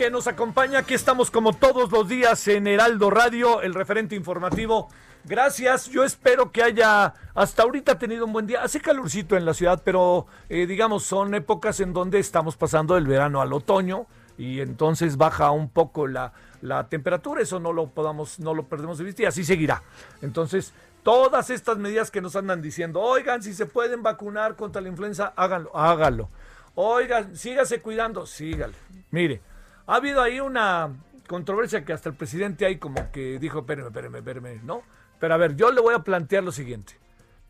Que 0.00 0.10
nos 0.10 0.26
acompaña. 0.28 0.78
Aquí 0.78 0.94
estamos 0.94 1.30
como 1.30 1.52
todos 1.52 1.92
los 1.92 2.08
días 2.08 2.48
en 2.48 2.66
Heraldo 2.66 3.10
Radio, 3.10 3.60
el 3.60 3.74
referente 3.74 4.16
informativo. 4.16 4.88
Gracias, 5.26 5.90
yo 5.90 6.04
espero 6.04 6.50
que 6.52 6.62
haya 6.62 7.12
hasta 7.34 7.64
ahorita 7.64 7.98
tenido 7.98 8.24
un 8.24 8.32
buen 8.32 8.46
día. 8.46 8.62
Hace 8.62 8.80
calorcito 8.80 9.36
en 9.36 9.44
la 9.44 9.52
ciudad, 9.52 9.82
pero 9.84 10.26
eh, 10.48 10.66
digamos 10.66 11.04
son 11.04 11.34
épocas 11.34 11.80
en 11.80 11.92
donde 11.92 12.18
estamos 12.18 12.56
pasando 12.56 12.94
del 12.94 13.06
verano 13.06 13.42
al 13.42 13.52
otoño 13.52 14.06
y 14.38 14.62
entonces 14.62 15.18
baja 15.18 15.50
un 15.50 15.68
poco 15.68 16.06
la, 16.06 16.32
la 16.62 16.88
temperatura. 16.88 17.42
Eso 17.42 17.60
no 17.60 17.74
lo 17.74 17.88
podamos, 17.88 18.40
no 18.40 18.54
lo 18.54 18.68
perdemos 18.68 18.96
de 18.96 19.04
vista 19.04 19.24
y 19.24 19.26
así 19.26 19.44
seguirá. 19.44 19.82
Entonces, 20.22 20.72
todas 21.02 21.50
estas 21.50 21.76
medidas 21.76 22.10
que 22.10 22.22
nos 22.22 22.36
andan 22.36 22.62
diciendo, 22.62 23.02
oigan, 23.02 23.42
si 23.42 23.52
se 23.52 23.66
pueden 23.66 24.02
vacunar 24.02 24.56
contra 24.56 24.80
la 24.80 24.88
influenza, 24.88 25.34
háganlo, 25.36 25.76
háganlo. 25.76 26.30
Oigan, 26.74 27.36
sígase 27.36 27.82
cuidando, 27.82 28.24
sígale. 28.24 28.72
Mire, 29.10 29.42
ha 29.90 29.96
habido 29.96 30.22
ahí 30.22 30.38
una 30.38 30.92
controversia 31.26 31.84
que 31.84 31.92
hasta 31.92 32.08
el 32.08 32.14
presidente 32.14 32.64
ahí 32.64 32.76
como 32.76 33.10
que 33.10 33.40
dijo, 33.40 33.58
espérame, 33.58 33.88
espérame, 33.88 34.16
espérame, 34.18 34.60
¿no? 34.62 34.82
Pero 35.18 35.34
a 35.34 35.36
ver, 35.36 35.56
yo 35.56 35.72
le 35.72 35.80
voy 35.80 35.94
a 35.94 35.98
plantear 35.98 36.44
lo 36.44 36.52
siguiente. 36.52 36.96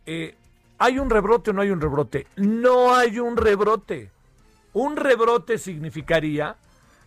Eh, 0.07 0.35
¿Hay 0.79 0.99
un 0.99 1.11
rebrote 1.11 1.51
o 1.51 1.53
no 1.53 1.61
hay 1.61 1.71
un 1.71 1.83
rebrote? 1.83 2.27
No 2.37 2.95
hay 2.95 3.19
un 3.19 3.37
rebrote. 3.37 4.11
Un 4.73 4.97
rebrote 4.97 5.59
significaría 5.59 6.57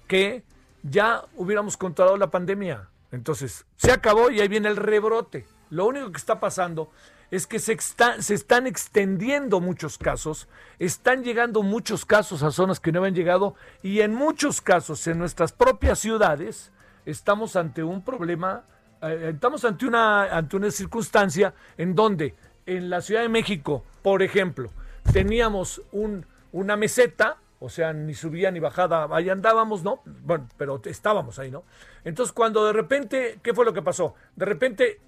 que 0.07 0.43
ya 0.83 1.23
hubiéramos 1.35 1.77
controlado 1.77 2.15
la 2.17 2.29
pandemia. 2.29 2.89
Entonces, 3.11 3.65
se 3.75 3.91
acabó 3.91 4.29
y 4.29 4.39
ahí 4.39 4.47
viene 4.47 4.69
el 4.69 4.75
rebrote. 4.75 5.47
Lo 5.71 5.87
único 5.87 6.11
que 6.11 6.17
está 6.17 6.39
pasando 6.39 6.91
es 7.33 7.47
que 7.47 7.57
se, 7.57 7.73
está- 7.73 8.21
se 8.21 8.35
están 8.35 8.67
extendiendo 8.67 9.59
muchos 9.59 9.97
casos, 9.97 10.47
están 10.77 11.23
llegando 11.23 11.63
muchos 11.63 12.05
casos 12.05 12.43
a 12.43 12.51
zonas 12.51 12.79
que 12.79 12.91
no 12.91 12.99
habían 12.99 13.15
llegado 13.15 13.55
y 13.81 14.01
en 14.01 14.13
muchos 14.13 14.61
casos 14.61 15.07
en 15.07 15.17
nuestras 15.17 15.51
propias 15.51 15.97
ciudades 15.97 16.71
estamos 17.07 17.55
ante 17.55 17.81
un 17.83 18.03
problema, 18.05 18.65
eh, 19.01 19.31
estamos 19.33 19.65
ante 19.65 19.87
una, 19.87 20.25
ante 20.25 20.57
una 20.57 20.69
circunstancia 20.69 21.55
en 21.75 21.95
donde 21.95 22.35
en 22.67 22.91
la 22.91 23.01
Ciudad 23.01 23.23
de 23.23 23.29
México, 23.29 23.83
por 24.03 24.21
ejemplo, 24.21 24.69
teníamos 25.11 25.81
un, 25.91 26.27
una 26.51 26.77
meseta, 26.77 27.37
o 27.59 27.67
sea, 27.67 27.93
ni 27.93 28.13
subía 28.13 28.51
ni 28.51 28.59
bajada, 28.59 29.07
ahí 29.11 29.31
andábamos, 29.31 29.81
¿no? 29.83 30.01
Bueno, 30.05 30.47
pero 30.55 30.79
estábamos 30.85 31.39
ahí, 31.39 31.49
¿no? 31.49 31.63
Entonces, 32.03 32.31
cuando 32.31 32.63
de 32.67 32.73
repente, 32.73 33.39
¿qué 33.41 33.55
fue 33.55 33.65
lo 33.65 33.73
que 33.73 33.81
pasó? 33.81 34.13
De 34.35 34.45
repente 34.45 35.01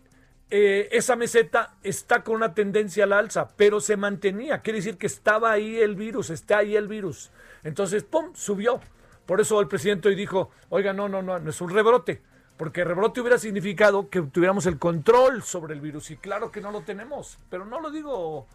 eh, 0.50 0.89
esa 0.91 1.16
meseta 1.16 1.75
está 1.81 2.23
con 2.23 2.35
una 2.35 2.53
tendencia 2.53 3.06
a 3.06 3.07
la 3.07 3.19
alza, 3.19 3.50
pero 3.56 3.79
se 3.79 3.97
mantenía. 3.97 4.61
Quiere 4.61 4.79
decir 4.79 4.97
que 4.97 5.07
estaba 5.07 5.51
ahí 5.51 5.78
el 5.78 5.95
virus, 5.95 6.29
está 6.29 6.59
ahí 6.59 6.75
el 6.75 6.88
virus. 6.88 7.31
Entonces, 7.63 8.03
¡pum!, 8.03 8.33
subió. 8.35 8.79
Por 9.25 9.41
eso 9.41 9.59
el 9.59 9.67
presidente 9.67 10.07
hoy 10.07 10.16
dijo, 10.16 10.51
oiga, 10.69 10.94
no, 10.94 11.09
no, 11.09 11.22
no, 11.22 11.39
no 11.39 11.50
es 11.50 11.61
un 11.61 11.72
rebrote. 11.72 12.22
Porque 12.57 12.85
rebrote 12.85 13.19
hubiera 13.19 13.38
significado 13.38 14.09
que 14.09 14.22
tuviéramos 14.22 14.66
el 14.66 14.79
control 14.79 15.44
sobre 15.44 15.73
el 15.73 15.81
virus. 15.81 16.11
Y 16.11 16.17
claro 16.17 16.51
que 16.51 16.61
no 16.61 16.72
lo 16.72 16.81
tenemos. 16.81 17.38
Pero 17.50 17.66
no 17.66 17.81
lo 17.81 17.91
digo, 17.91 18.47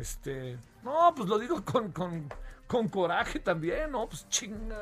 este, 0.00 0.56
no, 0.82 1.12
pues 1.14 1.28
lo 1.28 1.38
digo 1.38 1.64
con, 1.64 1.92
con, 1.92 2.28
con 2.66 2.88
coraje 2.88 3.38
también, 3.38 3.92
¿no? 3.92 4.08
Pues 4.08 4.28
chinga, 4.28 4.78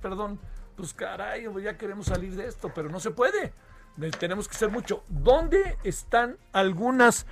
perdón. 0.00 0.38
Pues 0.76 0.94
caray, 0.94 1.46
ya 1.62 1.76
queremos 1.76 2.06
salir 2.06 2.34
de 2.34 2.46
esto, 2.46 2.70
pero 2.74 2.88
no 2.88 3.00
se 3.00 3.10
puede. 3.10 3.52
Ne- 3.96 4.10
Tenemos 4.10 4.48
que 4.48 4.54
ser 4.54 4.70
mucho. 4.70 5.02
¿Dónde 5.08 5.76
están 5.84 6.36
algunas 6.52 7.26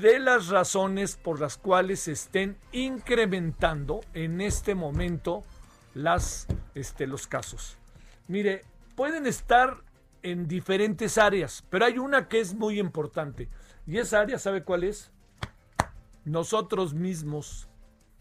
de 0.00 0.18
las 0.20 0.48
razones 0.48 1.16
por 1.16 1.40
las 1.40 1.56
cuales 1.58 2.00
se 2.00 2.12
estén 2.12 2.56
incrementando 2.72 4.00
en 4.14 4.40
este 4.40 4.74
momento 4.74 5.42
las, 5.94 6.46
este, 6.74 7.06
los 7.06 7.26
casos? 7.26 7.76
Mire, 8.28 8.64
pueden 8.96 9.26
estar 9.26 9.82
en 10.22 10.48
diferentes 10.48 11.18
áreas, 11.18 11.64
pero 11.68 11.84
hay 11.84 11.98
una 11.98 12.28
que 12.28 12.40
es 12.40 12.54
muy 12.54 12.78
importante. 12.80 13.48
Y 13.86 13.98
esa 13.98 14.20
área, 14.20 14.38
¿sabe 14.38 14.62
cuál 14.64 14.84
es? 14.84 15.10
Nosotros 16.24 16.94
mismos. 16.94 17.68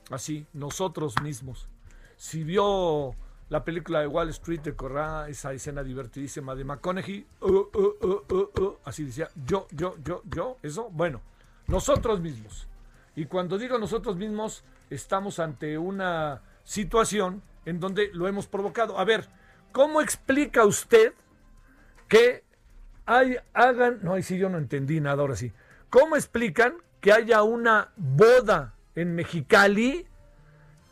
Así, 0.10 0.46
nosotros 0.52 1.16
mismos. 1.22 1.70
Si 2.18 2.44
vio 2.44 3.16
la 3.50 3.64
película 3.64 4.00
de 4.00 4.08
Wall 4.08 4.30
Street, 4.30 4.62
recorrá 4.64 5.28
esa 5.30 5.54
escena 5.54 5.84
divertidísima 5.84 6.56
de 6.56 6.64
McConaughey. 6.64 7.26
uh, 7.42 7.48
uh, 7.48 8.34
uh, 8.62 8.78
así 8.86 9.04
decía, 9.04 9.30
yo, 9.46 9.68
yo, 9.72 9.96
yo, 10.04 10.22
yo, 10.26 10.58
eso. 10.64 10.90
Bueno, 10.92 11.22
nosotros 11.68 12.20
mismos. 12.20 12.68
Y 13.16 13.26
cuando 13.26 13.58
digo 13.58 13.78
nosotros 13.78 14.16
mismos, 14.16 14.64
estamos 14.90 15.40
ante 15.40 15.78
una 15.78 16.42
situación 16.64 17.44
en 17.66 17.80
donde 17.80 18.10
lo 18.14 18.28
hemos 18.28 18.48
provocado. 18.48 18.98
A 18.98 19.06
ver, 19.06 19.28
¿cómo 19.72 20.02
explica 20.02 20.66
usted 20.66 21.14
que 22.08 22.44
hay, 23.06 23.38
hagan, 23.54 24.00
no, 24.02 24.14
ahí 24.14 24.24
sí 24.24 24.38
yo 24.38 24.50
no 24.50 24.58
entendí 24.58 25.00
nada 25.00 25.22
ahora 25.22 25.36
sí. 25.36 25.52
¿Cómo 25.90 26.16
explican 26.16 26.76
que 27.02 27.12
haya 27.12 27.44
una 27.44 27.92
boda 27.98 28.76
en 28.96 29.16
Mexicali, 29.16 30.08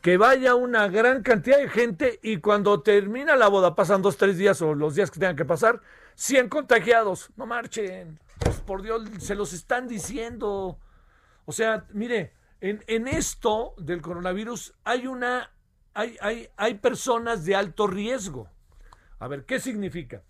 que 0.02 0.18
vaya 0.18 0.56
una 0.56 0.88
gran 0.88 1.22
cantidad 1.22 1.58
de 1.58 1.70
gente 1.70 2.20
y 2.24 2.38
cuando 2.38 2.82
termina 2.82 3.36
la 3.36 3.48
boda, 3.48 3.76
pasan 3.76 4.02
dos, 4.02 4.18
tres 4.18 4.38
días 4.38 4.62
o 4.62 4.74
los 4.74 4.96
días 4.96 5.12
que 5.12 5.20
tengan 5.20 5.36
que 5.36 5.46
pasar, 5.46 5.82
100 6.16 6.50
contagiados? 6.50 7.30
No 7.36 7.46
marchen, 7.46 8.20
pues 8.40 8.60
por 8.60 8.82
Dios, 8.82 9.04
se 9.20 9.36
los 9.36 9.54
están 9.54 9.88
diciendo. 9.88 10.80
O 11.46 11.52
sea, 11.52 11.86
mire, 11.94 12.34
en, 12.60 12.84
en 12.88 13.08
esto 13.08 13.76
del 13.78 14.02
coronavirus 14.02 14.74
hay 14.84 15.08
una, 15.08 15.52
hay, 15.94 16.18
hay, 16.22 16.50
hay 16.58 16.74
personas 16.76 17.46
de 17.46 17.56
alto 17.56 17.88
riesgo. 17.88 18.50
A 19.20 19.28
ver, 19.28 19.46
¿qué 19.46 19.60
significa? 19.60 20.24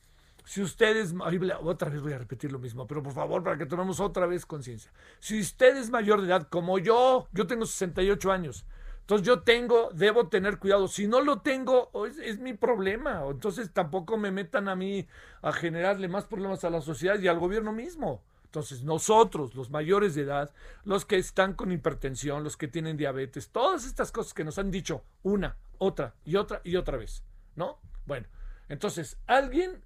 si 0.45 0.61
ustedes, 0.61 1.13
otra 1.61 1.89
vez 1.89 2.01
voy 2.01 2.13
a 2.13 2.17
repetir 2.17 2.51
lo 2.51 2.59
mismo, 2.59 2.87
pero 2.87 3.01
por 3.03 3.13
favor, 3.13 3.43
para 3.43 3.57
que 3.57 3.65
tomemos 3.65 3.99
otra 3.99 4.25
vez 4.25 4.45
conciencia. 4.45 4.91
Si 5.19 5.39
usted 5.39 5.77
es 5.77 5.89
mayor 5.89 6.21
de 6.21 6.27
edad, 6.27 6.47
como 6.49 6.79
yo, 6.79 7.27
yo 7.31 7.47
tengo 7.47 7.65
68 7.65 8.31
años, 8.31 8.65
entonces 9.01 9.27
yo 9.27 9.41
tengo, 9.41 9.89
debo 9.93 10.29
tener 10.29 10.57
cuidado. 10.57 10.87
Si 10.87 11.07
no 11.07 11.21
lo 11.21 11.41
tengo, 11.41 11.91
es, 12.05 12.39
mi 12.39 12.53
problema. 12.53 13.23
Entonces 13.29 13.71
tampoco 13.73 14.17
me 14.17 14.31
metan 14.31 14.69
a 14.69 14.75
mí 14.75 15.07
a 15.41 15.51
generarle 15.51 16.07
más 16.07 16.25
problemas 16.25 16.63
a 16.63 16.69
la 16.69 16.81
sociedad 16.81 17.19
y 17.19 17.27
al 17.27 17.39
gobierno 17.39 17.73
mismo. 17.73 18.23
Entonces 18.45 18.83
nosotros, 18.83 19.55
los 19.55 19.69
mayores 19.69 20.15
de 20.15 20.21
edad, 20.21 20.53
los 20.83 21.05
que 21.05 21.17
están 21.17 21.53
con 21.53 21.71
hipertensión, 21.71 22.43
los 22.43 22.57
que 22.57 22.67
tienen 22.67 22.97
diabetes, 22.97 23.49
todas 23.49 23.85
estas 23.85 24.11
cosas 24.11 24.33
que 24.33 24.43
nos 24.43 24.57
han 24.57 24.71
dicho 24.71 25.03
una, 25.23 25.57
otra 25.77 26.15
y 26.25 26.35
otra 26.35 26.61
y 26.63 26.75
otra 26.75 26.97
vez, 26.97 27.23
¿no? 27.55 27.79
Bueno, 28.05 28.27
entonces 28.69 29.17
alguien, 29.25 29.83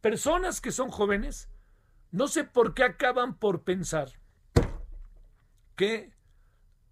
personas 0.00 0.60
que 0.60 0.72
son 0.72 0.90
jóvenes, 0.90 1.48
no 2.10 2.28
sé 2.28 2.44
por 2.44 2.74
qué 2.74 2.84
acaban 2.84 3.34
por 3.34 3.62
pensar 3.62 4.10
que 5.76 6.12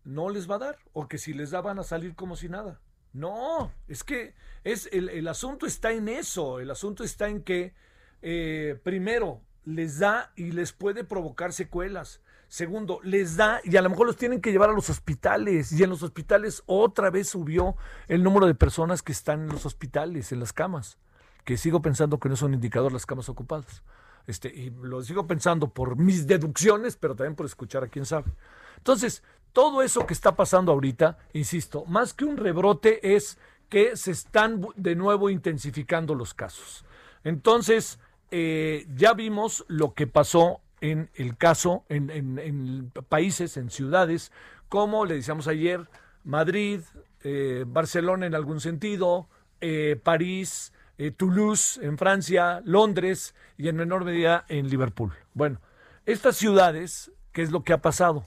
no 0.08 0.31
les 0.31 0.50
va 0.50 0.55
a 0.55 0.58
dar 0.58 0.78
o 0.94 1.06
que 1.06 1.19
si 1.19 1.34
les 1.34 1.50
da 1.50 1.60
van 1.60 1.78
a 1.78 1.84
salir 1.84 2.14
como 2.14 2.34
si 2.34 2.49
nada. 2.49 2.81
No, 3.12 3.72
es 3.88 4.05
que 4.05 4.34
es 4.64 4.88
el, 4.93 5.10
el 5.10 5.28
asunto 5.28 5.66
está 5.66 5.93
en 5.93 6.08
eso, 6.08 6.60
el 6.60 6.70
asunto 6.70 7.05
está 7.05 7.28
en 7.28 7.43
que 7.43 7.75
eh, 8.22 8.81
primero 8.82 9.43
les 9.64 9.99
da 9.99 10.32
y 10.34 10.52
les 10.52 10.72
puede 10.72 11.05
provocar 11.05 11.52
secuelas. 11.52 12.22
Segundo, 12.49 13.00
les 13.02 13.37
da 13.37 13.60
y 13.64 13.76
a 13.76 13.82
lo 13.82 13.90
mejor 13.90 14.06
los 14.06 14.16
tienen 14.16 14.40
que 14.40 14.50
llevar 14.50 14.70
a 14.70 14.72
los 14.72 14.88
hospitales 14.88 15.72
y 15.72 15.82
en 15.82 15.90
los 15.90 16.02
hospitales 16.02 16.62
otra 16.64 17.10
vez 17.10 17.28
subió 17.28 17.76
el 18.08 18.22
número 18.22 18.46
de 18.46 18.55
personas 18.55 19.02
que 19.02 19.12
están 19.12 19.43
en 19.43 19.49
los 19.49 19.66
hospitales, 19.66 20.32
en 20.32 20.40
las 20.40 20.55
camas, 20.55 20.96
que 21.44 21.58
sigo 21.58 21.82
pensando 21.82 22.19
que 22.19 22.28
no 22.28 22.34
es 22.34 22.43
un 22.43 22.55
indicador 22.55 22.93
las 22.93 23.05
camas 23.05 23.28
ocupadas. 23.28 23.82
Este, 24.26 24.49
y 24.49 24.70
lo 24.70 25.02
sigo 25.02 25.26
pensando 25.26 25.70
por 25.70 25.96
mis 25.96 26.26
deducciones, 26.26 26.96
pero 26.96 27.14
también 27.14 27.34
por 27.34 27.46
escuchar 27.46 27.84
a 27.84 27.88
quién 27.88 28.06
sabe. 28.06 28.32
Entonces, 28.78 29.22
todo 29.53 29.83
eso 29.83 30.06
que 30.06 30.15
está 30.15 30.37
pasando 30.37 30.73
ahorita, 30.73 31.19
insisto, 31.33 31.85
más 31.87 32.15
que 32.15 32.25
un 32.25 32.37
rebrote 32.37 33.15
es 33.17 33.39
que 33.69 33.97
se 33.97 34.11
están 34.11 34.67
de 34.77 34.95
nuevo 34.95 35.31
intensificando 35.31 36.15
los 36.15 36.35
casos. 36.35 36.85
Entonces, 37.25 37.99
eh, 38.31 38.87
ya 38.95 39.15
vimos 39.15 39.65
lo 39.69 39.95
que 39.95 40.06
pasó 40.06 40.61
en 40.81 41.11
el 41.15 41.37
caso, 41.37 41.85
en, 41.89 42.93
países, 43.09 43.56
en 43.56 43.71
ciudades, 43.71 44.33
como 44.69 45.05
le 45.05 45.15
decíamos 45.15 45.49
ayer, 45.49 45.89
Madrid, 46.25 46.81
eh, 47.25 47.65
Barcelona 47.67 48.27
en 48.27 48.35
algún 48.35 48.61
sentido, 48.61 49.29
eh, 49.61 49.99
París, 50.03 50.73
Toulouse 51.17 51.79
en 51.81 51.97
Francia, 51.97 52.61
Londres 52.65 53.35
y 53.56 53.69
en 53.69 53.77
menor 53.77 54.05
medida 54.05 54.44
en 54.49 54.69
Liverpool. 54.69 55.12
Bueno, 55.33 55.61
estas 56.06 56.37
ciudades, 56.37 57.12
¿qué 57.33 57.43
es 57.43 57.53
lo 57.53 57.62
que 57.62 57.73
ha 57.73 57.81
pasado? 57.81 58.27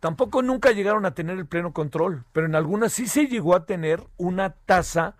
Tampoco 0.00 0.40
nunca 0.40 0.72
llegaron 0.72 1.04
a 1.04 1.14
tener 1.14 1.38
el 1.38 1.46
pleno 1.46 1.72
control, 1.72 2.24
pero 2.32 2.46
en 2.46 2.54
algunas 2.54 2.92
sí 2.92 3.06
se 3.06 3.26
llegó 3.26 3.54
a 3.54 3.66
tener 3.66 4.02
una 4.16 4.54
tasa 4.54 5.16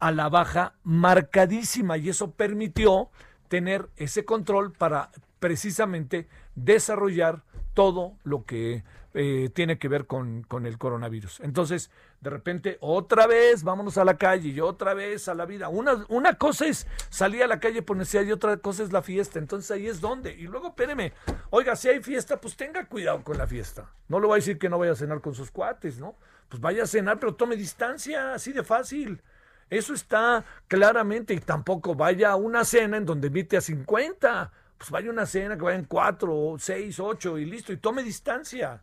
a 0.00 0.10
la 0.10 0.28
baja 0.28 0.74
marcadísima 0.82 1.96
y 1.96 2.08
eso 2.08 2.32
permitió 2.32 3.08
tener 3.48 3.88
ese 3.96 4.24
control 4.24 4.72
para 4.72 5.10
precisamente 5.38 6.28
desarrollar 6.56 7.44
todo 7.76 8.16
lo 8.24 8.46
que 8.46 8.84
eh, 9.12 9.50
tiene 9.52 9.78
que 9.78 9.88
ver 9.88 10.06
con, 10.06 10.42
con, 10.44 10.64
el 10.64 10.78
coronavirus. 10.78 11.40
Entonces, 11.40 11.90
de 12.22 12.30
repente, 12.30 12.78
otra 12.80 13.26
vez 13.26 13.64
vámonos 13.64 13.98
a 13.98 14.04
la 14.06 14.16
calle 14.16 14.48
y 14.48 14.60
otra 14.60 14.94
vez 14.94 15.28
a 15.28 15.34
la 15.34 15.44
vida. 15.44 15.68
Una, 15.68 16.06
una 16.08 16.38
cosa 16.38 16.66
es 16.66 16.86
salir 17.10 17.42
a 17.42 17.46
la 17.46 17.60
calle 17.60 17.82
por 17.82 17.98
necesidad 17.98 18.24
y 18.24 18.32
otra 18.32 18.56
cosa 18.56 18.82
es 18.82 18.92
la 18.92 19.02
fiesta. 19.02 19.38
Entonces 19.38 19.70
ahí 19.70 19.86
es 19.86 20.00
donde. 20.00 20.32
Y 20.32 20.46
luego, 20.46 20.68
espéreme, 20.68 21.12
oiga, 21.50 21.76
si 21.76 21.88
hay 21.88 22.02
fiesta, 22.02 22.40
pues 22.40 22.56
tenga 22.56 22.86
cuidado 22.86 23.22
con 23.22 23.36
la 23.36 23.46
fiesta. 23.46 23.92
No 24.08 24.20
le 24.20 24.26
voy 24.26 24.36
a 24.36 24.36
decir 24.36 24.58
que 24.58 24.70
no 24.70 24.78
vaya 24.78 24.92
a 24.92 24.96
cenar 24.96 25.20
con 25.20 25.34
sus 25.34 25.50
cuates, 25.50 25.98
¿no? 25.98 26.16
Pues 26.48 26.62
vaya 26.62 26.84
a 26.84 26.86
cenar, 26.86 27.20
pero 27.20 27.34
tome 27.34 27.56
distancia, 27.56 28.32
así 28.32 28.52
de 28.52 28.64
fácil. 28.64 29.20
Eso 29.68 29.92
está 29.92 30.46
claramente 30.66 31.34
y 31.34 31.40
tampoco 31.40 31.94
vaya 31.94 32.30
a 32.30 32.36
una 32.36 32.64
cena 32.64 32.96
en 32.96 33.04
donde 33.04 33.26
invite 33.26 33.58
a 33.58 33.60
50. 33.60 34.50
Pues 34.78 34.90
vaya 34.90 35.10
una 35.10 35.26
cena 35.26 35.56
que 35.56 35.62
vayan 35.62 35.84
4, 35.84 36.56
6, 36.58 37.00
8 37.00 37.38
y 37.38 37.44
listo 37.46 37.72
y 37.72 37.78
tome 37.78 38.02
distancia 38.02 38.82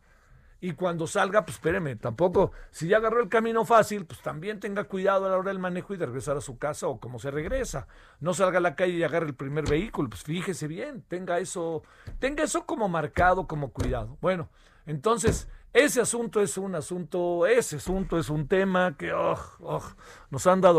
y 0.63 0.71
cuando 0.75 1.07
salga, 1.07 1.43
pues 1.43 1.57
espéreme, 1.57 1.97
tampoco, 1.97 2.53
si 2.71 2.87
ya 2.87 2.95
agarró 2.95 3.21
el 3.21 3.27
camino 3.27 3.65
fácil, 3.65 4.05
pues 4.05 4.21
también 4.21 4.61
tenga 4.61 4.85
cuidado 4.85 5.25
a 5.25 5.29
la 5.29 5.37
hora 5.37 5.49
del 5.49 5.59
manejo 5.59 5.93
y 5.93 5.97
de 5.97 6.05
regresar 6.05 6.37
a 6.37 6.41
su 6.41 6.57
casa 6.57 6.87
o 6.87 7.01
como 7.01 7.19
se 7.19 7.31
regresa. 7.31 7.85
No 8.21 8.33
salga 8.33 8.59
a 8.59 8.61
la 8.61 8.73
calle 8.73 8.93
y 8.93 9.03
agarre 9.03 9.25
el 9.27 9.35
primer 9.35 9.67
vehículo, 9.69 10.07
pues 10.09 10.23
fíjese 10.23 10.69
bien, 10.69 11.03
tenga 11.09 11.39
eso, 11.39 11.83
tenga 12.17 12.45
eso 12.45 12.65
como 12.65 12.87
marcado, 12.87 13.45
como 13.45 13.73
cuidado. 13.73 14.17
Bueno, 14.21 14.47
entonces, 14.85 15.49
ese 15.73 15.99
asunto 15.99 16.39
es 16.41 16.57
un 16.57 16.75
asunto, 16.75 17.45
ese 17.45 17.75
asunto 17.75 18.17
es 18.17 18.29
un 18.29 18.47
tema 18.47 18.95
que 18.97 19.11
oh, 19.11 19.37
oh, 19.59 19.83
nos 20.29 20.47
anda. 20.47 20.71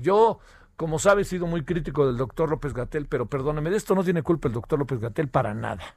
Yo, 0.00 0.38
como 0.76 0.98
sabe, 0.98 1.22
he 1.22 1.24
sido 1.24 1.46
muy 1.46 1.64
crítico 1.64 2.06
del 2.06 2.16
doctor 2.16 2.50
López 2.50 2.74
Gatel, 2.74 3.06
pero 3.06 3.26
perdóneme, 3.26 3.70
de 3.70 3.76
esto 3.76 3.94
no 3.94 4.04
tiene 4.04 4.22
culpa 4.22 4.48
el 4.48 4.54
doctor 4.54 4.78
López 4.78 5.00
Gatel 5.00 5.28
para 5.28 5.54
nada. 5.54 5.96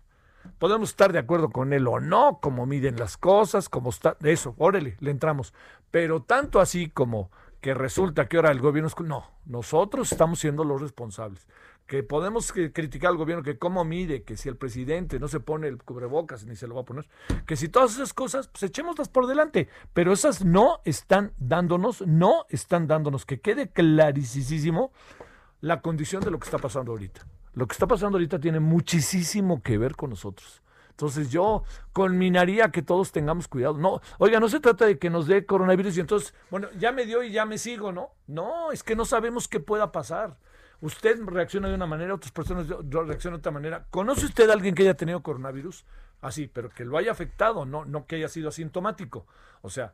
Podemos 0.59 0.89
estar 0.89 1.12
de 1.12 1.19
acuerdo 1.19 1.50
con 1.50 1.74
él 1.74 1.88
o 1.88 2.00
no, 2.00 2.39
como 2.41 2.65
miden 2.65 2.97
las 2.97 3.18
cosas, 3.18 3.69
como 3.69 3.89
está, 3.89 4.18
eso, 4.24 4.56
órale, 4.57 4.95
le 5.00 5.12
entramos. 5.12 5.53
Pero 5.91 6.21
tanto 6.21 6.59
así 6.59 6.89
como 6.89 7.31
que 7.62 7.74
resulta 7.74 8.27
que 8.27 8.38
ahora 8.38 8.51
el 8.51 8.59
gobierno 8.59 8.88
es... 8.88 9.00
No, 9.00 9.25
nosotros 9.45 10.12
estamos 10.12 10.39
siendo 10.39 10.63
los 10.63 10.81
responsables. 10.81 11.47
Que 11.87 12.03
podemos 12.03 12.51
criticar 12.51 13.11
al 13.11 13.17
gobierno 13.17 13.43
que 13.43 13.57
cómo 13.57 13.85
mide, 13.85 14.23
que 14.23 14.35
si 14.35 14.49
el 14.49 14.57
presidente 14.57 15.19
no 15.19 15.27
se 15.29 15.39
pone 15.39 15.67
el 15.67 15.81
cubrebocas 15.81 16.45
ni 16.45 16.55
se 16.55 16.67
lo 16.67 16.75
va 16.75 16.81
a 16.81 16.85
poner, 16.85 17.07
que 17.45 17.55
si 17.55 17.69
todas 17.69 17.95
esas 17.95 18.13
cosas, 18.13 18.49
pues 18.49 18.63
echémoslas 18.63 19.07
por 19.07 19.25
delante. 19.25 19.69
Pero 19.93 20.11
esas 20.11 20.43
no 20.43 20.81
están 20.83 21.33
dándonos, 21.37 22.05
no 22.05 22.45
están 22.49 22.87
dándonos, 22.87 23.25
que 23.25 23.39
quede 23.39 23.69
clarísimo 23.69 24.91
la 25.61 25.81
condición 25.81 26.21
de 26.23 26.31
lo 26.31 26.39
que 26.39 26.45
está 26.45 26.57
pasando 26.57 26.91
ahorita. 26.91 27.25
Lo 27.53 27.67
que 27.67 27.73
está 27.73 27.87
pasando 27.87 28.17
ahorita 28.17 28.39
tiene 28.39 28.59
muchísimo 28.59 29.61
que 29.63 29.77
ver 29.77 29.95
con 29.95 30.11
nosotros. 30.11 30.61
Entonces 30.91 31.29
yo 31.29 31.63
culminaría 31.93 32.71
que 32.71 32.81
todos 32.81 33.11
tengamos 33.11 33.47
cuidado. 33.47 33.77
No, 33.77 34.01
oiga, 34.17 34.39
no 34.39 34.49
se 34.49 34.59
trata 34.59 34.85
de 34.85 34.97
que 34.97 35.09
nos 35.09 35.27
dé 35.27 35.45
coronavirus 35.45 35.97
y 35.97 35.99
entonces, 36.01 36.33
bueno, 36.49 36.67
ya 36.77 36.91
me 36.91 37.05
dio 37.05 37.23
y 37.23 37.31
ya 37.31 37.45
me 37.45 37.57
sigo, 37.59 37.91
¿no? 37.91 38.09
No, 38.25 38.71
es 38.71 38.83
que 38.83 38.95
no 38.95 39.05
sabemos 39.05 39.47
qué 39.47 39.59
pueda 39.59 39.91
pasar. 39.91 40.37
Usted 40.81 41.19
reacciona 41.25 41.69
de 41.69 41.75
una 41.75 41.88
manera, 41.88 42.13
otras 42.13 42.31
personas 42.31 42.68
reaccionan 42.68 43.38
de 43.38 43.39
otra 43.39 43.51
manera. 43.51 43.85
¿Conoce 43.89 44.25
usted 44.25 44.50
a 44.50 44.53
alguien 44.53 44.75
que 44.75 44.83
haya 44.83 44.94
tenido 44.94 45.24
coronavirus? 45.24 45.85
Así, 46.21 46.47
pero 46.47 46.69
que 46.69 46.85
lo 46.85 46.97
haya 46.97 47.12
afectado, 47.12 47.65
no, 47.65 47.85
no 47.85 48.06
que 48.06 48.18
haya 48.18 48.27
sido 48.27 48.50
asintomático. 48.50 49.25
O 49.61 49.69
sea, 49.69 49.94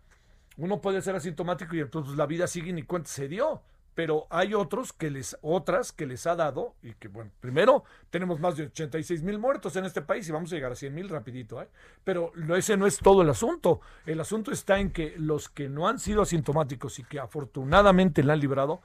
uno 0.57 0.81
puede 0.81 1.01
ser 1.01 1.15
asintomático 1.15 1.75
y 1.75 1.79
entonces 1.79 2.15
la 2.15 2.25
vida 2.25 2.47
sigue 2.47 2.73
ni 2.73 2.83
cuenta 2.83 3.09
se 3.09 3.27
dio 3.27 3.61
pero 3.95 4.25
hay 4.29 4.53
otros 4.53 4.91
que 4.91 5.11
les, 5.11 5.37
otras 5.41 5.91
que 5.91 6.05
les 6.05 6.25
ha 6.25 6.35
dado, 6.35 6.75
y 6.81 6.93
que 6.93 7.07
bueno, 7.07 7.31
primero 7.39 7.83
tenemos 8.09 8.39
más 8.39 8.57
de 8.57 8.65
86 8.65 9.21
mil 9.23 9.37
muertos 9.37 9.75
en 9.75 9.85
este 9.85 10.01
país 10.01 10.27
y 10.27 10.31
vamos 10.31 10.51
a 10.51 10.55
llegar 10.55 10.71
a 10.71 10.75
100 10.75 10.93
mil 10.93 11.09
rapidito, 11.09 11.61
¿eh? 11.61 11.67
pero 12.03 12.31
ese 12.55 12.75
no 12.75 12.87
es 12.87 12.97
todo 12.97 13.21
el 13.21 13.29
asunto. 13.29 13.81
El 14.05 14.19
asunto 14.19 14.51
está 14.51 14.79
en 14.79 14.91
que 14.91 15.15
los 15.17 15.49
que 15.49 15.69
no 15.69 15.87
han 15.87 15.99
sido 15.99 16.23
asintomáticos 16.23 16.99
y 16.99 17.03
que 17.03 17.19
afortunadamente 17.19 18.23
la 18.23 18.33
han 18.33 18.39
librado, 18.39 18.81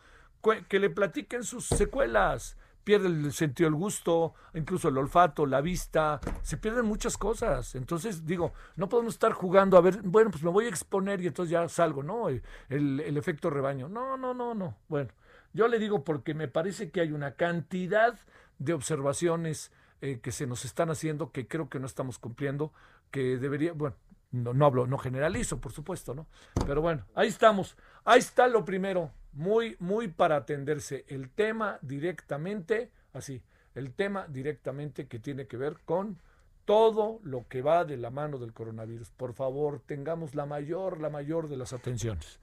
que 0.69 0.79
le 0.79 0.91
platiquen 0.91 1.45
sus 1.45 1.67
secuelas 1.67 2.57
pierde 2.89 3.09
el 3.09 3.35
sentido 3.35 3.69
del 3.69 3.79
gusto, 3.79 4.33
incluso 4.55 4.89
el 4.89 4.97
olfato, 4.97 5.45
la 5.45 5.61
vista, 5.61 6.21
se 6.41 6.57
pierden 6.57 6.87
muchas 6.87 7.19
cosas. 7.19 7.75
Entonces, 7.75 8.25
digo, 8.25 8.55
no 8.77 8.89
podemos 8.89 9.13
estar 9.13 9.35
jugando 9.35 9.77
a 9.77 9.83
ver, 9.83 10.01
bueno, 10.05 10.31
pues 10.31 10.43
me 10.43 10.49
voy 10.49 10.65
a 10.65 10.69
exponer 10.71 11.21
y 11.21 11.27
entonces 11.27 11.51
ya 11.51 11.69
salgo, 11.69 12.03
¿no? 12.03 12.31
El, 12.31 12.41
el 12.71 13.17
efecto 13.19 13.51
rebaño. 13.51 13.91
No, 13.91 14.17
no, 14.17 14.33
no, 14.33 14.55
no. 14.55 14.75
Bueno, 14.89 15.11
yo 15.53 15.69
le 15.69 15.79
digo 15.79 16.03
porque 16.03 16.33
me 16.33 16.49
parece 16.49 16.91
que 16.91 17.03
hay 17.03 17.13
una 17.13 17.35
cantidad 17.35 18.19
de 18.59 18.73
observaciones 18.73 19.71
eh, 20.01 20.21
que 20.23 20.33
se 20.33 20.47
nos 20.47 20.65
están 20.65 20.89
haciendo 20.89 21.31
que 21.31 21.47
creo 21.47 21.69
que 21.69 21.81
no 21.81 21.87
estamos 21.87 22.19
cumpliendo, 22.19 22.73
que 23.11 23.37
debería, 23.37 23.75
bueno, 23.75 23.97
no, 24.31 24.55
no 24.55 24.65
hablo, 24.65 24.87
no 24.87 24.97
generalizo, 24.97 25.61
por 25.61 25.73
supuesto, 25.73 26.15
¿no? 26.15 26.27
Pero 26.67 26.81
bueno, 26.81 27.05
ahí 27.15 27.29
estamos. 27.29 27.77
Ahí 28.07 28.21
está 28.21 28.47
lo 28.49 28.65
primero 28.65 29.13
muy, 29.33 29.77
muy 29.79 30.09
para 30.09 30.37
atenderse 30.37 31.05
el 31.09 31.31
tema 31.31 31.79
directamente, 31.83 32.91
así, 33.13 33.43
el 33.75 33.93
tema 33.93 34.27
directamente 34.29 35.07
que 35.07 35.19
tiene 35.19 35.47
que 35.47 35.57
ver 35.57 35.79
con 35.85 36.19
todo 36.65 37.21
lo 37.23 37.49
que 37.49 37.63
va 37.63 37.85
de 37.85 37.97
la 37.97 38.11
mano 38.11 38.39
del 38.39 38.53
coronavirus. 38.53 39.11
Por 39.11 39.33
favor, 39.33 39.81
tengamos 39.87 40.35
la 40.35 40.45
mayor, 40.45 41.01
la 41.01 41.09
mayor 41.09 41.49
de 41.49 41.57
las 41.57 41.73
atenciones. 41.73 42.41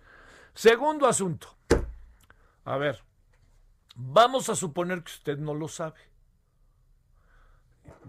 Segundo 0.53 1.05
asunto. 1.05 1.47
A 2.63 2.77
ver, 2.77 3.03
vamos 3.95 4.49
a 4.49 4.55
suponer 4.55 5.03
que 5.03 5.11
usted 5.11 5.37
no 5.37 5.53
lo 5.53 5.67
sabe. 5.67 5.99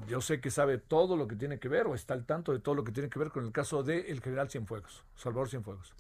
Yo 0.07 0.21
sé 0.21 0.41
que 0.41 0.51
sabe 0.51 0.79
todo 0.79 1.17
lo 1.17 1.27
que 1.27 1.37
tiene 1.37 1.59
que 1.59 1.69
ver 1.69 1.87
o 1.87 1.95
está 1.95 2.15
al 2.15 2.25
tanto 2.25 2.53
de 2.53 2.61
todo 2.61 2.75
lo 2.75 2.85
que 2.85 2.93
tiene 2.93 3.11
que 3.11 3.19
ver 3.19 3.31
con 3.31 3.45
el 3.45 3.53
caso 3.53 3.83
del 3.83 4.21
general 4.21 4.49
Cienfuegos, 4.49 5.05
Salvador 5.17 5.49
Cienfuegos. 5.49 5.95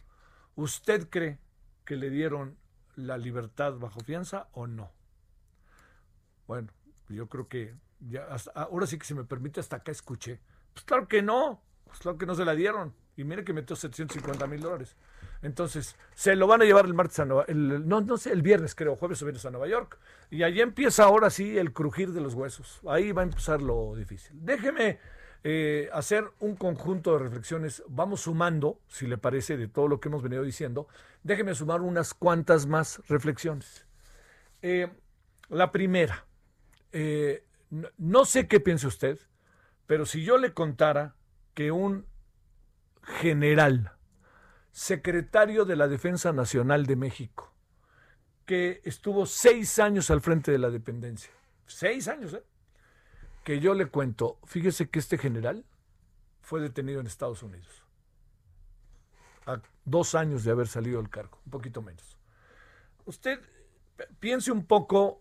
¿Usted 0.54 1.08
cree 1.10 1.38
que 1.84 1.96
le 1.96 2.08
dieron 2.08 2.56
la 2.96 3.16
libertad 3.16 3.74
bajo 3.74 4.00
fianza 4.00 4.48
o 4.52 4.66
no. 4.66 4.90
Bueno, 6.46 6.68
yo 7.08 7.28
creo 7.28 7.48
que 7.48 7.74
ya 8.00 8.26
ahora 8.54 8.86
sí 8.86 8.98
que 8.98 9.06
se 9.06 9.14
me 9.14 9.24
permite 9.24 9.60
hasta 9.60 9.76
acá 9.76 9.92
escuché. 9.92 10.40
Pues 10.72 10.84
claro 10.84 11.08
que 11.08 11.22
no, 11.22 11.62
pues 11.84 11.98
claro 12.00 12.18
que 12.18 12.26
no 12.26 12.34
se 12.34 12.44
la 12.44 12.54
dieron. 12.54 12.94
Y 13.16 13.24
mire 13.24 13.44
que 13.44 13.54
metió 13.54 13.76
750 13.76 14.46
mil 14.46 14.60
dólares. 14.60 14.96
Entonces, 15.40 15.96
se 16.14 16.36
lo 16.36 16.46
van 16.46 16.60
a 16.60 16.64
llevar 16.64 16.84
el 16.84 16.92
martes 16.92 17.18
a 17.18 17.24
Nueva 17.24 17.44
el, 17.48 17.88
no, 17.88 18.00
no 18.02 18.18
sé, 18.18 18.32
el 18.32 18.42
viernes 18.42 18.74
creo, 18.74 18.96
jueves 18.96 19.22
o 19.22 19.24
viernes 19.24 19.44
a 19.46 19.50
Nueva 19.50 19.68
York. 19.68 19.98
Y 20.30 20.42
allí 20.42 20.60
empieza 20.60 21.04
ahora 21.04 21.30
sí 21.30 21.56
el 21.56 21.72
crujir 21.72 22.12
de 22.12 22.20
los 22.20 22.34
huesos. 22.34 22.80
Ahí 22.86 23.12
va 23.12 23.22
a 23.22 23.24
empezar 23.24 23.62
lo 23.62 23.94
difícil. 23.94 24.44
Déjeme 24.44 24.98
eh, 25.44 25.88
hacer 25.92 26.24
un 26.40 26.56
conjunto 26.56 27.12
de 27.12 27.20
reflexiones. 27.20 27.82
Vamos 27.88 28.22
sumando, 28.22 28.80
si 28.88 29.06
le 29.06 29.18
parece, 29.18 29.56
de 29.56 29.68
todo 29.68 29.88
lo 29.88 30.00
que 30.00 30.08
hemos 30.08 30.22
venido 30.22 30.42
diciendo. 30.42 30.88
Déjeme 31.22 31.54
sumar 31.54 31.80
unas 31.80 32.14
cuantas 32.14 32.66
más 32.66 33.00
reflexiones. 33.08 33.86
Eh, 34.62 34.88
la 35.48 35.70
primera, 35.70 36.26
eh, 36.92 37.44
no 37.98 38.24
sé 38.24 38.48
qué 38.48 38.60
piense 38.60 38.86
usted, 38.86 39.18
pero 39.86 40.06
si 40.06 40.24
yo 40.24 40.38
le 40.38 40.52
contara 40.52 41.14
que 41.54 41.70
un 41.70 42.06
general, 43.02 43.92
secretario 44.72 45.64
de 45.64 45.76
la 45.76 45.88
Defensa 45.88 46.32
Nacional 46.32 46.86
de 46.86 46.96
México, 46.96 47.52
que 48.44 48.80
estuvo 48.84 49.26
seis 49.26 49.78
años 49.78 50.10
al 50.10 50.20
frente 50.20 50.50
de 50.52 50.58
la 50.58 50.70
dependencia, 50.70 51.30
seis 51.66 52.08
años, 52.08 52.34
¿eh? 52.34 52.42
Que 53.46 53.60
yo 53.60 53.74
le 53.74 53.86
cuento, 53.86 54.40
fíjese 54.42 54.90
que 54.90 54.98
este 54.98 55.18
general 55.18 55.64
fue 56.40 56.60
detenido 56.60 56.98
en 56.98 57.06
Estados 57.06 57.44
Unidos, 57.44 57.84
a 59.46 59.62
dos 59.84 60.16
años 60.16 60.42
de 60.42 60.50
haber 60.50 60.66
salido 60.66 61.00
del 61.00 61.08
cargo, 61.08 61.38
un 61.44 61.52
poquito 61.52 61.80
menos. 61.80 62.18
Usted 63.04 63.38
piense 64.18 64.50
un 64.50 64.66
poco, 64.66 65.20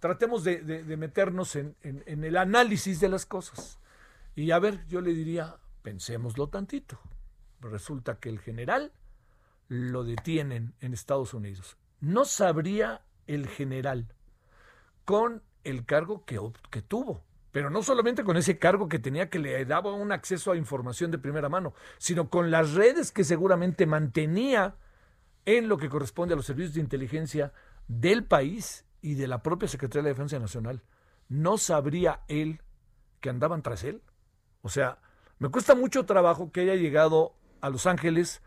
tratemos 0.00 0.42
de, 0.42 0.84
meternos 0.96 1.54
en, 1.54 1.76
el 1.82 2.38
análisis 2.38 2.98
de 2.98 3.10
las 3.10 3.26
cosas. 3.26 3.78
Y 4.34 4.52
a 4.52 4.58
ver, 4.58 4.86
yo 4.86 5.02
le 5.02 5.12
diría, 5.12 5.56
pensémoslo 5.82 6.48
tantito. 6.48 6.98
Resulta 7.60 8.18
que 8.18 8.30
el 8.30 8.40
general 8.40 8.90
lo 9.68 10.02
detienen 10.02 10.72
en 10.80 10.94
Estados 10.94 11.34
Unidos. 11.34 11.76
No 12.00 12.24
sabría 12.24 13.02
el 13.26 13.46
general 13.46 14.14
con 15.04 15.42
el 15.62 15.84
cargo 15.84 16.24
que, 16.24 16.40
que 16.70 16.80
tuvo 16.80 17.25
pero 17.56 17.70
no 17.70 17.82
solamente 17.82 18.22
con 18.22 18.36
ese 18.36 18.58
cargo 18.58 18.86
que 18.86 18.98
tenía 18.98 19.30
que 19.30 19.38
le 19.38 19.64
daba 19.64 19.90
un 19.90 20.12
acceso 20.12 20.52
a 20.52 20.58
información 20.58 21.10
de 21.10 21.16
primera 21.16 21.48
mano, 21.48 21.72
sino 21.96 22.28
con 22.28 22.50
las 22.50 22.74
redes 22.74 23.12
que 23.12 23.24
seguramente 23.24 23.86
mantenía 23.86 24.76
en 25.46 25.66
lo 25.66 25.78
que 25.78 25.88
corresponde 25.88 26.34
a 26.34 26.36
los 26.36 26.44
servicios 26.44 26.74
de 26.74 26.82
inteligencia 26.82 27.54
del 27.88 28.24
país 28.24 28.84
y 29.00 29.14
de 29.14 29.26
la 29.26 29.42
propia 29.42 29.68
Secretaría 29.70 30.02
de 30.02 30.10
Defensa 30.10 30.38
Nacional. 30.38 30.82
¿No 31.30 31.56
sabría 31.56 32.20
él 32.28 32.60
que 33.20 33.30
andaban 33.30 33.62
tras 33.62 33.84
él? 33.84 34.02
O 34.60 34.68
sea, 34.68 34.98
me 35.38 35.48
cuesta 35.48 35.74
mucho 35.74 36.04
trabajo 36.04 36.52
que 36.52 36.60
haya 36.60 36.74
llegado 36.74 37.36
a 37.62 37.70
Los 37.70 37.86
Ángeles 37.86 38.42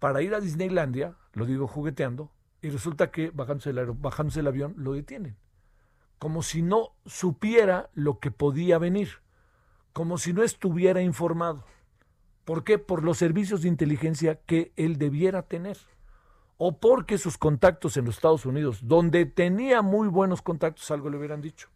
para 0.00 0.20
ir 0.20 0.34
a 0.34 0.40
Disneylandia, 0.40 1.16
lo 1.32 1.46
digo 1.46 1.66
jugueteando, 1.66 2.30
y 2.60 2.68
resulta 2.68 3.10
que 3.10 3.30
bajándose 3.30 3.70
el, 3.70 3.86
bajándose 3.92 4.40
el 4.40 4.48
avión 4.48 4.74
lo 4.76 4.92
detienen 4.92 5.38
como 6.20 6.42
si 6.42 6.60
no 6.60 6.92
supiera 7.06 7.88
lo 7.94 8.20
que 8.20 8.30
podía 8.30 8.76
venir, 8.76 9.08
como 9.94 10.18
si 10.18 10.34
no 10.34 10.42
estuviera 10.42 11.00
informado. 11.00 11.64
¿Por 12.44 12.62
qué? 12.62 12.78
Por 12.78 13.02
los 13.02 13.16
servicios 13.16 13.62
de 13.62 13.68
inteligencia 13.68 14.34
que 14.34 14.70
él 14.76 14.98
debiera 14.98 15.42
tener. 15.42 15.78
O 16.58 16.76
porque 16.78 17.16
sus 17.16 17.38
contactos 17.38 17.96
en 17.96 18.04
los 18.04 18.16
Estados 18.16 18.44
Unidos, 18.44 18.80
donde 18.86 19.24
tenía 19.24 19.80
muy 19.80 20.08
buenos 20.08 20.42
contactos, 20.42 20.90
algo 20.90 21.08
le 21.08 21.16
hubieran 21.16 21.40
dicho. 21.40 21.70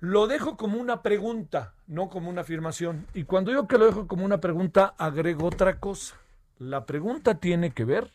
Lo 0.00 0.26
dejo 0.26 0.58
como 0.58 0.78
una 0.78 1.02
pregunta, 1.02 1.72
no 1.86 2.10
como 2.10 2.28
una 2.28 2.42
afirmación. 2.42 3.06
Y 3.14 3.24
cuando 3.24 3.50
digo 3.50 3.66
que 3.66 3.78
lo 3.78 3.86
dejo 3.86 4.06
como 4.06 4.26
una 4.26 4.42
pregunta, 4.42 4.94
agrego 4.98 5.46
otra 5.46 5.80
cosa. 5.80 6.16
La 6.58 6.84
pregunta 6.84 7.36
tiene 7.36 7.70
que 7.70 7.86
ver 7.86 8.12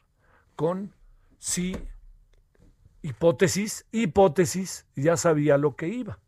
con 0.55 0.93
si 1.39 1.75
hipótesis, 3.01 3.85
hipótesis, 3.91 4.85
ya 4.95 5.17
sabía 5.17 5.57
lo 5.57 5.75
que 5.75 5.87
iba 5.87 6.19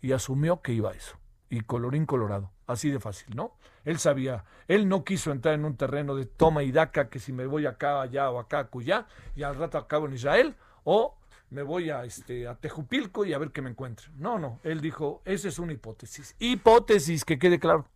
y 0.00 0.12
asumió 0.12 0.62
que 0.62 0.72
iba 0.72 0.90
a 0.90 0.94
eso. 0.94 1.16
Y 1.48 1.62
colorín 1.62 2.06
colorado, 2.06 2.52
así 2.66 2.90
de 2.90 3.00
fácil, 3.00 3.34
¿no? 3.34 3.56
Él 3.84 3.98
sabía, 3.98 4.44
él 4.68 4.88
no 4.88 5.04
quiso 5.04 5.32
entrar 5.32 5.54
en 5.54 5.64
un 5.64 5.76
terreno 5.76 6.14
de 6.14 6.26
toma 6.26 6.62
y 6.62 6.70
daca, 6.70 7.08
que 7.08 7.18
si 7.18 7.32
me 7.32 7.46
voy 7.46 7.66
acá, 7.66 8.00
allá 8.00 8.30
o 8.30 8.38
acá, 8.38 8.68
cuyá, 8.68 9.06
y 9.34 9.42
al 9.42 9.56
rato 9.56 9.78
acabo 9.78 10.06
en 10.06 10.14
Israel, 10.14 10.54
o 10.84 11.16
me 11.50 11.62
voy 11.62 11.90
a, 11.90 12.04
este, 12.04 12.46
a 12.46 12.54
Tejupilco 12.54 13.24
y 13.24 13.32
a 13.32 13.38
ver 13.38 13.50
qué 13.50 13.62
me 13.62 13.70
encuentro. 13.70 14.10
No, 14.16 14.38
no, 14.38 14.60
él 14.62 14.80
dijo, 14.80 15.22
esa 15.24 15.48
es 15.48 15.58
una 15.58 15.72
hipótesis. 15.72 16.36
Hipótesis, 16.38 17.24
que 17.24 17.38
quede 17.38 17.58
claro. 17.58 17.86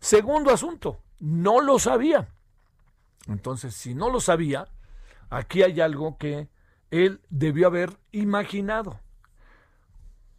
Segundo 0.00 0.50
asunto, 0.50 0.98
no 1.20 1.60
lo 1.60 1.78
sabía. 1.78 2.28
Entonces, 3.28 3.74
si 3.74 3.94
no 3.94 4.10
lo 4.10 4.20
sabía, 4.20 4.66
aquí 5.30 5.62
hay 5.62 5.80
algo 5.80 6.18
que 6.18 6.48
él 6.92 7.22
debió 7.30 7.66
haber 7.66 7.98
imaginado. 8.12 9.00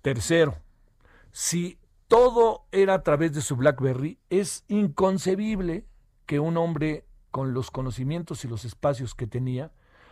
Tercero, 0.03 0.55
si 1.31 1.79
todo 2.07 2.67
era 2.72 2.93
a 2.93 3.03
través 3.03 3.33
de 3.33 3.41
su 3.41 3.55
BlackBerry, 3.55 4.19
es 4.29 4.63
inconcebible 4.67 5.88
que 6.27 6.39
un 6.39 6.55
hombre 6.57 7.07
con 7.31 7.53
los 7.53 7.72
conocimientos 7.72 8.45
y 8.45 8.48
los 8.48 8.65
espacios 8.65 9.15
que 9.15 9.25
tenía 9.25 9.72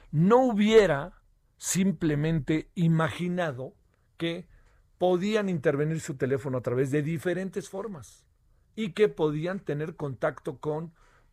no 0.10 0.40
hubiera 0.40 1.22
simplemente 1.58 2.72
imaginado 2.74 3.76
que 4.18 4.48
podían 4.98 5.48
intervenir 5.48 6.00
su 6.00 6.16
teléfono 6.16 6.58
a 6.58 6.62
través 6.62 6.90
de 6.90 7.04
diferentes 7.04 7.70
formas 7.70 8.26
y 8.76 8.94
que 8.94 9.10
podían 9.10 9.60
tener 9.60 9.96
contacto 9.96 10.58
con 10.58 10.92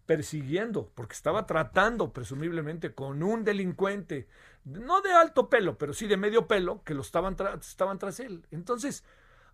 persiguiendo, 0.09 0.91
porque 0.95 1.13
estaba 1.13 1.45
tratando 1.45 2.15
presumiblemente 2.15 2.95
con 2.95 3.23
un 3.23 3.45
delincuente, 3.45 4.27
no 4.65 5.03
de 5.03 5.13
alto 5.13 5.51
pelo, 5.51 5.77
pero 5.77 5.93
sí 5.93 6.07
de 6.07 6.17
medio 6.17 6.47
pelo, 6.47 6.83
que 6.83 6.95
lo 6.95 7.03
estaban, 7.03 7.37
estaban 7.61 7.99
tras 7.99 8.19
él. 8.19 8.43
Entonces, 8.51 9.05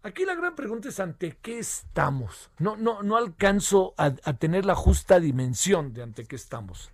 aquí 0.05 0.25
la 0.25 0.37
gran 0.37 0.55
pregunta 0.55 0.91
es 0.91 1.01
ante 1.01 1.37
qué 1.43 1.59
estamos. 1.59 2.53
No, 2.61 2.77
no, 2.77 3.03
no 3.03 3.17
alcanzo 3.17 3.95
a, 3.97 4.13
tener 4.13 4.65
la 4.65 4.77
justa 4.77 5.19
dimensión 5.19 5.93
de 5.93 6.05
ante 6.05 6.25
qué 6.25 6.37
estamos. 6.37 6.93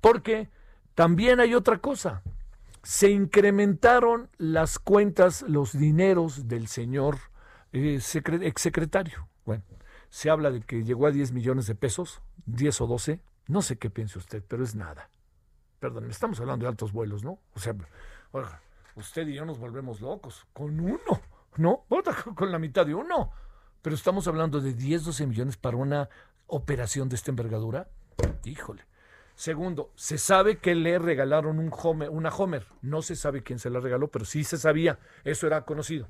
Porque 0.00 0.48
también 0.94 1.40
hay 1.40 1.56
otra 1.56 1.78
cosa. 1.78 2.22
Se 2.84 3.10
incrementaron 3.10 4.28
las 4.38 4.78
cuentas, 4.78 5.42
los 5.42 5.76
dineros 5.76 6.46
del 6.46 6.68
señor 6.68 7.18
eh, 7.72 7.98
exsecretario. 8.42 9.26
Bueno, 9.44 9.64
se 10.10 10.28
habla 10.28 10.50
de 10.50 10.60
que 10.60 10.84
llegó 10.84 11.06
a 11.06 11.10
10 11.10 11.32
millones 11.32 11.66
de 11.66 11.74
pesos, 11.74 12.20
10 12.46 12.80
o 12.82 12.86
12, 12.86 13.20
no 13.46 13.62
sé 13.62 13.78
qué 13.78 13.90
piense 13.90 14.18
usted, 14.18 14.44
pero 14.46 14.62
es 14.62 14.74
nada. 14.74 15.08
Perdón, 15.78 16.10
estamos 16.10 16.38
hablando 16.40 16.64
de 16.64 16.68
altos 16.68 16.92
vuelos, 16.92 17.24
¿no? 17.24 17.38
O 17.54 17.60
sea, 17.60 17.74
usted 18.96 19.26
y 19.28 19.34
yo 19.34 19.44
nos 19.44 19.58
volvemos 19.58 20.00
locos 20.00 20.46
con 20.52 20.78
uno, 20.78 21.22
¿no? 21.56 21.86
Con 22.34 22.52
la 22.52 22.58
mitad 22.58 22.84
de 22.84 22.94
uno. 22.94 23.32
Pero 23.82 23.96
estamos 23.96 24.28
hablando 24.28 24.60
de 24.60 24.74
10, 24.74 25.04
12 25.04 25.26
millones 25.26 25.56
para 25.56 25.78
una 25.78 26.08
operación 26.46 27.08
de 27.08 27.16
esta 27.16 27.30
envergadura. 27.30 27.88
Híjole. 28.44 28.84
Segundo, 29.34 29.90
se 29.94 30.18
sabe 30.18 30.58
que 30.58 30.74
le 30.74 30.98
regalaron 30.98 31.58
un 31.58 31.70
Homer, 31.72 32.10
una 32.10 32.28
Homer. 32.28 32.66
No 32.82 33.00
se 33.00 33.16
sabe 33.16 33.42
quién 33.42 33.58
se 33.58 33.70
la 33.70 33.80
regaló, 33.80 34.08
pero 34.08 34.26
sí 34.26 34.44
se 34.44 34.58
sabía. 34.58 34.98
Eso 35.24 35.46
era 35.46 35.64
conocido. 35.64 36.08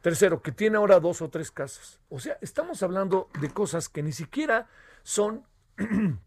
Tercero, 0.00 0.42
que 0.42 0.52
tiene 0.52 0.76
ahora 0.76 1.00
dos 1.00 1.22
o 1.22 1.30
tres 1.30 1.50
casas. 1.50 2.00
O 2.08 2.20
sea, 2.20 2.38
estamos 2.40 2.82
hablando 2.82 3.28
de 3.40 3.50
cosas 3.50 3.88
que 3.88 4.02
ni 4.02 4.12
siquiera 4.12 4.68
son 5.02 5.44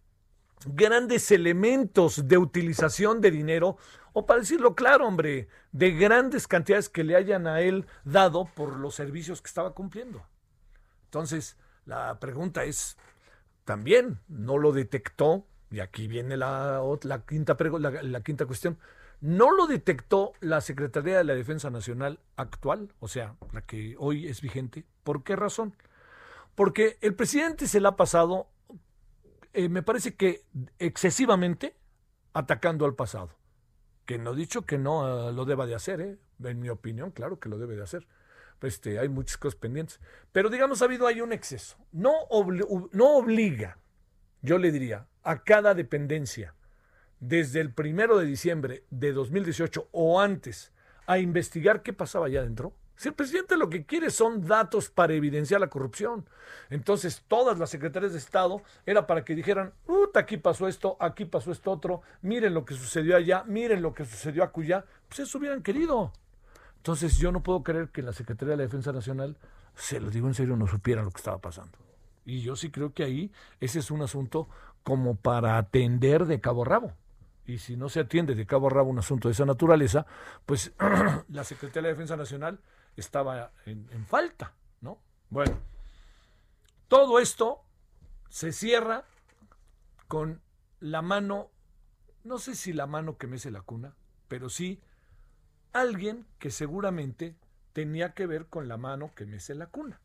grandes 0.66 1.32
elementos 1.32 2.28
de 2.28 2.38
utilización 2.38 3.22
de 3.22 3.32
dinero, 3.32 3.78
o 4.14 4.26
para 4.26 4.42
decirlo 4.42 4.76
claro, 4.76 5.08
hombre, 5.08 5.48
de 5.72 5.92
grandes 5.92 6.48
cantidades 6.48 6.90
que 6.90 7.04
le 7.04 7.16
hayan 7.16 7.48
a 7.48 7.62
él 7.62 7.86
dado 8.04 8.46
por 8.56 8.78
los 8.78 8.96
servicios 8.96 9.42
que 9.42 9.48
estaba 9.48 9.74
cumpliendo. 9.74 10.26
Entonces, 11.06 11.58
la 11.86 12.20
pregunta 12.20 12.66
es, 12.66 12.98
también 13.66 14.20
no 14.28 14.58
lo 14.58 14.72
detectó, 14.72 15.46
y 15.72 15.80
aquí 15.80 16.08
viene 16.08 16.36
la, 16.36 16.82
quinta, 17.28 17.56
la 17.80 18.22
quinta 18.22 18.46
cuestión, 18.46 18.78
no 19.22 19.52
lo 19.52 19.68
detectó 19.68 20.34
la 20.40 20.62
Secretaría 20.62 21.18
de 21.18 21.24
la 21.24 21.36
Defensa 21.36 21.70
Nacional 21.70 22.20
actual, 22.38 22.94
o 23.00 23.08
sea, 23.08 23.36
la 23.52 23.62
que 23.62 23.96
hoy 23.98 24.28
es 24.28 24.42
vigente. 24.42 24.86
¿Por 25.04 25.24
qué 25.24 25.36
razón? 25.36 25.76
Porque 26.56 26.98
el 27.02 27.16
presidente 27.16 27.68
se 27.68 27.82
la 27.82 27.90
ha 27.90 27.96
pasado, 27.96 28.48
eh, 29.54 29.70
me 29.70 29.84
parece 29.84 30.16
que 30.16 30.46
excesivamente, 30.78 31.76
atacando 32.34 32.86
al 32.86 32.96
pasado. 32.96 33.30
Que 34.06 34.18
no 34.18 34.34
he 34.34 34.36
dicho 34.36 34.64
que 34.64 34.78
no 34.78 35.06
ah, 35.06 35.32
lo 35.32 35.46
deba 35.46 35.66
de 35.66 35.76
hacer, 35.76 36.02
¿eh? 36.02 36.18
en 36.44 36.60
mi 36.60 36.70
opinión, 36.70 37.12
claro 37.12 37.40
que 37.40 37.50
lo 37.50 37.58
debe 37.58 37.76
de 37.76 37.84
hacer. 37.84 38.08
Este, 38.62 39.00
hay 39.00 39.10
muchas 39.10 39.38
cosas 39.38 39.60
pendientes. 39.60 40.00
Pero 40.32 40.50
digamos, 40.50 40.82
ha 40.82 40.86
habido 40.86 41.08
ahí 41.08 41.22
un 41.22 41.34
exceso. 41.34 41.78
No, 41.92 42.14
no 42.92 43.18
obliga, 43.18 43.78
yo 44.42 44.58
le 44.58 44.72
diría, 44.72 45.08
a 45.24 45.44
cada 45.44 45.74
dependencia 45.74 46.56
desde 47.20 47.60
el 47.62 47.72
primero 47.74 48.18
de 48.18 48.26
diciembre 48.26 48.84
de 48.90 49.14
2018 49.14 49.90
o 49.92 50.22
antes 50.22 50.72
a 51.06 51.20
investigar 51.20 51.84
qué 51.84 51.94
pasaba 51.94 52.28
allá 52.28 52.42
adentro? 52.42 52.74
Si 53.00 53.08
el 53.08 53.14
presidente 53.14 53.56
lo 53.56 53.70
que 53.70 53.86
quiere 53.86 54.10
son 54.10 54.46
datos 54.46 54.90
para 54.90 55.14
evidenciar 55.14 55.62
la 55.62 55.70
corrupción. 55.70 56.28
Entonces, 56.70 57.24
todas 57.30 57.58
las 57.58 57.70
secretarias 57.70 58.12
de 58.12 58.18
Estado 58.20 58.62
era 58.86 59.08
para 59.08 59.24
que 59.24 59.36
dijeran, 59.36 59.72
puta, 59.86 60.20
aquí 60.20 60.36
pasó 60.36 60.68
esto, 60.68 60.98
aquí 61.00 61.24
pasó 61.24 61.54
esto 61.54 61.72
otro, 61.72 62.02
miren 62.22 62.54
lo 62.54 62.66
que 62.66 62.74
sucedió 62.74 63.16
allá, 63.16 63.46
miren 63.48 63.82
lo 63.82 63.94
que 63.94 64.04
sucedió 64.04 64.44
acullá. 64.44 64.84
Pues 65.08 65.22
eso 65.22 65.38
hubieran 65.38 65.64
querido. 65.64 66.12
Entonces, 66.76 67.18
yo 67.18 67.32
no 67.32 67.42
puedo 67.42 67.64
creer 67.64 67.88
que 67.88 68.02
la 68.02 68.12
Secretaría 68.12 68.52
de 68.52 68.58
la 68.58 68.64
Defensa 68.64 68.92
Nacional, 68.92 69.38
se 69.76 70.02
lo 70.02 70.10
digo 70.10 70.28
en 70.28 70.34
serio, 70.34 70.58
no 70.58 70.68
supiera 70.68 71.02
lo 71.02 71.12
que 71.12 71.20
estaba 71.20 71.38
pasando. 71.38 71.78
Y 72.26 72.42
yo 72.42 72.58
sí 72.58 72.70
creo 72.70 72.94
que 72.94 73.06
ahí 73.06 73.32
ese 73.62 73.80
es 73.80 73.92
un 73.92 74.02
asunto 74.02 74.50
como 74.84 75.16
para 75.16 75.58
atender 75.58 76.26
de 76.26 76.42
cabo 76.42 76.64
a 76.64 76.66
rabo 76.66 76.94
y 77.50 77.58
si 77.58 77.75
no 77.75 77.89
se 77.89 78.01
atiende 78.01 78.36
de 78.36 78.46
cabo 78.46 78.68
a 78.68 78.70
rabo 78.70 78.91
un 78.91 79.00
asunto 79.00 79.27
de 79.27 79.32
esa 79.32 79.44
naturaleza, 79.44 80.06
pues 80.46 80.72
la 81.29 81.44
Secretaría 81.44 81.88
de 81.88 81.96
Defensa 81.96 82.15
Nacional 82.15 82.60
estaba 82.96 83.51
en, 83.65 84.06
falta, 84.06 84.53
¿no? 84.82 85.00
Bueno, 85.32 85.58
todo 86.88 87.20
esto 87.20 87.63
se 88.29 88.51
cierra 88.51 89.03
con 90.08 90.41
la 90.79 91.01
mano, 91.01 91.50
no 92.24 92.38
sé 92.38 92.56
si 92.56 92.72
la 92.72 92.86
mano 92.86 93.18
que 93.18 93.25
mece 93.25 93.50
la 93.50 93.62
cuna, 93.62 93.96
pero 94.27 94.50
sí 94.50 94.79
alguien 95.74 96.27
que 96.38 96.51
seguramente 96.51 97.36
tenía 97.74 98.13
que 98.13 98.27
ver 98.27 98.46
con 98.46 98.68
la 98.68 98.77
mano 98.77 99.12
que 99.15 99.25
mece 99.25 99.56
la 99.56 99.65
cuna. 99.65 100.00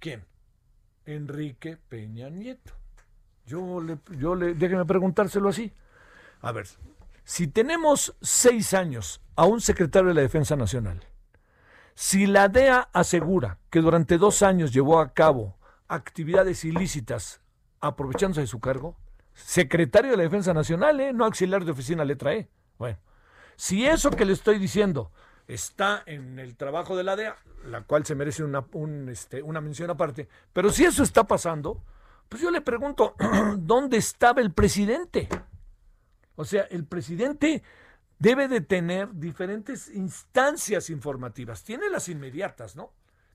¿Quién? 0.00 0.24
Enrique 1.06 1.76
Peña 1.76 2.28
Nieto. 2.28 2.72
Yo 3.46 3.80
le, 3.80 3.98
yo 4.18 4.34
le, 4.34 4.54
déjeme 4.54 4.84
preguntárselo 4.84 5.48
así. 5.48 5.72
A 6.44 6.52
ver, 6.52 6.66
si 7.24 7.48
tenemos 7.48 8.14
seis 8.20 8.74
años 8.74 9.22
a 9.34 9.46
un 9.46 9.62
secretario 9.62 10.08
de 10.08 10.14
la 10.14 10.20
Defensa 10.20 10.56
Nacional, 10.56 11.00
si 11.94 12.26
la 12.26 12.48
DEA 12.48 12.90
asegura 12.92 13.58
que 13.70 13.80
durante 13.80 14.18
dos 14.18 14.42
años 14.42 14.70
llevó 14.70 15.00
a 15.00 15.14
cabo 15.14 15.56
actividades 15.88 16.66
ilícitas 16.66 17.40
aprovechándose 17.80 18.42
de 18.42 18.46
su 18.46 18.60
cargo, 18.60 18.94
secretario 19.32 20.10
de 20.10 20.18
la 20.18 20.22
Defensa 20.24 20.52
Nacional, 20.52 21.00
¿eh? 21.00 21.14
no 21.14 21.24
auxiliar 21.24 21.64
de 21.64 21.70
oficina 21.70 22.04
letra 22.04 22.34
E. 22.34 22.50
Bueno, 22.78 22.98
si 23.56 23.86
eso 23.86 24.10
que 24.10 24.26
le 24.26 24.34
estoy 24.34 24.58
diciendo 24.58 25.12
está 25.48 26.02
en 26.04 26.38
el 26.38 26.56
trabajo 26.56 26.94
de 26.94 27.04
la 27.04 27.16
DEA, 27.16 27.36
la 27.64 27.84
cual 27.84 28.04
se 28.04 28.14
merece 28.14 28.44
una, 28.44 28.66
este, 29.08 29.42
una 29.42 29.62
mención 29.62 29.88
aparte, 29.88 30.28
pero 30.52 30.68
si 30.68 30.84
eso 30.84 31.02
está 31.02 31.24
pasando, 31.24 31.82
pues 32.28 32.42
yo 32.42 32.50
le 32.50 32.60
pregunto, 32.60 33.14
¿dónde 33.56 33.96
estaba 33.96 34.42
el 34.42 34.52
presidente? 34.52 35.28
O 36.36 36.44
sea, 36.44 36.62
el 36.70 36.84
presidente 36.84 37.62
debe 38.18 38.48
de 38.48 38.60
tener 38.60 39.14
diferentes 39.14 39.88
instancias 39.88 40.90
informativas. 40.90 41.64
Tiene 41.64 41.88
las 41.90 42.08
inmediatas, 42.08 42.76
¿no? 42.76 42.92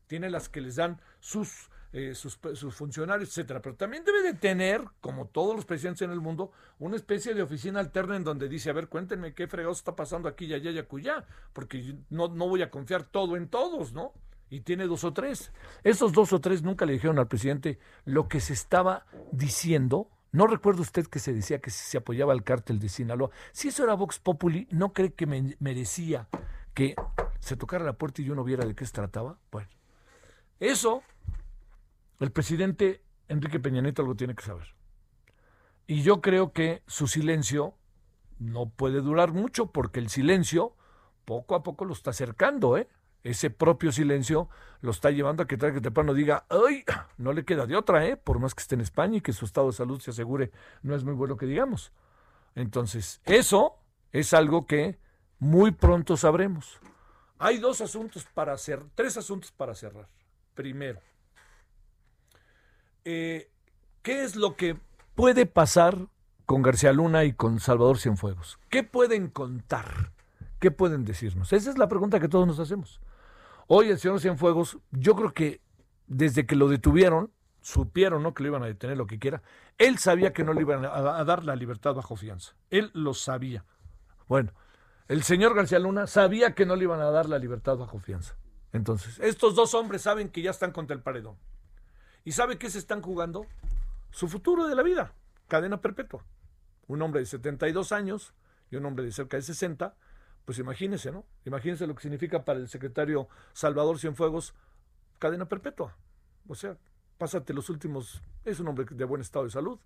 Tiene 0.08 0.30
las 0.30 0.50
que 0.50 0.62
les 0.62 0.76
dan 0.78 1.00
sus, 1.20 1.70
eh, 1.94 2.16
sus, 2.16 2.38
funcionarios, 2.74 3.30
etcétera. 3.30 3.62
Pero 3.62 3.76
también 3.76 4.04
debe 4.04 4.24
de 4.24 4.34
tener, 4.34 4.84
como 5.02 5.28
todos 5.28 5.56
los 5.56 5.66
presidentes 5.66 6.02
en 6.02 6.12
el 6.12 6.20
mundo, 6.20 6.52
una 6.80 6.96
especie 6.96 7.34
de 7.34 7.44
oficina 7.44 7.80
alterna 7.80 8.16
en 8.16 8.24
donde 8.24 8.50
dice, 8.50 8.70
a 8.70 8.74
ver, 8.74 8.88
cuéntenme 8.88 9.34
qué 9.34 9.48
fregados 9.48 9.78
está 9.78 9.96
pasando 9.96 10.28
aquí, 10.28 10.52
allá, 10.54 10.72
y 10.72 10.80
acullá, 10.80 11.26
porque 11.54 11.96
no, 12.10 12.28
no 12.28 12.48
voy 12.48 12.64
a 12.64 12.72
confiar 12.72 13.04
todo 13.04 13.38
en 13.38 13.48
todos, 13.48 13.94
¿no? 13.94 14.14
Y 14.50 14.62
tiene 14.62 14.88
dos 14.88 15.04
o 15.04 15.14
tres. 15.14 15.52
Esos 15.84 16.12
dos 16.12 16.34
o 16.34 16.42
tres 16.42 16.64
nunca 16.64 16.88
le 16.88 16.94
dijeron 16.94 17.20
al 17.20 17.28
presidente 17.28 17.78
lo 18.06 18.28
que 18.28 18.40
se 18.40 18.54
estaba 18.54 19.06
diciendo 19.32 20.10
¿No 20.32 20.46
recuerda 20.46 20.82
usted 20.82 21.08
que 21.08 21.20
se 21.20 21.34
decía 21.34 21.60
que 21.60 21.72
se 21.72 21.98
apoyaba 21.98 22.34
al 22.34 22.44
cártel 22.44 22.80
de 22.80 22.90
Sinaloa? 22.90 23.32
Si 23.52 23.70
eso 23.70 23.84
era 23.84 23.96
Vox 23.96 24.20
Populi, 24.20 24.68
¿no 24.72 24.94
cree 24.94 25.14
que 25.14 25.26
me 25.26 25.56
merecía 25.60 26.28
que 26.74 26.96
se 27.40 27.56
tocara 27.56 27.84
la 27.84 27.94
puerta 27.94 28.22
y 28.22 28.30
uno 28.30 28.44
viera 28.44 28.66
de 28.66 28.76
qué 28.76 28.86
se 28.86 28.94
trataba? 28.94 29.40
Bueno, 29.52 29.70
eso 30.60 31.02
el 32.20 32.32
presidente 32.32 33.02
Enrique 33.28 33.60
Peña 33.60 33.82
Nieto 33.82 34.02
algo 34.02 34.16
tiene 34.16 34.36
que 34.36 34.44
saber. 34.44 34.76
Y 35.88 36.04
yo 36.04 36.22
creo 36.22 36.54
que 36.54 36.84
su 36.86 37.08
silencio 37.08 37.76
no 38.38 38.70
puede 38.70 39.02
durar 39.02 39.34
mucho 39.34 39.72
porque 39.72 40.00
el 40.00 40.10
silencio 40.10 40.76
poco 41.26 41.56
a 41.56 41.64
poco 41.64 41.86
lo 41.86 41.94
está 41.94 42.12
acercando, 42.12 42.78
¿eh? 42.78 42.88
Ese 43.24 43.50
propio 43.50 43.92
silencio 43.92 44.50
lo 44.82 44.92
está 44.92 45.12
llevando 45.12 45.44
a 45.44 45.48
que 45.48 45.58
tarde 45.58 45.76
que 45.76 45.82
temprano 45.82 46.14
diga, 46.14 46.46
¡ay! 46.50 46.84
No 47.18 47.34
le 47.34 47.44
queda 47.44 47.66
de 47.66 47.76
otra, 47.76 48.06
¿eh? 48.06 48.16
Por 48.16 48.40
más 48.40 48.56
que 48.56 48.62
esté 48.62 48.76
en 48.76 48.82
España 48.82 49.18
y 49.18 49.22
que 49.22 49.34
su 49.34 49.46
estado 49.46 49.68
de 49.68 49.74
salud 49.74 50.00
se 50.00 50.12
asegure, 50.12 50.52
no 50.84 50.96
es 50.96 51.04
muy 51.04 51.14
bueno 51.14 51.36
que 51.36 51.46
digamos. 51.46 51.92
Entonces, 52.56 53.22
eso 53.26 53.78
es 54.12 54.34
algo 54.34 54.66
que 54.66 55.00
muy 55.38 55.72
pronto 55.72 56.18
sabremos. 56.18 56.80
Hay 57.38 57.58
dos 57.58 57.82
asuntos 57.82 58.26
para 58.34 58.54
hacer, 58.54 58.84
tres 58.96 59.18
asuntos 59.18 59.52
para 59.52 59.76
cerrar. 59.76 60.08
Primero, 60.56 61.00
eh, 63.06 63.50
¿qué 64.02 64.24
es 64.24 64.36
lo 64.36 64.56
que 64.56 64.78
puede 65.16 65.46
pasar 65.46 66.08
con 66.46 66.62
García 66.62 66.92
Luna 66.92 67.24
y 67.24 67.34
con 67.34 67.60
Salvador 67.60 67.98
Cienfuegos? 67.98 68.60
¿Qué 68.70 68.84
pueden 68.84 69.30
contar? 69.30 70.12
¿Qué 70.60 70.72
pueden 70.72 71.06
decirnos? 71.06 71.54
Esa 71.54 71.70
es 71.70 71.78
la 71.78 71.88
pregunta 71.88 72.20
que 72.20 72.28
todos 72.28 72.46
nos 72.46 72.60
hacemos. 72.60 73.00
Hoy 73.72 73.92
el 73.92 74.00
señor 74.00 74.20
Cienfuegos, 74.20 74.80
yo 74.90 75.16
creo 75.16 75.32
que 75.32 75.62
desde 76.08 76.48
que 76.48 76.56
lo 76.56 76.70
detuvieron, 76.70 77.32
supieron 77.62 78.24
¿no? 78.24 78.34
que 78.34 78.42
lo 78.42 78.50
iban 78.50 78.64
a 78.64 78.66
detener, 78.66 78.98
lo 78.98 79.06
que 79.06 79.20
quiera, 79.20 79.44
él 79.78 80.00
sabía 80.00 80.34
que 80.34 80.44
no 80.44 80.54
le 80.54 80.62
iban 80.62 80.84
a, 80.86 81.24
dar 81.24 81.46
la 81.46 81.56
libertad 81.56 81.94
bajo 81.94 82.16
fianza. 82.16 82.56
Él 82.72 82.90
lo 82.96 83.14
sabía. 83.14 83.64
Bueno, 84.28 84.54
el 85.08 85.22
señor 85.22 85.54
García 85.54 85.78
Luna 85.78 86.08
sabía 86.08 86.56
que 86.56 86.66
no 86.66 86.76
le 86.76 86.86
iban 86.86 87.00
a 87.00 87.12
dar 87.12 87.30
la 87.30 87.38
libertad 87.38 87.78
bajo 87.78 88.00
fianza. 88.00 88.36
Entonces, 88.74 89.20
estos 89.20 89.54
dos 89.54 89.76
hombres 89.76 90.02
saben 90.02 90.30
que 90.30 90.42
ya 90.42 90.50
están 90.50 90.72
contra 90.72 90.96
el 90.96 91.04
paredón. 91.04 91.38
¿Y 92.26 92.32
sabe 92.32 92.58
qué 92.58 92.72
se 92.72 92.80
están 92.80 93.04
jugando? 93.04 93.46
Su 94.10 94.28
futuro 94.30 94.68
de 94.68 94.74
la 94.74 94.82
vida, 94.82 95.14
cadena 95.48 95.80
perpetua. 95.80 96.26
Un 96.88 97.04
hombre 97.04 97.20
de 97.20 97.28
72 97.28 97.92
años 97.92 98.34
y 98.72 98.78
un 98.78 98.86
hombre 98.88 99.06
de 99.06 99.12
cerca 99.12 99.38
de 99.38 99.44
60 99.44 99.94
pues 100.46 100.60
imagínense, 100.60 101.12
¿no? 101.12 101.26
Imagínense 101.46 101.88
lo 101.88 101.96
que 101.96 102.02
significa 102.02 102.44
para 102.44 102.60
el 102.60 102.68
secretario 102.68 103.28
Salvador 103.54 104.00
Cienfuegos 104.00 104.54
cadena 105.20 105.48
perpetua. 105.48 105.96
O 106.48 106.56
sea, 106.56 106.78
pásate 107.18 107.54
los 107.54 107.70
últimos. 107.70 108.22
Es 108.46 108.60
un 108.60 108.68
hombre 108.68 108.86
de 108.90 109.06
buen 109.06 109.22
estado 109.22 109.46
de 109.46 109.52
salud. 109.52 109.80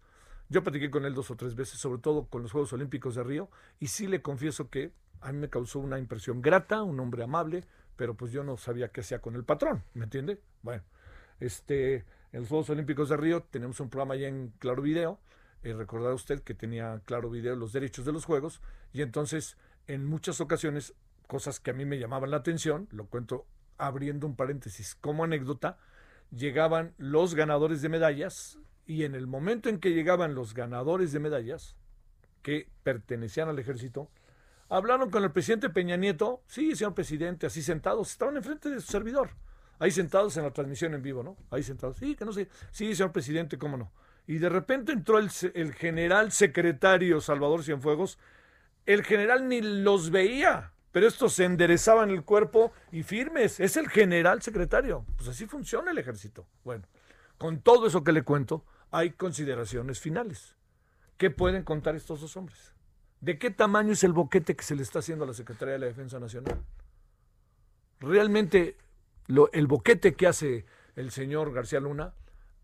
Yo 0.49 0.63
platiqué 0.63 0.89
con 0.91 1.05
él 1.05 1.13
dos 1.13 1.31
o 1.31 1.35
tres 1.35 1.55
veces, 1.55 1.79
sobre 1.79 2.01
todo 2.01 2.27
con 2.27 2.43
los 2.43 2.51
Juegos 2.51 2.73
Olímpicos 2.73 3.15
de 3.15 3.23
Río, 3.23 3.49
y 3.79 3.87
sí 3.87 4.07
le 4.07 4.21
confieso 4.21 4.69
que 4.69 4.91
a 5.21 5.31
mí 5.31 5.39
me 5.39 5.49
causó 5.49 5.79
una 5.79 5.99
impresión 5.99 6.41
grata, 6.41 6.83
un 6.83 6.99
hombre 6.99 7.23
amable, 7.23 7.65
pero 7.95 8.15
pues 8.15 8.31
yo 8.31 8.43
no 8.43 8.57
sabía 8.57 8.89
qué 8.89 9.01
hacía 9.01 9.19
con 9.19 9.35
el 9.35 9.43
patrón, 9.43 9.83
¿me 9.93 10.03
entiende? 10.03 10.41
Bueno, 10.61 10.83
este, 11.39 12.05
en 12.31 12.41
los 12.41 12.49
Juegos 12.49 12.69
Olímpicos 12.69 13.09
de 13.09 13.17
Río 13.17 13.43
tenemos 13.43 13.79
un 13.79 13.89
programa 13.89 14.15
ya 14.15 14.27
en 14.27 14.53
Claro 14.59 14.81
Video, 14.81 15.19
eh, 15.63 15.73
recordar 15.73 16.13
usted 16.13 16.41
que 16.41 16.53
tenía 16.53 17.01
Claro 17.05 17.29
Video 17.29 17.55
los 17.55 17.71
derechos 17.71 18.05
de 18.05 18.11
los 18.11 18.25
Juegos, 18.25 18.61
y 18.91 19.01
entonces 19.01 19.57
en 19.87 20.05
muchas 20.05 20.41
ocasiones, 20.41 20.93
cosas 21.27 21.59
que 21.59 21.71
a 21.71 21.73
mí 21.73 21.85
me 21.85 21.99
llamaban 21.99 22.31
la 22.31 22.37
atención, 22.37 22.87
lo 22.91 23.07
cuento 23.07 23.45
abriendo 23.77 24.27
un 24.27 24.35
paréntesis 24.35 24.95
como 24.95 25.23
anécdota, 25.23 25.77
llegaban 26.31 26.93
los 26.97 27.35
ganadores 27.35 27.81
de 27.81 27.89
medallas 27.89 28.59
y 28.85 29.03
en 29.03 29.15
el 29.15 29.27
momento 29.27 29.69
en 29.69 29.79
que 29.79 29.93
llegaban 29.93 30.35
los 30.35 30.53
ganadores 30.53 31.11
de 31.11 31.19
medallas 31.19 31.75
que 32.41 32.69
pertenecían 32.83 33.49
al 33.49 33.59
ejército, 33.59 34.09
hablaron 34.69 35.09
con 35.09 35.23
el 35.23 35.31
presidente 35.31 35.69
Peña 35.69 35.95
Nieto, 35.95 36.43
sí, 36.47 36.75
señor 36.75 36.93
presidente, 36.93 37.45
así 37.45 37.61
sentados, 37.61 38.11
estaban 38.11 38.37
enfrente 38.37 38.69
de 38.69 38.81
su 38.81 38.91
servidor, 38.91 39.31
ahí 39.79 39.91
sentados 39.91 40.35
en 40.37 40.43
la 40.43 40.51
transmisión 40.51 40.93
en 40.93 41.01
vivo, 41.01 41.23
¿no? 41.23 41.37
Ahí 41.49 41.63
sentados, 41.63 41.97
sí, 41.97 42.15
que 42.15 42.25
no 42.25 42.33
sé, 42.33 42.49
sí, 42.71 42.93
señor 42.93 43.11
presidente, 43.11 43.57
cómo 43.57 43.77
no. 43.77 43.91
Y 44.27 44.37
de 44.37 44.49
repente 44.49 44.91
entró 44.91 45.19
el, 45.19 45.29
el 45.53 45.73
general 45.73 46.31
secretario 46.31 47.21
Salvador 47.21 47.63
Cienfuegos 47.63 48.17
el 48.85 49.03
general 49.03 49.47
ni 49.47 49.61
los 49.61 50.09
veía, 50.09 50.73
pero 50.91 51.07
estos 51.07 51.33
se 51.33 51.45
enderezaban 51.45 52.09
el 52.09 52.23
cuerpo 52.23 52.71
y 52.91 53.03
firmes. 53.03 53.59
Es 53.59 53.77
el 53.77 53.89
general 53.89 54.41
secretario. 54.41 55.05
Pues 55.17 55.29
así 55.29 55.45
funciona 55.45 55.91
el 55.91 55.97
ejército. 55.97 56.45
Bueno, 56.63 56.85
con 57.37 57.61
todo 57.61 57.87
eso 57.87 58.03
que 58.03 58.11
le 58.11 58.23
cuento, 58.23 58.65
hay 58.91 59.11
consideraciones 59.11 59.99
finales. 59.99 60.55
¿Qué 61.17 61.29
pueden 61.29 61.63
contar 61.63 61.95
estos 61.95 62.21
dos 62.21 62.35
hombres? 62.37 62.73
¿De 63.21 63.39
qué 63.39 63.49
tamaño 63.51 63.93
es 63.93 64.03
el 64.03 64.13
boquete 64.13 64.55
que 64.55 64.63
se 64.63 64.75
le 64.75 64.83
está 64.83 64.99
haciendo 64.99 65.23
a 65.23 65.27
la 65.27 65.33
Secretaría 65.33 65.73
de 65.73 65.79
la 65.79 65.85
Defensa 65.85 66.19
Nacional? 66.19 66.61
Realmente 67.99 68.77
el 69.53 69.67
boquete 69.67 70.13
que 70.13 70.27
hace 70.27 70.65
el 70.95 71.09
señor 71.11 71.53
García 71.53 71.79
Luna 71.79 72.13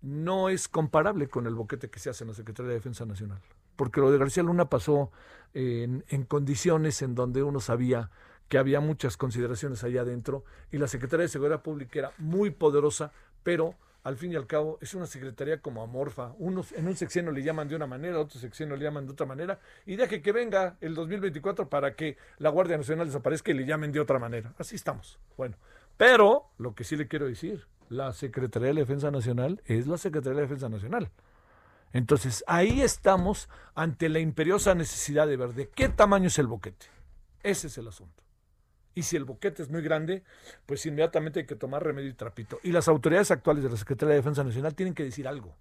no 0.02 0.50
es 0.50 0.68
comparable 0.68 1.30
con 1.30 1.48
el 1.48 1.56
boquete 1.56 1.90
que 1.90 2.00
se 2.00 2.10
hace 2.10 2.26
en 2.26 2.30
la 2.30 2.34
Secretaría 2.34 2.70
de 2.70 2.76
Defensa 2.76 3.06
Nacional 3.06 3.42
porque 3.80 4.02
lo 4.02 4.12
de 4.12 4.18
García 4.18 4.44
Luna 4.44 4.66
pasó 4.66 5.10
en, 5.54 6.04
condiciones 6.28 7.02
en 7.02 7.16
donde 7.16 7.44
uno 7.44 7.62
sabía 7.62 8.10
que 8.50 8.58
había 8.58 8.82
muchas 8.82 9.16
consideraciones 9.16 9.86
allá 9.86 10.02
adentro 10.02 10.44
y 10.70 10.80
la 10.80 10.90
Secretaría 10.90 11.22
de 11.22 11.30
Seguridad 11.30 11.62
Pública 11.62 11.98
era 11.98 12.12
muy 12.18 12.52
poderosa, 12.52 13.14
pero 13.42 13.76
al 14.04 14.18
fin 14.18 14.34
y 14.34 14.36
al 14.36 14.48
cabo, 14.48 14.80
es 14.82 14.96
una 14.96 15.06
secretaría 15.06 15.62
como 15.62 15.82
amorfa. 15.82 16.34
Unos 16.40 16.74
en 16.74 16.88
un 16.88 16.98
sexenio 16.98 17.32
le 17.32 17.42
llaman 17.42 17.70
de 17.70 17.78
una 17.78 17.88
manera, 17.88 18.20
otro 18.20 18.38
sexenio 18.38 18.76
le 18.76 18.84
llaman 18.84 19.06
de 19.06 19.14
otra 19.14 19.26
manera, 19.26 19.62
y 19.86 19.96
deje 19.96 20.22
que 20.22 20.34
venga 20.34 20.76
el 20.82 20.94
2024 20.94 21.70
para 21.70 21.96
que 21.96 22.18
la 22.38 22.50
Guardia 22.50 22.76
Nacional 22.76 23.08
desaparezca 23.08 23.52
y 23.52 23.54
le 23.54 23.66
llamen 23.66 23.94
de 23.94 24.02
otra 24.02 24.20
manera. 24.20 24.54
Así 24.58 24.76
estamos. 24.76 25.20
Bueno, 25.38 25.56
pero 25.96 26.48
lo 26.58 26.76
que 26.76 26.84
sí 26.84 26.98
le 26.98 27.08
quiero 27.08 27.28
decir, 27.28 27.66
la 27.88 28.12
Secretaría 28.12 28.74
de 28.74 28.82
Defensa 28.82 29.10
Nacional 29.10 29.62
es 29.64 29.88
la 29.88 29.98
Secretaría 29.98 30.36
de 30.36 30.48
Defensa 30.48 30.68
Nacional. 30.68 31.10
Entonces, 31.94 32.44
ahí 32.48 32.82
estamos 32.82 33.50
ante 33.74 34.10
la 34.10 34.20
imperiosa 34.20 34.76
necesidad 34.76 35.28
de 35.28 35.38
ver 35.38 35.54
de 35.54 35.70
qué 35.70 35.90
tamaño 35.90 36.28
es 36.28 36.38
el 36.38 36.48
boquete. 36.48 36.86
Ese 37.42 37.68
es 37.68 37.78
el 37.78 37.88
asunto. 37.88 38.24
Y 38.94 39.04
si 39.04 39.16
el 39.16 39.24
boquete 39.24 39.64
es 39.64 39.70
muy 39.70 39.82
grande, 39.82 40.24
pues 40.66 40.86
inmediatamente 40.86 41.40
hay 41.40 41.46
que 41.46 41.56
tomar 41.56 41.84
remedio 41.84 42.10
y 42.10 42.14
trapito. 42.14 42.60
Y 42.64 42.72
las 42.72 42.88
autoridades 42.88 43.32
actuales 43.32 43.64
de 43.64 43.70
la 43.70 43.78
Secretaría 43.78 44.12
de 44.12 44.20
Defensa 44.20 44.44
Nacional 44.44 44.76
tienen 44.76 44.94
que 44.94 45.04
decir 45.04 45.28
algo. 45.28 45.56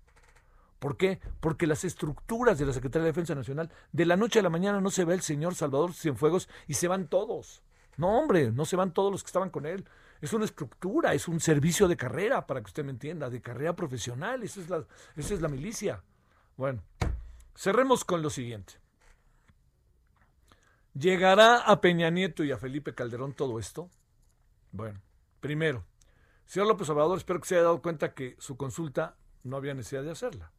¿Por 0.78 0.96
qué? 0.96 1.20
Porque 1.40 1.66
las 1.66 1.84
estructuras 1.84 2.58
de 2.58 2.66
la 2.66 2.72
Secretaría 2.72 3.04
de 3.04 3.10
Defensa 3.10 3.34
Nacional, 3.34 3.70
de 3.92 4.06
la 4.06 4.16
noche 4.16 4.38
a 4.38 4.42
la 4.42 4.50
mañana 4.50 4.80
no 4.80 4.90
se 4.90 5.04
ve 5.04 5.14
el 5.14 5.22
señor 5.22 5.54
Salvador 5.54 5.92
Cienfuegos 5.92 6.48
y 6.66 6.74
se 6.74 6.88
van 6.88 7.08
todos. 7.08 7.62
No, 7.96 8.18
hombre, 8.18 8.52
no 8.52 8.64
se 8.64 8.76
van 8.76 8.92
todos 8.92 9.10
los 9.10 9.22
que 9.22 9.28
estaban 9.28 9.50
con 9.50 9.66
él. 9.66 9.84
Es 10.20 10.32
una 10.32 10.44
estructura, 10.44 11.14
es 11.14 11.28
un 11.28 11.40
servicio 11.40 11.88
de 11.88 11.96
carrera, 11.96 12.46
para 12.46 12.60
que 12.60 12.66
usted 12.66 12.84
me 12.84 12.90
entienda, 12.90 13.28
de 13.28 13.40
carrera 13.40 13.74
profesional. 13.74 14.42
Esa 14.42 14.60
es 14.60 14.70
la, 14.70 14.84
esa 15.16 15.34
es 15.34 15.40
la 15.40 15.48
milicia. 15.48 16.02
Bueno, 16.58 16.82
cerremos 17.54 18.04
con 18.04 18.20
lo 18.20 18.30
siguiente. 18.30 18.74
¿Llegará 20.92 21.58
a 21.58 21.80
Peña 21.80 22.10
Nieto 22.10 22.42
y 22.42 22.50
a 22.50 22.58
Felipe 22.58 22.96
Calderón 22.96 23.32
todo 23.32 23.60
esto? 23.60 23.88
Bueno, 24.72 25.00
primero, 25.38 25.84
señor 26.46 26.66
López 26.66 26.88
Obrador, 26.88 27.16
espero 27.16 27.40
que 27.40 27.46
se 27.46 27.54
haya 27.54 27.62
dado 27.62 27.80
cuenta 27.80 28.12
que 28.12 28.34
su 28.40 28.56
consulta 28.56 29.14
no 29.44 29.56
había 29.56 29.72
necesidad 29.72 30.02
de 30.02 30.10
hacerla. 30.10 30.50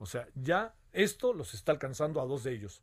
O 0.00 0.06
sea, 0.06 0.26
ya 0.34 0.74
esto 0.92 1.32
los 1.32 1.54
está 1.54 1.70
alcanzando 1.70 2.20
a 2.20 2.26
dos 2.26 2.42
de 2.42 2.52
ellos. 2.52 2.82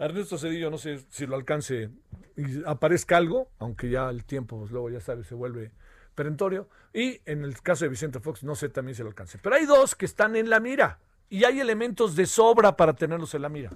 Ernesto 0.00 0.36
Cedillo, 0.36 0.72
no 0.72 0.78
sé 0.78 0.98
si 1.10 1.28
lo 1.28 1.36
alcance 1.36 1.90
y 2.36 2.64
aparezca 2.66 3.16
algo, 3.16 3.52
aunque 3.60 3.88
ya 3.88 4.10
el 4.10 4.24
tiempo, 4.24 4.58
pues, 4.58 4.72
luego 4.72 4.90
ya 4.90 5.00
sabe, 5.00 5.22
se 5.22 5.36
vuelve 5.36 5.70
perentorio. 6.16 6.68
Y 6.92 7.20
en 7.24 7.44
el 7.44 7.62
caso 7.62 7.84
de 7.84 7.90
Vicente 7.90 8.18
Fox, 8.18 8.42
no 8.42 8.56
sé 8.56 8.68
también 8.68 8.96
si 8.96 9.04
lo 9.04 9.10
alcance. 9.10 9.38
Pero 9.38 9.54
hay 9.54 9.64
dos 9.64 9.94
que 9.94 10.06
están 10.06 10.34
en 10.34 10.50
la 10.50 10.58
mira 10.58 10.98
y 11.28 11.44
hay 11.44 11.60
elementos 11.60 12.16
de 12.16 12.26
sobra 12.26 12.76
para 12.76 12.94
tenerlos 12.94 13.34
en 13.34 13.42
la 13.42 13.48
mira. 13.48 13.70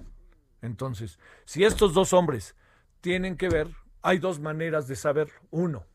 Entonces, 0.61 1.19
si 1.45 1.63
estos 1.63 1.93
dos 1.93 2.13
hombres 2.13 2.55
tienen 3.01 3.37
que 3.37 3.49
ver, 3.49 3.67
hay 4.01 4.19
dos 4.19 4.39
maneras 4.39 4.87
de 4.87 4.95
saberlo. 4.95 5.35
Uno, 5.51 5.85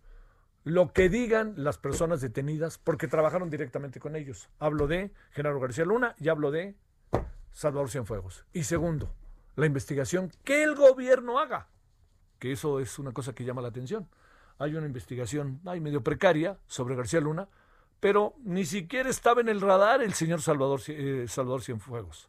lo 0.64 0.92
que 0.92 1.08
digan 1.08 1.54
las 1.56 1.78
personas 1.78 2.20
detenidas 2.20 2.78
porque 2.78 3.08
trabajaron 3.08 3.50
directamente 3.50 4.00
con 4.00 4.16
ellos. 4.16 4.50
Hablo 4.58 4.86
de 4.86 5.12
Genaro 5.30 5.60
García 5.60 5.84
Luna 5.84 6.14
y 6.18 6.28
hablo 6.28 6.50
de 6.50 6.76
Salvador 7.52 7.90
Cienfuegos. 7.90 8.44
Y 8.52 8.64
segundo, 8.64 9.14
la 9.56 9.66
investigación 9.66 10.30
que 10.44 10.62
el 10.62 10.74
gobierno 10.74 11.38
haga, 11.38 11.68
que 12.38 12.52
eso 12.52 12.80
es 12.80 12.98
una 12.98 13.12
cosa 13.12 13.34
que 13.34 13.44
llama 13.44 13.62
la 13.62 13.68
atención. 13.68 14.08
Hay 14.58 14.74
una 14.74 14.86
investigación, 14.86 15.60
hay 15.64 15.80
medio 15.80 16.02
precaria 16.02 16.58
sobre 16.66 16.96
García 16.96 17.20
Luna, 17.20 17.48
pero 18.00 18.34
ni 18.44 18.64
siquiera 18.64 19.08
estaba 19.08 19.40
en 19.40 19.48
el 19.48 19.60
radar 19.60 20.02
el 20.02 20.14
señor 20.14 20.40
Salvador, 20.40 20.80
eh, 20.88 21.26
Salvador 21.28 21.62
Cienfuegos. 21.62 22.28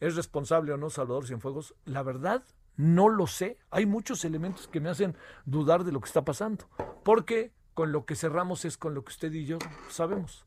¿Es 0.00 0.16
responsable 0.16 0.72
o 0.72 0.76
no 0.76 0.90
Salvador 0.90 1.26
Cienfuegos? 1.26 1.74
La 1.84 2.02
verdad, 2.02 2.42
no 2.76 3.08
lo 3.08 3.26
sé. 3.26 3.58
Hay 3.70 3.86
muchos 3.86 4.24
elementos 4.24 4.68
que 4.68 4.80
me 4.80 4.90
hacen 4.90 5.16
dudar 5.44 5.84
de 5.84 5.92
lo 5.92 6.00
que 6.00 6.06
está 6.06 6.24
pasando. 6.24 6.68
Porque 7.04 7.52
con 7.74 7.92
lo 7.92 8.06
que 8.06 8.14
cerramos 8.14 8.64
es 8.64 8.76
con 8.76 8.94
lo 8.94 9.02
que 9.04 9.10
usted 9.10 9.32
y 9.32 9.44
yo 9.44 9.58
sabemos. 9.88 10.46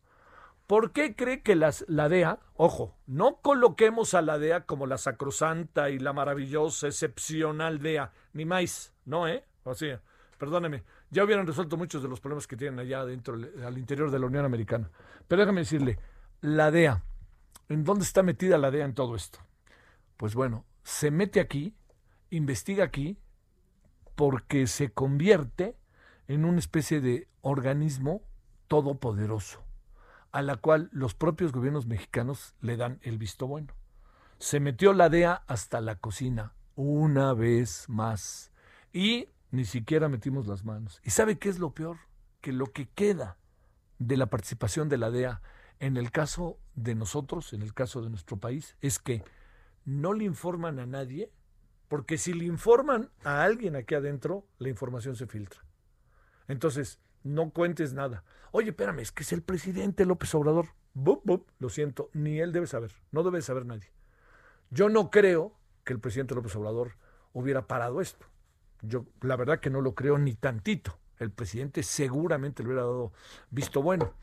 ¿Por 0.67 0.91
qué 0.93 1.15
cree 1.15 1.41
que 1.41 1.55
las, 1.55 1.83
la 1.89 2.07
DEA, 2.07 2.39
ojo, 2.55 2.95
no 3.05 3.41
coloquemos 3.41 4.13
a 4.13 4.21
la 4.21 4.37
DEA 4.37 4.65
como 4.65 4.87
la 4.87 4.97
sacrosanta 4.97 5.89
y 5.89 5.99
la 5.99 6.13
maravillosa, 6.13 6.87
excepcional 6.87 7.79
DEA, 7.79 8.13
ni 8.31 8.45
más, 8.45 8.93
no, 9.03 9.27
¿eh? 9.27 9.43
O 9.65 9.73
sea, 9.73 10.01
perdóneme, 10.37 10.83
ya 11.11 11.23
hubieran 11.23 11.45
resuelto 11.45 11.77
muchos 11.77 12.01
de 12.01 12.09
los 12.09 12.19
problemas 12.19 12.47
que 12.47 12.57
tienen 12.57 12.79
allá 12.79 13.05
dentro, 13.05 13.35
al 13.35 13.77
interior 13.77 14.09
de 14.09 14.19
la 14.19 14.25
Unión 14.25 14.45
Americana. 14.45 14.89
Pero 15.27 15.41
déjame 15.41 15.61
decirle, 15.61 15.99
la 16.41 16.71
DEA, 16.71 17.03
¿en 17.69 17.83
dónde 17.83 18.03
está 18.03 18.23
metida 18.23 18.57
la 18.57 18.71
DEA 18.71 18.85
en 18.85 18.95
todo 18.95 19.15
esto? 19.15 19.39
Pues 20.17 20.33
bueno, 20.33 20.65
se 20.83 21.11
mete 21.11 21.39
aquí, 21.39 21.75
investiga 22.29 22.85
aquí, 22.85 23.17
porque 24.15 24.67
se 24.67 24.91
convierte 24.91 25.77
en 26.27 26.45
una 26.45 26.59
especie 26.59 27.01
de 27.01 27.27
organismo 27.41 28.23
todopoderoso 28.67 29.63
a 30.31 30.41
la 30.41 30.55
cual 30.55 30.89
los 30.93 31.13
propios 31.13 31.51
gobiernos 31.51 31.87
mexicanos 31.87 32.55
le 32.61 32.77
dan 32.77 32.99
el 33.03 33.17
visto 33.17 33.47
bueno. 33.47 33.73
Se 34.37 34.59
metió 34.59 34.93
la 34.93 35.09
DEA 35.09 35.43
hasta 35.47 35.81
la 35.81 35.95
cocina, 35.95 36.53
una 36.75 37.33
vez 37.33 37.85
más, 37.89 38.51
y 38.93 39.27
ni 39.51 39.65
siquiera 39.65 40.09
metimos 40.09 40.47
las 40.47 40.65
manos. 40.65 40.99
¿Y 41.03 41.11
sabe 41.11 41.37
qué 41.37 41.49
es 41.49 41.59
lo 41.59 41.73
peor? 41.73 41.97
Que 42.39 42.51
lo 42.51 42.67
que 42.67 42.87
queda 42.89 43.37
de 43.99 44.17
la 44.17 44.27
participación 44.27 44.89
de 44.89 44.97
la 44.97 45.11
DEA 45.11 45.41
en 45.79 45.97
el 45.97 46.11
caso 46.11 46.57
de 46.75 46.95
nosotros, 46.95 47.53
en 47.53 47.61
el 47.61 47.73
caso 47.73 48.01
de 48.01 48.09
nuestro 48.09 48.37
país, 48.37 48.77
es 48.81 48.99
que 48.99 49.23
no 49.83 50.13
le 50.13 50.23
informan 50.23 50.79
a 50.79 50.85
nadie, 50.85 51.31
porque 51.87 52.17
si 52.17 52.33
le 52.33 52.45
informan 52.45 53.09
a 53.23 53.43
alguien 53.43 53.75
aquí 53.75 53.95
adentro, 53.95 54.47
la 54.59 54.69
información 54.69 55.15
se 55.15 55.27
filtra. 55.27 55.65
Entonces, 56.47 56.99
no 57.23 57.49
cuentes 57.49 57.93
nada. 57.93 58.23
Oye, 58.51 58.69
espérame, 58.69 58.99
es 58.99 59.11
que 59.11 59.23
es 59.23 59.33
el 59.33 59.41
presidente 59.41 60.05
López 60.05 60.33
Obrador. 60.35 60.69
lo 60.93 61.69
siento, 61.69 62.09
ni 62.13 62.39
él 62.39 62.51
debe 62.51 62.67
saber, 62.67 62.91
no 63.11 63.23
debe 63.23 63.41
saber 63.41 63.65
nadie. 63.65 63.91
Yo 64.69 64.87
no 64.87 65.09
creo 65.09 65.57
que 65.83 65.93
el 65.93 65.99
presidente 65.99 66.35
López 66.35 66.55
Obrador 66.55 66.97
hubiera 67.33 67.67
parado 67.67 68.01
esto. 68.01 68.30
Yo 68.81 69.05
la 69.21 69.35
verdad 69.35 69.59
que 69.59 69.69
no 69.69 69.81
lo 69.81 69.95
creo 69.95 70.17
ni 70.17 70.33
tantito. 70.33 70.97
El 71.19 71.31
presidente 71.31 71.83
seguramente 71.83 72.63
le 72.63 72.69
hubiera 72.69 72.83
dado 72.83 73.11
visto 73.49 73.81
bueno. 73.81 74.13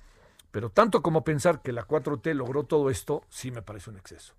Pero 0.51 0.71
tanto 0.71 1.03
como 1.03 1.25
pensar 1.25 1.63
que 1.63 1.73
la 1.73 1.87
4T 1.87 2.35
logró 2.35 2.65
todo 2.65 2.91
esto, 2.91 3.25
sí 3.29 3.51
me 3.51 3.63
parece 3.63 3.91
un 3.91 3.97
exceso. 3.97 4.35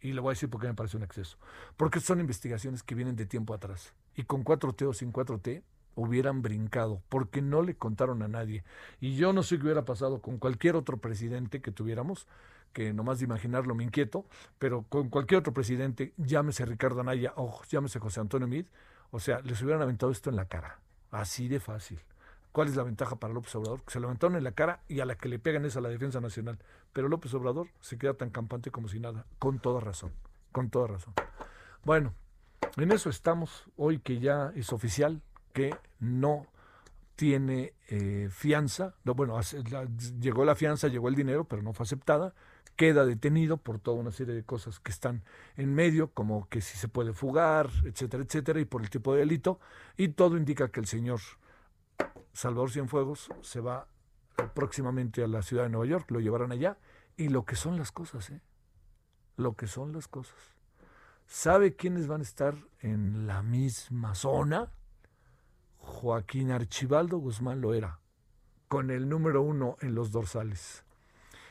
Y 0.00 0.12
le 0.12 0.20
voy 0.20 0.30
a 0.30 0.34
decir 0.34 0.50
por 0.50 0.60
qué 0.60 0.66
me 0.66 0.74
parece 0.74 0.96
un 0.96 1.02
exceso. 1.02 1.38
Porque 1.76 2.00
son 2.00 2.20
investigaciones 2.20 2.82
que 2.82 2.94
vienen 2.94 3.16
de 3.16 3.26
tiempo 3.26 3.54
atrás. 3.54 3.94
Y 4.14 4.24
con 4.24 4.44
4T 4.44 4.86
o 4.86 4.92
sin 4.92 5.12
4T, 5.12 5.62
hubieran 5.96 6.42
brincado, 6.42 7.02
porque 7.08 7.42
no 7.42 7.62
le 7.62 7.76
contaron 7.76 8.22
a 8.22 8.28
nadie. 8.28 8.64
Y 9.00 9.16
yo 9.16 9.32
no 9.32 9.42
sé 9.42 9.56
qué 9.56 9.64
hubiera 9.64 9.84
pasado 9.84 10.20
con 10.20 10.38
cualquier 10.38 10.76
otro 10.76 10.98
presidente 10.98 11.60
que 11.60 11.70
tuviéramos, 11.70 12.26
que 12.72 12.92
nomás 12.92 13.18
de 13.20 13.26
imaginarlo 13.26 13.74
me 13.74 13.84
inquieto, 13.84 14.26
pero 14.58 14.84
con 14.88 15.08
cualquier 15.08 15.40
otro 15.40 15.54
presidente, 15.54 16.12
llámese 16.16 16.64
Ricardo 16.66 17.00
Anaya 17.00 17.32
o 17.36 17.60
llámese 17.68 18.00
José 18.00 18.20
Antonio 18.20 18.48
Mid, 18.48 18.66
o 19.14 19.20
sea, 19.20 19.38
les 19.42 19.62
hubieran 19.62 19.80
aventado 19.80 20.10
esto 20.10 20.28
en 20.28 20.34
la 20.34 20.46
cara. 20.46 20.80
Así 21.12 21.46
de 21.46 21.60
fácil. 21.60 22.00
¿Cuál 22.50 22.66
es 22.66 22.74
la 22.74 22.82
ventaja 22.82 23.14
para 23.14 23.32
López 23.32 23.54
Obrador? 23.54 23.80
Que 23.84 23.92
se 23.92 24.00
lo 24.00 24.08
aventaron 24.08 24.34
en 24.34 24.42
la 24.42 24.50
cara 24.50 24.80
y 24.88 24.98
a 24.98 25.04
la 25.04 25.14
que 25.14 25.28
le 25.28 25.38
pegan 25.38 25.64
es 25.64 25.76
a 25.76 25.80
la 25.80 25.88
defensa 25.88 26.20
nacional. 26.20 26.58
Pero 26.92 27.08
López 27.08 27.32
Obrador 27.32 27.68
se 27.78 27.96
queda 27.96 28.14
tan 28.14 28.30
campante 28.30 28.72
como 28.72 28.88
si 28.88 28.98
nada, 28.98 29.24
con 29.38 29.60
toda 29.60 29.78
razón, 29.78 30.10
con 30.50 30.68
toda 30.68 30.88
razón. 30.88 31.14
Bueno, 31.84 32.12
en 32.76 32.90
eso 32.90 33.08
estamos 33.08 33.70
hoy 33.76 34.00
que 34.00 34.18
ya 34.18 34.50
es 34.56 34.72
oficial, 34.72 35.22
que 35.52 35.76
no 36.00 36.48
tiene 37.14 37.72
eh, 37.90 38.28
fianza, 38.32 38.96
no, 39.04 39.14
bueno, 39.14 39.38
llegó 40.18 40.44
la 40.44 40.56
fianza, 40.56 40.88
llegó 40.88 41.08
el 41.08 41.14
dinero, 41.14 41.44
pero 41.44 41.62
no 41.62 41.72
fue 41.72 41.84
aceptada, 41.84 42.34
queda 42.76 43.04
detenido 43.04 43.56
por 43.56 43.78
toda 43.78 43.96
una 43.98 44.10
serie 44.10 44.34
de 44.34 44.44
cosas 44.44 44.80
que 44.80 44.90
están 44.90 45.22
en 45.56 45.74
medio, 45.74 46.10
como 46.10 46.48
que 46.48 46.60
si 46.60 46.76
se 46.76 46.88
puede 46.88 47.12
fugar, 47.12 47.70
etcétera, 47.84 48.24
etcétera, 48.24 48.60
y 48.60 48.64
por 48.64 48.82
el 48.82 48.90
tipo 48.90 49.12
de 49.12 49.20
delito, 49.20 49.60
y 49.96 50.08
todo 50.08 50.36
indica 50.36 50.70
que 50.70 50.80
el 50.80 50.86
señor 50.86 51.20
Salvador 52.32 52.70
Cienfuegos 52.70 53.30
se 53.42 53.60
va 53.60 53.88
próximamente 54.54 55.22
a 55.22 55.28
la 55.28 55.42
ciudad 55.42 55.64
de 55.64 55.70
Nueva 55.70 55.86
York, 55.86 56.10
lo 56.10 56.20
llevarán 56.20 56.52
allá, 56.52 56.78
y 57.16 57.28
lo 57.28 57.44
que 57.44 57.56
son 57.56 57.78
las 57.78 57.92
cosas, 57.92 58.30
¿eh? 58.30 58.40
Lo 59.36 59.54
que 59.54 59.66
son 59.66 59.92
las 59.92 60.08
cosas. 60.08 60.36
¿Sabe 61.26 61.74
quiénes 61.74 62.06
van 62.06 62.20
a 62.20 62.24
estar 62.24 62.54
en 62.80 63.26
la 63.26 63.42
misma 63.42 64.14
zona? 64.14 64.72
Joaquín 65.78 66.50
Archibaldo 66.50 67.18
Guzmán 67.18 67.60
lo 67.60 67.74
era, 67.74 68.00
con 68.68 68.90
el 68.90 69.08
número 69.08 69.42
uno 69.42 69.76
en 69.80 69.94
los 69.94 70.10
dorsales. 70.10 70.83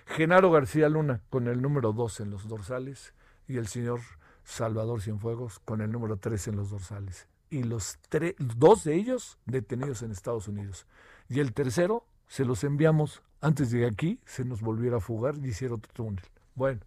Genaro 0.05 0.51
García 0.51 0.89
Luna 0.89 1.21
con 1.29 1.47
el 1.47 1.61
número 1.61 1.93
dos 1.93 2.19
en 2.19 2.29
los 2.29 2.47
dorsales 2.47 3.13
y 3.47 3.57
el 3.57 3.67
señor 3.67 4.01
Salvador 4.43 5.01
Cienfuegos 5.01 5.59
con 5.59 5.81
el 5.81 5.91
número 5.91 6.17
tres 6.17 6.47
en 6.47 6.55
los 6.55 6.69
dorsales. 6.69 7.27
Y 7.49 7.63
los 7.63 7.99
dos 8.37 8.83
de 8.83 8.95
ellos 8.95 9.37
detenidos 9.45 10.01
en 10.01 10.11
Estados 10.11 10.47
Unidos. 10.47 10.87
Y 11.29 11.39
el 11.39 11.53
tercero 11.53 12.05
se 12.27 12.45
los 12.45 12.63
enviamos 12.63 13.21
antes 13.41 13.71
de 13.71 13.79
que 13.79 13.85
aquí 13.85 14.19
se 14.25 14.43
nos 14.45 14.61
volviera 14.61 14.97
a 14.97 15.01
fugar 15.01 15.35
y 15.37 15.49
hiciera 15.49 15.75
otro 15.75 15.91
túnel. 15.93 16.23
Bueno, 16.55 16.81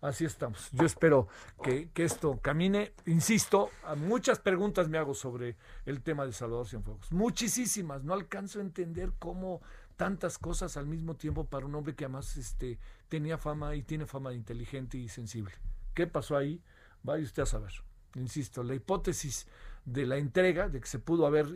así 0.00 0.24
estamos. 0.24 0.70
Yo 0.72 0.84
espero 0.84 1.28
que, 1.62 1.90
esto 1.94 2.40
camine. 2.40 2.92
Insisto, 3.06 3.70
muchas 3.98 4.38
preguntas 4.40 4.88
me 4.88 4.98
hago 4.98 5.14
sobre 5.14 5.56
el 5.86 6.02
tema 6.02 6.26
de 6.26 6.32
Salvador 6.32 6.66
Cienfuegos. 6.66 7.12
Muchísimas. 7.12 8.02
No 8.02 8.14
alcanzo 8.14 8.58
a 8.58 8.62
entender 8.62 9.12
cómo 9.18 9.60
tantas 10.00 10.38
cosas 10.38 10.78
al 10.78 10.86
mismo 10.86 11.14
tiempo 11.14 11.44
para 11.44 11.66
un 11.66 11.74
hombre 11.74 11.94
que 11.94 12.06
además 12.06 12.34
este, 12.38 12.78
tenía 13.10 13.36
fama 13.36 13.74
y 13.74 13.82
tiene 13.82 14.06
fama 14.06 14.30
de 14.30 14.36
inteligente 14.36 14.96
y 14.96 15.10
sensible. 15.10 15.52
¿Qué 15.92 16.06
pasó 16.06 16.38
ahí? 16.38 16.62
Vaya 17.02 17.22
usted 17.22 17.42
a 17.42 17.46
saber. 17.46 17.70
Insisto, 18.14 18.62
la 18.62 18.74
hipótesis 18.74 19.46
de 19.84 20.06
la 20.06 20.16
entrega, 20.16 20.70
de 20.70 20.80
que 20.80 20.86
se 20.86 21.00
pudo 21.00 21.26
haber 21.26 21.48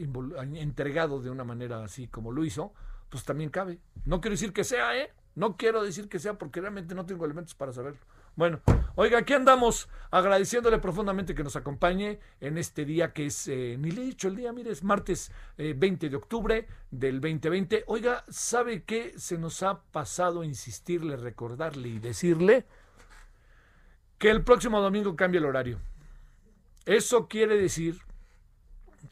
entregado 0.57 1.23
de 1.23 1.31
una 1.31 1.45
manera 1.45 1.83
así 1.83 2.07
como 2.07 2.33
lo 2.33 2.45
hizo, 2.45 2.75
pues 3.09 3.25
también 3.25 3.49
cabe. 3.49 3.81
No 4.05 4.21
quiero 4.21 4.35
decir 4.35 4.53
que 4.53 4.65
sea, 4.65 4.95
¿eh? 4.95 5.11
No 5.35 5.57
quiero 5.57 5.83
decir 5.83 6.11
que 6.11 6.19
sea 6.19 6.37
porque 6.37 6.61
realmente 6.61 6.95
no 6.95 7.07
tengo 7.07 7.25
elementos 7.25 7.55
para 7.55 7.73
saberlo. 7.73 8.01
Bueno, 8.37 8.61
oiga, 8.97 9.19
aquí 9.19 9.33
andamos 9.33 9.89
agradeciéndole 10.11 10.81
profundamente 10.81 11.37
que 11.37 11.45
nos 11.45 11.55
acompañe 11.55 12.19
en 12.41 12.59
este 12.59 12.85
día 12.85 13.13
que 13.13 13.27
es, 13.27 13.47
eh, 13.47 13.77
ni 13.79 13.93
le 13.93 14.03
he 14.03 14.05
dicho 14.07 14.27
el 14.27 14.35
día, 14.35 14.53
mire, 14.53 14.73
es 14.73 14.83
martes 14.83 15.31
20 15.57 16.07
eh, 16.07 16.11
de 16.11 16.17
octubre 16.17 16.67
del 16.91 17.21
2020. 17.21 17.85
Oiga, 17.87 18.25
¿sabe 18.29 18.83
qué 18.83 19.15
se 19.19 19.39
nos 19.39 19.63
ha 19.63 19.83
pasado 19.83 20.43
insistirle, 20.43 21.17
recordarle 21.17 21.89
y 21.89 21.99
decirle? 22.01 22.67
Que 24.19 24.31
el 24.31 24.43
próximo 24.43 24.81
domingo 24.81 25.15
cambia 25.15 25.39
el 25.39 25.47
horario. 25.47 25.79
Eso 26.87 27.29
quiere 27.29 27.57
decir 27.57 28.01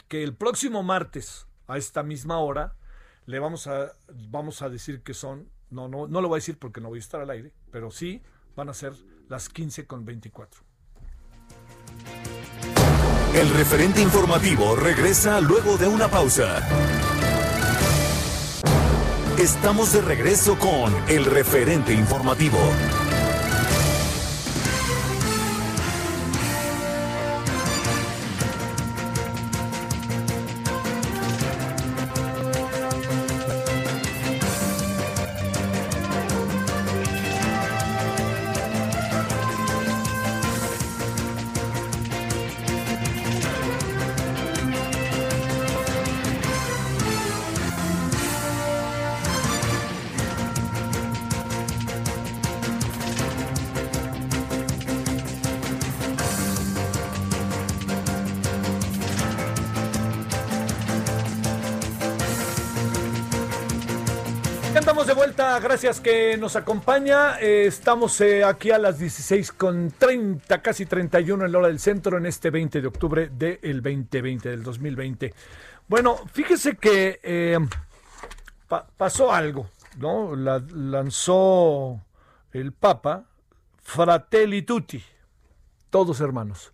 que 0.09 0.25
el 0.25 0.35
próximo 0.35 0.83
martes 0.83 1.47
a 1.69 1.79
esta 1.79 2.03
misma 2.03 2.39
hora 2.39 2.75
le 3.27 3.39
vamos 3.39 3.69
a, 3.69 3.93
vamos 4.31 4.63
a 4.63 4.69
decir 4.69 5.03
que 5.03 5.15
son, 5.15 5.49
no, 5.71 5.87
no, 5.87 6.09
no 6.09 6.21
lo 6.21 6.27
voy 6.27 6.37
a 6.37 6.39
decir 6.39 6.59
porque 6.59 6.81
no 6.81 6.89
voy 6.89 6.99
a 6.99 7.01
estar 7.01 7.21
al 7.21 7.31
aire, 7.31 7.53
pero 7.71 7.93
sí 7.93 8.21
van 8.57 8.69
a 8.69 8.75
ser 8.75 8.95
las 9.33 9.49
15 9.49 9.87
con 9.87 10.05
24. 10.05 10.61
El 13.35 13.49
referente 13.55 14.03
informativo 14.03 14.77
regresa 14.77 15.41
luego 15.41 15.79
de 15.79 15.89
una 15.89 16.09
pausa. 16.09 16.61
Estamos 19.39 19.95
de 19.95 20.03
regreso 20.03 20.59
con 20.59 20.95
el 21.09 21.25
referente 21.25 21.95
informativo. 21.95 22.59
Que 66.03 66.37
nos 66.37 66.57
acompaña. 66.57 67.39
Eh, 67.41 67.67
estamos 67.67 68.21
eh, 68.21 68.45
aquí 68.45 68.71
a 68.71 68.79
las 68.79 68.99
16 68.99 69.53
con 69.53 69.93
30, 69.97 70.61
casi 70.61 70.87
31 70.87 71.47
en 71.47 71.53
la 71.53 71.59
hora 71.59 71.69
del 71.69 71.79
centro 71.79 72.19
en 72.19 72.27
este 72.27 72.51
20 72.51 72.81
de 72.81 72.87
octubre 72.87 73.31
del 73.33 73.81
2020, 73.81 74.49
del 74.49 74.63
2020. 74.63 75.33
Bueno, 75.89 76.17
fíjese 76.33 76.77
que 76.77 77.21
eh, 77.23 77.59
pasó 78.97 79.33
algo, 79.33 79.69
¿no? 79.99 80.35
La, 80.35 80.63
lanzó 80.75 82.01
el 82.53 82.73
Papa 82.73 83.27
Fratelli 83.81 84.63
Tutti, 84.63 85.03
todos 85.91 86.21
hermanos, 86.21 86.73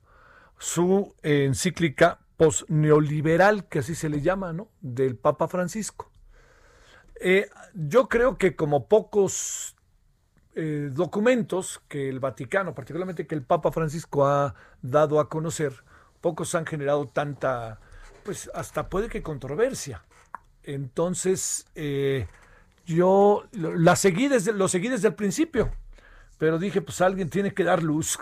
su 0.59 1.15
encíclica 1.23 2.19
post-neoliberal, 2.37 3.69
que 3.69 3.81
así 3.81 3.95
se 3.95 4.09
le 4.09 4.23
llama, 4.23 4.53
¿no? 4.53 4.69
Del 4.81 5.17
Papa 5.17 5.49
Francisco. 5.49 6.08
Eh, 7.21 7.49
yo 7.75 8.09
creo 8.09 8.39
que 8.39 8.55
como 8.55 8.87
pocos 8.87 9.77
eh, 10.55 10.91
documentos 10.93 11.81
que 11.89 12.09
el 12.09 12.21
Vaticano, 12.21 12.75
particularmente 12.75 13.27
que 13.27 13.35
el 13.35 13.43
Papa 13.43 13.73
Francisco 13.73 14.27
ha 14.27 14.55
dado 14.83 15.21
a 15.21 15.29
conocer, 15.29 15.73
pocos 16.21 16.55
han 16.55 16.67
generado 16.67 17.07
tanta, 17.07 17.81
pues 18.25 18.51
hasta 18.55 18.89
puede 18.89 19.09
que 19.09 19.23
controversia. 19.23 20.05
Entonces, 20.63 21.67
eh, 21.75 22.27
yo 22.87 23.45
la 23.53 23.97
seguí 23.97 24.29
desde, 24.29 24.53
lo 24.53 24.69
seguí 24.69 24.89
desde 24.89 25.09
el 25.09 25.15
principio, 25.15 25.71
pero 26.39 26.59
dije, 26.59 26.83
pues 26.83 27.01
alguien 27.01 27.31
tiene 27.31 27.55
que 27.55 27.65
dar 27.65 27.83
luz. 27.83 28.19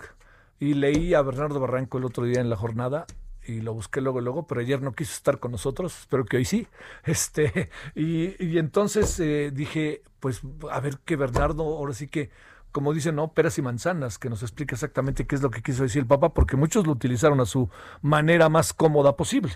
Y 0.58 0.72
leí 0.72 1.12
a 1.12 1.20
Bernardo 1.20 1.60
Barranco 1.60 1.98
el 1.98 2.04
otro 2.04 2.24
día 2.24 2.40
en 2.40 2.48
la 2.48 2.56
jornada 2.56 3.06
y 3.46 3.60
lo 3.60 3.74
busqué 3.74 4.00
luego, 4.00 4.20
luego, 4.20 4.46
pero 4.46 4.60
ayer 4.60 4.82
no 4.82 4.92
quiso 4.92 5.12
estar 5.12 5.38
con 5.38 5.52
nosotros, 5.52 6.00
espero 6.00 6.24
que 6.24 6.38
hoy 6.38 6.44
sí. 6.44 6.66
Este, 7.04 7.70
y, 7.94 8.58
entonces 8.58 9.18
eh, 9.20 9.50
dije, 9.52 10.02
pues 10.20 10.40
a 10.70 10.80
ver 10.80 10.98
que 11.04 11.16
Bernardo, 11.16 11.62
ahora 11.62 11.94
sí 11.94 12.08
que, 12.08 12.30
como 12.72 12.92
dicen, 12.92 13.16
¿no? 13.16 13.32
Peras 13.32 13.56
y 13.58 13.62
manzanas, 13.62 14.18
que 14.18 14.28
nos 14.28 14.42
explique 14.42 14.74
exactamente 14.74 15.26
qué 15.26 15.34
es 15.34 15.42
lo 15.42 15.50
que 15.50 15.62
quiso 15.62 15.82
decir 15.82 16.02
el 16.02 16.06
Papa, 16.06 16.34
porque 16.34 16.56
muchos 16.56 16.86
lo 16.86 16.92
utilizaron 16.92 17.40
a 17.40 17.46
su 17.46 17.70
manera 18.02 18.48
más 18.48 18.72
cómoda 18.74 19.16
posible. 19.16 19.52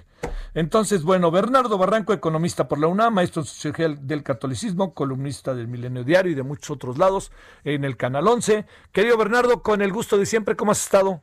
Entonces, 0.54 1.02
bueno, 1.02 1.30
Bernardo 1.30 1.76
Barranco, 1.76 2.12
economista 2.12 2.66
por 2.66 2.78
la 2.78 2.86
UNAM, 2.86 3.14
maestro 3.14 3.44
social 3.44 4.06
del 4.06 4.22
catolicismo, 4.22 4.94
columnista 4.94 5.54
del 5.54 5.68
Milenio 5.68 6.04
Diario 6.04 6.32
y 6.32 6.34
de 6.34 6.42
muchos 6.42 6.70
otros 6.70 6.96
lados 6.96 7.30
en 7.64 7.84
el 7.84 7.96
Canal 7.96 8.26
11. 8.26 8.64
Querido 8.92 9.18
Bernardo, 9.18 9.62
con 9.62 9.82
el 9.82 9.92
gusto 9.92 10.16
de 10.16 10.24
siempre, 10.24 10.56
¿cómo 10.56 10.72
has 10.72 10.82
estado? 10.82 11.22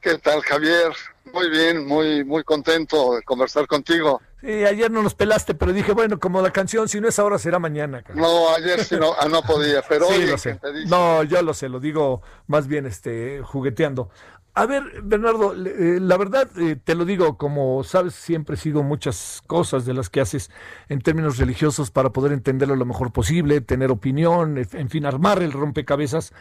¿Qué 0.00 0.16
tal, 0.18 0.40
Javier? 0.40 0.92
Muy 1.32 1.50
bien, 1.50 1.86
muy 1.86 2.24
muy 2.24 2.42
contento 2.42 3.14
de 3.14 3.22
conversar 3.22 3.66
contigo. 3.66 4.20
Sí, 4.40 4.64
ayer 4.64 4.90
no 4.90 5.02
nos 5.02 5.14
pelaste, 5.14 5.54
pero 5.54 5.72
dije, 5.72 5.92
bueno, 5.92 6.18
como 6.18 6.40
la 6.40 6.50
canción, 6.50 6.88
si 6.88 7.00
no 7.00 7.08
es 7.08 7.18
ahora, 7.18 7.38
será 7.38 7.58
mañana. 7.58 8.02
No, 8.14 8.48
ayer 8.54 8.82
sí 8.82 8.96
no, 8.96 9.12
ah, 9.18 9.28
no 9.28 9.42
podía, 9.42 9.82
pero 9.86 10.06
sí, 10.06 10.26
lo 10.26 10.38
sé. 10.38 10.58
No, 10.86 11.22
yo 11.24 11.42
lo 11.42 11.52
sé, 11.52 11.68
lo 11.68 11.78
digo 11.78 12.22
más 12.46 12.66
bien 12.66 12.86
este 12.86 13.42
jugueteando. 13.42 14.08
A 14.54 14.66
ver, 14.66 15.02
Bernardo, 15.02 15.54
eh, 15.54 15.98
la 16.00 16.16
verdad, 16.16 16.48
eh, 16.58 16.76
te 16.82 16.94
lo 16.94 17.04
digo, 17.04 17.36
como 17.36 17.84
sabes, 17.84 18.14
siempre 18.14 18.56
sigo 18.56 18.82
muchas 18.82 19.42
cosas 19.46 19.84
de 19.84 19.94
las 19.94 20.10
que 20.10 20.20
haces 20.20 20.50
en 20.88 21.00
términos 21.02 21.36
religiosos 21.36 21.90
para 21.90 22.10
poder 22.10 22.32
entenderlo 22.32 22.74
lo 22.74 22.84
mejor 22.84 23.12
posible, 23.12 23.60
tener 23.60 23.90
opinión, 23.90 24.58
en 24.58 24.88
fin, 24.88 25.06
armar 25.06 25.42
el 25.42 25.52
rompecabezas. 25.52 26.32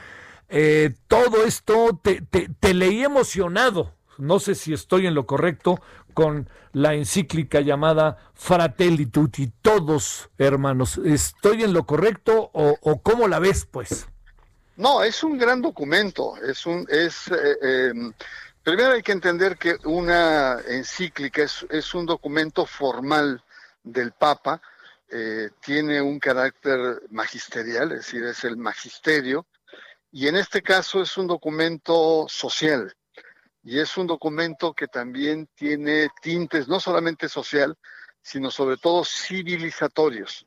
Eh, 0.50 0.96
todo 1.08 1.46
esto 1.46 2.00
te, 2.02 2.22
te, 2.22 2.74
leí 2.74 3.04
emocionado, 3.04 3.94
no 4.18 4.40
sé 4.40 4.56
si 4.56 4.74
estoy 4.74 5.06
en 5.06 5.14
lo 5.14 5.28
correcto, 5.28 5.80
con 6.14 6.50
la 6.74 6.96
encíclica 6.96 7.62
llamada 7.62 8.18
Fratelli 8.34 9.06
Tutti, 9.06 9.52
todos 9.62 10.30
hermanos. 10.38 11.00
¿Estoy 11.06 11.64
en 11.64 11.74
lo 11.74 11.86
correcto 11.86 12.50
o, 12.52 13.02
cómo 13.02 13.28
la 13.28 13.40
ves, 13.40 13.68
pues? 13.70 14.08
No, 14.76 15.04
es 15.04 15.24
un 15.24 15.38
gran 15.38 15.62
documento. 15.62 16.36
Es 16.38 16.66
un, 16.66 16.86
es, 16.90 17.28
eh, 17.28 17.90
em, 17.92 18.12
primero 18.64 18.94
hay 18.94 19.04
que 19.04 19.12
entender 19.12 19.58
que 19.58 19.78
una 19.86 20.58
encíclica 20.68 21.44
es, 21.44 21.66
es 21.70 21.94
un 21.94 22.06
documento 22.06 22.66
formal 22.66 23.44
del 23.84 24.12
Papa, 24.14 24.62
eh, 25.12 25.50
tiene 25.62 26.02
un 26.02 26.20
carácter 26.20 27.02
magisterial, 27.10 27.92
es 27.92 28.00
decir, 28.00 28.24
es 28.24 28.44
el 28.44 28.58
magisterio, 28.58 29.46
y 30.12 30.28
en 30.28 30.36
este 30.36 30.62
caso 30.62 31.02
es 31.02 31.18
un 31.18 31.28
documento 31.28 32.26
social 32.28 32.94
y 33.64 33.80
es 33.80 33.98
un 33.98 34.08
documento 34.08 34.74
que 34.74 34.88
también 34.88 35.48
tiene 35.56 36.10
tintes 36.22 36.68
no 36.68 36.80
solamente 36.80 37.30
social, 37.30 37.78
sino 38.22 38.50
sobre 38.50 38.78
todo 38.78 39.04
civilizatorios. 39.06 40.46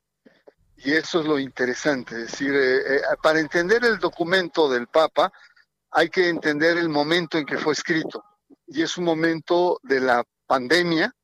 Y 0.77 0.93
eso 0.93 1.21
es 1.21 1.27
lo 1.27 1.39
interesante, 1.39 2.17
es 2.17 2.33
decir, 2.33 2.53
eh, 2.55 2.97
eh, 2.97 3.01
para 3.23 3.39
entender 3.39 3.85
el 3.85 3.99
documento 3.99 4.69
del 4.69 4.89
Papa 4.89 5.33
hay 5.91 6.09
que 6.09 6.29
entender 6.29 6.79
el 6.79 6.89
momento 6.89 7.39
en 7.39 7.45
que 7.45 7.59
fue 7.59 7.75
escrito. 7.75 8.25
Y 8.67 8.83
es 8.83 8.97
un 8.97 9.05
momento 9.05 9.79
de 9.83 10.01
la 10.01 10.25
pandemia, 10.47 11.15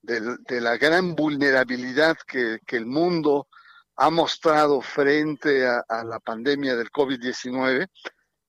de, 0.00 0.60
la 0.60 0.76
gran 0.76 1.16
vulnerabilidad 1.16 2.16
que, 2.26 2.60
que 2.64 2.76
el 2.76 2.86
mundo 2.86 3.48
ha 3.96 4.10
mostrado 4.10 4.80
frente 4.80 5.66
a, 5.66 6.04
la 6.04 6.20
pandemia 6.20 6.76
del 6.76 6.90
COVID-19. 6.90 7.88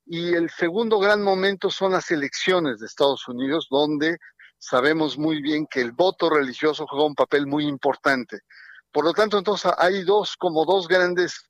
Y 0.06 0.34
el 0.34 0.50
segundo 0.50 1.00
gran 1.00 1.22
momento 1.22 1.70
son 1.70 1.94
las 1.94 2.12
elecciones 2.12 2.80
de 2.80 2.86
Estados 2.86 3.28
Unidos, 3.28 3.68
donde 3.70 4.18
sabemos 4.58 5.18
muy 5.18 5.42
bien 5.42 5.66
que 5.70 5.82
el 5.82 5.92
voto 5.92 6.30
religioso 6.30 6.86
juega 6.88 7.06
un 7.06 7.16
papel 7.16 7.48
muy 7.48 7.66
importante. 7.66 8.40
Por 8.92 9.06
lo 9.06 9.14
tanto, 9.14 9.38
entonces 9.38 9.72
hay 9.78 10.04
dos, 10.04 10.36
como 10.38 10.66
dos 10.66 10.88
grandes, 10.88 11.50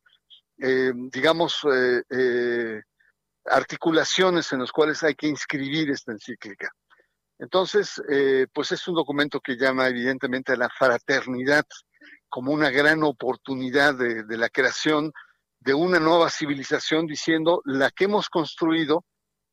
eh, 0.59 0.91
digamos, 1.11 1.59
eh, 1.71 2.03
eh, 2.09 2.81
articulaciones 3.45 4.51
en 4.53 4.59
las 4.59 4.71
cuales 4.71 5.01
hay 5.03 5.15
que 5.15 5.27
inscribir 5.27 5.89
esta 5.89 6.11
encíclica. 6.11 6.69
Entonces, 7.39 8.01
pues 8.51 8.71
es 8.71 8.87
un 8.87 8.95
documento 8.95 9.39
que 9.39 9.55
llama 9.55 9.87
evidentemente 9.87 10.53
a 10.53 10.57
la 10.57 10.69
fraternidad 10.69 11.65
como 12.29 12.51
una 12.51 12.69
gran 12.69 13.03
oportunidad 13.03 13.95
de, 13.95 14.37
la 14.37 14.49
creación 14.49 15.11
de 15.59 15.73
una 15.73 15.99
nueva 15.99 16.29
civilización 16.29 17.07
diciendo 17.07 17.61
la 17.65 17.91
que 17.91 18.05
hemos 18.05 18.29
construido 18.29 19.05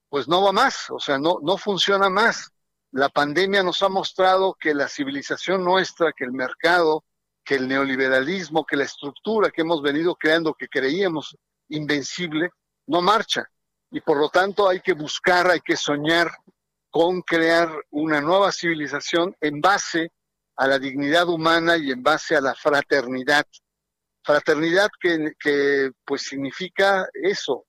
pues 0.08 0.28
no 0.28 0.42
va 0.42 0.52
más, 0.52 0.90
o 0.90 1.00
sea, 1.00 1.18
no, 1.18 1.38
no 1.42 1.56
funciona 1.56 2.08
más. 2.08 2.52
La 2.92 3.08
pandemia 3.08 3.64
nos 3.64 3.82
ha 3.82 3.88
mostrado 3.88 4.54
que 4.54 4.72
la 4.72 4.86
civilización 4.86 5.64
nuestra, 5.64 6.12
que 6.12 6.24
el 6.24 6.30
mercado, 6.30 7.04
que 7.44 7.56
el 7.56 7.66
neoliberalismo, 7.66 8.64
que 8.64 8.76
la 8.76 8.84
estructura 8.84 9.50
que 9.50 9.62
hemos 9.62 9.82
venido 9.82 10.14
creando, 10.14 10.54
que 10.54 10.68
creíamos 10.68 11.36
invencible, 11.68 12.50
no 12.86 13.02
marcha. 13.02 13.48
Y 13.90 14.00
por 14.00 14.18
lo 14.18 14.28
tanto 14.28 14.68
hay 14.68 14.80
que 14.80 14.92
buscar, 14.92 15.50
hay 15.50 15.60
que 15.60 15.76
soñar 15.76 16.30
con 16.90 17.22
crear 17.22 17.68
una 17.90 18.20
nueva 18.20 18.52
civilización 18.52 19.36
en 19.40 19.60
base 19.60 20.12
a 20.56 20.66
la 20.66 20.78
dignidad 20.78 21.28
humana 21.28 21.76
y 21.76 21.90
en 21.90 22.02
base 22.02 22.36
a 22.36 22.40
la 22.40 22.54
fraternidad. 22.54 23.46
Fraternidad 24.22 24.88
que, 25.00 25.90
pues 26.04 26.22
significa 26.22 27.06
eso, 27.12 27.66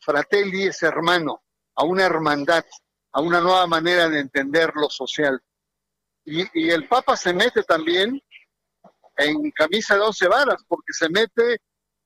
fratelli 0.00 0.64
es 0.64 0.82
hermano, 0.82 1.42
a 1.76 1.84
una 1.84 2.04
hermandad, 2.06 2.64
a 3.12 3.20
una 3.20 3.40
nueva 3.40 3.66
manera 3.66 4.08
de 4.08 4.18
entender 4.18 4.72
lo 4.74 4.90
social. 4.90 5.40
Y, 6.24 6.68
el 6.70 6.88
Papa 6.88 7.16
se 7.16 7.32
mete 7.32 7.62
también 7.62 8.20
en 9.16 9.50
camisa 9.52 9.94
de 9.94 10.00
once 10.00 10.26
varas, 10.26 10.64
porque 10.66 10.92
se 10.92 11.08
mete 11.08 11.58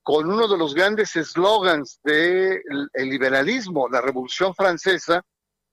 con 0.03 0.31
uno 0.31 0.47
de 0.47 0.57
los 0.57 0.75
grandes 0.75 1.15
eslogans 1.15 1.99
del 2.03 2.61
liberalismo, 2.95 3.89
la 3.89 4.01
Revolución 4.01 4.53
Francesa, 4.53 5.23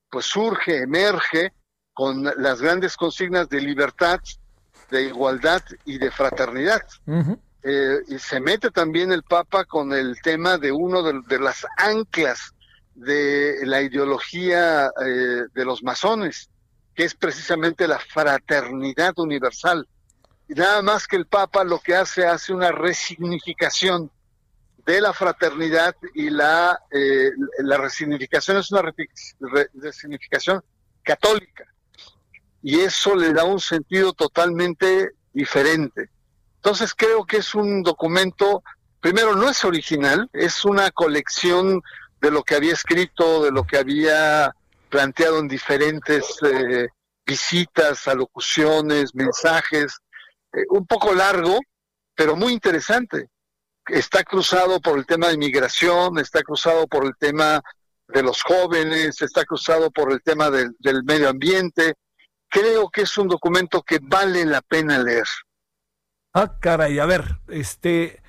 pues 0.08 0.24
surge, 0.26 0.78
emerge 0.78 1.52
con 1.92 2.24
las 2.24 2.60
grandes 2.60 2.96
consignas 2.96 3.48
de 3.48 3.60
libertad, 3.60 4.20
de 4.90 5.04
igualdad 5.04 5.62
y 5.84 5.98
de 5.98 6.10
fraternidad. 6.10 6.82
Eh, 7.62 7.98
y 8.08 8.18
se 8.18 8.40
mete 8.40 8.70
también 8.70 9.12
el 9.12 9.22
Papa 9.22 9.64
con 9.64 9.92
el 9.92 10.20
tema 10.20 10.58
de 10.58 10.72
uno 10.72 11.02
de 11.02 11.38
las 11.38 11.64
anclas 11.76 12.54
de 12.94 13.60
la 13.64 13.80
ideología 13.80 14.90
eh, 15.04 15.44
de 15.52 15.64
los 15.64 15.82
masones, 15.82 16.50
que 16.94 17.04
es 17.04 17.14
precisamente 17.14 17.86
la 17.88 17.98
fraternidad 17.98 19.18
universal. 19.18 19.86
Y 20.48 20.54
nada 20.54 20.82
más 20.82 21.06
que 21.06 21.16
el 21.16 21.26
Papa 21.26 21.64
lo 21.64 21.78
que 21.78 21.94
hace, 21.94 22.26
hace 22.26 22.52
una 22.52 22.72
resignificación 22.72 24.10
de 24.84 25.00
la 25.00 25.12
fraternidad 25.12 25.94
y 26.14 26.28
la, 26.30 26.78
eh, 26.90 27.30
la 27.58 27.76
resignificación 27.78 28.56
es 28.56 28.72
una 28.72 28.92
resignificación 29.74 30.62
católica. 31.02 31.71
Y 32.62 32.80
eso 32.80 33.16
le 33.16 33.32
da 33.32 33.44
un 33.44 33.60
sentido 33.60 34.12
totalmente 34.12 35.10
diferente. 35.32 36.10
Entonces 36.56 36.94
creo 36.94 37.24
que 37.24 37.38
es 37.38 37.54
un 37.54 37.82
documento, 37.82 38.62
primero 39.00 39.34
no 39.34 39.48
es 39.48 39.64
original, 39.64 40.30
es 40.32 40.64
una 40.64 40.90
colección 40.92 41.82
de 42.20 42.30
lo 42.30 42.44
que 42.44 42.54
había 42.54 42.72
escrito, 42.72 43.42
de 43.42 43.50
lo 43.50 43.64
que 43.64 43.78
había 43.78 44.54
planteado 44.88 45.40
en 45.40 45.48
diferentes 45.48 46.36
eh, 46.42 46.86
visitas, 47.26 48.06
alocuciones, 48.06 49.14
mensajes, 49.14 49.98
eh, 50.52 50.64
un 50.70 50.86
poco 50.86 51.12
largo, 51.14 51.58
pero 52.14 52.36
muy 52.36 52.52
interesante. 52.52 53.28
Está 53.86 54.22
cruzado 54.22 54.80
por 54.80 54.98
el 54.98 55.06
tema 55.06 55.28
de 55.28 55.34
inmigración, 55.34 56.18
está 56.20 56.42
cruzado 56.42 56.86
por 56.86 57.04
el 57.04 57.16
tema 57.18 57.60
de 58.06 58.22
los 58.22 58.42
jóvenes, 58.42 59.20
está 59.20 59.44
cruzado 59.44 59.90
por 59.90 60.12
el 60.12 60.22
tema 60.22 60.50
del 60.50 61.02
medio 61.04 61.28
ambiente. 61.28 61.94
Creo 62.52 62.90
que 62.90 63.02
es 63.02 63.16
un 63.16 63.28
documento 63.28 63.82
que 63.82 63.98
vale 64.02 64.44
la 64.44 64.60
pena 64.60 64.98
leer. 64.98 65.24
Ah, 66.34 66.58
caray, 66.60 66.98
a 66.98 67.06
ver, 67.06 67.40
este, 67.48 68.22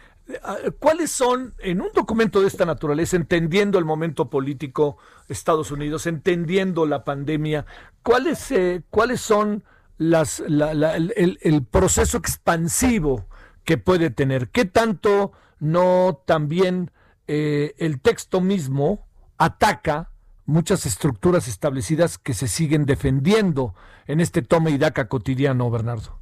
¿Cuáles 0.79 1.11
son, 1.11 1.53
en 1.59 1.81
un 1.81 1.89
documento 1.93 2.39
de 2.39 2.47
esta 2.47 2.65
naturaleza, 2.65 3.17
entendiendo 3.17 3.77
el 3.77 3.83
momento 3.83 4.29
político 4.29 4.97
Estados 5.27 5.69
Unidos, 5.71 6.07
entendiendo 6.07 6.85
la 6.85 7.03
pandemia, 7.03 7.65
cuáles, 8.03 8.49
eh, 8.51 8.83
cuáles 8.89 9.19
son 9.19 9.65
las, 9.97 10.39
el, 10.39 11.67
proceso 11.69 12.17
expansivo 12.17 13.27
que 13.65 13.77
puede 13.77 14.11
tener? 14.11 14.49
¿Qué 14.49 14.63
tanto 14.63 15.33
no 15.59 16.23
también 16.25 16.91
eh, 17.27 17.75
el 17.77 17.99
texto 17.99 18.39
mismo 18.39 19.05
ataca 19.37 20.12
muchas 20.45 20.85
estructuras 20.85 21.47
establecidas 21.47 22.17
que 22.17 22.33
se 22.33 22.47
siguen 22.47 22.85
defendiendo 22.85 23.73
en 24.07 24.19
este 24.19 24.41
toma 24.41 24.69
y 24.69 24.77
daca 24.77 25.07
cotidiano, 25.07 25.69
Bernardo? 25.69 26.19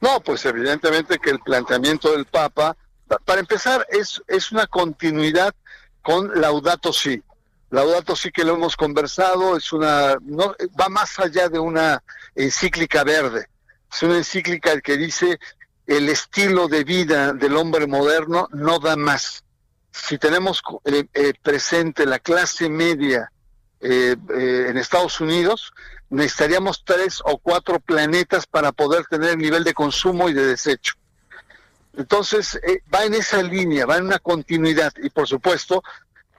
No, 0.00 0.20
pues 0.20 0.44
evidentemente 0.44 1.18
que 1.18 1.30
el 1.30 1.40
planteamiento 1.40 2.12
del 2.12 2.26
Papa 2.26 2.76
para 3.24 3.40
empezar, 3.40 3.86
es, 3.90 4.22
es 4.26 4.52
una 4.52 4.66
continuidad 4.66 5.54
con 6.02 6.40
Laudato 6.40 6.92
Si. 6.92 7.22
Laudato 7.70 8.16
Si 8.16 8.30
que 8.30 8.44
lo 8.44 8.54
hemos 8.54 8.76
conversado, 8.76 9.56
es 9.56 9.72
una, 9.72 10.16
no, 10.22 10.54
va 10.78 10.88
más 10.88 11.18
allá 11.18 11.48
de 11.48 11.58
una 11.58 12.02
encíclica 12.34 13.04
verde. 13.04 13.46
Es 13.92 14.02
una 14.02 14.16
encíclica 14.16 14.80
que 14.80 14.96
dice 14.96 15.38
el 15.86 16.08
estilo 16.08 16.68
de 16.68 16.84
vida 16.84 17.32
del 17.32 17.56
hombre 17.56 17.86
moderno 17.86 18.48
no 18.52 18.78
da 18.78 18.96
más. 18.96 19.44
Si 19.92 20.18
tenemos 20.18 20.62
eh, 20.84 21.06
eh, 21.14 21.34
presente 21.40 22.06
la 22.06 22.18
clase 22.18 22.68
media 22.68 23.30
eh, 23.84 24.16
en 24.68 24.76
Estados 24.78 25.20
Unidos, 25.20 25.72
necesitaríamos 26.10 26.82
tres 26.84 27.20
o 27.24 27.38
cuatro 27.38 27.80
planetas 27.80 28.46
para 28.46 28.72
poder 28.72 29.04
tener 29.06 29.30
el 29.30 29.38
nivel 29.38 29.64
de 29.64 29.74
consumo 29.74 30.28
y 30.28 30.32
de 30.32 30.46
desecho. 30.46 30.94
Entonces, 31.96 32.56
eh, 32.66 32.82
va 32.92 33.04
en 33.04 33.14
esa 33.14 33.42
línea, 33.42 33.86
va 33.86 33.98
en 33.98 34.06
una 34.06 34.18
continuidad 34.18 34.92
y 35.02 35.10
por 35.10 35.28
supuesto, 35.28 35.82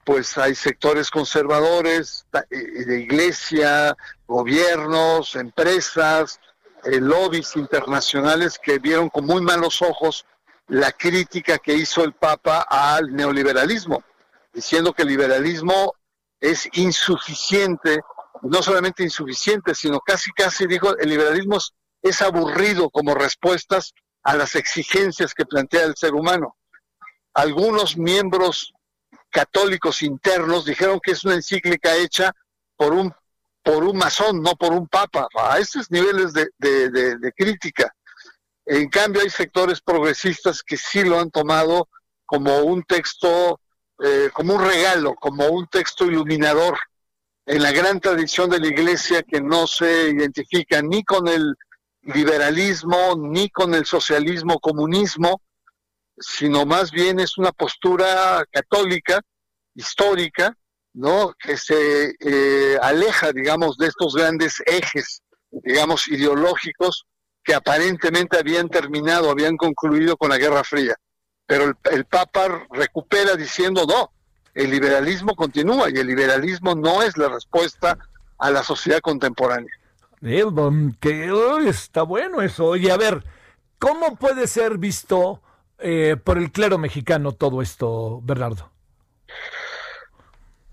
pues 0.04 0.38
hay 0.38 0.54
sectores 0.54 1.10
conservadores 1.10 2.26
eh, 2.52 2.86
de 2.86 3.02
iglesia, 3.02 3.96
gobiernos, 4.28 5.36
empresas, 5.36 6.40
eh, 6.84 7.00
lobbies 7.00 7.56
internacionales 7.56 8.60
que 8.62 8.80
vieron 8.80 9.10
con 9.10 9.26
muy 9.26 9.42
malos 9.42 9.82
ojos 9.82 10.26
la 10.68 10.92
crítica 10.92 11.58
que 11.58 11.74
hizo 11.74 12.04
el 12.04 12.14
Papa 12.14 12.68
al 12.70 13.16
neoliberalismo, 13.16 14.04
diciendo 14.54 14.94
que 14.94 15.04
el 15.04 15.10
liberalismo 15.10 15.94
es 16.52 16.70
insuficiente, 16.74 18.02
no 18.44 18.62
solamente 18.62 19.04
insuficiente, 19.04 19.74
sino 19.74 20.00
casi 20.00 20.32
casi 20.32 20.68
dijo 20.68 20.96
el 20.98 21.10
liberalismo 21.10 21.58
es 22.02 22.22
aburrido 22.22 22.90
como 22.92 23.16
respuestas 23.16 23.94
a 24.22 24.36
las 24.36 24.56
exigencias 24.56 25.34
que 25.34 25.46
plantea 25.46 25.84
el 25.84 25.96
ser 25.96 26.14
humano. 26.14 26.56
Algunos 27.34 27.98
miembros 27.98 28.74
católicos 29.32 30.04
internos 30.04 30.66
dijeron 30.66 31.00
que 31.02 31.12
es 31.12 31.26
una 31.26 31.34
encíclica 31.34 31.96
hecha 31.96 32.32
por 32.78 32.94
un 32.94 33.14
por 33.64 33.84
un 33.84 33.98
masón, 33.98 34.44
no 34.44 34.52
por 34.56 34.74
un 34.74 34.88
papa, 34.88 35.28
a 35.34 35.58
esos 35.58 35.90
niveles 35.90 36.34
de, 36.34 36.52
de, 36.60 37.34
crítica. 37.36 37.92
En 38.64 38.88
cambio, 38.90 39.24
hay 39.24 39.32
sectores 39.32 39.82
progresistas 39.82 40.62
que 40.62 40.78
sí 40.78 41.04
lo 41.04 41.20
han 41.20 41.32
tomado 41.32 41.90
como 42.28 42.60
un 42.60 42.84
texto, 42.84 43.60
eh, 44.04 44.30
como 44.34 44.56
un 44.56 44.64
regalo, 44.64 45.16
como 45.16 45.48
un 45.48 45.68
texto 45.68 46.06
iluminador, 46.06 46.78
en 47.46 47.62
la 47.62 47.72
gran 47.72 48.00
tradición 48.00 48.50
de 48.50 48.60
la 48.60 48.68
iglesia 48.68 49.24
que 49.24 49.40
no 49.40 49.68
se 49.68 50.10
identifica 50.10 50.82
ni 50.82 51.04
con 51.04 51.28
el 51.28 51.56
liberalismo 52.02 53.16
ni 53.18 53.50
con 53.50 53.74
el 53.74 53.86
socialismo 53.86 54.60
comunismo, 54.60 55.42
sino 56.18 56.66
más 56.66 56.92
bien 56.92 57.20
es 57.20 57.38
una 57.38 57.52
postura 57.52 58.44
católica, 58.52 59.20
histórica, 59.74 60.56
¿no? 60.94 61.34
que 61.38 61.58
se 61.58 62.16
eh, 62.20 62.78
aleja, 62.82 63.32
digamos, 63.32 63.78
de 63.78 63.88
estos 63.88 64.16
grandes 64.16 64.62
ejes, 64.66 65.22
digamos, 65.52 66.08
ideológicos 66.08 67.06
que 67.44 67.54
aparentemente 67.54 68.38
habían 68.38 68.70
terminado, 68.70 69.30
habían 69.30 69.58
concluido 69.58 70.18
con 70.18 70.30
la 70.30 70.38
Guerra 70.38 70.64
Fría. 70.64 70.96
Pero 71.48 71.66
el, 71.66 71.76
el 71.92 72.06
Papa 72.06 72.66
recupera 72.72 73.36
diciendo, 73.36 73.86
no, 73.88 74.12
el 74.54 74.72
liberalismo 74.72 75.36
continúa 75.36 75.90
y 75.90 75.98
el 75.98 76.08
liberalismo 76.08 76.76
no 76.76 77.04
es 77.04 77.18
la 77.18 77.28
respuesta 77.30 77.98
a 78.38 78.50
la 78.50 78.64
sociedad 78.64 79.00
contemporánea. 79.00 79.72
Que 81.00 81.30
está 81.68 82.02
bueno 82.02 82.42
eso. 82.42 82.76
Y 82.76 82.90
a 82.90 82.98
ver, 82.98 83.24
¿cómo 83.78 84.16
puede 84.16 84.48
ser 84.48 84.78
visto 84.78 85.42
eh, 85.78 86.18
por 86.22 86.38
el 86.38 86.52
clero 86.52 86.78
mexicano 86.78 87.34
todo 87.34 87.62
esto, 87.62 88.22
Bernardo? 88.24 88.72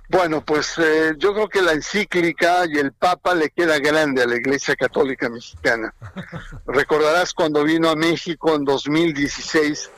Bueno, 0.09 0.45
pues 0.45 0.79
eh, 0.79 1.14
yo 1.16 1.33
creo 1.33 1.49
que 1.49 1.62
la 1.62 1.73
encíclica 1.73 2.66
y 2.66 2.79
el 2.79 2.93
Papa 2.93 3.35
le 3.35 3.51
queda 3.51 3.79
grande 3.79 4.23
a 4.23 4.27
la 4.27 4.37
Iglesia 4.37 4.77
Católica 4.77 5.29
Mexicana. 5.29 5.95
Recordarás 6.66 7.33
cuando 7.33 7.64
vino 7.64 7.89
a 7.89 7.97
México 7.97 8.55
en 8.55 8.64
2016 8.64 9.91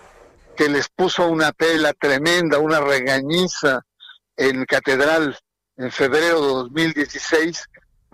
que 0.54 0.68
les 0.68 0.88
puso 0.88 1.26
una 1.28 1.52
pela 1.52 1.92
tremenda, 1.92 2.58
una 2.58 2.80
regañiza 2.80 3.82
en 4.36 4.64
Catedral 4.64 5.38
en 5.76 5.90
febrero 5.90 6.40
de 6.40 6.46
2016 6.46 7.68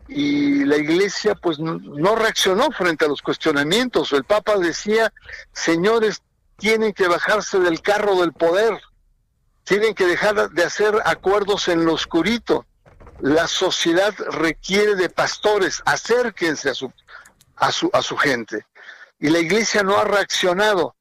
y 0.08 0.64
la 0.64 0.76
iglesia 0.76 1.34
pues 1.36 1.58
no, 1.58 2.16
reaccionó 2.16 2.70
frente 2.72 3.04
a 3.04 3.08
los 3.08 3.22
cuestionamientos. 3.22 4.12
El 4.12 4.24
Papa 4.24 4.58
decía, 4.58 5.12
señores, 5.52 6.22
tienen 6.56 6.92
que 6.92 7.08
bajarse 7.08 7.60
del 7.60 7.80
carro 7.80 8.16
del 8.16 8.32
poder, 8.32 8.80
tienen 9.64 9.94
que 9.94 10.06
dejar 10.06 10.50
de 10.50 10.64
hacer 10.64 11.00
acuerdos 11.04 11.68
en 11.68 11.84
lo 11.84 11.94
oscurito. 11.94 12.66
La 13.20 13.46
sociedad 13.46 14.14
requiere 14.30 14.96
de 14.96 15.10
pastores, 15.10 15.82
acérquense 15.84 16.70
a 16.70 16.74
su, 16.74 16.92
a 17.56 17.70
su, 17.70 17.88
a 17.92 18.02
su 18.02 18.16
gente. 18.16 18.66
Y 19.20 19.28
la 19.28 19.38
iglesia 19.38 19.82
no 19.82 19.96
ha 19.98 20.04
reaccionado. 20.04 20.96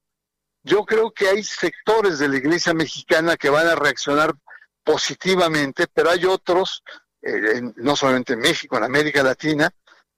Yo 0.63 0.85
creo 0.85 1.11
que 1.11 1.29
hay 1.29 1.43
sectores 1.43 2.19
de 2.19 2.27
la 2.27 2.37
iglesia 2.37 2.73
mexicana 2.73 3.37
que 3.37 3.49
van 3.49 3.67
a 3.67 3.75
reaccionar 3.75 4.33
positivamente, 4.83 5.87
pero 5.93 6.09
hay 6.09 6.25
otros, 6.25 6.83
eh, 7.21 7.61
no 7.77 7.95
solamente 7.95 8.33
en 8.33 8.39
México, 8.39 8.77
en 8.77 8.83
América 8.83 9.23
Latina, 9.23 9.69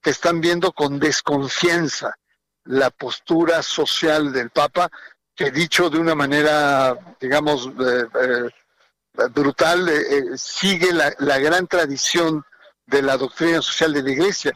que 0.02 0.10
están 0.10 0.42
viendo 0.42 0.72
con 0.72 1.00
desconfianza 1.00 2.16
la 2.64 2.90
postura 2.90 3.62
social 3.62 4.32
del 4.34 4.50
Papa, 4.50 4.90
que 5.36 5.52
dicho 5.52 5.90
de 5.90 6.00
una 6.00 6.16
manera, 6.16 6.98
digamos, 7.20 7.68
eh, 7.68 8.06
eh, 8.22 9.28
brutal, 9.34 9.90
sigue 10.38 10.92
la, 10.94 11.40
gran 11.40 11.68
tradición 11.68 12.44
de 12.86 13.02
la 13.02 13.18
doctrina 13.18 13.62
social 13.62 13.94
de 13.94 14.04
la 14.04 14.12
Iglesia, 14.12 14.54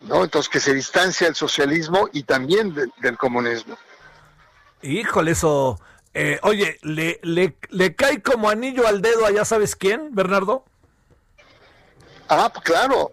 ¿no? 0.00 0.22
Entonces 0.22 0.50
que 0.50 0.60
se 0.60 0.74
distancia 0.74 1.26
del 1.26 1.34
socialismo 1.34 2.08
y 2.12 2.22
también 2.22 2.74
del 2.74 3.16
comunismo. 3.16 3.76
Híjole, 4.82 5.32
eso. 5.32 5.80
Eh, 6.14 6.38
oye, 6.42 6.78
¿le, 6.82 7.20
le, 7.22 7.94
cae 7.94 8.22
como 8.22 8.48
anillo 8.48 8.86
al 8.86 9.02
dedo 9.02 9.26
a 9.26 9.30
ya 9.30 9.44
sabes 9.44 9.76
quién, 9.76 10.14
Bernardo? 10.14 10.64
Ah, 12.28 12.50
claro. 12.64 13.10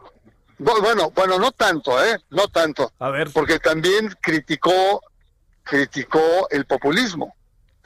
Bueno, 0.58 1.12
bueno, 1.12 1.38
no 1.38 1.52
tanto, 1.52 2.02
¿eh? 2.04 2.18
No 2.30 2.48
tanto. 2.48 2.92
A 3.00 3.10
ver. 3.10 3.30
Porque 3.34 3.60
también 3.60 4.16
criticó, 4.22 5.02
criticó 5.64 6.48
el 6.50 6.66
populismo. 6.66 7.36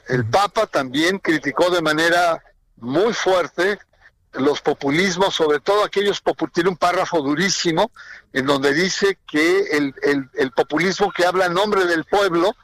El 0.06 0.24
Papa 0.24 0.66
también 0.66 1.18
criticó 1.18 1.70
de 1.70 1.82
manera 1.82 2.42
muy 2.76 3.12
fuerte 3.12 3.78
los 4.32 4.60
populismos, 4.60 5.34
sobre 5.34 5.58
todo 5.58 5.84
aquellos, 5.84 6.22
tiene 6.52 6.70
un 6.70 6.76
párrafo 6.76 7.22
durísimo 7.22 7.90
en 8.32 8.46
donde 8.46 8.72
dice 8.72 9.18
que 9.26 9.60
el, 9.72 9.94
el, 10.02 10.30
el 10.34 10.52
populismo 10.52 11.10
que 11.10 11.24
habla 11.24 11.46
en 11.46 11.54
nombre 11.54 11.86
del 11.86 12.04
pueblo 12.04 12.54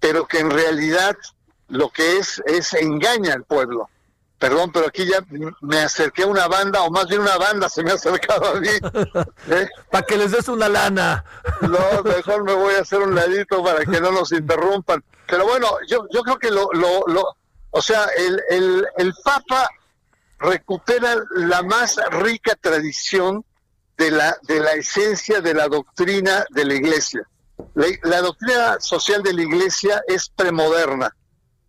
pero 0.00 0.26
que 0.26 0.40
en 0.40 0.50
realidad 0.50 1.16
lo 1.68 1.90
que 1.90 2.18
es 2.18 2.42
es 2.46 2.74
engaña 2.74 3.34
al 3.34 3.44
pueblo. 3.44 3.88
Perdón, 4.38 4.70
pero 4.72 4.86
aquí 4.86 5.04
ya 5.04 5.18
me 5.60 5.80
acerqué 5.80 6.22
a 6.22 6.28
una 6.28 6.46
banda, 6.46 6.82
o 6.82 6.90
más 6.90 7.08
bien 7.08 7.22
una 7.22 7.36
banda 7.38 7.68
se 7.68 7.82
me 7.82 7.90
ha 7.90 7.94
acercado 7.94 8.46
a 8.46 8.60
mí. 8.60 8.68
¿eh? 9.50 9.68
Para 9.90 10.06
que 10.06 10.16
les 10.16 10.30
des 10.30 10.46
una 10.48 10.68
lana. 10.68 11.24
no, 11.60 12.02
mejor 12.04 12.44
me 12.44 12.54
voy 12.54 12.74
a 12.74 12.82
hacer 12.82 13.00
un 13.00 13.16
ladito 13.16 13.64
para 13.64 13.84
que 13.84 14.00
no 14.00 14.12
nos 14.12 14.30
interrumpan. 14.30 15.02
Pero 15.26 15.44
bueno, 15.44 15.68
yo, 15.88 16.06
yo 16.12 16.22
creo 16.22 16.38
que 16.38 16.52
lo, 16.52 16.70
lo, 16.72 17.04
lo 17.08 17.36
o 17.70 17.82
sea, 17.82 18.06
el, 18.16 18.40
el, 18.48 18.86
el 18.96 19.14
Papa 19.24 19.68
recupera 20.38 21.16
la 21.34 21.62
más 21.62 21.96
rica 22.10 22.54
tradición 22.54 23.44
de 23.96 24.12
la, 24.12 24.36
de 24.42 24.60
la 24.60 24.72
esencia 24.72 25.40
de 25.40 25.54
la 25.54 25.68
doctrina 25.68 26.44
de 26.50 26.64
la 26.64 26.74
Iglesia. 26.74 27.28
La, 27.74 28.20
doctrina 28.20 28.80
social 28.80 29.22
de 29.22 29.32
la 29.32 29.42
Iglesia 29.42 30.02
es 30.06 30.28
premoderna. 30.28 31.14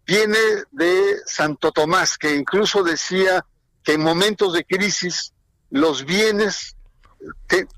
Viene 0.05 0.37
de 0.71 1.17
Santo 1.25 1.71
Tomás, 1.71 2.17
que 2.17 2.35
incluso 2.35 2.83
decía 2.83 3.45
que 3.83 3.93
en 3.93 4.01
momentos 4.01 4.53
de 4.53 4.65
crisis 4.65 5.33
los 5.69 6.05
bienes 6.05 6.75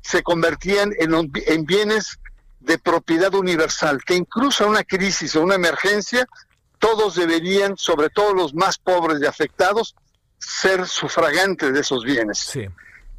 se 0.01 0.23
convertían 0.23 0.93
en, 0.97 1.13
en 1.13 1.65
bienes 1.65 2.19
de 2.59 2.77
propiedad 2.77 3.33
universal, 3.33 4.01
que 4.05 4.15
incluso 4.15 4.63
en 4.63 4.71
una 4.71 4.83
crisis 4.83 5.35
o 5.35 5.41
una 5.41 5.55
emergencia, 5.55 6.27
todos 6.79 7.15
deberían, 7.15 7.75
sobre 7.77 8.09
todo 8.09 8.33
los 8.33 8.53
más 8.53 8.77
pobres 8.77 9.19
y 9.21 9.25
afectados, 9.25 9.95
ser 10.37 10.87
sufragantes 10.87 11.73
de 11.73 11.79
esos 11.79 12.03
bienes. 12.03 12.39
Sí 12.39 12.67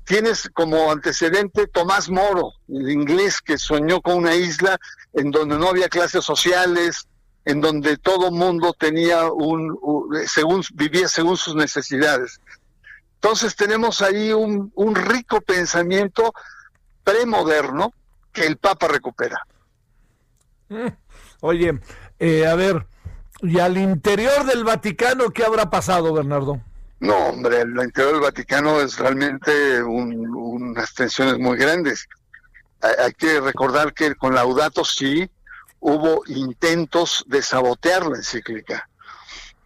tienes 0.05 0.51
como 0.53 0.91
antecedente 0.91 1.67
Tomás 1.67 2.09
Moro, 2.11 2.53
el 2.69 2.91
inglés 2.91 3.41
que 3.41 3.59
soñó 3.59 4.01
con 4.01 4.17
una 4.17 4.35
isla 4.35 4.79
en 5.13 5.31
donde 5.31 5.59
no 5.59 5.69
había 5.69 5.89
clases 5.89 6.25
sociales, 6.25 7.07
en 7.45 7.61
donde 7.61 7.97
todo 7.97 8.31
mundo 8.31 8.73
tenía 8.73 9.31
un, 9.31 9.77
según 10.27 10.63
vivía 10.75 11.09
según 11.09 11.37
sus 11.37 11.55
necesidades. 11.55 12.41
Entonces 13.15 13.55
tenemos 13.55 14.03
ahí 14.03 14.33
un, 14.33 14.73
rico 14.95 15.41
pensamiento 15.41 16.33
premoderno 17.05 17.93
que 18.33 18.47
el 18.47 18.57
Papa 18.57 18.89
recupera. 18.89 19.47
Mm. 20.69 20.89
Oye, 21.41 21.81
eh, 22.19 22.47
a 22.47 22.55
ver, 22.55 22.87
¿y 23.43 23.59
al 23.59 23.77
interior 23.77 24.45
del 24.45 24.65
Vaticano 24.65 25.31
qué 25.31 25.45
habrá 25.45 25.71
pasado, 25.71 26.13
Bernardo? 26.13 26.61
No, 27.03 27.17
hombre, 27.17 27.63
el 27.63 27.71
interior 27.71 28.13
del 28.13 28.21
Vaticano 28.21 28.81
es 28.81 28.97
realmente 28.97 29.83
unas 29.83 30.95
tensiones 30.95 31.37
muy 31.37 31.59
grandes. 31.59 32.07
Hay, 32.81 33.13
que 33.15 33.41
recordar 33.41 33.93
que 33.93 34.15
con 34.15 34.37
Laudato 34.37 34.85
sí 34.85 35.29
hubo 35.81 36.23
intentos 36.29 37.25
de 37.27 37.43
sabotear 37.43 38.07
la 38.07 38.19
encíclica. 38.19 38.89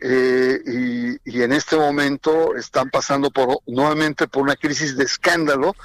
Eh, 0.01 1.19
y, 1.27 1.43
en 1.43 1.53
este 1.53 1.77
momento 1.77 2.57
están 2.57 2.89
pasando 2.89 3.31
por 3.31 3.59
nuevamente 3.67 4.29
por 4.29 4.43
una 4.43 4.57
crisis 4.57 4.97
de 4.97 5.05
escándalo 5.05 5.77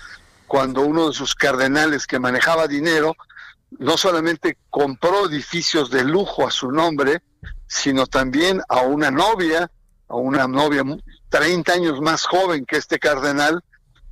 cuando 0.47 0.83
uno 0.83 1.09
de 1.09 1.13
sus 1.13 1.35
cardenales 1.35 2.07
que 2.07 2.17
manejaba 2.17 2.67
dinero 2.67 3.17
no 3.71 3.97
solamente 3.97 4.57
compró 4.69 5.27
edificios 5.27 5.91
de 5.91 6.05
lujo 6.05 6.47
a 6.47 6.51
su 6.51 6.71
nombre, 6.71 7.21
sino 7.67 8.07
también 8.07 8.61
a 8.69 8.83
una 8.83 9.11
novia, 9.11 9.69
a 10.07 10.15
una 10.15 10.47
novia 10.47 10.85
30 11.31 11.73
años 11.73 12.01
más 12.01 12.25
joven 12.25 12.65
que 12.65 12.75
este 12.75 12.99
cardenal, 12.99 13.63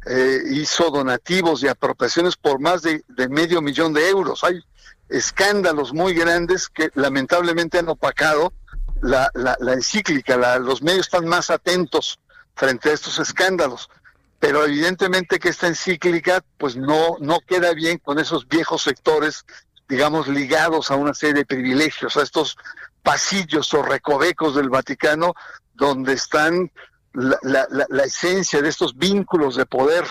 eh, 0.06 0.42
hizo 0.52 0.90
donativos 0.90 1.62
y 1.62 1.68
apropiaciones 1.68 2.38
por 2.38 2.60
más 2.60 2.82
de, 2.82 3.04
medio 3.30 3.62
millón 3.62 3.94
de 3.94 4.10
euros. 4.10 4.44
Hay 4.46 4.64
escándalos 5.10 5.94
muy 5.94 6.14
grandes 6.14 6.70
que 6.70 6.90
lamentablemente 6.96 7.78
han 7.78 7.90
opacado 7.90 8.54
la, 9.02 9.30
encíclica. 9.74 10.38
los 10.60 10.82
medios 10.82 11.08
están 11.08 11.28
más 11.28 11.50
atentos 11.50 12.20
frente 12.56 12.90
a 12.90 12.94
estos 12.94 13.20
escándalos. 13.20 13.90
Pero 14.40 14.64
evidentemente 14.64 15.40
que 15.40 15.50
esta 15.50 15.68
encíclica 15.68 16.42
pues 16.58 16.78
no, 16.78 17.18
no 17.20 17.42
queda 17.42 17.74
bien 17.74 17.98
con 17.98 18.18
esos 18.18 18.48
viejos 18.48 18.84
sectores, 18.84 19.46
digamos, 19.90 20.30
ligados 20.30 20.90
a 20.90 20.96
una 20.96 21.14
serie 21.14 21.34
de 21.34 21.46
privilegios, 21.46 22.16
a 22.16 22.24
estos 22.24 22.58
pasillos 23.04 23.74
o 23.74 23.84
recovecos 23.84 24.56
del 24.56 24.70
Vaticano 24.70 25.34
donde 25.74 26.14
están 26.14 26.72
la, 27.14 27.68
la, 27.90 28.04
esencia 28.04 28.62
de 28.62 28.70
estos 28.70 28.98
vínculos 28.98 29.56
de 29.56 29.66
poder, 29.66 30.06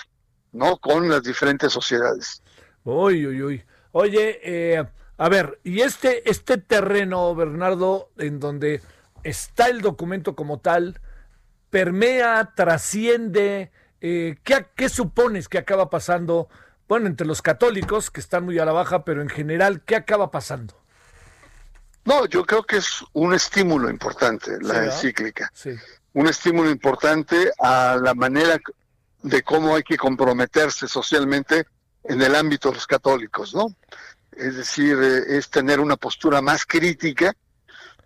¿no? 0.53 0.79
Con 0.79 1.09
las 1.09 1.23
diferentes 1.23 1.73
sociedades. 1.73 2.43
Uy, 2.85 3.27
uy, 3.27 3.43
uy. 3.43 3.65
Oye, 3.93 4.41
eh, 4.43 4.85
a 5.17 5.29
ver, 5.29 5.61
y 5.65 5.81
este, 5.81 6.29
este 6.29 6.59
terreno, 6.59 7.35
Bernardo, 7.35 8.11
en 8.19 8.41
donde 8.41 8.83
está 9.23 9.69
el 9.69 9.81
documento 9.81 10.35
como 10.35 10.59
tal, 10.59 11.01
permea, 11.71 12.53
trasciende, 12.55 13.71
eh, 14.01 14.37
¿qué, 14.43 14.67
¿qué 14.75 14.89
supones 14.89 15.49
que 15.49 15.59
acaba 15.59 15.91
pasando? 15.91 16.49
Bueno, 16.89 17.07
entre 17.07 17.27
los 17.27 17.43
católicos, 17.43 18.11
que 18.11 18.21
están 18.21 18.45
muy 18.45 18.59
a 18.59 18.65
la 18.65 18.73
baja, 18.73 19.05
pero 19.05 19.23
en 19.23 19.29
general, 19.29 19.83
¿qué 19.85 19.97
acaba 19.97 20.31
pasando? 20.31 20.75
No, 22.05 22.25
yo 22.25 22.47
creo 22.47 22.63
que 22.63 22.79
es 22.79 23.05
un 23.13 23.35
estímulo 23.35 23.91
importante 23.91 24.57
la 24.63 24.87
encíclica. 24.87 25.51
Sí 25.53 25.77
un 26.19 26.27
estímulo 26.27 26.69
importante 26.69 27.53
a 27.61 27.97
la 28.03 28.13
manera 28.13 28.59
de 29.23 29.43
cómo 29.45 29.77
hay 29.77 29.85
que 29.85 29.97
comprometerse 29.97 30.89
socialmente 30.89 31.65
en 32.03 32.21
el 32.21 32.35
ámbito 32.35 32.71
de 32.71 32.75
los 32.75 32.89
católicos, 32.89 33.55
¿no? 33.55 33.69
Es 34.33 34.57
decir, 34.57 34.99
eh, 35.01 35.39
es 35.39 35.49
tener 35.49 35.79
una 35.79 35.97
postura 35.97 36.43
más 36.43 36.67
crítica, 36.67 37.33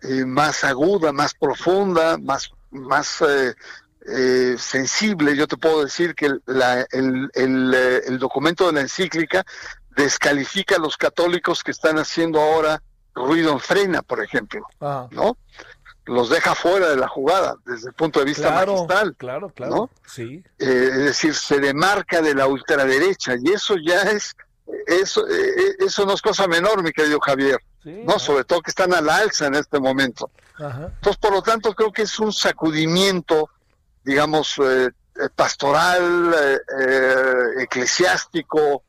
eh, 0.02 0.26
más 0.26 0.62
aguda, 0.62 1.10
más 1.10 1.32
profunda, 1.32 2.18
más, 2.18 2.50
más 2.70 3.22
eh, 3.22 4.56
sensible. 4.58 5.34
Yo 5.34 5.46
te 5.46 5.56
puedo 5.56 5.82
decir 5.82 6.14
que 6.14 6.26
el, 6.26 6.42
el, 7.32 8.18
documento 8.18 8.66
de 8.66 8.72
la 8.74 8.80
encíclica 8.82 9.42
descalifica 9.96 10.76
a 10.76 10.80
los 10.80 10.98
católicos 10.98 11.64
que 11.64 11.70
están 11.70 11.98
haciendo 11.98 12.42
ahora 12.42 12.82
ruido 13.14 13.52
en 13.52 13.60
frena, 13.60 14.02
por 14.02 14.22
ejemplo, 14.22 14.66
¿no? 15.10 15.38
Los 16.06 16.30
deja 16.30 16.54
fuera 16.54 16.88
de 16.88 16.96
la 16.96 17.08
jugada 17.08 17.56
desde 17.64 17.88
el 17.88 17.94
punto 17.94 18.18
de 18.20 18.26
vista 18.26 18.50
magistral. 18.50 19.14
Claro, 19.16 19.50
claro. 19.50 19.90
Sí. 20.06 20.42
Eh, 20.58 20.88
es 20.90 20.98
decir, 20.98 21.34
se 21.34 21.60
demarca 21.60 22.20
de 22.20 22.34
la 22.34 22.46
ultraderecha 22.46 23.34
y 23.40 23.52
eso 23.52 23.76
ya 23.76 24.02
es, 24.02 24.34
eso, 24.86 25.26
eh, 25.28 25.76
eso 25.78 26.04
no 26.04 26.14
es 26.14 26.22
cosa 26.22 26.48
menor, 26.48 26.82
mi 26.82 26.92
querido 26.92 27.20
Javier. 27.20 27.58
no, 27.84 28.18
sobre 28.18 28.44
todo 28.44 28.62
que 28.62 28.70
están 28.70 28.92
al 28.94 29.08
alza 29.08 29.46
en 29.46 29.54
este 29.54 29.78
momento. 29.78 30.30
Entonces, 30.58 31.16
por 31.16 31.32
lo 31.32 31.42
tanto, 31.42 31.74
creo 31.74 31.92
que 31.92 32.02
es 32.02 32.18
un 32.20 32.32
sacudimiento, 32.32 33.50
digamos, 34.04 34.54
eh, 34.62 34.90
pastoral, 35.34 36.34
eclesiástico, 37.58 38.84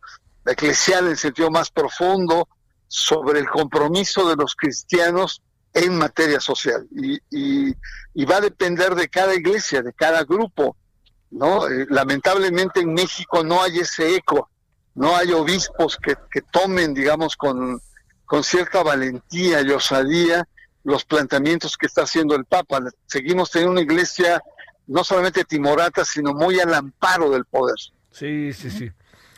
eclesial 0.45 1.07
en 1.07 1.17
sentido 1.17 1.49
más 1.49 1.71
profundo, 1.71 2.47
sobre 2.87 3.39
el 3.39 3.49
compromiso 3.49 4.29
de 4.29 4.35
los 4.35 4.55
cristianos 4.55 5.41
en 5.73 5.97
materia 5.97 6.39
social. 6.39 6.87
Y, 6.91 7.19
y, 7.31 8.25
va 8.25 8.37
a 8.37 8.41
depender 8.41 8.95
de 8.95 9.09
cada 9.09 9.33
iglesia, 9.33 9.81
de 9.81 9.93
cada 9.93 10.23
grupo. 10.23 10.77
¿no? 11.31 11.67
Eh, 11.67 11.85
lamentablemente 11.89 12.81
en 12.81 12.93
México 12.93 13.43
no 13.43 13.61
hay 13.61 13.79
ese 13.79 14.15
eco, 14.15 14.49
no 14.95 15.15
hay 15.15 15.31
obispos 15.31 15.97
que, 15.97 16.15
que 16.31 16.41
tomen, 16.41 16.93
digamos, 16.93 17.35
con, 17.35 17.81
con 18.25 18.43
cierta 18.43 18.83
valentía 18.83 19.61
y 19.61 19.71
osadía 19.71 20.47
los 20.83 21.05
planteamientos 21.05 21.77
que 21.77 21.87
está 21.87 22.03
haciendo 22.03 22.35
el 22.35 22.45
Papa. 22.45 22.81
Seguimos 23.07 23.49
teniendo 23.51 23.71
una 23.71 23.81
iglesia 23.81 24.41
no 24.87 25.03
solamente 25.03 25.43
timorata, 25.45 26.03
sino 26.05 26.33
muy 26.33 26.59
al 26.59 26.73
amparo 26.73 27.29
del 27.29 27.45
poder. 27.45 27.75
Sí, 28.11 28.53
sí, 28.53 28.69
sí. 28.69 28.91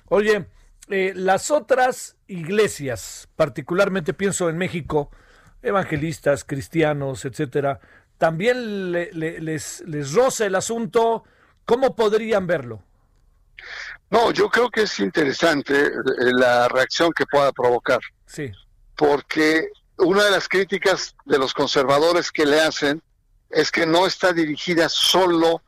Oye, 0.09 0.47
eh, 0.89 1.13
las 1.15 1.51
otras 1.51 2.15
iglesias, 2.27 3.27
particularmente 3.36 4.13
pienso 4.13 4.49
en 4.49 4.57
México, 4.57 5.11
evangelistas, 5.66 6.43
cristianos, 6.43 7.26
etcétera, 7.26 7.80
también 8.18 8.91
les, 8.91 9.82
les 9.82 10.13
roza 10.13 10.45
el 10.45 10.55
asunto. 10.55 11.24
¿Cómo 11.66 11.95
podrían 11.95 12.47
verlo? 12.47 12.82
No, 14.09 14.32
yo 14.32 14.49
creo 14.49 14.70
que 14.70 14.84
es 14.84 14.99
interesante 14.99 15.88
eh, 15.88 15.91
la 16.32 16.68
reacción 16.68 17.11
que 17.11 17.26
pueda 17.26 17.51
provocar. 17.51 17.99
Sí. 18.26 18.51
Porque 18.95 19.70
una 19.97 20.24
de 20.24 20.32
las 20.32 20.47
críticas 20.47 21.16
de 21.26 21.38
los 21.38 21.53
conservadores 21.53 22.32
que 22.32 22.45
le 22.45 22.61
hacen 22.61 23.01
es 23.49 23.72
que 23.72 23.86
no 23.86 24.05
está 24.05 24.34
dirigida 24.34 24.89
solo 24.89 25.61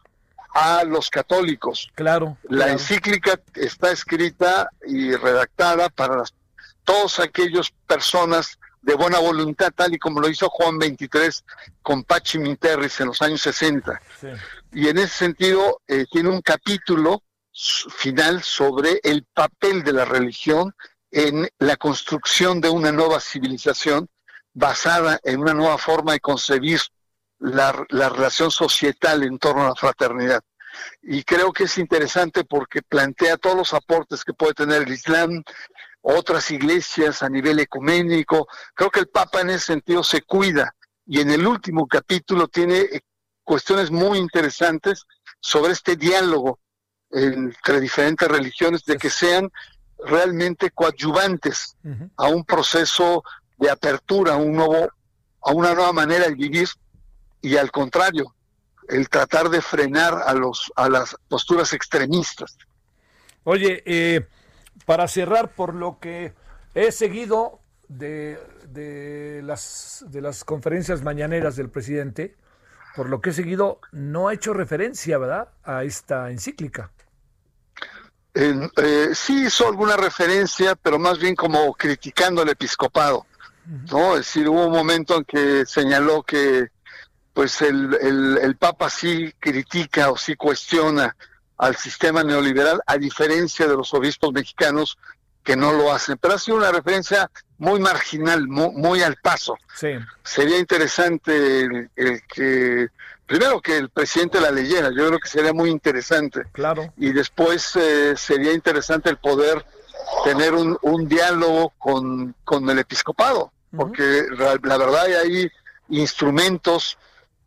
a 0.53 0.83
los 0.83 1.09
católicos. 1.09 1.89
Claro. 1.95 2.37
La 2.49 2.69
encíclica 2.69 3.39
está 3.55 3.91
escrita 3.91 4.69
y 4.85 5.15
redactada 5.15 5.89
para 5.89 6.23
todas 6.83 7.19
aquellas 7.19 7.71
personas 7.85 8.57
de 8.87 8.95
buena 8.95 9.19
voluntad, 9.19 9.73
tal 9.75 9.93
y 9.93 9.99
como 9.99 10.21
lo 10.21 10.29
hizo 10.29 10.49
Juan 10.49 10.79
23 10.79 11.43
con 11.81 12.05
Pachi 12.05 12.39
Minterris 12.39 13.01
en 13.01 13.07
los 13.07 13.21
años 13.21 13.41
60. 13.41 14.01
Y 14.71 14.87
en 14.87 14.97
ese 14.97 15.09
sentido 15.09 15.81
eh, 15.89 16.05
tiene 16.09 16.29
un 16.29 16.41
capítulo 16.41 17.21
final 17.51 18.41
sobre 18.43 19.01
el 19.03 19.25
papel 19.33 19.83
de 19.83 19.91
la 19.91 20.05
religión 20.05 20.73
en 21.11 21.49
la 21.59 21.75
construcción 21.75 22.61
de 22.61 22.69
una 22.69 22.93
nueva 22.93 23.19
civilización 23.19 24.07
basada 24.53 25.19
en 25.21 25.41
una 25.41 25.53
nueva 25.53 25.77
forma 25.77 26.13
de 26.13 26.21
concebir 26.21 26.79
la, 27.39 27.85
la, 27.89 28.07
relación 28.07 28.51
societal 28.51 29.21
en 29.23 29.37
torno 29.37 29.63
a 29.63 29.69
la 29.69 29.75
fraternidad. 29.75 30.41
Y 31.01 31.23
creo 31.23 31.51
que 31.51 31.65
es 31.65 31.77
interesante 31.77 32.45
porque 32.45 32.81
plantea 32.81 33.35
todos 33.35 33.57
los 33.57 33.73
aportes 33.73 34.23
que 34.23 34.33
puede 34.33 34.53
tener 34.53 34.83
el 34.83 34.93
Islam, 34.93 35.43
otras 36.09 36.49
iglesias 36.51 37.21
a 37.21 37.29
nivel 37.29 37.59
ecuménico. 37.59 38.47
Creo 38.73 38.89
que 38.89 39.01
el 39.01 39.07
Papa 39.07 39.41
en 39.41 39.49
ese 39.49 39.73
sentido 39.73 40.03
se 40.03 40.21
cuida 40.21 40.73
y 41.05 41.19
en 41.19 41.31
el 41.31 41.45
último 41.45 41.85
capítulo 41.85 42.47
tiene 42.47 42.79
eh, 42.79 43.01
cuestiones 43.43 43.91
muy 43.91 44.17
interesantes 44.17 45.03
sobre 45.41 45.73
este 45.73 45.97
diálogo 45.97 46.59
entre 47.11 47.79
diferentes 47.79 48.27
religiones, 48.27 48.83
de 48.83 48.97
que 48.97 49.09
sean 49.09 49.49
realmente 50.05 50.71
coadyuvantes 50.71 51.77
a 52.17 52.27
un 52.27 52.43
proceso 52.43 53.23
de 53.57 53.69
apertura, 53.69 54.33
a 54.33 54.37
un 54.37 54.53
nuevo, 54.53 54.89
a 55.41 55.51
una 55.51 55.73
nueva 55.73 55.93
manera 55.93 56.27
de 56.27 56.35
vivir 56.35 56.67
y 57.41 57.55
al 57.55 57.71
contrario, 57.71 58.35
el 58.89 59.07
tratar 59.09 59.49
de 59.49 59.61
frenar 59.61 60.21
a 60.25 60.33
los 60.33 60.71
a 60.75 60.89
las 60.89 61.15
posturas 61.27 61.73
extremistas. 61.73 62.57
Oye, 63.43 63.83
eh, 63.85 64.27
para 64.85 65.07
cerrar 65.07 65.49
por 65.49 65.73
lo 65.73 65.99
que 65.99 66.33
he 66.73 66.91
seguido 66.91 67.59
de, 67.87 68.39
de, 68.69 69.41
las 69.43 70.05
de 70.09 70.21
las 70.21 70.43
conferencias 70.43 71.03
mañaneras 71.03 71.55
del 71.55 71.69
presidente, 71.69 72.35
por 72.95 73.09
lo 73.09 73.21
que 73.21 73.29
he 73.31 73.33
seguido, 73.33 73.79
no 73.91 74.27
ha 74.27 74.33
hecho 74.33 74.53
referencia, 74.53 75.17
¿verdad?, 75.17 75.49
a 75.63 75.83
esta 75.83 76.31
encíclica. 76.31 76.91
Eh, 78.33 79.09
sí 79.13 79.45
hizo 79.45 79.67
alguna 79.67 79.97
referencia, 79.97 80.75
pero 80.75 80.99
más 80.99 81.17
bien 81.17 81.35
como 81.35 81.73
criticando 81.73 82.43
al 82.43 82.49
episcopado, 82.49 83.25
¿no? 83.91 84.11
Es 84.13 84.27
decir, 84.27 84.47
hubo 84.47 84.67
un 84.67 84.71
momento 84.71 85.17
en 85.17 85.23
que 85.23 85.65
señaló 85.65 86.21
que 86.21 86.69
pues 87.33 87.61
el, 87.61 87.95
el, 88.41 88.55
Papa 88.57 88.89
sí 88.89 89.33
critica 89.39 90.11
o 90.11 90.17
sí 90.17 90.35
cuestiona 90.35 91.15
al 91.57 91.75
sistema 91.75 92.23
neoliberal, 92.23 92.81
a 92.85 92.97
diferencia 92.97 93.67
de 93.67 93.75
los 93.75 93.93
obispos 93.93 94.31
mexicanos 94.31 94.97
que 95.43 95.55
no 95.55 95.73
lo 95.73 95.91
hacen. 95.91 96.17
Pero 96.17 96.35
ha 96.35 96.39
sido 96.39 96.57
una 96.57 96.71
referencia 96.71 97.29
muy 97.57 97.79
marginal, 97.79 98.47
muy, 98.47 99.01
al 99.01 99.15
paso. 99.15 99.57
Sería 100.23 100.59
interesante 100.59 101.61
el, 101.95 102.21
que, 102.27 102.89
primero 103.25 103.61
que 103.61 103.77
el 103.77 103.89
presidente 103.89 104.41
la 104.41 104.51
leyera, 104.51 104.89
yo 104.89 105.07
creo 105.07 105.19
que 105.19 105.29
sería 105.29 105.53
muy 105.53 105.69
interesante. 105.69 106.43
Claro. 106.51 106.93
Y 106.97 107.13
después 107.13 107.75
eh, 107.75 108.15
sería 108.17 108.53
interesante 108.53 109.09
el 109.09 109.17
poder 109.17 109.65
tener 110.23 110.53
un, 110.53 110.77
un 110.81 111.07
diálogo 111.07 111.73
con, 111.77 112.35
con 112.43 112.69
el 112.69 112.79
episcopado, 112.79 113.51
porque 113.75 114.25
la 114.63 114.77
verdad 114.77 115.05
hay 115.05 115.49
instrumentos 115.89 116.97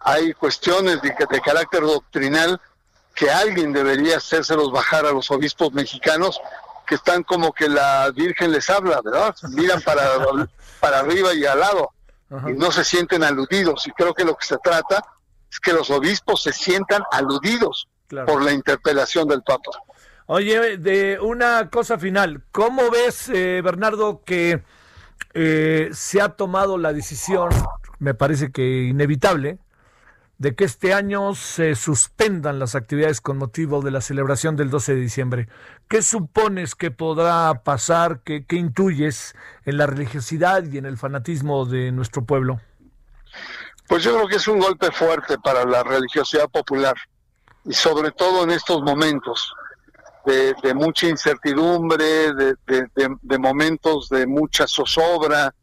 hay 0.01 0.33
cuestiones 0.33 1.01
de, 1.03 1.15
carácter 1.15 1.83
doctrinal 1.83 2.61
que 3.21 3.31
alguien 3.31 3.75
debería 3.75 4.16
hacérselos 4.16 4.73
bajar 4.73 5.05
a 5.05 5.12
los 5.12 5.31
obispos 5.31 5.75
mexicanos 5.75 6.41
que 6.87 6.95
están 6.95 7.23
como 7.23 7.53
que 7.53 7.68
la 7.68 8.11
Virgen 8.12 8.51
les 8.51 8.71
habla, 8.71 9.03
¿verdad? 9.05 9.35
Miran 9.51 9.83
para, 9.83 10.03
para 10.81 11.01
arriba 11.01 11.35
y 11.35 11.45
al 11.45 11.61
lado 11.61 11.91
y 12.49 12.53
no 12.55 12.73
se 12.73 12.83
sienten 12.83 13.23
aludidos. 13.23 13.87
Y 13.87 13.91
creo 13.91 14.14
que 14.14 14.25
lo 14.25 14.35
que 14.37 14.47
se 14.47 14.57
trata 14.57 15.05
es 15.51 15.61
que 15.61 15.75
los 15.75 15.91
obispos 15.91 16.43
se 16.43 16.55
sientan 16.55 17.03
aludidos 17.12 17.89
por 18.09 18.43
la 18.43 18.53
interpelación 18.53 19.29
del 19.29 19.43
Papa. 19.43 19.71
Oye, 20.25 20.79
de 20.79 21.18
una 21.21 21.68
cosa 21.68 21.99
final, 21.99 22.43
¿cómo 22.53 22.91
ves, 22.91 23.29
eh, 23.29 23.61
Bernardo, 23.62 24.23
que 24.25 24.62
eh, 25.35 25.91
se 25.93 26.23
ha 26.23 26.31
tomado 26.31 26.79
la 26.79 26.95
decisión, 26.95 27.51
me 27.99 28.14
parece 28.14 28.51
que 28.51 28.85
inevitable, 28.85 29.59
de 30.41 30.55
que 30.55 30.64
este 30.64 30.95
año 30.95 31.34
se 31.34 31.74
suspendan 31.74 32.59
las 32.59 32.74
actividades 32.74 33.20
con 33.20 33.36
motivo 33.36 33.82
de 33.82 33.91
la 33.91 34.01
celebración 34.01 34.57
del 34.57 34.70
12 34.70 34.95
de 34.95 35.01
diciembre. 35.03 35.49
¿Qué 35.86 36.01
supones 36.01 36.74
que 36.74 36.91
podrá 36.91 37.62
pasar? 37.62 38.20
¿Qué, 38.24 38.47
intuyes 38.49 39.34
en 39.66 39.76
la 39.76 39.86
religiosidad 39.86 40.64
y 40.64 40.78
en 40.78 40.86
el 40.86 40.97
fanatismo 40.97 41.66
de 41.66 41.93
nuestro 41.93 42.24
pueblo? 42.24 42.59
Pues 43.86 44.03
yo 44.03 44.14
creo 44.14 44.28
que 44.28 44.36
es 44.36 44.49
un 44.49 44.61
golpe 44.61 44.91
fuerte 44.91 45.36
para 45.36 45.66
la 45.66 45.82
religiosidad 45.82 46.49
popular 46.49 46.95
y 47.66 47.74
sobre 47.74 48.11
todo 48.11 48.45
en 48.45 48.51
estos 48.53 48.80
momentos 48.80 49.53
de, 50.24 50.55
mucha 50.74 51.07
incertidumbre, 51.07 52.32
de 52.64 53.38
momentos 53.38 54.09
de 54.09 54.26
mucha 54.26 54.66
zozobra, 54.66 55.55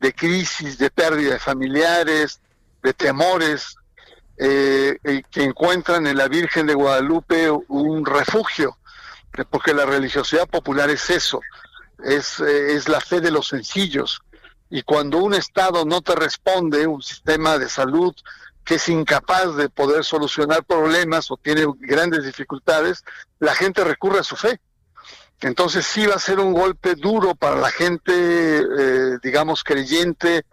de 0.00 0.14
crisis, 0.14 0.78
de 0.78 0.90
pérdida 0.90 1.34
de 1.34 1.38
familiares, 1.38 2.40
de 2.82 2.94
temores 2.94 3.76
eh, 4.38 5.22
que 5.30 5.44
encuentran 5.44 6.06
en 6.06 6.16
la 6.16 6.28
Virgen 6.28 6.66
de 6.66 6.74
Guadalupe 6.74 7.50
un 7.50 8.04
refugio, 8.04 8.78
porque 9.50 9.74
la 9.74 9.86
religiosidad 9.86 10.48
popular 10.48 10.90
es 10.90 11.10
eso, 11.10 11.40
es, 12.02 12.40
eh, 12.40 12.74
es 12.74 12.88
la 12.88 13.00
fe 13.00 13.20
de 13.20 13.30
los 13.30 13.48
sencillos. 13.48 14.22
Y 14.70 14.82
cuando 14.82 15.18
un 15.18 15.34
Estado 15.34 15.84
no 15.84 16.00
te 16.00 16.14
responde, 16.14 16.86
un 16.86 17.02
sistema 17.02 17.58
de 17.58 17.68
salud 17.68 18.14
que 18.64 18.76
es 18.76 18.88
incapaz 18.88 19.56
de 19.56 19.68
poder 19.68 20.04
solucionar 20.04 20.64
problemas 20.64 21.30
o 21.30 21.36
tiene 21.36 21.66
grandes 21.80 22.24
dificultades, 22.24 23.04
la 23.38 23.54
gente 23.54 23.84
recurre 23.84 24.20
a 24.20 24.24
su 24.24 24.36
fe. 24.36 24.60
Entonces 25.40 25.84
sí 25.84 26.06
va 26.06 26.14
a 26.14 26.20
ser 26.20 26.38
un 26.38 26.52
golpe 26.52 26.94
duro 26.94 27.34
para 27.34 27.56
la 27.56 27.70
gente, 27.70 28.12
eh, 28.14 29.18
digamos, 29.22 29.64
creyente 29.64 30.46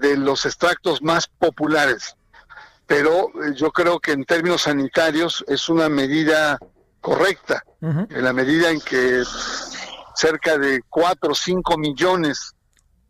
de 0.00 0.16
los 0.16 0.44
extractos 0.44 1.00
más 1.02 1.28
populares 1.28 2.16
pero 2.86 3.28
eh, 3.42 3.54
yo 3.54 3.70
creo 3.70 3.98
que 3.98 4.12
en 4.12 4.24
términos 4.24 4.62
sanitarios 4.62 5.44
es 5.48 5.68
una 5.68 5.88
medida 5.88 6.58
correcta, 7.00 7.62
en 7.82 8.24
la 8.24 8.32
medida 8.32 8.70
en 8.70 8.80
que 8.80 9.22
cerca 10.14 10.56
de 10.56 10.80
4 10.88 11.32
o 11.32 11.34
5 11.34 11.76
millones, 11.76 12.54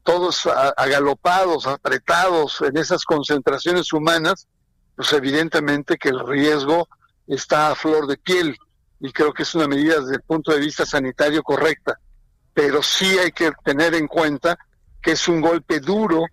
todos 0.02 0.48
agalopados, 0.76 1.68
apretados 1.68 2.60
en 2.60 2.76
esas 2.76 3.04
concentraciones 3.04 3.92
humanas, 3.92 4.48
pues 4.96 5.12
evidentemente 5.12 5.96
que 5.96 6.08
el 6.08 6.26
riesgo 6.26 6.88
está 7.28 7.70
a 7.70 7.74
flor 7.76 8.08
de 8.08 8.16
piel 8.16 8.56
y 8.98 9.12
creo 9.12 9.32
que 9.32 9.44
es 9.44 9.54
una 9.54 9.68
medida 9.68 10.00
desde 10.00 10.16
el 10.16 10.22
punto 10.22 10.52
de 10.52 10.60
vista 10.60 10.84
sanitario 10.84 11.42
correcta, 11.42 11.98
pero 12.52 12.82
sí 12.82 13.18
hay 13.18 13.30
que 13.32 13.52
tener 13.64 13.94
en 13.94 14.08
cuenta 14.08 14.58
que 15.00 15.12
es 15.12 15.28
un 15.28 15.40
golpe 15.40 15.80
duro 15.80 16.24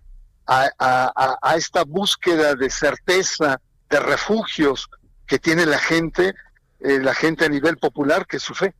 a, 0.46 1.54
esta 1.56 1.84
búsqueda 1.84 2.54
de 2.54 2.70
certeza, 2.70 3.60
de 3.88 4.00
refugios 4.00 4.88
que 5.26 5.38
tiene 5.38 5.66
la 5.66 5.78
gente, 5.78 6.34
eh, 6.80 6.98
la 7.00 7.14
gente 7.14 7.44
a 7.44 7.48
nivel 7.48 7.76
popular, 7.78 8.26
que 8.26 8.38
es 8.38 8.42
su 8.42 8.54
fe. 8.54 8.74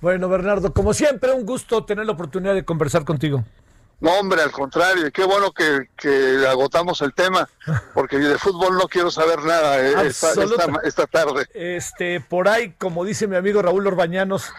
Bueno, 0.00 0.28
Bernardo, 0.28 0.72
como 0.72 0.92
siempre, 0.92 1.32
un 1.32 1.46
gusto 1.46 1.84
tener 1.84 2.06
la 2.06 2.12
oportunidad 2.12 2.54
de 2.54 2.64
conversar 2.64 3.04
contigo. 3.04 3.44
No, 4.00 4.18
hombre, 4.18 4.42
al 4.42 4.50
contrario, 4.50 5.10
qué 5.12 5.24
bueno 5.24 5.52
que, 5.52 5.88
que 5.96 6.46
agotamos 6.46 7.00
el 7.00 7.14
tema, 7.14 7.48
porque 7.94 8.18
de 8.18 8.38
fútbol 8.38 8.76
no 8.76 8.88
quiero 8.88 9.10
saber 9.10 9.42
nada 9.42 9.80
eh, 9.80 10.06
esta, 10.06 10.32
esta, 10.84 11.06
tarde. 11.06 11.46
Este, 11.54 12.20
por 12.20 12.48
ahí, 12.48 12.72
como 12.72 13.04
dice 13.04 13.26
mi 13.26 13.36
amigo 13.36 13.62
Raúl 13.62 13.86
Orbañanos, 13.86 14.52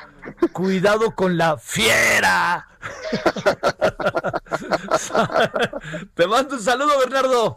cuidado 0.51 1.15
con 1.15 1.37
la 1.37 1.57
fiera. 1.57 2.67
Te 6.15 6.27
mando 6.27 6.55
un 6.55 6.61
saludo, 6.61 6.99
Bernardo. 6.99 7.55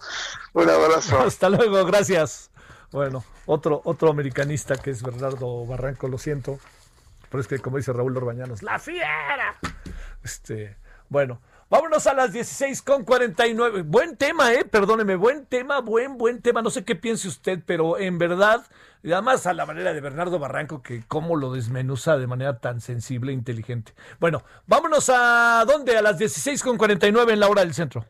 Un 0.53 0.69
abrazo. 0.69 1.21
Hasta 1.27 1.49
luego, 1.49 1.85
gracias. 1.85 2.51
Bueno, 2.91 3.25
otro, 3.47 3.81
otro 3.85 4.11
americanista 4.11 4.77
que 4.77 4.91
es 4.91 5.03
Bernardo 5.03 5.67
Barranco, 5.67 6.09
lo 6.09 6.19
siento. 6.19 6.59
Pero 7.31 7.41
es 7.41 7.49
que, 7.49 7.59
como 7.59 7.77
dice 7.77 7.93
Raúl 7.93 8.17
Orbañanos, 8.17 8.63
¡la 8.63 8.79
fiera! 8.79 9.59
Este, 10.23 10.77
bueno, 11.09 11.41
Vámonos 11.71 12.07
a 12.07 12.15
las 12.15 12.33
16 12.33 12.81
con 12.81 13.05
49. 13.05 13.83
Buen 13.83 14.17
tema, 14.17 14.55
eh, 14.55 14.65
perdóneme, 14.65 15.17
buen 15.17 15.45
tema, 15.45 15.81
buen, 15.83 16.17
buen 16.17 16.41
tema. 16.41 16.63
No 16.63 16.71
sé 16.71 16.83
qué 16.83 16.97
piense 16.97 17.29
usted, 17.29 17.61
pero 17.67 17.99
en 17.99 18.17
verdad, 18.17 18.65
además 19.05 19.47
a 19.47 19.53
la 19.53 19.67
manera 19.67 19.93
de 19.93 20.01
Bernardo 20.01 20.39
Barranco, 20.39 20.83
que 20.83 21.05
cómo 21.07 21.37
lo 21.37 21.53
desmenuza 21.53 22.17
de 22.17 22.27
manera 22.27 22.59
tan 22.59 22.81
sensible 22.81 23.33
e 23.33 23.35
inteligente. 23.35 23.93
Bueno, 24.19 24.45
vámonos 24.67 25.11
a 25.13 25.63
dónde? 25.67 25.99
A 25.99 26.01
las 26.01 26.17
16 26.17 26.63
con 26.63 26.79
49 26.79 27.35
en 27.35 27.41
la 27.41 27.49
hora 27.49 27.61
del 27.61 27.75
centro. 27.75 28.07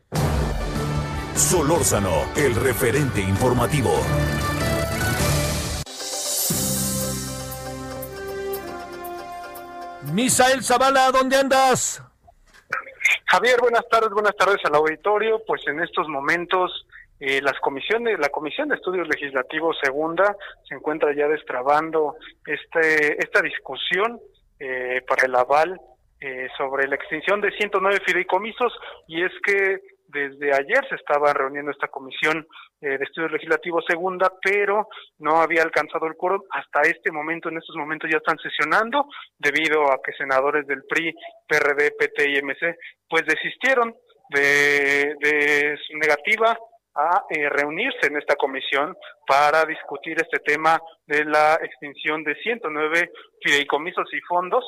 Solórzano, 1.35 2.29
el 2.37 2.55
referente 2.55 3.19
informativo. 3.19 3.91
Misael 10.13 10.63
Zavala, 10.63 11.11
¿dónde 11.11 11.35
andas? 11.35 12.01
Javier, 13.25 13.59
buenas 13.61 13.87
tardes, 13.89 14.09
buenas 14.11 14.35
tardes 14.35 14.57
al 14.65 14.75
auditorio. 14.75 15.41
Pues 15.45 15.61
en 15.67 15.79
estos 15.81 16.07
momentos 16.07 16.85
eh, 17.19 17.41
las 17.41 17.59
comisiones, 17.59 18.17
la 18.19 18.29
Comisión 18.29 18.69
de 18.69 18.75
Estudios 18.75 19.07
Legislativos 19.07 19.77
Segunda 19.81 20.35
se 20.67 20.75
encuentra 20.75 21.13
ya 21.13 21.27
destrabando 21.27 22.15
este, 22.45 23.21
esta 23.21 23.41
discusión 23.41 24.19
eh, 24.59 25.01
para 25.07 25.25
el 25.25 25.35
aval 25.35 25.79
eh, 26.21 26.47
sobre 26.57 26.87
la 26.87 26.95
extinción 26.95 27.41
de 27.41 27.51
109 27.51 27.99
fideicomisos 28.05 28.73
y 29.07 29.23
es 29.23 29.31
que 29.43 29.79
desde 30.11 30.53
ayer 30.53 30.85
se 30.89 30.95
estaba 30.95 31.33
reuniendo 31.33 31.71
esta 31.71 31.87
comisión 31.87 32.45
eh, 32.81 32.97
de 32.97 33.03
estudios 33.03 33.31
legislativos 33.31 33.85
segunda, 33.87 34.31
pero 34.41 34.87
no 35.19 35.41
había 35.41 35.61
alcanzado 35.61 36.07
el 36.07 36.15
quórum. 36.15 36.41
Hasta 36.51 36.81
este 36.81 37.11
momento, 37.11 37.49
en 37.49 37.57
estos 37.57 37.75
momentos 37.75 38.09
ya 38.09 38.17
están 38.17 38.37
sesionando, 38.39 39.05
debido 39.37 39.91
a 39.91 39.99
que 40.03 40.13
senadores 40.13 40.65
del 40.65 40.83
PRI, 40.89 41.13
PRD, 41.47 41.91
PT 41.91 42.29
y 42.29 42.41
MC, 42.41 42.75
pues 43.07 43.23
desistieron 43.25 43.93
de, 44.29 45.77
su 45.87 45.97
negativa 45.97 46.57
a 46.95 47.23
eh, 47.29 47.47
reunirse 47.49 48.07
en 48.07 48.17
esta 48.17 48.35
comisión 48.35 48.95
para 49.27 49.63
discutir 49.65 50.17
este 50.17 50.39
tema 50.39 50.81
de 51.05 51.23
la 51.23 51.53
extinción 51.61 52.23
de 52.23 52.35
109 52.35 53.11
fideicomisos 53.41 54.11
y 54.13 54.19
fondos 54.21 54.65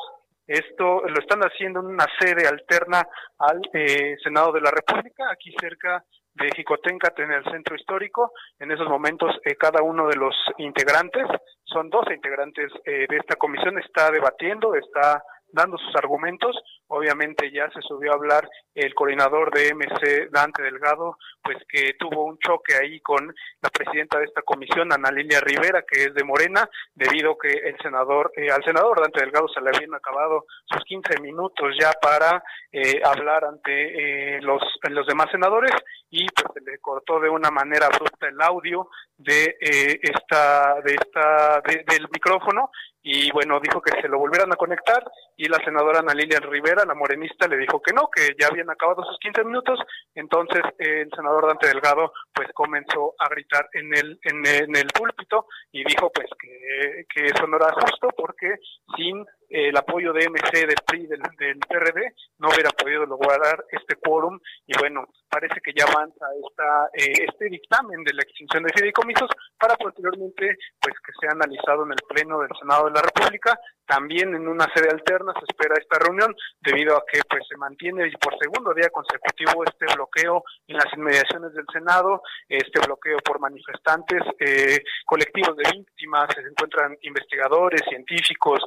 esto 0.48 1.02
lo 1.08 1.20
están 1.20 1.42
haciendo 1.42 1.80
en 1.80 1.88
una 1.88 2.08
sede 2.20 2.48
alterna 2.48 3.08
al 3.38 3.62
eh, 3.74 4.16
Senado 4.24 4.52
de 4.52 4.62
la 4.62 4.72
República, 4.72 5.30
aquí 5.32 5.54
cerca 5.60 6.04
de 6.34 6.50
Jicotencat 6.56 7.20
en 7.20 7.32
el 7.32 7.44
centro 7.46 7.76
histórico. 7.76 8.32
En 8.60 8.72
esos 8.72 8.88
momentos 8.88 9.36
eh, 9.46 9.56
cada 9.56 9.82
uno 9.82 10.08
de 10.08 10.16
los 10.16 10.36
integrantes, 10.58 11.26
son 11.64 11.90
12 11.90 12.14
integrantes 12.14 12.72
eh, 12.86 13.06
de 13.10 13.18
esta 13.18 13.36
comisión, 13.36 13.78
está 13.80 14.12
debatiendo, 14.12 14.76
está 14.76 15.24
dando 15.54 15.78
sus 15.78 15.96
argumentos. 15.96 16.56
Obviamente 16.88 17.52
ya 17.52 17.70
se 17.72 17.82
subió 17.82 18.12
a 18.12 18.16
hablar 18.16 18.50
el 18.76 18.94
coordinador 18.94 19.52
de 19.54 19.74
MC, 19.74 20.30
Dante 20.32 20.64
Delgado, 20.64 21.18
pues 21.44 21.58
que 21.68 21.94
tuvo 22.00 22.26
un 22.26 22.38
choque 22.40 22.76
ahí 22.76 23.00
con 23.02 23.34
la 23.62 23.70
presidenta 23.70 24.20
de 24.20 24.26
esta 24.26 24.42
comisión, 24.42 24.92
Ana 24.92 25.12
Lilia 25.12 25.40
Rivera, 25.40 25.84
que 25.84 26.04
es 26.04 26.14
de 26.14 26.24
Morena, 26.24 26.70
debido 26.96 27.38
que 27.38 27.50
el 27.50 27.78
senador, 27.82 28.32
eh, 28.36 28.52
al 28.52 28.64
senador 28.64 29.02
Dante 29.02 29.22
Delgado 29.22 29.48
se 29.48 29.62
le 29.62 29.70
habían 29.70 29.94
acabado 29.94 30.46
sus 30.66 30.84
15 30.84 31.22
minutos 31.22 31.76
ya 31.80 31.92
para 32.02 32.44
eh, 32.72 33.02
hablar 33.04 33.46
ante 33.46 34.36
eh, 34.38 34.42
los, 34.42 34.62
los 34.90 35.08
demás 35.08 35.30
senadores 35.32 35.72
y 36.10 36.26
pues 36.28 36.48
se 36.54 36.62
le 36.72 36.80
cortó 36.80 37.20
de 37.20 37.30
una 37.30 37.52
manera 37.52 37.88
abrupta 37.88 38.28
el 38.28 38.42
audio 38.42 38.90
de 39.18 39.56
esta 40.02 40.82
de 40.82 40.96
esta 40.96 41.62
del 41.62 42.08
micrófono 42.12 42.72
y 43.04 43.32
bueno, 43.32 43.60
dijo 43.60 43.82
que 43.82 44.00
se 44.00 44.08
lo 44.08 44.20
volvieran 44.20 44.52
a 44.52 44.56
conectar 44.56 45.04
y 45.36 45.48
la 45.48 45.58
senadora 45.64 46.00
Ana 46.00 46.14
Lilian 46.14 46.44
Rivera, 46.44 46.86
la 46.86 46.94
morenista, 46.94 47.48
le 47.48 47.58
dijo 47.58 47.82
que 47.82 47.94
no, 47.94 48.10
que 48.14 48.36
ya 48.40 48.48
habían 48.48 48.70
acabado 48.70 49.04
sus 49.04 49.18
15 49.20 49.44
minutos, 49.44 49.80
entonces 50.14 50.62
el 50.78 51.10
senador 51.16 51.48
Dante 51.48 51.68
Delgado 51.68 52.14
pues 52.34 52.48
comenzó 52.54 53.16
a 53.18 53.30
gritar 53.30 53.68
en 53.74 53.94
el, 53.96 54.20
en, 54.24 54.76
el 54.76 54.88
púlpito 54.88 55.48
y 55.72 55.84
dijo 55.84 56.12
pues 56.12 56.28
que, 56.40 57.06
que 57.14 57.26
eso 57.26 57.48
no 57.48 57.58
era 57.58 57.72
justo 57.74 58.10
porque 58.16 58.56
sin 58.96 59.26
el 59.52 59.76
apoyo 59.76 60.14
de 60.14 60.30
MC, 60.30 60.66
del 60.66 60.82
PRI, 60.86 61.08
del, 61.08 61.22
del 61.38 61.60
PRD, 61.60 62.14
no 62.40 62.50
hubiera 62.50 62.70
podido 62.72 63.06
lograr 63.06 63.66
este 63.72 63.96
quórum. 63.96 64.40
Y 64.66 64.78
bueno, 64.80 65.06
parece 65.30 65.60
que 65.62 65.74
ya 65.76 65.86
avanza 65.86 66.26
esta, 66.48 66.90
eh, 66.94 67.26
este 67.28 67.50
dictamen 67.50 68.04
de 68.04 68.14
la 68.14 68.24
extinción 68.24 68.64
de 68.64 68.74
fideicomisos 68.74 69.30
para 69.58 69.76
posteriormente 69.76 70.58
pues 70.80 70.96
que 71.06 71.12
sea 71.20 71.32
analizado 71.32 71.84
en 71.86 71.92
el 71.92 72.02
Pleno 72.08 72.40
del 72.40 72.50
Senado 72.60 72.86
de 72.86 72.92
la 72.92 73.02
República. 73.02 73.60
También 73.86 74.34
en 74.36 74.48
una 74.48 74.68
sede 74.74 74.90
alterna 74.90 75.34
se 75.34 75.46
espera 75.50 75.76
esta 75.78 76.00
reunión 76.00 76.34
debido 76.62 76.96
a 76.96 77.04
que 77.12 77.20
pues 77.30 77.44
se 77.48 77.58
mantiene 77.58 78.10
por 78.22 78.38
segundo 78.40 78.74
día 78.74 78.90
consecutivo 78.90 79.64
este 79.66 79.86
bloqueo 79.94 80.44
en 80.68 80.78
las 80.78 80.88
inmediaciones 80.96 81.54
del 81.54 81.66
Senado, 81.72 82.22
este 82.48 82.80
bloqueo 82.86 83.18
por 83.20 83.40
manifestantes, 83.40 84.22
eh, 84.40 84.80
colectivos 85.06 85.58
de 85.58 85.70
víctimas, 85.72 86.30
se 86.34 86.42
encuentran 86.42 86.98
investigadores, 87.02 87.82
científicos, 87.90 88.60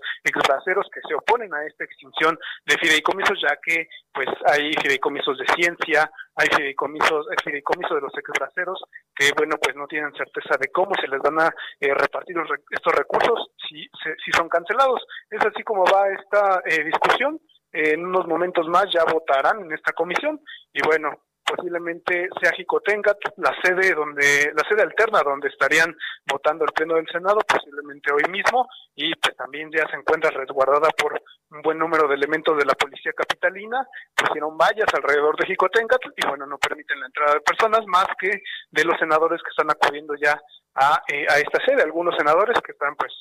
que 0.92 1.00
se 1.06 1.14
oponen 1.14 1.52
a 1.54 1.64
esta 1.66 1.84
extinción 1.84 2.38
de 2.66 2.76
fideicomisos 2.78 3.38
ya 3.40 3.56
que 3.62 3.88
pues 4.12 4.28
hay 4.46 4.72
fideicomisos 4.82 5.38
de 5.38 5.46
ciencia, 5.54 6.10
hay 6.36 6.48
fideicomisos, 6.48 7.26
fideicomisos 7.42 7.96
de 7.96 8.00
los 8.00 8.16
exbraceros 8.16 8.82
que 9.14 9.30
bueno 9.36 9.56
pues 9.62 9.76
no 9.76 9.86
tienen 9.86 10.12
certeza 10.14 10.56
de 10.58 10.68
cómo 10.72 10.94
se 11.00 11.08
les 11.08 11.20
van 11.20 11.40
a 11.40 11.54
eh, 11.80 11.94
repartir 11.94 12.36
estos 12.70 12.94
recursos 12.94 13.50
si, 13.68 13.88
si 14.24 14.30
son 14.32 14.48
cancelados. 14.48 15.04
Es 15.30 15.44
así 15.44 15.62
como 15.62 15.84
va 15.84 16.08
esta 16.08 16.62
eh, 16.66 16.84
discusión. 16.84 17.40
en 17.72 18.06
unos 18.06 18.26
momentos 18.26 18.68
más 18.68 18.86
ya 18.92 19.04
votarán 19.04 19.64
en 19.64 19.72
esta 19.72 19.92
comisión 19.92 20.40
y 20.72 20.80
bueno, 20.86 21.10
posiblemente 21.54 22.28
sea 22.40 22.52
Jicotengat, 22.52 23.18
la 23.36 23.54
sede 23.62 23.94
donde 23.94 24.52
la 24.54 24.68
sede 24.68 24.82
alterna 24.82 25.22
donde 25.22 25.48
estarían 25.48 25.94
votando 26.26 26.64
el 26.64 26.72
pleno 26.72 26.94
del 26.94 27.06
Senado, 27.08 27.38
posiblemente 27.46 28.12
hoy 28.12 28.24
mismo 28.30 28.68
y 28.94 29.14
pues 29.16 29.36
también 29.36 29.70
ya 29.72 29.86
se 29.88 29.96
encuentra 29.96 30.30
resguardada 30.30 30.88
por 30.90 31.20
un 31.50 31.62
buen 31.62 31.78
número 31.78 32.08
de 32.08 32.14
elementos 32.14 32.56
de 32.58 32.64
la 32.64 32.74
policía 32.74 33.12
capitalina, 33.12 33.86
pusieron 34.16 34.56
vallas 34.56 34.92
alrededor 34.94 35.36
de 35.36 35.46
Jicotengat 35.46 36.00
y 36.16 36.26
bueno, 36.26 36.46
no 36.46 36.58
permiten 36.58 37.00
la 37.00 37.06
entrada 37.06 37.34
de 37.34 37.40
personas 37.40 37.86
más 37.86 38.06
que 38.18 38.30
de 38.70 38.84
los 38.84 38.98
senadores 38.98 39.40
que 39.42 39.50
están 39.50 39.70
acudiendo 39.70 40.14
ya 40.20 40.40
a, 40.74 41.02
eh, 41.08 41.26
a 41.28 41.38
esta 41.38 41.64
sede, 41.64 41.82
algunos 41.82 42.16
senadores 42.16 42.60
que 42.62 42.72
están 42.72 42.96
pues 42.96 43.12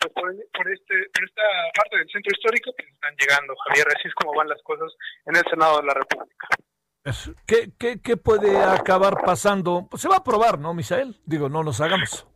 pues 0.00 0.12
por, 0.12 0.30
este, 0.70 0.94
por 1.12 1.24
esta 1.24 1.42
parte 1.74 1.98
del 1.98 2.08
centro 2.08 2.30
histórico 2.32 2.72
que 2.76 2.86
están 2.86 3.14
llegando, 3.18 3.54
Javier. 3.66 3.88
Así 3.88 4.06
es 4.06 4.14
como 4.14 4.32
van 4.32 4.48
las 4.48 4.62
cosas 4.62 4.92
en 5.26 5.34
el 5.34 5.42
Senado 5.50 5.80
de 5.80 5.86
la 5.86 5.94
República. 5.94 6.48
¿Qué, 7.46 7.70
qué, 7.78 8.00
qué 8.00 8.16
puede 8.16 8.56
acabar 8.58 9.22
pasando? 9.24 9.86
Pues 9.90 10.02
se 10.02 10.08
va 10.08 10.16
a 10.16 10.18
aprobar, 10.18 10.58
¿no, 10.58 10.74
Misael? 10.74 11.20
Digo, 11.24 11.48
no 11.48 11.62
nos 11.62 11.80
hagamos. 11.80 12.26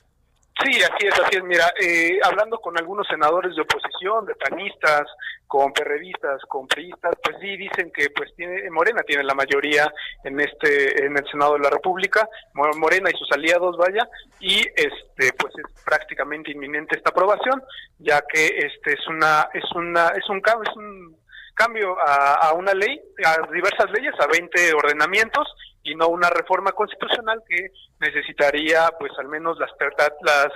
Sí, 0.62 0.80
así 0.82 1.06
es, 1.06 1.18
así 1.18 1.36
es. 1.38 1.44
Mira, 1.44 1.72
eh, 1.80 2.18
hablando 2.22 2.58
con 2.58 2.78
algunos 2.78 3.06
senadores 3.08 3.56
de 3.56 3.62
oposición, 3.62 4.26
de 4.26 4.34
panistas, 4.34 5.02
con 5.46 5.72
perredistas, 5.72 6.40
con 6.48 6.66
priistas, 6.66 7.14
pues 7.22 7.36
sí 7.40 7.56
dicen 7.56 7.90
que 7.90 8.10
pues 8.10 8.34
tiene 8.36 8.70
Morena 8.70 9.02
tiene 9.02 9.22
la 9.24 9.34
mayoría 9.34 9.92
en 10.24 10.40
este 10.40 11.04
en 11.04 11.16
el 11.16 11.28
Senado 11.30 11.54
de 11.54 11.60
la 11.60 11.70
República, 11.70 12.28
Morena 12.54 13.10
y 13.10 13.18
sus 13.18 13.30
aliados, 13.32 13.76
vaya, 13.76 14.08
y 14.40 14.60
este 14.76 15.32
pues 15.38 15.52
es 15.58 15.84
prácticamente 15.84 16.52
inminente 16.52 16.96
esta 16.96 17.10
aprobación, 17.10 17.62
ya 17.98 18.22
que 18.22 18.46
este 18.46 18.94
es 18.94 19.06
una 19.08 19.48
es 19.52 19.64
una 19.74 20.08
es 20.08 20.28
un 20.28 20.40
cambio 20.40 20.70
es 20.70 20.76
un 20.76 21.21
cambio 21.54 21.96
a, 22.06 22.34
a 22.34 22.52
una 22.52 22.74
ley, 22.74 23.00
a 23.24 23.50
diversas 23.52 23.90
leyes, 23.90 24.14
a 24.20 24.26
20 24.26 24.74
ordenamientos 24.74 25.48
y 25.82 25.94
no 25.94 26.08
una 26.08 26.30
reforma 26.30 26.72
constitucional 26.72 27.42
que 27.48 27.70
necesitaría 28.00 28.90
pues 28.98 29.12
al 29.18 29.28
menos 29.28 29.58
las, 29.58 29.70
las 30.22 30.48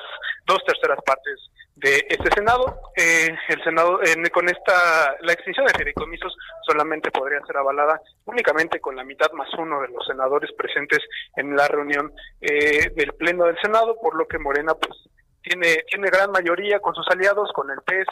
dos 0.47 0.62
terceras 0.64 0.99
partes 1.05 1.51
de 1.74 2.07
este 2.09 2.30
Senado. 2.34 2.80
Eh, 2.97 3.28
el 3.49 3.64
Senado 3.64 4.01
con 4.32 4.49
esta 4.49 5.16
la 5.20 5.32
extinción 5.32 5.66
de 5.66 5.74
fideicomisos 5.74 6.34
solamente 6.66 7.11
podría 7.11 7.40
ser 7.47 7.57
avalada 7.57 8.01
únicamente 8.24 8.80
con 8.80 8.97
la 8.97 9.05
mitad 9.05 9.30
más 9.32 9.49
uno 9.59 9.80
de 9.82 9.88
los 9.88 10.07
senadores 10.07 10.51
presentes 10.57 11.01
en 11.36 11.57
la 11.57 11.68
reunión 11.68 12.12
eh, 12.40 12.90
del 12.94 13.12
Pleno 13.14 13.44
del 13.44 13.61
Senado, 13.61 13.97
por 14.01 14.16
lo 14.16 14.26
que 14.26 14.38
Morena 14.38 14.74
pues 14.74 14.97
tiene 15.42 15.84
tiene 15.88 16.11
gran 16.11 16.30
mayoría 16.30 16.80
con 16.80 16.94
sus 16.94 17.07
aliados, 17.09 17.53
con 17.53 17.70
el 17.70 17.80
PES, 17.82 18.07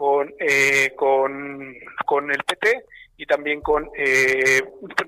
con, 0.00 0.32
eh, 0.38 0.94
con, 0.96 1.74
con 2.06 2.30
el 2.30 2.42
PT 2.42 2.86
y 3.18 3.26
también 3.26 3.60
con, 3.60 3.86
eh, 3.94 4.62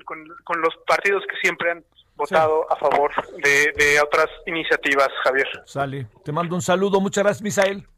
con, 0.04 0.60
los 0.60 0.76
partidos 0.86 1.22
que 1.26 1.34
siempre 1.40 1.70
han 1.70 1.82
votado 2.14 2.70
a 2.70 2.76
favor 2.76 3.10
de, 3.42 3.72
de, 3.72 3.98
otras 4.02 4.26
iniciativas, 4.44 5.08
Javier. 5.24 5.48
Sale. 5.64 6.08
Te 6.22 6.30
mando 6.30 6.54
un 6.54 6.60
saludo. 6.60 7.00
Muchas 7.00 7.24
gracias, 7.24 7.42
Misael. 7.42 7.88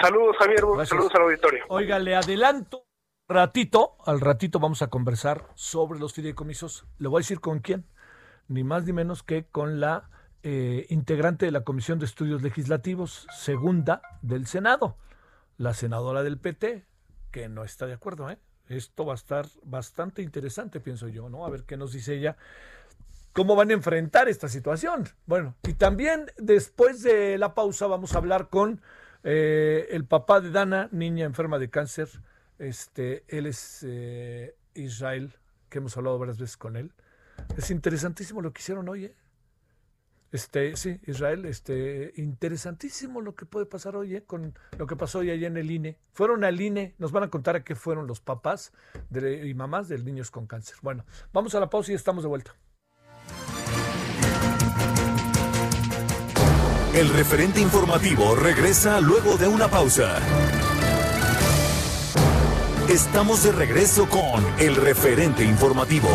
Saludos, 0.00 0.34
Javier. 0.38 0.60
Saludos 0.86 1.14
al 1.14 1.22
auditorio. 1.24 1.62
Oiga, 1.68 1.98
le 1.98 2.16
adelanto 2.16 2.86
ratito, 3.28 3.98
al 4.06 4.22
ratito 4.22 4.60
vamos 4.60 4.80
a 4.80 4.86
conversar 4.86 5.44
sobre 5.56 6.00
los 6.00 6.14
fideicomisos. 6.14 6.86
Le 6.96 7.08
voy 7.08 7.18
a 7.18 7.20
decir 7.20 7.40
con 7.40 7.58
quién. 7.58 7.84
Ni 8.48 8.64
más 8.64 8.86
ni 8.86 8.94
menos 8.94 9.22
que 9.22 9.44
con 9.44 9.78
la 9.78 10.08
eh, 10.42 10.86
integrante 10.88 11.44
de 11.44 11.52
la 11.52 11.64
Comisión 11.64 11.98
de 11.98 12.06
Estudios 12.06 12.40
Legislativos, 12.40 13.26
segunda 13.36 14.00
del 14.22 14.46
Senado, 14.46 14.96
la 15.58 15.74
senadora 15.74 16.22
del 16.22 16.38
PT, 16.38 16.84
que 17.30 17.48
no 17.48 17.64
está 17.64 17.86
de 17.86 17.94
acuerdo, 17.94 18.30
¿eh? 18.30 18.38
Esto 18.68 19.04
va 19.04 19.12
a 19.12 19.16
estar 19.16 19.46
bastante 19.64 20.22
interesante, 20.22 20.80
pienso 20.80 21.08
yo, 21.08 21.28
¿no? 21.28 21.44
A 21.44 21.50
ver 21.50 21.64
qué 21.64 21.76
nos 21.76 21.92
dice 21.92 22.14
ella. 22.14 22.36
¿Cómo 23.32 23.56
van 23.56 23.70
a 23.70 23.74
enfrentar 23.74 24.28
esta 24.28 24.48
situación? 24.48 25.08
Bueno, 25.26 25.56
y 25.62 25.74
también 25.74 26.30
después 26.36 27.02
de 27.02 27.38
la 27.38 27.54
pausa 27.54 27.86
vamos 27.86 28.14
a 28.14 28.18
hablar 28.18 28.48
con 28.48 28.82
eh, 29.24 29.88
el 29.90 30.04
papá 30.04 30.40
de 30.40 30.50
Dana, 30.50 30.88
niña 30.92 31.24
enferma 31.24 31.58
de 31.58 31.70
cáncer. 31.70 32.08
Este, 32.58 33.24
él 33.28 33.46
es 33.46 33.84
eh, 33.88 34.54
Israel, 34.74 35.34
que 35.68 35.78
hemos 35.78 35.96
hablado 35.96 36.18
varias 36.18 36.38
veces 36.38 36.56
con 36.56 36.76
él. 36.76 36.92
Es 37.56 37.70
interesantísimo 37.70 38.42
lo 38.42 38.52
que 38.52 38.60
hicieron 38.60 38.88
hoy, 38.88 39.06
¿eh? 39.06 39.14
Este, 40.32 40.74
sí, 40.76 40.98
Israel, 41.06 41.44
este, 41.44 42.14
interesantísimo 42.16 43.20
lo 43.20 43.34
que 43.34 43.44
puede 43.44 43.66
pasar 43.66 43.96
hoy, 43.96 44.16
¿eh? 44.16 44.24
con 44.24 44.58
lo 44.78 44.86
que 44.86 44.96
pasó 44.96 45.18
hoy 45.18 45.30
allá 45.30 45.46
en 45.46 45.58
el 45.58 45.70
INE. 45.70 45.98
Fueron 46.14 46.42
al 46.42 46.58
INE, 46.58 46.94
nos 46.98 47.12
van 47.12 47.24
a 47.24 47.28
contar 47.28 47.54
a 47.54 47.64
qué 47.64 47.74
fueron 47.74 48.06
los 48.06 48.20
papás 48.20 48.72
y 49.14 49.52
mamás 49.52 49.88
de 49.88 49.98
niños 49.98 50.30
con 50.30 50.46
cáncer. 50.46 50.76
Bueno, 50.80 51.04
vamos 51.34 51.54
a 51.54 51.60
la 51.60 51.68
pausa 51.68 51.92
y 51.92 51.94
estamos 51.94 52.24
de 52.24 52.28
vuelta. 52.28 52.56
El 56.94 57.08
referente 57.10 57.60
informativo 57.60 58.34
regresa 58.34 59.00
luego 59.02 59.36
de 59.36 59.48
una 59.48 59.68
pausa. 59.68 60.18
Estamos 62.88 63.44
de 63.44 63.52
regreso 63.52 64.08
con 64.08 64.44
el 64.58 64.76
referente 64.76 65.44
informativo. 65.44 66.08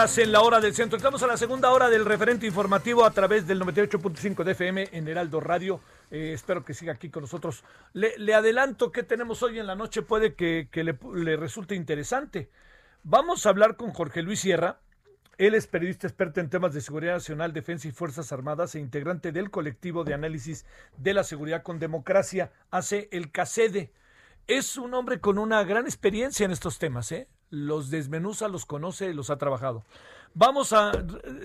En 0.00 0.32
la 0.32 0.40
hora 0.40 0.60
del 0.60 0.72
centro. 0.72 0.96
Estamos 0.96 1.22
a 1.22 1.26
la 1.26 1.36
segunda 1.36 1.70
hora 1.72 1.90
del 1.90 2.06
referente 2.06 2.46
informativo 2.46 3.04
a 3.04 3.10
través 3.10 3.46
del 3.46 3.60
98.5 3.60 4.44
de 4.44 4.52
FM 4.52 4.88
en 4.92 5.06
Heraldo 5.06 5.40
Radio. 5.40 5.78
Eh, 6.10 6.32
espero 6.32 6.64
que 6.64 6.72
siga 6.72 6.94
aquí 6.94 7.10
con 7.10 7.20
nosotros. 7.20 7.64
Le, 7.92 8.32
adelanto 8.32 8.92
que 8.92 9.02
tenemos 9.02 9.42
hoy 9.42 9.58
en 9.58 9.66
la 9.66 9.74
noche, 9.74 10.00
puede 10.00 10.34
que, 10.34 10.70
le, 10.72 10.98
le, 11.22 11.36
resulte 11.36 11.74
interesante. 11.74 12.48
Vamos 13.02 13.44
a 13.44 13.50
hablar 13.50 13.76
con 13.76 13.92
Jorge 13.92 14.22
Luis 14.22 14.40
Sierra. 14.40 14.80
Él 15.36 15.54
es 15.54 15.66
periodista 15.66 16.06
experto 16.06 16.40
en 16.40 16.48
temas 16.48 16.72
de 16.72 16.80
seguridad 16.80 17.12
nacional, 17.12 17.52
defensa 17.52 17.86
y 17.86 17.92
fuerzas 17.92 18.32
armadas 18.32 18.74
e 18.74 18.80
integrante 18.80 19.32
del 19.32 19.50
colectivo 19.50 20.04
de 20.04 20.14
análisis 20.14 20.64
de 20.96 21.12
la 21.12 21.24
seguridad 21.24 21.62
con 21.62 21.78
democracia, 21.78 22.52
hace 22.70 23.10
el 23.12 23.30
CACEDE. 23.30 23.92
Es 24.46 24.78
un 24.78 24.94
hombre 24.94 25.20
con 25.20 25.36
una 25.36 25.62
gran 25.62 25.84
experiencia 25.84 26.46
en 26.46 26.52
estos 26.52 26.78
temas, 26.78 27.12
¿eh? 27.12 27.28
Los 27.50 27.90
desmenuza, 27.90 28.48
los 28.48 28.64
conoce, 28.64 29.12
los 29.12 29.30
ha 29.30 29.38
trabajado. 29.38 29.84
Vamos 30.34 30.72
a, 30.72 30.92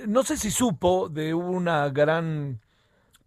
no 0.07 0.23
sé 0.23 0.37
si 0.37 0.51
supo 0.51 1.09
de 1.09 1.33
una 1.33 1.89
gran, 1.89 2.61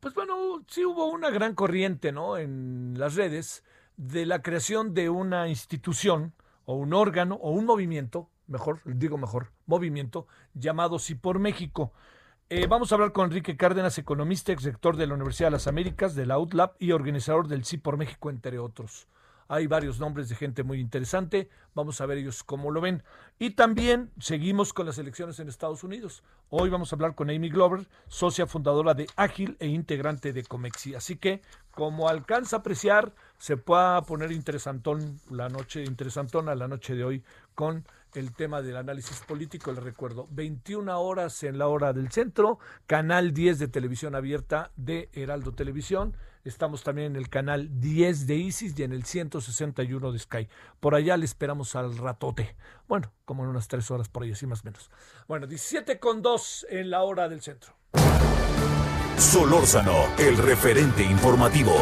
pues 0.00 0.14
bueno, 0.14 0.62
sí 0.68 0.84
hubo 0.84 1.06
una 1.06 1.30
gran 1.30 1.54
corriente, 1.54 2.12
¿no? 2.12 2.38
En 2.38 2.94
las 2.96 3.16
redes 3.16 3.64
de 3.96 4.24
la 4.26 4.42
creación 4.42 4.94
de 4.94 5.10
una 5.10 5.48
institución 5.48 6.32
o 6.64 6.74
un 6.74 6.94
órgano 6.94 7.34
o 7.36 7.50
un 7.50 7.64
movimiento, 7.64 8.28
mejor, 8.46 8.80
digo 8.84 9.18
mejor, 9.18 9.50
movimiento 9.66 10.26
llamado 10.54 10.98
Sí 10.98 11.16
por 11.16 11.40
México. 11.40 11.92
Eh, 12.50 12.66
vamos 12.66 12.92
a 12.92 12.94
hablar 12.94 13.12
con 13.12 13.26
Enrique 13.26 13.56
Cárdenas, 13.56 13.98
economista, 13.98 14.52
ex 14.52 14.62
rector 14.62 14.96
de 14.96 15.06
la 15.06 15.14
Universidad 15.14 15.48
de 15.48 15.52
las 15.52 15.66
Américas, 15.66 16.14
de 16.14 16.26
la 16.26 16.38
UTLAB 16.38 16.76
y 16.78 16.92
organizador 16.92 17.48
del 17.48 17.64
Sí 17.64 17.76
por 17.76 17.96
México, 17.96 18.30
entre 18.30 18.58
otros. 18.58 19.08
Hay 19.50 19.66
varios 19.66 19.98
nombres 19.98 20.28
de 20.28 20.36
gente 20.36 20.62
muy 20.62 20.78
interesante. 20.78 21.48
Vamos 21.74 22.02
a 22.02 22.06
ver 22.06 22.18
ellos 22.18 22.44
cómo 22.44 22.70
lo 22.70 22.82
ven. 22.82 23.02
Y 23.38 23.50
también 23.50 24.10
seguimos 24.18 24.74
con 24.74 24.84
las 24.84 24.98
elecciones 24.98 25.40
en 25.40 25.48
Estados 25.48 25.82
Unidos. 25.82 26.22
Hoy 26.50 26.68
vamos 26.68 26.92
a 26.92 26.96
hablar 26.96 27.14
con 27.14 27.30
Amy 27.30 27.48
Glover, 27.48 27.86
socia 28.08 28.46
fundadora 28.46 28.92
de 28.92 29.06
Ágil 29.16 29.56
e 29.58 29.68
integrante 29.68 30.34
de 30.34 30.44
Comexi. 30.44 30.94
Así 30.94 31.16
que, 31.16 31.40
como 31.70 32.10
alcanza 32.10 32.56
a 32.56 32.58
apreciar, 32.58 33.14
se 33.38 33.56
pueda 33.56 34.02
poner 34.02 34.32
interesantón 34.32 35.18
la 35.30 35.48
noche, 35.48 35.82
interesantona 35.82 36.54
la 36.54 36.68
noche 36.68 36.94
de 36.94 37.04
hoy 37.04 37.24
con 37.54 37.86
el 38.14 38.34
tema 38.34 38.60
del 38.60 38.76
análisis 38.76 39.20
político. 39.20 39.72
Les 39.72 39.82
recuerdo, 39.82 40.28
21 40.30 41.00
horas 41.00 41.42
en 41.42 41.56
la 41.56 41.68
hora 41.68 41.94
del 41.94 42.10
centro, 42.10 42.58
canal 42.86 43.32
10 43.32 43.58
de 43.60 43.68
televisión 43.68 44.14
abierta 44.14 44.72
de 44.76 45.08
Heraldo 45.14 45.52
Televisión 45.52 46.14
Estamos 46.48 46.82
también 46.82 47.08
en 47.08 47.16
el 47.16 47.28
canal 47.28 47.68
10 47.78 48.26
de 48.26 48.36
ISIS 48.36 48.78
y 48.78 48.82
en 48.82 48.92
el 48.92 49.04
161 49.04 50.12
de 50.12 50.18
Sky. 50.18 50.48
Por 50.80 50.94
allá 50.94 51.18
le 51.18 51.26
esperamos 51.26 51.76
al 51.76 51.98
ratote. 51.98 52.56
Bueno, 52.88 53.12
como 53.26 53.44
en 53.44 53.50
unas 53.50 53.68
tres 53.68 53.90
horas 53.90 54.08
por 54.08 54.22
ahí, 54.22 54.32
así 54.32 54.46
más 54.46 54.62
o 54.62 54.64
menos. 54.64 54.90
Bueno, 55.26 55.46
17 55.46 55.98
con 55.98 56.22
2 56.22 56.66
en 56.70 56.88
la 56.88 57.02
hora 57.02 57.28
del 57.28 57.42
centro. 57.42 57.74
Solórzano, 59.18 60.06
el 60.16 60.38
referente 60.38 61.02
informativo. 61.02 61.74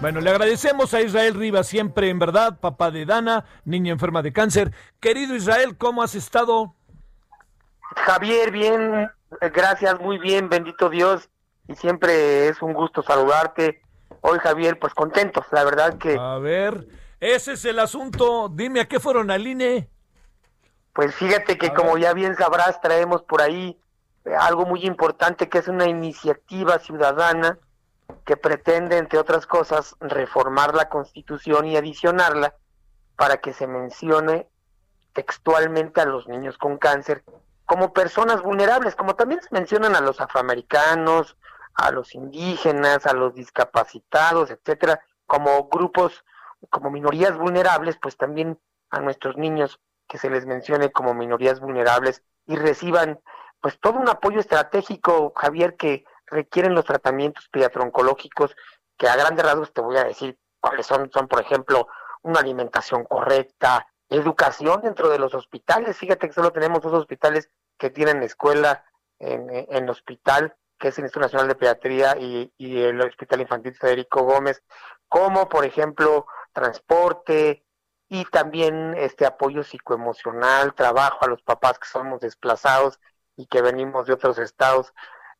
Bueno, 0.00 0.20
le 0.20 0.28
agradecemos 0.28 0.92
a 0.92 1.00
Israel 1.00 1.34
Rivas, 1.34 1.66
siempre 1.66 2.10
en 2.10 2.18
verdad, 2.18 2.60
papá 2.60 2.90
de 2.90 3.06
Dana, 3.06 3.46
niña 3.64 3.92
enferma 3.92 4.20
de 4.20 4.32
cáncer. 4.32 4.72
Querido 5.00 5.34
Israel, 5.34 5.76
¿cómo 5.78 6.02
has 6.02 6.14
estado? 6.14 6.74
Javier, 7.96 8.50
bien, 8.50 9.10
gracias, 9.40 9.98
muy 9.98 10.18
bien, 10.18 10.50
bendito 10.50 10.90
Dios, 10.90 11.30
y 11.66 11.74
siempre 11.76 12.48
es 12.48 12.60
un 12.60 12.74
gusto 12.74 13.02
saludarte. 13.02 13.80
Hoy, 14.20 14.38
Javier, 14.38 14.78
pues 14.78 14.92
contentos, 14.92 15.46
la 15.50 15.64
verdad 15.64 15.96
que... 15.96 16.16
A 16.20 16.36
ver, 16.38 16.86
ese 17.18 17.54
es 17.54 17.64
el 17.64 17.78
asunto, 17.78 18.50
dime 18.52 18.80
a 18.80 18.88
qué 18.88 19.00
fueron 19.00 19.30
al 19.30 19.46
INE. 19.46 19.88
Pues 20.92 21.14
fíjate 21.14 21.56
que 21.56 21.72
como 21.72 21.96
ya 21.96 22.12
bien 22.12 22.36
sabrás, 22.36 22.82
traemos 22.82 23.22
por 23.22 23.40
ahí 23.40 23.78
eh, 24.26 24.30
algo 24.38 24.66
muy 24.66 24.84
importante 24.84 25.48
que 25.48 25.58
es 25.58 25.68
una 25.68 25.86
iniciativa 25.86 26.78
ciudadana 26.78 27.58
que 28.24 28.36
pretende, 28.36 28.98
entre 28.98 29.18
otras 29.18 29.46
cosas, 29.46 29.96
reformar 30.00 30.74
la 30.74 30.88
Constitución 30.88 31.66
y 31.66 31.76
adicionarla 31.76 32.54
para 33.16 33.38
que 33.38 33.52
se 33.52 33.66
mencione 33.66 34.48
textualmente 35.12 36.00
a 36.00 36.06
los 36.06 36.28
niños 36.28 36.58
con 36.58 36.76
cáncer 36.76 37.24
como 37.64 37.92
personas 37.92 38.42
vulnerables, 38.42 38.94
como 38.94 39.16
también 39.16 39.40
se 39.42 39.48
mencionan 39.50 39.96
a 39.96 40.00
los 40.00 40.20
afroamericanos, 40.20 41.36
a 41.74 41.90
los 41.90 42.14
indígenas, 42.14 43.06
a 43.06 43.12
los 43.12 43.34
discapacitados, 43.34 44.50
etcétera, 44.50 45.00
como 45.26 45.68
grupos, 45.68 46.24
como 46.70 46.90
minorías 46.90 47.36
vulnerables, 47.36 47.98
pues 48.00 48.16
también 48.16 48.58
a 48.90 49.00
nuestros 49.00 49.36
niños 49.36 49.80
que 50.06 50.18
se 50.18 50.30
les 50.30 50.46
mencione 50.46 50.92
como 50.92 51.12
minorías 51.12 51.60
vulnerables 51.60 52.22
y 52.46 52.56
reciban 52.56 53.20
pues 53.60 53.80
todo 53.80 53.98
un 53.98 54.08
apoyo 54.08 54.38
estratégico, 54.38 55.32
Javier, 55.34 55.76
que 55.76 56.04
requieren 56.26 56.74
los 56.74 56.84
tratamientos 56.84 57.48
pediatroncológicos, 57.48 58.56
que 58.96 59.08
a 59.08 59.16
grandes 59.16 59.44
rasgos 59.44 59.72
te 59.72 59.80
voy 59.80 59.96
a 59.96 60.04
decir 60.04 60.38
cuáles 60.60 60.86
son, 60.86 61.10
son 61.12 61.28
por 61.28 61.40
ejemplo, 61.40 61.88
una 62.22 62.40
alimentación 62.40 63.04
correcta, 63.04 63.86
educación 64.08 64.80
dentro 64.82 65.08
de 65.08 65.18
los 65.18 65.34
hospitales. 65.34 65.96
Fíjate 65.96 66.28
que 66.28 66.34
solo 66.34 66.52
tenemos 66.52 66.82
dos 66.82 66.92
hospitales 66.92 67.50
que 67.78 67.90
tienen 67.90 68.22
escuela 68.22 68.84
en, 69.18 69.48
en 69.50 69.88
hospital 69.88 70.56
que 70.78 70.88
es 70.88 70.98
el 70.98 71.04
Instituto 71.04 71.24
Nacional 71.24 71.48
de 71.48 71.54
Pediatría 71.54 72.16
y, 72.18 72.52
y 72.58 72.82
el 72.82 73.00
Hospital 73.00 73.40
Infantil 73.40 73.74
Federico 73.74 74.22
Gómez, 74.22 74.62
como 75.08 75.48
por 75.48 75.64
ejemplo 75.64 76.26
transporte 76.52 77.64
y 78.08 78.24
también 78.26 78.94
este 78.96 79.26
apoyo 79.26 79.62
psicoemocional, 79.62 80.74
trabajo 80.74 81.24
a 81.24 81.28
los 81.28 81.42
papás 81.42 81.78
que 81.78 81.88
somos 81.88 82.20
desplazados 82.20 83.00
y 83.36 83.46
que 83.46 83.62
venimos 83.62 84.06
de 84.06 84.12
otros 84.12 84.38
estados 84.38 84.92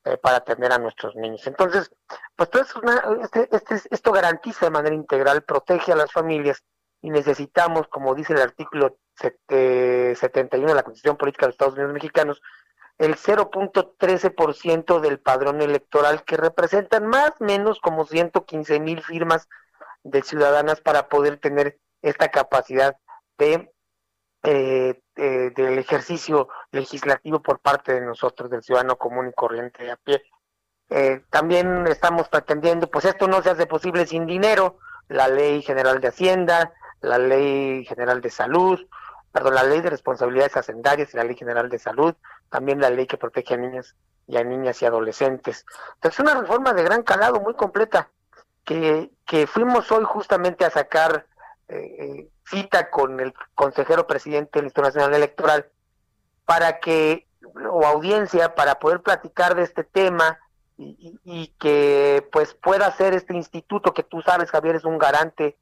eh, 0.06 0.16
para 0.18 0.36
atender 0.36 0.72
a 0.72 0.78
nuestros 0.78 1.16
niños. 1.16 1.44
Entonces, 1.48 1.90
pues 2.36 2.48
todo 2.48 2.62
eso, 2.62 2.80
este, 3.22 3.48
este, 3.50 3.80
esto 3.90 4.12
garantiza 4.12 4.66
de 4.66 4.70
manera 4.70 4.94
integral, 4.94 5.42
protege 5.42 5.90
a 5.90 5.96
las 5.96 6.12
familias 6.12 6.62
y 7.02 7.10
necesitamos, 7.10 7.88
como 7.88 8.14
dice 8.14 8.32
el 8.32 8.40
artículo 8.40 8.98
71 9.16 10.68
de 10.68 10.74
la 10.74 10.84
Constitución 10.84 11.16
Política 11.16 11.46
de 11.46 11.48
los 11.48 11.54
Estados 11.54 11.74
Unidos 11.74 11.92
Mexicanos, 11.92 12.40
el 12.98 13.16
0.13% 13.16 15.00
del 15.00 15.18
padrón 15.18 15.60
electoral, 15.60 16.22
que 16.22 16.36
representan 16.36 17.08
más 17.08 17.32
o 17.40 17.44
menos 17.44 17.80
como 17.80 18.06
115 18.06 18.78
mil 18.78 19.02
firmas 19.02 19.48
de 20.04 20.22
ciudadanas 20.22 20.80
para 20.80 21.08
poder 21.08 21.38
tener 21.38 21.80
esta 22.02 22.28
capacidad 22.28 22.96
de 23.38 23.74
eh, 24.48 25.02
eh, 25.16 25.50
del 25.56 25.76
ejercicio 25.76 26.48
legislativo 26.70 27.42
por 27.42 27.58
parte 27.58 27.94
de 27.94 28.00
nosotros, 28.00 28.48
del 28.48 28.62
ciudadano 28.62 28.94
común 28.94 29.26
y 29.28 29.32
corriente 29.32 29.82
de 29.82 29.90
a 29.90 29.96
pie. 29.96 30.22
Eh, 30.88 31.24
también 31.30 31.84
estamos 31.88 32.28
pretendiendo, 32.28 32.88
pues 32.88 33.06
esto 33.06 33.26
no 33.26 33.42
se 33.42 33.50
hace 33.50 33.66
posible 33.66 34.06
sin 34.06 34.24
dinero, 34.24 34.78
la 35.08 35.26
ley 35.26 35.62
general 35.62 36.00
de 36.00 36.06
Hacienda, 36.06 36.72
la 37.00 37.18
ley 37.18 37.84
general 37.86 38.20
de 38.20 38.30
salud, 38.30 38.86
perdón, 39.32 39.56
la 39.56 39.64
ley 39.64 39.80
de 39.80 39.90
responsabilidades 39.90 40.56
hacendarias 40.56 41.12
y 41.12 41.16
la 41.16 41.24
ley 41.24 41.34
general 41.34 41.68
de 41.68 41.80
salud, 41.80 42.14
también 42.48 42.80
la 42.80 42.90
ley 42.90 43.08
que 43.08 43.16
protege 43.16 43.54
a 43.54 43.56
niñas 43.56 43.96
y 44.28 44.36
a 44.36 44.44
niñas 44.44 44.80
y 44.80 44.86
adolescentes. 44.86 45.66
Entonces, 45.94 46.20
una 46.20 46.40
reforma 46.40 46.72
de 46.72 46.84
gran 46.84 47.02
calado, 47.02 47.40
muy 47.40 47.54
completa, 47.54 48.10
que, 48.62 49.10
que 49.24 49.48
fuimos 49.48 49.90
hoy 49.90 50.04
justamente 50.04 50.64
a 50.64 50.70
sacar 50.70 51.26
eh, 51.66 52.28
cita 52.48 52.90
con 52.90 53.20
el 53.20 53.34
consejero 53.54 54.06
presidente 54.06 54.58
del 54.58 54.66
Instituto 54.66 54.88
Nacional 54.88 55.14
Electoral 55.14 55.66
para 56.44 56.78
que, 56.78 57.26
o 57.70 57.84
audiencia, 57.84 58.54
para 58.54 58.78
poder 58.78 59.02
platicar 59.02 59.54
de 59.54 59.62
este 59.62 59.84
tema 59.84 60.38
y, 60.78 61.54
que 61.58 62.28
pues 62.32 62.54
pueda 62.54 62.90
ser 62.92 63.14
este 63.14 63.34
instituto 63.34 63.94
que 63.94 64.02
tú 64.02 64.20
sabes, 64.22 64.50
Javier, 64.50 64.76
es 64.76 64.84
un 64.84 64.98
garante 64.98 65.56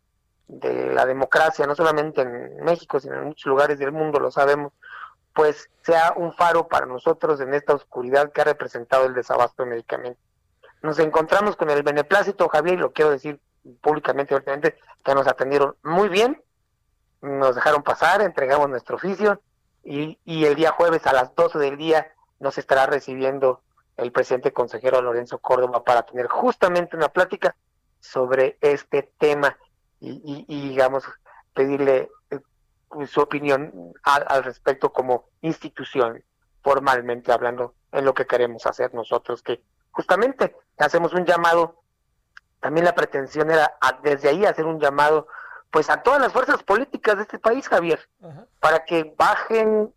de 0.49 0.93
la 0.93 1.07
democracia, 1.07 1.67
no 1.67 1.75
solamente 1.75 2.23
en 2.23 2.57
México, 2.65 3.01
sino 3.01 3.15
en 3.15 3.25
muchos 3.27 3.47
lugares 3.47 3.79
del 3.79 3.93
mundo, 3.93 4.19
lo 4.19 4.31
sabemos, 4.31 4.73
pues 5.33 5.71
sea 5.83 6.15
un 6.17 6.35
faro 6.35 6.69
para 6.69 6.87
nosotros 6.87 7.41
en 7.41 7.55
esta 7.55 7.75
oscuridad 7.75 8.33
que 8.33 8.41
ha 8.41 8.45
representado 8.45 9.07
el 9.07 9.15
desabasto 9.15 9.63
de 9.63 9.71
medicamentos. 9.71 10.23
Nos 10.83 10.99
encontramos 10.99 11.57
con 11.57 11.71
el 11.71 11.83
beneplácito, 11.83 12.49
Javier, 12.49 12.75
y 12.75 12.83
lo 12.83 12.93
quiero 12.93 13.11
decir 13.11 13.41
públicamente, 13.81 14.35
obviamente, 14.35 14.77
que 15.03 15.15
nos 15.15 15.27
atendieron 15.27 15.77
muy 15.83 16.09
bien, 16.09 16.43
nos 17.25 17.55
dejaron 17.55 17.83
pasar, 17.83 18.21
entregamos 18.23 18.69
nuestro 18.69 18.97
oficio 18.97 19.41
y, 19.83 20.19
el 20.27 20.55
día 20.55 20.73
jueves 20.73 21.07
a 21.07 21.13
las 21.13 21.35
12 21.35 21.59
del 21.59 21.77
día 21.77 22.13
nos 22.39 22.59
estará 22.59 22.87
recibiendo 22.87 23.63
el 23.97 24.13
presidente 24.13 24.53
consejero 24.53 25.01
Lorenzo 25.01 25.39
Córdoba 25.39 25.85
para 25.85 26.03
tener 26.05 26.27
justamente 26.27 26.97
una 26.97 27.09
plática 27.09 27.57
sobre 28.01 28.59
este 28.61 29.11
tema 29.19 29.57
y, 30.01 30.69
digamos, 30.69 31.05
pedirle 31.55 32.11
eh, 32.31 32.41
su 33.07 33.21
opinión 33.21 33.95
al, 34.03 34.25
al, 34.29 34.45
respecto 34.45 34.93
como 34.93 35.31
institución, 35.41 36.23
formalmente 36.63 37.33
hablando, 37.33 37.75
en 37.93 38.05
lo 38.05 38.13
que 38.13 38.27
queremos 38.27 38.67
hacer 38.67 38.93
nosotros, 38.93 39.43
que 39.43 39.63
justamente 39.93 40.55
hacemos 40.77 41.15
un 41.15 41.25
llamado, 41.25 41.81
también 42.61 42.85
la 42.85 42.95
pretensión 42.95 43.51
era 43.51 43.79
desde 44.03 44.29
ahí 44.29 44.45
hacer 44.45 44.67
un 44.67 44.79
llamado 44.79 45.27
pues 45.75 45.91
a 45.91 46.05
todas 46.05 46.21
las 46.21 46.33
fuerzas 46.33 46.63
políticas 46.63 47.17
de 47.17 47.23
este 47.23 47.41
país, 47.41 47.69
Javier, 47.69 47.99
Ajá. 48.23 48.47
para 48.61 48.85
que 48.85 49.13
bajen, 49.19 49.93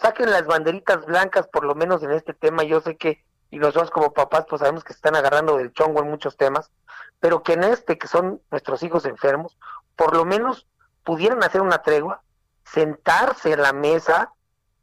saquen 0.00 0.30
las 0.30 0.46
banderitas 0.46 1.04
blancas, 1.04 1.48
por 1.48 1.64
lo 1.64 1.74
menos 1.74 2.00
en 2.04 2.12
este 2.12 2.32
tema. 2.32 2.62
Yo 2.62 2.80
sé 2.80 2.96
que, 2.96 3.24
y 3.50 3.58
nosotros 3.58 3.90
como 3.90 4.12
papás, 4.12 4.46
pues 4.48 4.60
sabemos 4.60 4.84
que 4.84 4.92
se 4.92 4.98
están 4.98 5.16
agarrando 5.16 5.56
del 5.56 5.72
chongo 5.72 6.00
en 6.00 6.10
muchos 6.10 6.36
temas, 6.36 6.70
pero 7.18 7.42
que 7.42 7.54
en 7.54 7.64
este, 7.64 7.98
que 7.98 8.06
son 8.06 8.40
nuestros 8.52 8.84
hijos 8.84 9.04
enfermos, 9.04 9.58
por 9.96 10.14
lo 10.14 10.24
menos 10.24 10.68
pudieran 11.02 11.42
hacer 11.42 11.60
una 11.60 11.82
tregua, 11.82 12.22
sentarse 12.62 13.50
en 13.50 13.62
la 13.62 13.72
mesa, 13.72 14.32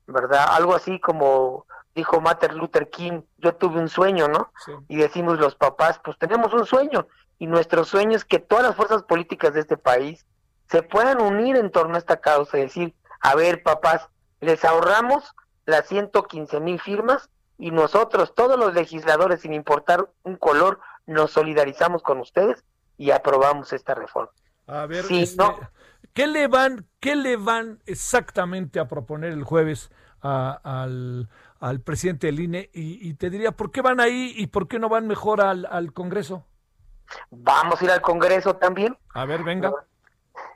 ¿verdad? 0.07 0.45
Algo 0.49 0.75
así 0.75 0.99
como 0.99 1.67
dijo 1.95 2.19
Martin 2.19 2.57
Luther 2.57 2.89
King, 2.89 3.21
yo 3.37 3.55
tuve 3.55 3.79
un 3.79 3.87
sueño, 3.87 4.27
¿no? 4.27 4.51
Sí. 4.65 4.73
Y 4.89 4.97
decimos 4.97 5.39
los 5.39 5.55
papás, 5.55 6.01
pues 6.03 6.17
tenemos 6.17 6.53
un 6.53 6.65
sueño, 6.65 7.07
y 7.39 7.47
nuestro 7.47 7.85
sueño 7.85 8.17
es 8.17 8.25
que 8.25 8.39
todas 8.39 8.65
las 8.65 8.75
fuerzas 8.75 9.03
políticas 9.03 9.53
de 9.53 9.61
este 9.61 9.77
país 9.77 10.25
se 10.74 10.82
puedan 10.82 11.21
unir 11.21 11.55
en 11.55 11.69
torno 11.69 11.93
a 11.93 11.99
esta 11.99 12.19
causa 12.19 12.57
y 12.57 12.61
decir, 12.61 12.95
a 13.21 13.36
ver, 13.36 13.61
papás, 13.61 14.09
les 14.41 14.65
ahorramos 14.65 15.36
las 15.67 15.88
115 15.88 16.59
mil 16.61 16.80
firmas 16.80 17.30
y 17.59 17.69
nosotros, 17.69 18.34
todos 18.34 18.57
los 18.57 18.74
legisladores, 18.74 19.41
sin 19.41 19.53
importar 19.53 20.09
un 20.24 20.36
color, 20.36 20.80
nos 21.05 21.30
solidarizamos 21.30 22.01
con 22.01 22.19
ustedes 22.19 22.63
y 22.97 23.11
aprobamos 23.11 23.71
esta 23.71 23.93
reforma. 23.93 24.32
A 24.65 24.88
ver, 24.88 25.05
sí, 25.05 25.21
este, 25.21 25.38
¿no? 25.38 25.59
¿qué, 26.13 26.26
le 26.26 26.47
van, 26.47 26.88
¿qué 26.99 27.15
le 27.15 27.38
van 27.38 27.80
exactamente 27.86 28.80
a 28.80 28.88
proponer 28.88 29.32
el 29.32 29.43
jueves 29.43 29.91
a, 30.24 30.59
al, 30.63 31.30
al, 31.59 31.82
presidente 31.82 32.26
del 32.26 32.39
INE? 32.39 32.71
Y, 32.74 33.07
y, 33.07 33.13
te 33.13 33.30
diría, 33.30 33.51
¿por 33.51 33.69
qué 33.69 33.84
van 33.84 33.99
ahí 33.99 34.34
y 34.36 34.47
por 34.47 34.67
qué 34.67 34.80
no 34.80 34.89
van 34.89 35.05
mejor 35.05 35.39
al, 35.39 35.67
al 35.69 35.93
Congreso? 35.93 36.47
Vamos 37.30 37.80
a 37.80 37.86
ir 37.86 37.91
al 37.91 38.01
Congreso 38.01 38.55
también. 38.55 38.97
A 39.13 39.26
ver, 39.26 39.43
venga. 39.43 39.71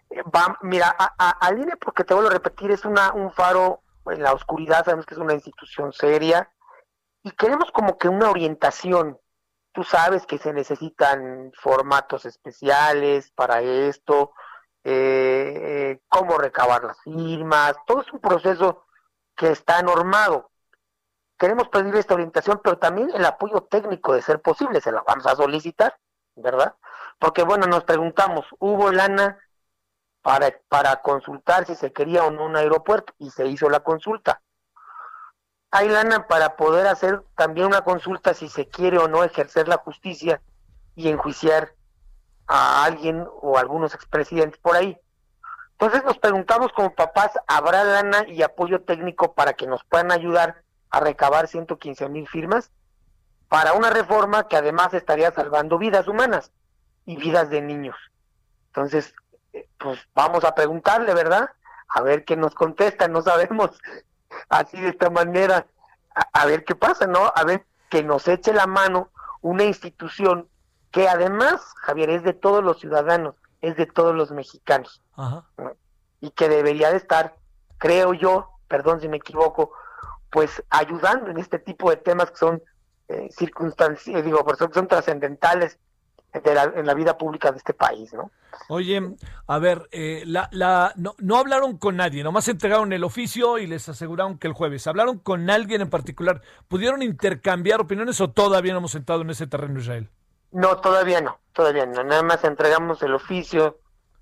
Va, 0.09 0.57
mira, 0.61 0.95
a, 0.97 1.51
porque 1.81 2.03
te 2.03 2.13
vuelvo 2.13 2.29
a 2.29 2.33
repetir, 2.33 2.71
es 2.71 2.85
una, 2.85 3.13
un 3.13 3.31
faro 3.31 3.81
en 4.05 4.23
la 4.23 4.33
oscuridad, 4.33 4.85
sabemos 4.85 5.05
que 5.05 5.15
es 5.15 5.19
una 5.19 5.33
institución 5.33 5.91
seria 5.91 6.49
y 7.23 7.31
queremos 7.31 7.71
como 7.71 7.97
que 7.97 8.07
una 8.07 8.29
orientación. 8.29 9.19
Tú 9.73 9.83
sabes 9.83 10.25
que 10.25 10.37
se 10.37 10.53
necesitan 10.53 11.51
formatos 11.53 12.25
especiales 12.25 13.31
para 13.31 13.61
esto, 13.61 14.33
eh, 14.83 15.53
eh, 15.55 16.01
cómo 16.07 16.37
recabar 16.37 16.83
las 16.83 16.99
firmas, 17.01 17.75
todo 17.85 18.01
es 18.01 18.11
un 18.13 18.19
proceso 18.19 18.85
que 19.35 19.51
está 19.51 19.81
normado. 19.81 20.51
Queremos 21.37 21.67
pedir 21.69 21.95
esta 21.95 22.15
orientación, 22.15 22.61
pero 22.63 22.79
también 22.79 23.11
el 23.13 23.25
apoyo 23.25 23.61
técnico 23.69 24.13
de 24.13 24.21
ser 24.21 24.41
posible, 24.41 24.81
se 24.81 24.91
la 24.91 25.03
vamos 25.05 25.27
a 25.27 25.35
solicitar, 25.35 25.99
¿verdad? 26.35 26.75
Porque 27.19 27.43
bueno, 27.43 27.67
nos 27.67 27.83
preguntamos, 27.83 28.45
¿hubo 28.59 28.91
lana 28.91 29.37
para, 30.27 30.59
para 30.67 31.01
consultar 31.01 31.65
si 31.65 31.75
se 31.75 31.93
quería 31.93 32.25
o 32.25 32.31
no 32.31 32.45
un 32.45 32.55
aeropuerto? 32.55 33.13
Y 33.17 33.29
se 33.29 33.47
hizo 33.47 33.69
la 33.69 33.79
consulta 33.79 34.41
hay 35.71 35.89
lana 35.89 36.27
para 36.27 36.55
poder 36.55 36.87
hacer 36.87 37.23
también 37.35 37.67
una 37.67 37.81
consulta 37.81 38.33
si 38.33 38.47
se 38.49 38.67
quiere 38.67 38.97
o 38.97 39.07
no 39.07 39.23
ejercer 39.23 39.67
la 39.67 39.77
justicia 39.77 40.41
y 40.95 41.09
enjuiciar 41.09 41.73
a 42.47 42.85
alguien 42.85 43.27
o 43.41 43.57
a 43.57 43.61
algunos 43.61 43.93
expresidentes 43.93 44.59
por 44.59 44.75
ahí. 44.75 44.97
Entonces 45.73 46.03
nos 46.03 46.17
preguntamos 46.17 46.71
como 46.71 46.95
papás, 46.95 47.31
¿habrá 47.47 47.83
lana 47.83 48.25
y 48.27 48.41
apoyo 48.41 48.81
técnico 48.81 49.33
para 49.33 49.53
que 49.53 49.67
nos 49.67 49.83
puedan 49.83 50.11
ayudar 50.11 50.63
a 50.89 50.99
recabar 51.01 51.47
115 51.47 52.09
mil 52.09 52.27
firmas 52.27 52.71
para 53.49 53.73
una 53.73 53.89
reforma 53.89 54.47
que 54.47 54.55
además 54.55 54.93
estaría 54.93 55.31
salvando 55.31 55.77
vidas 55.77 56.07
humanas 56.07 56.51
y 57.05 57.17
vidas 57.17 57.49
de 57.49 57.61
niños? 57.61 57.95
Entonces, 58.67 59.13
pues 59.77 59.99
vamos 60.13 60.43
a 60.43 60.55
preguntarle, 60.55 61.13
¿verdad? 61.13 61.49
A 61.87 62.01
ver 62.01 62.25
qué 62.25 62.35
nos 62.35 62.53
contesta, 62.53 63.07
no 63.07 63.21
sabemos 63.21 63.71
así 64.49 64.79
de 64.79 64.89
esta 64.89 65.09
manera, 65.09 65.67
a, 66.15 66.41
a, 66.41 66.45
ver 66.45 66.65
qué 66.65 66.75
pasa, 66.75 67.07
¿no? 67.07 67.31
A 67.35 67.43
ver 67.43 67.65
que 67.89 68.03
nos 68.03 68.27
eche 68.27 68.53
la 68.53 68.67
mano 68.67 69.09
una 69.41 69.63
institución 69.63 70.49
que 70.91 71.07
además, 71.07 71.61
Javier, 71.81 72.09
es 72.09 72.23
de 72.23 72.33
todos 72.33 72.63
los 72.63 72.79
ciudadanos, 72.79 73.35
es 73.61 73.75
de 73.77 73.85
todos 73.85 74.15
los 74.15 74.31
mexicanos, 74.31 75.01
Ajá. 75.15 75.45
¿no? 75.57 75.73
y 76.21 76.31
que 76.31 76.49
debería 76.49 76.89
de 76.91 76.97
estar, 76.97 77.35
creo 77.77 78.13
yo, 78.13 78.49
perdón 78.67 79.01
si 79.01 79.07
me 79.07 79.17
equivoco, 79.17 79.71
pues 80.31 80.63
ayudando 80.69 81.29
en 81.29 81.37
este 81.37 81.59
tipo 81.59 81.89
de 81.89 81.97
temas 81.97 82.31
que 82.31 82.37
son 82.37 82.63
eh, 83.07 83.29
circunstancias, 83.31 84.23
digo, 84.23 84.43
por 84.43 84.55
eso 84.55 84.69
son 84.73 84.87
trascendentales 84.87 85.77
de 86.41 86.55
la, 86.55 86.63
en 86.75 86.85
la 86.85 86.93
vida 86.93 87.17
pública 87.17 87.51
de 87.51 87.57
este 87.57 87.73
país, 87.73 88.13
¿no? 88.13 88.31
Oye, 88.69 89.15
a 89.47 89.59
ver, 89.59 89.87
eh, 89.91 90.23
la, 90.25 90.49
la, 90.51 90.93
no, 90.95 91.15
no, 91.19 91.37
hablaron 91.37 91.77
con 91.77 91.95
nadie, 91.95 92.23
nomás 92.23 92.47
entregaron 92.47 92.91
el 92.91 93.03
oficio 93.03 93.57
y 93.57 93.67
les 93.67 93.87
aseguraron 93.87 94.37
que 94.37 94.47
el 94.47 94.53
jueves. 94.53 94.87
¿Hablaron 94.87 95.19
con 95.19 95.49
alguien 95.49 95.81
en 95.81 95.89
particular? 95.89 96.41
¿Pudieron 96.67 97.01
intercambiar 97.01 97.81
opiniones 97.81 98.19
o 98.19 98.29
todavía 98.29 98.73
no 98.73 98.79
hemos 98.79 98.91
sentado 98.91 99.21
en 99.21 99.29
ese 99.29 99.47
terreno 99.47 99.79
Israel? 99.79 100.09
No, 100.51 100.77
todavía 100.77 101.21
no, 101.21 101.39
todavía 101.53 101.85
no. 101.85 102.03
Nada 102.03 102.23
más 102.23 102.43
entregamos 102.43 103.01
el 103.03 103.13
oficio 103.13 103.79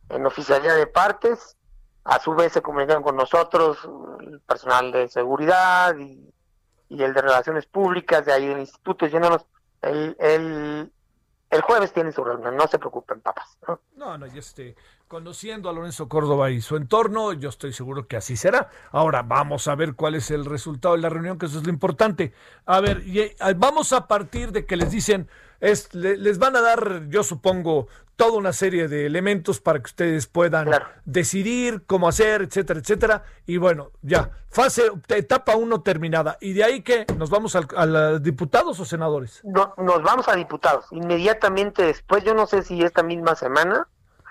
en 0.10 0.26
oficialidad 0.26 0.76
de 0.76 0.88
partes. 0.88 1.58
A 2.04 2.20
su 2.20 2.36
vez 2.36 2.54
se 2.54 2.62
comunicaron 2.62 3.04
con 3.04 3.16
nosotros 3.16 3.78
el 4.20 4.40
personal 4.42 4.92
de 4.92 5.08
seguridad 5.08 5.96
y, 5.98 6.32
y 6.90 7.02
el 7.02 7.14
de 7.14 7.22
relaciones 7.22 7.66
públicas 7.66 8.26
de 8.26 8.34
ahí 8.34 8.48
del 8.48 8.60
instituto 8.60 9.06
diciéndonos 9.06 9.46
el, 9.82 10.16
el, 10.20 10.92
el 11.56 11.62
jueves 11.62 11.94
tienen 11.94 12.14
su 12.14 12.24
reunión, 12.24 12.56
no 12.56 12.68
se 12.68 12.78
preocupen, 12.78 13.22
papas. 13.22 13.58
¿no? 13.68 13.80
No, 14.18 14.28
y 14.28 14.38
este, 14.38 14.76
conociendo 15.08 15.70
a 15.70 15.74
Lorenzo 15.74 16.10
Córdoba 16.10 16.52
y 16.52 16.62
su 16.62 16.76
entorno, 16.76 17.34
yo 17.34 17.50
estoy 17.50 17.74
seguro 17.74 18.08
que 18.08 18.18
así 18.18 18.36
será. 18.36 18.70
Ahora 18.92 19.24
vamos 19.24 19.68
a 19.68 19.76
ver 19.76 19.96
cuál 19.96 20.16
es 20.16 20.32
el 20.32 20.46
resultado 20.46 20.96
de 20.96 21.02
la 21.02 21.10
reunión, 21.10 21.38
que 21.38 21.46
eso 21.46 21.60
es 21.60 21.64
lo 21.66 21.70
importante. 21.70 22.34
A 22.66 22.80
ver, 22.82 23.04
y, 23.06 23.20
eh, 23.20 23.36
vamos 23.56 23.94
a 23.94 24.08
partir 24.08 24.52
de 24.52 24.66
que 24.66 24.76
les 24.76 24.92
dicen, 24.92 25.30
es, 25.60 25.94
le- 25.94 26.18
les 26.18 26.38
van 26.40 26.56
a 26.56 26.62
dar, 26.62 27.08
yo 27.10 27.24
supongo, 27.24 27.88
toda 28.16 28.38
una 28.38 28.54
serie 28.54 28.88
de 28.88 29.06
elementos 29.06 29.60
para 29.60 29.80
que 29.80 29.86
ustedes 29.88 30.26
puedan 30.28 30.66
Claro. 30.68 30.86
decidir 31.04 31.84
cómo 31.86 32.08
hacer, 32.08 32.44
etcétera, 32.44 32.80
etcétera. 32.80 33.24
Y 33.46 33.58
bueno, 33.58 33.92
ya, 34.02 34.32
fase, 34.50 34.90
etapa 35.10 35.56
uno 35.58 35.82
terminada. 35.82 36.38
¿Y 36.40 36.54
de 36.54 36.64
ahí 36.64 36.82
que 36.82 37.06
nos 37.18 37.30
vamos 37.30 37.56
al- 37.58 37.68
a 37.76 37.86
los 37.86 38.24
diputados 38.24 38.80
o 38.80 38.86
senadores? 38.86 39.42
No, 39.44 39.74
nos 39.78 40.02
vamos 40.02 40.28
a 40.30 40.36
diputados. 40.36 40.86
Inmediatamente 40.92 41.84
después, 41.84 42.24
yo 42.24 42.34
no 42.34 42.48
sé 42.48 42.62
si 42.64 42.82
esta 42.82 43.04
misma 43.04 43.36
semana, 43.36 43.88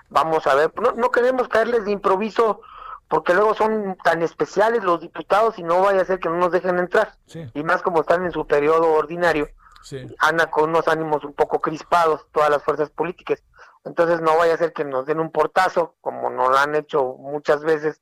vamos 0.09 0.47
a 0.47 0.55
ver, 0.55 0.71
no, 0.81 0.93
no 0.93 1.11
queremos 1.11 1.47
caerles 1.47 1.85
de 1.85 1.91
improviso 1.91 2.61
porque 3.07 3.35
luego 3.35 3.53
son 3.53 3.95
tan 4.03 4.23
especiales 4.23 4.83
los 4.83 4.99
diputados 4.99 5.59
y 5.59 5.63
no 5.63 5.81
vaya 5.81 6.01
a 6.01 6.05
ser 6.05 6.17
que 6.19 6.27
no 6.29 6.37
nos 6.37 6.51
dejen 6.51 6.79
entrar. 6.79 7.13
Sí. 7.27 7.45
Y 7.53 7.63
más 7.63 7.83
como 7.83 8.01
están 8.01 8.25
en 8.25 8.31
su 8.31 8.47
periodo 8.47 8.93
ordinario, 8.93 9.47
Sí. 9.85 10.03
anda 10.17 10.49
con 10.49 10.71
unos 10.71 10.87
ánimos 10.87 11.23
un 11.23 11.33
poco 11.33 11.61
crispados 11.61 12.25
todas 12.31 12.49
las 12.49 12.63
fuerzas 12.63 12.89
políticas. 12.89 13.43
Entonces 13.83 14.19
no 14.19 14.35
vaya 14.35 14.55
a 14.55 14.57
ser 14.57 14.73
que 14.73 14.83
nos 14.83 15.05
den 15.05 15.19
un 15.19 15.31
portazo, 15.31 15.95
como 16.01 16.31
nos 16.31 16.49
lo 16.49 16.57
han 16.57 16.73
hecho 16.73 17.15
muchas 17.19 17.63
veces, 17.63 18.01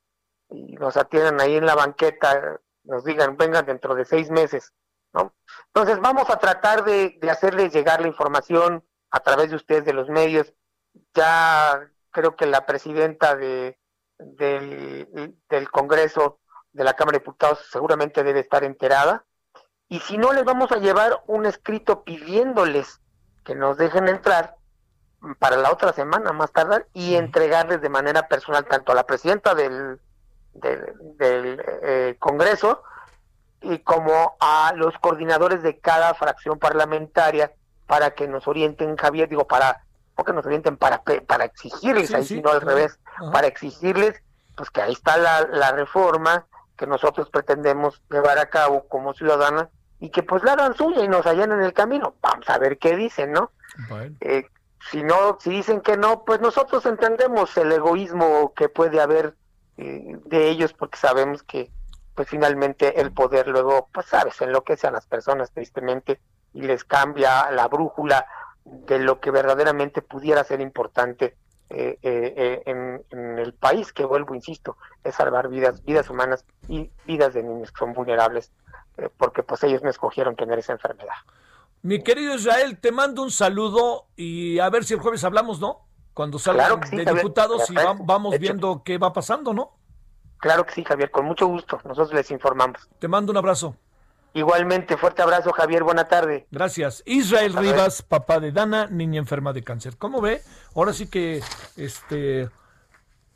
y 0.49 0.75
nos 0.75 0.95
atiendan 0.95 1.41
ahí 1.41 1.55
en 1.57 1.65
la 1.65 1.75
banqueta, 1.75 2.61
nos 2.85 3.03
digan, 3.03 3.35
vengan 3.35 3.65
dentro 3.65 3.93
de 3.95 4.05
seis 4.05 4.31
meses, 4.31 4.73
¿no? 5.11 5.35
Entonces 5.67 5.99
vamos 5.99 6.29
a 6.29 6.39
tratar 6.39 6.85
de, 6.85 7.19
hacerles 7.29 7.73
llegar 7.73 7.99
la 7.99 8.07
información 8.07 8.85
a 9.11 9.19
través 9.19 9.49
de 9.49 9.57
ustedes, 9.57 9.83
de 9.83 9.93
los 9.93 10.07
medios. 10.07 10.53
Ya 11.13 11.91
creo 12.11 12.37
que 12.37 12.45
la 12.45 12.65
presidenta 12.65 13.35
de, 13.35 13.77
del 14.19 15.69
Congreso, 15.69 16.39
de 16.71 16.85
la 16.85 16.93
Cámara 16.93 17.17
de 17.17 17.23
Diputados, 17.23 17.67
seguramente 17.69 18.23
debe 18.23 18.39
estar 18.39 18.63
enterada. 18.63 19.25
Y 19.89 19.99
si 19.99 20.17
no, 20.17 20.33
les 20.33 20.43
vamos 20.43 20.71
a 20.71 20.77
llevar 20.77 21.21
un 21.27 21.45
escrito 21.45 22.03
pidiéndoles 22.03 22.99
que 23.43 23.55
nos 23.55 23.77
dejen 23.77 24.07
entrar 24.07 24.55
para 25.39 25.57
la 25.57 25.71
otra 25.71 25.93
semana 25.93 26.33
más 26.33 26.51
tardar 26.51 26.87
y 26.93 27.15
entregarles 27.15 27.81
de 27.81 27.89
manera 27.89 28.27
personal 28.27 28.65
tanto 28.65 28.91
a 28.91 28.95
la 28.95 29.05
presidenta 29.05 29.55
del, 29.55 29.99
del, 30.53 30.93
del, 31.17 31.63
eh, 31.81 32.15
Congreso 32.19 32.83
y 33.61 33.79
como 33.79 34.35
a 34.39 34.73
los 34.75 34.97
coordinadores 34.99 35.63
de 35.63 35.79
cada 35.79 36.13
fracción 36.15 36.59
parlamentaria 36.59 37.53
para 37.87 38.11
que 38.11 38.27
nos 38.27 38.47
orienten, 38.47 38.97
Javier, 38.97 39.29
digo, 39.29 39.47
para, 39.47 39.83
no 40.17 40.23
que 40.25 40.33
nos 40.33 40.45
orienten 40.45 40.75
para, 40.75 41.01
para 41.01 41.45
exigirles, 41.45 42.09
Sí, 42.09 42.15
ahí 42.15 42.23
sí, 42.25 42.35
sino 42.35 42.49
al 42.49 42.59
claro. 42.59 42.75
revés, 42.75 42.99
Ajá. 43.05 43.31
para 43.31 43.47
exigirles, 43.47 44.21
pues 44.57 44.69
que 44.69 44.81
ahí 44.81 44.93
está 44.93 45.17
la, 45.17 45.47
la 45.51 45.71
reforma 45.71 46.45
que 46.83 46.87
nosotros 46.87 47.29
pretendemos 47.29 48.01
llevar 48.11 48.39
a 48.39 48.49
cabo 48.49 48.89
como 48.89 49.13
ciudadana 49.13 49.69
y 50.01 50.09
que 50.09 50.21
pues 50.21 50.43
la 50.43 50.51
hagan 50.51 50.75
suya 50.75 51.01
y 51.01 51.07
nos 51.07 51.25
allanen 51.25 51.61
el 51.61 51.71
camino. 51.71 52.15
Vamos 52.21 52.49
a 52.49 52.57
ver 52.57 52.77
qué 52.77 52.97
dicen, 52.97 53.31
¿no? 53.31 53.51
Bueno. 53.87 54.13
Eh, 54.19 54.47
si 54.91 55.01
no, 55.01 55.37
si 55.39 55.49
dicen 55.49 55.79
que 55.79 55.95
no, 55.95 56.25
pues 56.25 56.41
nosotros 56.41 56.85
entendemos 56.85 57.55
el 57.55 57.71
egoísmo 57.71 58.53
que 58.53 58.67
puede 58.67 58.99
haber 58.99 59.33
eh, 59.77 60.17
de 60.25 60.49
ellos 60.49 60.73
porque 60.73 60.97
sabemos 60.97 61.41
que 61.43 61.71
pues 62.15 62.27
finalmente 62.27 62.99
el 62.99 63.13
poder 63.13 63.47
luego, 63.47 63.87
pues 63.93 64.07
sabes, 64.07 64.41
enloquece 64.41 64.87
a 64.87 64.91
las 64.91 65.07
personas 65.07 65.51
tristemente 65.51 66.19
y 66.53 66.63
les 66.63 66.83
cambia 66.83 67.49
la 67.51 67.69
brújula 67.69 68.25
de 68.65 68.99
lo 68.99 69.21
que 69.21 69.31
verdaderamente 69.31 70.01
pudiera 70.01 70.43
ser 70.43 70.59
importante 70.59 71.37
eh, 71.73 71.99
eh, 72.01 72.33
eh, 72.37 72.63
en, 72.65 73.03
en 73.09 73.39
el 73.39 73.53
país, 73.53 73.91
que 73.93 74.05
vuelvo, 74.05 74.35
insisto, 74.35 74.77
es 75.03 75.15
salvar 75.15 75.47
vidas, 75.49 75.83
vidas 75.83 76.09
humanas 76.09 76.45
y 76.67 76.89
vidas 77.05 77.33
de 77.33 77.43
niños 77.43 77.71
que 77.71 77.79
son 77.79 77.93
vulnerables, 77.93 78.51
eh, 78.97 79.09
porque 79.17 79.43
pues 79.43 79.63
ellos 79.63 79.81
no 79.83 79.89
escogieron 79.89 80.35
tener 80.35 80.59
esa 80.59 80.73
enfermedad. 80.73 81.15
Mi 81.81 82.01
querido 82.01 82.35
Israel, 82.35 82.79
te 82.79 82.91
mando 82.91 83.23
un 83.23 83.31
saludo 83.31 84.05
y 84.15 84.59
a 84.59 84.69
ver 84.69 84.85
si 84.85 84.93
el 84.93 84.99
jueves 85.01 85.23
hablamos, 85.23 85.59
¿no? 85.59 85.81
Cuando 86.13 86.39
salgan 86.39 86.65
Claro 86.67 86.79
que 86.81 86.87
sí, 86.87 86.95
de 86.97 87.03
Javier. 87.05 87.23
diputados 87.23 87.69
y 87.69 87.75
va- 87.75 87.95
vamos 87.99 88.37
viendo 88.39 88.83
qué 88.85 88.97
va 88.97 89.11
pasando, 89.11 89.53
¿no? 89.53 89.71
Claro 90.37 90.65
que 90.65 90.73
sí, 90.73 90.83
Javier, 90.83 91.09
con 91.11 91.25
mucho 91.25 91.47
gusto, 91.47 91.79
nosotros 91.85 92.13
les 92.13 92.29
informamos. 92.31 92.87
Te 92.99 93.07
mando 93.07 93.31
un 93.31 93.37
abrazo. 93.37 93.75
Igualmente, 94.33 94.97
fuerte 94.97 95.21
abrazo, 95.21 95.51
Javier, 95.53 95.83
buena 95.83 96.07
tarde. 96.07 96.47
Gracias. 96.49 97.03
Israel. 97.05 97.53
Rivas, 97.55 98.01
papá 98.01 98.39
de 98.39 98.51
Dana, 98.51 98.87
niña 98.87 99.19
enferma 99.19 99.53
de 99.53 99.63
cáncer. 99.63 99.95
¿Cómo 99.97 100.21
ve? 100.21 100.41
Ahora 100.75 100.91
sí 100.93 101.07
que 101.07 101.41
este 101.77 102.49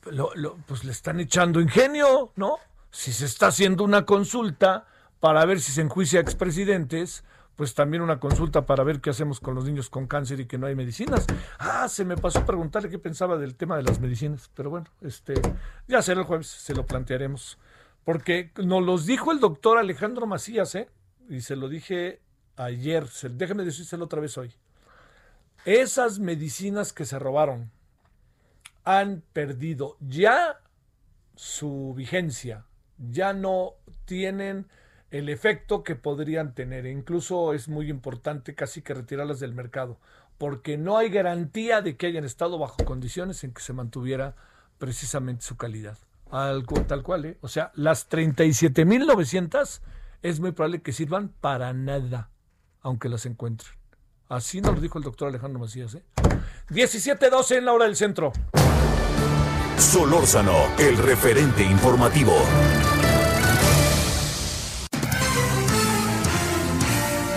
lo- 0.05 0.31
lo- 0.35 0.57
pues 0.65 0.83
le 0.83 0.91
están 0.91 1.19
echando 1.19 1.61
ingenio, 1.61 2.31
¿no? 2.35 2.57
Si 2.89 3.11
se 3.13 3.25
está 3.25 3.47
haciendo 3.47 3.83
una 3.83 4.05
consulta 4.05 4.85
para 5.19 5.45
ver 5.45 5.59
si 5.59 5.71
se 5.71 5.81
enjuicia 5.81 6.19
a 6.19 6.23
expresidentes, 6.23 7.23
pues 7.55 7.73
también 7.75 8.01
una 8.01 8.19
consulta 8.19 8.65
para 8.65 8.83
ver 8.83 9.01
qué 9.01 9.09
hacemos 9.09 9.39
con 9.39 9.53
los 9.55 9.65
niños 9.65 9.89
con 9.89 10.07
cáncer 10.07 10.39
y 10.39 10.45
que 10.45 10.57
no 10.57 10.65
hay 10.67 10.75
medicinas. 10.75 11.25
Ah, 11.59 11.87
se 11.89 12.05
me 12.05 12.15
pasó 12.17 12.45
preguntarle 12.45 12.89
qué 12.89 12.97
pensaba 12.99 13.37
del 13.37 13.55
tema 13.55 13.75
de 13.77 13.83
las 13.83 13.99
medicinas, 13.99 14.49
pero 14.55 14.69
bueno, 14.69 14.87
este 15.01 15.33
ya 15.87 16.01
será 16.01 16.21
el 16.21 16.25
jueves, 16.25 16.47
se 16.47 16.73
lo 16.73 16.85
plantearemos. 16.85 17.57
Porque 18.07 18.51
nos 18.55 18.85
los 18.85 19.05
dijo 19.05 19.33
el 19.33 19.41
doctor 19.41 19.77
Alejandro 19.77 20.25
Macías, 20.25 20.75
¿eh? 20.75 20.87
Y 21.27 21.41
se 21.41 21.57
lo 21.57 21.67
dije 21.67 22.21
ayer, 22.55 23.05
déjeme 23.31 23.65
decírselo 23.65 24.05
otra 24.05 24.21
vez 24.21 24.37
hoy. 24.37 24.53
Esas 25.65 26.17
medicinas 26.17 26.93
que 26.93 27.03
se 27.03 27.19
robaron 27.19 27.69
han 28.85 29.23
perdido 29.33 29.97
ya 29.99 30.61
su 31.35 31.93
vigencia, 31.97 32.65
ya 32.97 33.33
no 33.33 33.73
tienen 34.05 34.69
el 35.11 35.27
efecto 35.27 35.83
que 35.83 35.97
podrían 35.97 36.55
tener. 36.55 36.85
Incluso 36.85 37.53
es 37.53 37.67
muy 37.67 37.89
importante 37.89 38.55
casi 38.55 38.81
que 38.81 38.93
retirarlas 38.93 39.41
del 39.41 39.53
mercado, 39.53 39.99
porque 40.37 40.77
no 40.77 40.97
hay 40.97 41.09
garantía 41.09 41.81
de 41.81 41.97
que 41.97 42.07
hayan 42.07 42.23
estado 42.23 42.57
bajo 42.57 42.85
condiciones 42.85 43.43
en 43.43 43.51
que 43.51 43.61
se 43.61 43.73
mantuviera 43.73 44.33
precisamente 44.77 45.43
su 45.43 45.57
calidad. 45.57 45.97
Algo 46.31 46.81
tal 46.81 47.03
cual, 47.03 47.25
¿eh? 47.25 47.37
O 47.41 47.47
sea, 47.47 47.71
las 47.75 48.09
37.900 48.09 49.81
es 50.21 50.39
muy 50.39 50.51
probable 50.51 50.81
que 50.81 50.91
sirvan 50.91 51.29
para 51.29 51.73
nada, 51.73 52.31
aunque 52.81 53.07
las 53.09 53.25
encuentren. 53.25 53.71
Así 54.29 54.59
nos 54.59 54.75
lo 54.75 54.81
dijo 54.81 54.97
el 54.97 55.05
doctor 55.05 55.29
Alejandro 55.29 55.59
Macías, 55.59 55.95
¿eh? 55.95 56.03
17.12 56.69 57.57
en 57.57 57.65
la 57.65 57.73
hora 57.73 57.85
del 57.85 57.95
centro. 57.95 58.33
Solórzano, 59.77 60.53
el 60.77 60.97
referente 60.97 61.63
informativo. 61.63 62.33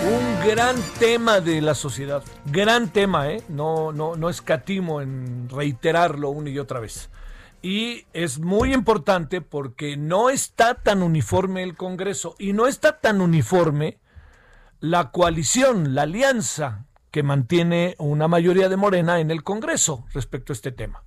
Un 0.03 0.45
gran 0.45 0.75
tema 0.99 1.39
de 1.39 1.61
la 1.61 1.75
sociedad, 1.75 2.23
gran 2.45 2.91
tema, 2.91 3.29
¿eh? 3.29 3.41
No, 3.47 3.93
no, 3.93 4.17
no 4.17 4.29
escatimo 4.29 4.99
en 4.99 5.47
reiterarlo 5.47 6.29
una 6.29 6.49
y 6.49 6.59
otra 6.59 6.81
vez. 6.81 7.09
Y 7.61 8.05
es 8.13 8.39
muy 8.39 8.73
importante 8.73 9.41
porque 9.41 9.95
no 9.97 10.29
está 10.29 10.75
tan 10.75 11.03
uniforme 11.03 11.63
el 11.63 11.75
Congreso 11.75 12.35
y 12.39 12.53
no 12.53 12.67
está 12.67 12.99
tan 12.99 13.21
uniforme 13.21 13.99
la 14.79 15.11
coalición, 15.11 15.93
la 15.93 16.03
alianza 16.03 16.87
que 17.11 17.23
mantiene 17.23 17.95
una 17.99 18.27
mayoría 18.27 18.69
de 18.69 18.77
Morena 18.77 19.19
en 19.19 19.31
el 19.31 19.43
Congreso 19.43 20.05
respecto 20.13 20.53
a 20.53 20.55
este 20.55 20.71
tema. 20.71 21.03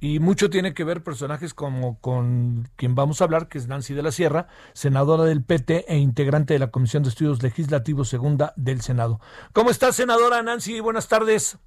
Y 0.00 0.18
mucho 0.18 0.50
tiene 0.50 0.74
que 0.74 0.84
ver 0.84 1.02
personajes 1.02 1.54
como 1.54 1.98
con 2.00 2.68
quien 2.76 2.94
vamos 2.94 3.20
a 3.20 3.24
hablar, 3.24 3.48
que 3.48 3.56
es 3.56 3.68
Nancy 3.68 3.94
de 3.94 4.02
la 4.02 4.12
Sierra, 4.12 4.48
senadora 4.74 5.24
del 5.24 5.42
PT 5.42 5.86
e 5.88 5.96
integrante 5.98 6.52
de 6.52 6.58
la 6.58 6.70
Comisión 6.70 7.04
de 7.04 7.08
Estudios 7.08 7.42
Legislativos 7.42 8.08
Segunda 8.08 8.52
del 8.56 8.82
Senado. 8.82 9.20
¿Cómo 9.52 9.70
estás, 9.70 9.96
senadora 9.96 10.42
Nancy? 10.42 10.80
Buenas 10.80 11.08
tardes. 11.08 11.58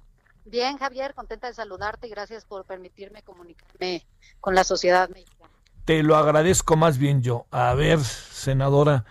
Bien, 0.50 0.78
Javier, 0.78 1.14
contenta 1.14 1.46
de 1.46 1.54
saludarte 1.54 2.08
y 2.08 2.10
gracias 2.10 2.44
por 2.44 2.64
permitirme 2.64 3.22
comunicarme 3.22 4.04
con 4.40 4.56
la 4.56 4.64
sociedad 4.64 5.08
mexicana. 5.08 5.48
Te 5.84 6.02
lo 6.02 6.16
agradezco 6.16 6.76
más 6.76 6.98
bien 6.98 7.22
yo. 7.22 7.46
A 7.52 7.72
ver, 7.74 8.00
senadora, 8.00 9.04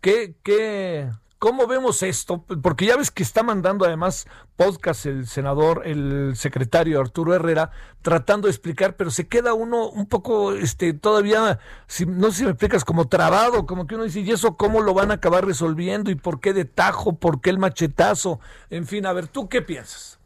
¿qué, 0.00 0.36
qué, 0.44 1.10
¿cómo 1.40 1.66
vemos 1.66 2.04
esto? 2.04 2.44
Porque 2.62 2.86
ya 2.86 2.96
ves 2.96 3.10
que 3.10 3.24
está 3.24 3.42
mandando 3.42 3.84
además 3.84 4.28
podcast 4.54 5.06
el 5.06 5.26
senador, 5.26 5.82
el 5.84 6.36
secretario 6.36 7.00
Arturo 7.00 7.34
Herrera, 7.34 7.72
tratando 8.00 8.46
de 8.46 8.52
explicar, 8.52 8.94
pero 8.94 9.10
se 9.10 9.26
queda 9.26 9.52
uno 9.52 9.88
un 9.88 10.06
poco, 10.06 10.52
este, 10.52 10.92
todavía, 10.92 11.58
si, 11.88 12.06
no 12.06 12.30
sé 12.30 12.38
si 12.38 12.44
me 12.44 12.50
explicas, 12.50 12.84
como 12.84 13.08
trabado, 13.08 13.66
como 13.66 13.88
que 13.88 13.96
uno 13.96 14.04
dice, 14.04 14.20
¿y 14.20 14.30
eso 14.30 14.56
cómo 14.56 14.80
lo 14.80 14.94
van 14.94 15.10
a 15.10 15.14
acabar 15.14 15.44
resolviendo? 15.44 16.12
¿Y 16.12 16.14
por 16.14 16.38
qué 16.38 16.52
de 16.52 16.66
tajo? 16.66 17.16
¿Por 17.16 17.40
qué 17.40 17.50
el 17.50 17.58
machetazo? 17.58 18.38
En 18.70 18.86
fin, 18.86 19.06
a 19.06 19.12
ver, 19.12 19.26
¿tú 19.26 19.48
qué 19.48 19.60
piensas? 19.60 20.20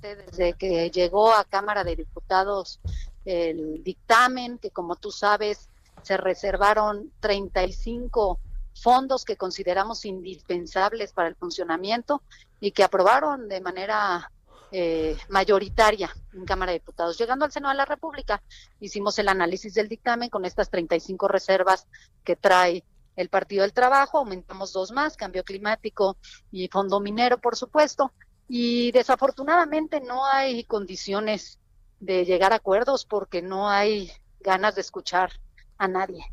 Desde 0.00 0.54
que 0.54 0.90
llegó 0.90 1.32
a 1.32 1.44
Cámara 1.44 1.84
de 1.84 1.96
Diputados 1.96 2.80
el 3.24 3.82
dictamen, 3.82 4.58
que 4.58 4.70
como 4.70 4.96
tú 4.96 5.10
sabes, 5.10 5.68
se 6.02 6.16
reservaron 6.16 7.12
35 7.20 8.38
fondos 8.74 9.24
que 9.24 9.36
consideramos 9.36 10.04
indispensables 10.04 11.12
para 11.12 11.28
el 11.28 11.36
funcionamiento 11.36 12.22
y 12.60 12.72
que 12.72 12.82
aprobaron 12.82 13.48
de 13.48 13.60
manera 13.60 14.30
eh, 14.72 15.16
mayoritaria 15.28 16.10
en 16.32 16.44
Cámara 16.44 16.72
de 16.72 16.80
Diputados. 16.80 17.16
Llegando 17.16 17.44
al 17.44 17.52
Senado 17.52 17.72
de 17.72 17.78
la 17.78 17.84
República, 17.84 18.42
hicimos 18.80 19.18
el 19.18 19.28
análisis 19.28 19.74
del 19.74 19.88
dictamen 19.88 20.30
con 20.30 20.44
estas 20.44 20.70
35 20.70 21.28
reservas 21.28 21.86
que 22.24 22.36
trae 22.36 22.84
el 23.16 23.28
Partido 23.28 23.62
del 23.62 23.72
Trabajo, 23.72 24.18
aumentamos 24.18 24.72
dos 24.72 24.90
más, 24.90 25.16
cambio 25.16 25.44
climático 25.44 26.16
y 26.50 26.66
fondo 26.68 26.98
minero, 26.98 27.38
por 27.38 27.54
supuesto, 27.54 28.12
y 28.48 28.92
desafortunadamente 28.92 30.00
no 30.00 30.26
hay 30.26 30.64
condiciones 30.64 31.58
de 32.00 32.24
llegar 32.24 32.52
a 32.52 32.56
acuerdos 32.56 33.04
porque 33.04 33.42
no 33.42 33.70
hay 33.70 34.12
ganas 34.40 34.74
de 34.74 34.82
escuchar 34.82 35.32
a 35.78 35.88
nadie. 35.88 36.24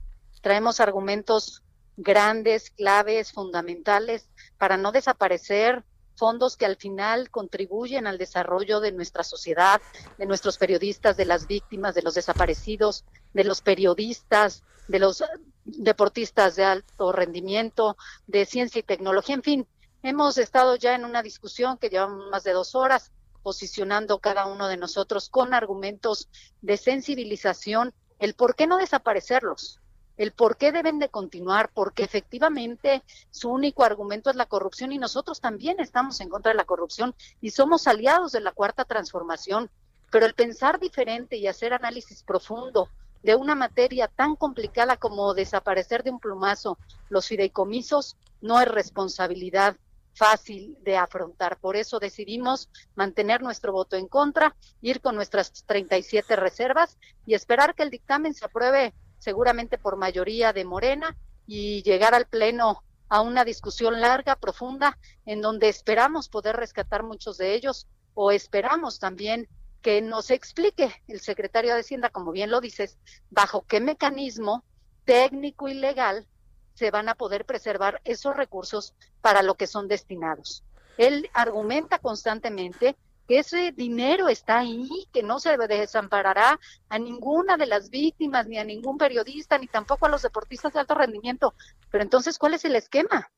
Traemos 0.41 0.79
argumentos 0.79 1.63
grandes, 1.97 2.71
claves, 2.71 3.31
fundamentales 3.31 4.29
para 4.57 4.77
no 4.77 4.91
desaparecer 4.91 5.83
fondos 6.15 6.57
que 6.57 6.65
al 6.65 6.75
final 6.75 7.31
contribuyen 7.31 8.05
al 8.05 8.17
desarrollo 8.17 8.79
de 8.79 8.91
nuestra 8.91 9.23
sociedad, 9.23 9.81
de 10.17 10.25
nuestros 10.25 10.57
periodistas, 10.57 11.17
de 11.17 11.25
las 11.25 11.47
víctimas, 11.47 11.95
de 11.95 12.03
los 12.03 12.13
desaparecidos, 12.13 13.05
de 13.33 13.43
los 13.43 13.61
periodistas, 13.61 14.63
de 14.87 14.99
los 14.99 15.23
deportistas 15.63 16.55
de 16.55 16.65
alto 16.65 17.11
rendimiento, 17.11 17.97
de 18.27 18.45
ciencia 18.45 18.79
y 18.79 18.83
tecnología, 18.83 19.35
en 19.35 19.43
fin, 19.43 19.67
hemos 20.03 20.37
estado 20.37 20.75
ya 20.75 20.95
en 20.95 21.05
una 21.05 21.21
discusión 21.21 21.77
que 21.77 21.89
llevamos 21.89 22.29
más 22.29 22.43
de 22.43 22.53
dos 22.53 22.75
horas 22.75 23.11
posicionando 23.43 24.19
cada 24.19 24.45
uno 24.45 24.67
de 24.67 24.77
nosotros 24.77 25.29
con 25.29 25.53
argumentos 25.53 26.29
de 26.61 26.77
sensibilización, 26.77 27.93
el 28.19 28.33
por 28.33 28.55
qué 28.55 28.67
no 28.67 28.77
desaparecerlos, 28.77 29.79
el 30.17 30.31
por 30.31 30.57
qué 30.57 30.71
deben 30.71 30.99
de 30.99 31.09
continuar, 31.09 31.71
porque 31.73 32.03
efectivamente 32.03 33.03
su 33.31 33.49
único 33.49 33.83
argumento 33.83 34.29
es 34.29 34.35
la 34.35 34.45
corrupción 34.45 34.91
y 34.91 34.99
nosotros 34.99 35.41
también 35.41 35.79
estamos 35.79 36.19
en 36.21 36.29
contra 36.29 36.51
de 36.51 36.57
la 36.57 36.65
corrupción 36.65 37.15
y 37.39 37.51
somos 37.51 37.87
aliados 37.87 38.31
de 38.31 38.41
la 38.41 38.51
cuarta 38.51 38.85
transformación. 38.85 39.69
Pero 40.11 40.25
el 40.25 40.33
pensar 40.33 40.79
diferente 40.79 41.37
y 41.37 41.47
hacer 41.47 41.73
análisis 41.73 42.23
profundo 42.23 42.89
de 43.23 43.35
una 43.35 43.55
materia 43.55 44.07
tan 44.07 44.35
complicada 44.35 44.97
como 44.97 45.33
desaparecer 45.33 46.03
de 46.03 46.11
un 46.11 46.19
plumazo 46.19 46.77
los 47.09 47.27
fideicomisos 47.27 48.17
no 48.41 48.59
es 48.59 48.67
responsabilidad 48.67 49.77
fácil 50.13 50.77
de 50.81 50.97
afrontar. 50.97 51.57
Por 51.59 51.75
eso 51.75 51.99
decidimos 51.99 52.69
mantener 52.95 53.41
nuestro 53.41 53.71
voto 53.71 53.95
en 53.95 54.07
contra, 54.07 54.55
ir 54.81 55.01
con 55.01 55.15
nuestras 55.15 55.63
37 55.65 56.35
reservas 56.35 56.97
y 57.25 57.33
esperar 57.33 57.75
que 57.75 57.83
el 57.83 57.89
dictamen 57.89 58.33
se 58.33 58.45
apruebe 58.45 58.93
seguramente 59.19 59.77
por 59.77 59.97
mayoría 59.97 60.53
de 60.53 60.65
Morena 60.65 61.17
y 61.47 61.83
llegar 61.83 62.13
al 62.13 62.25
Pleno 62.25 62.83
a 63.09 63.21
una 63.21 63.43
discusión 63.43 63.99
larga, 63.99 64.35
profunda, 64.35 64.97
en 65.25 65.41
donde 65.41 65.69
esperamos 65.69 66.29
poder 66.29 66.55
rescatar 66.55 67.03
muchos 67.03 67.37
de 67.37 67.53
ellos 67.53 67.87
o 68.13 68.31
esperamos 68.31 68.99
también 68.99 69.47
que 69.81 70.01
nos 70.01 70.29
explique 70.31 71.03
el 71.07 71.19
secretario 71.19 71.73
de 71.73 71.81
Hacienda, 71.81 72.09
como 72.09 72.31
bien 72.31 72.51
lo 72.51 72.61
dices, 72.61 72.97
bajo 73.29 73.65
qué 73.65 73.79
mecanismo 73.79 74.63
técnico 75.05 75.67
y 75.67 75.73
legal 75.73 76.27
se 76.73 76.91
van 76.91 77.09
a 77.09 77.15
poder 77.15 77.45
preservar 77.45 78.01
esos 78.03 78.35
recursos 78.35 78.93
para 79.21 79.41
lo 79.41 79.55
que 79.55 79.67
son 79.67 79.87
destinados. 79.87 80.63
Él 80.97 81.29
argumenta 81.33 81.99
constantemente 81.99 82.97
que 83.27 83.39
ese 83.39 83.71
dinero 83.71 84.27
está 84.27 84.59
ahí, 84.59 85.07
que 85.13 85.23
no 85.23 85.39
se 85.39 85.55
desamparará 85.57 86.59
a 86.89 86.99
ninguna 86.99 87.57
de 87.57 87.65
las 87.65 87.89
víctimas, 87.89 88.47
ni 88.47 88.57
a 88.57 88.63
ningún 88.63 88.97
periodista, 88.97 89.57
ni 89.57 89.67
tampoco 89.67 90.05
a 90.05 90.09
los 90.09 90.21
deportistas 90.21 90.73
de 90.73 90.79
alto 90.79 90.95
rendimiento. 90.95 91.55
Pero 91.89 92.03
entonces, 92.03 92.37
¿cuál 92.37 92.55
es 92.55 92.65
el 92.65 92.75
esquema? 92.75 93.31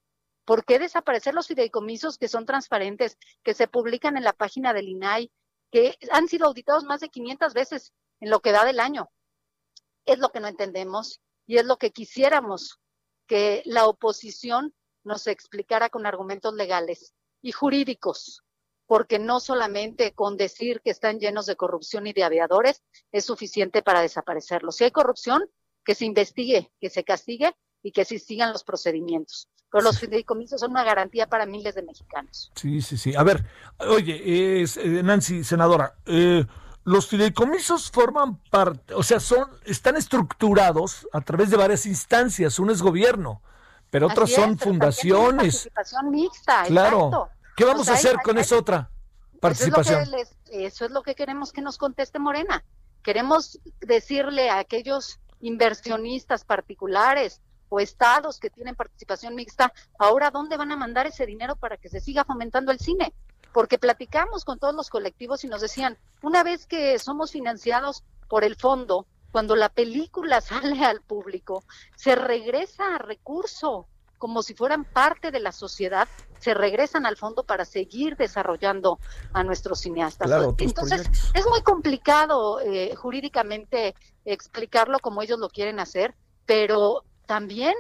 ¿Por 0.46 0.66
qué 0.66 0.80
desaparecer 0.80 1.34
los 1.34 1.48
fideicomisos 1.48 2.18
que 2.18 2.28
son 2.28 2.46
transparentes, 2.46 3.18
que 3.44 3.54
se 3.54 3.68
publican 3.68 4.18
en 4.18 4.24
la 4.24 4.34
página 4.34 4.74
del 4.74 4.90
INAI, 4.90 5.32
que 5.72 5.98
han 6.12 6.28
sido 6.28 6.48
auditados 6.48 6.84
más 6.84 7.00
de 7.00 7.10
500 7.10 7.54
veces 7.54 7.94
en 8.20 8.30
lo 8.30 8.42
que 8.42 8.52
da 8.52 8.66
del 8.66 8.80
año? 8.80 9.10
Es 10.06 10.20
lo 10.20 10.30
que 10.30 10.40
no 10.40 10.48
entendemos 10.48 11.22
y 11.46 11.58
es 11.58 11.66
lo 11.66 11.78
que 11.78 11.92
quisiéramos 11.92 12.80
que 13.28 13.64
la 13.66 13.88
oposición 13.88 14.74
nos 15.04 15.28
explicara 15.28 15.90
con 15.90 16.06
argumentos 16.06 16.54
legales 16.54 17.14
y 17.42 17.52
jurídicos, 17.52 18.44
porque 18.86 19.20
no 19.20 19.40
solamente 19.40 20.14
con 20.14 20.38
decir 20.38 20.82
que 20.82 20.92
están 20.92 21.20
llenos 21.20 21.46
de 21.46 21.56
corrupción 21.56 22.08
y 22.08 22.14
de 22.14 22.24
aviadores 22.24 22.84
es 23.12 23.26
suficiente 23.26 23.82
para 23.82 24.02
desaparecerlos. 24.02 24.76
Si 24.76 24.84
hay 24.84 24.92
corrupción, 24.92 25.50
que 25.84 25.96
se 25.96 26.06
investigue, 26.06 26.72
que 26.80 26.90
se 26.90 27.04
castigue 27.04 27.54
y 27.82 27.92
que 27.92 28.06
se 28.06 28.20
sigan 28.20 28.54
los 28.54 28.64
procedimientos. 28.64 29.50
Pero 29.72 29.84
los 29.84 30.00
fideicomisos 30.00 30.62
son 30.62 30.72
una 30.72 30.84
garantía 30.84 31.28
para 31.28 31.46
miles 31.46 31.76
de 31.76 31.82
mexicanos. 31.82 32.52
Sí, 32.56 32.82
sí, 32.82 32.96
sí. 32.96 33.16
A 33.16 33.24
ver, 33.24 33.44
oye, 33.80 34.62
eh, 34.62 35.04
Nancy, 35.04 35.44
senadora, 35.44 35.96
eh, 36.06 36.46
los 36.86 37.08
fideicomisos 37.08 37.90
forman 37.92 38.38
parte, 38.50 38.94
o 38.94 39.04
sea, 39.04 39.20
son, 39.20 39.50
están 39.66 39.96
estructurados 39.96 41.08
a 41.14 41.22
través 41.22 41.50
de 41.50 41.58
varias 41.58 41.86
instancias. 41.86 42.60
Uno 42.60 42.74
es 42.74 42.82
gobierno, 42.82 43.42
pero 43.90 44.08
otros 44.08 44.32
son 44.32 44.58
fundaciones. 44.58 45.70
Participación 45.74 46.12
mixta, 46.12 46.64
claro. 46.64 47.30
¿Qué 47.56 47.66
vamos 47.66 47.88
a 47.90 47.94
hacer 47.94 48.18
con 48.24 48.38
esa 48.38 48.58
otra 48.58 48.90
participación? 49.40 50.02
Eso 50.02 50.18
es, 50.18 50.36
eso 50.46 50.86
es 50.86 50.92
lo 50.92 51.04
que 51.04 51.16
queremos 51.16 51.52
que 51.52 51.62
nos 51.62 51.78
conteste 51.78 52.20
Morena. 52.20 52.64
Queremos 53.04 53.60
decirle 53.80 54.50
a 54.50 54.60
aquellos 54.60 55.20
inversionistas 55.40 56.44
particulares 56.46 57.42
o 57.70 57.80
estados 57.80 58.40
que 58.40 58.50
tienen 58.50 58.76
participación 58.76 59.36
mixta, 59.36 59.74
ahora 59.98 60.32
dónde 60.32 60.58
van 60.58 60.72
a 60.72 60.78
mandar 60.78 61.08
ese 61.08 61.26
dinero 61.26 61.56
para 61.56 61.78
que 61.78 61.90
se 61.90 62.00
siga 62.00 62.24
fomentando 62.24 62.72
el 62.72 62.80
cine 62.80 63.14
porque 63.54 63.78
platicamos 63.78 64.44
con 64.44 64.60
todos 64.60 64.74
los 64.74 64.90
colectivos 64.90 65.44
y 65.44 65.48
nos 65.48 65.62
decían, 65.62 65.98
una 66.22 66.44
vez 66.44 66.66
que 66.66 66.98
somos 67.00 67.32
financiados 67.32 68.04
por 68.28 68.44
el 68.44 68.56
fondo, 68.56 69.06
cuando 69.32 69.56
la 69.56 69.70
película 69.70 70.42
sale 70.42 70.84
al 70.84 71.02
público, 71.02 71.64
se 71.96 72.16
regresa 72.16 72.96
a 72.96 72.98
recurso, 72.98 73.88
como 74.18 74.42
si 74.42 74.54
fueran 74.54 74.86
parte 74.86 75.32
de 75.32 75.40
la 75.40 75.52
sociedad, 75.52 76.08
se 76.40 76.54
regresan 76.54 77.06
al 77.06 77.16
fondo 77.16 77.44
para 77.44 77.64
seguir 77.64 78.18
desarrollando 78.18 79.00
a 79.34 79.44
nuestros 79.44 79.80
cineastas. 79.82 80.30
Entonces, 80.58 81.10
es 81.34 81.48
muy 81.48 81.62
complicado 81.62 82.60
eh, 82.60 82.96
jurídicamente 82.96 83.96
explicarlo 84.26 85.00
como 85.00 85.22
ellos 85.22 85.40
lo 85.40 85.50
quieren 85.50 85.80
hacer, 85.80 86.16
pero 86.46 87.04
también, 87.26 87.74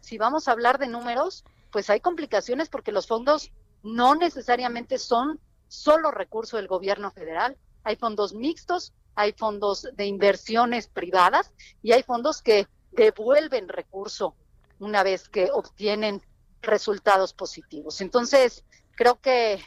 si 0.00 0.18
vamos 0.18 0.48
a 0.48 0.52
hablar 0.52 0.78
de 0.78 0.88
números, 0.88 1.44
pues 1.70 1.88
hay 1.90 2.00
complicaciones 2.00 2.68
porque 2.68 2.92
los 2.92 3.06
fondos 3.06 3.50
no 3.82 4.14
necesariamente 4.14 4.98
son 4.98 5.40
solo 5.68 6.10
recursos 6.10 6.58
del 6.58 6.68
gobierno 6.68 7.10
federal. 7.10 7.56
Hay 7.84 7.96
fondos 7.96 8.34
mixtos, 8.34 8.92
hay 9.14 9.32
fondos 9.32 9.88
de 9.94 10.06
inversiones 10.06 10.86
privadas 10.88 11.52
y 11.82 11.92
hay 11.92 12.02
fondos 12.02 12.42
que 12.42 12.68
devuelven 12.92 13.68
recurso 13.68 14.36
una 14.78 15.02
vez 15.02 15.28
que 15.28 15.50
obtienen 15.52 16.22
resultados 16.60 17.32
positivos. 17.32 18.00
Entonces, 18.00 18.64
creo 18.94 19.20
que 19.20 19.60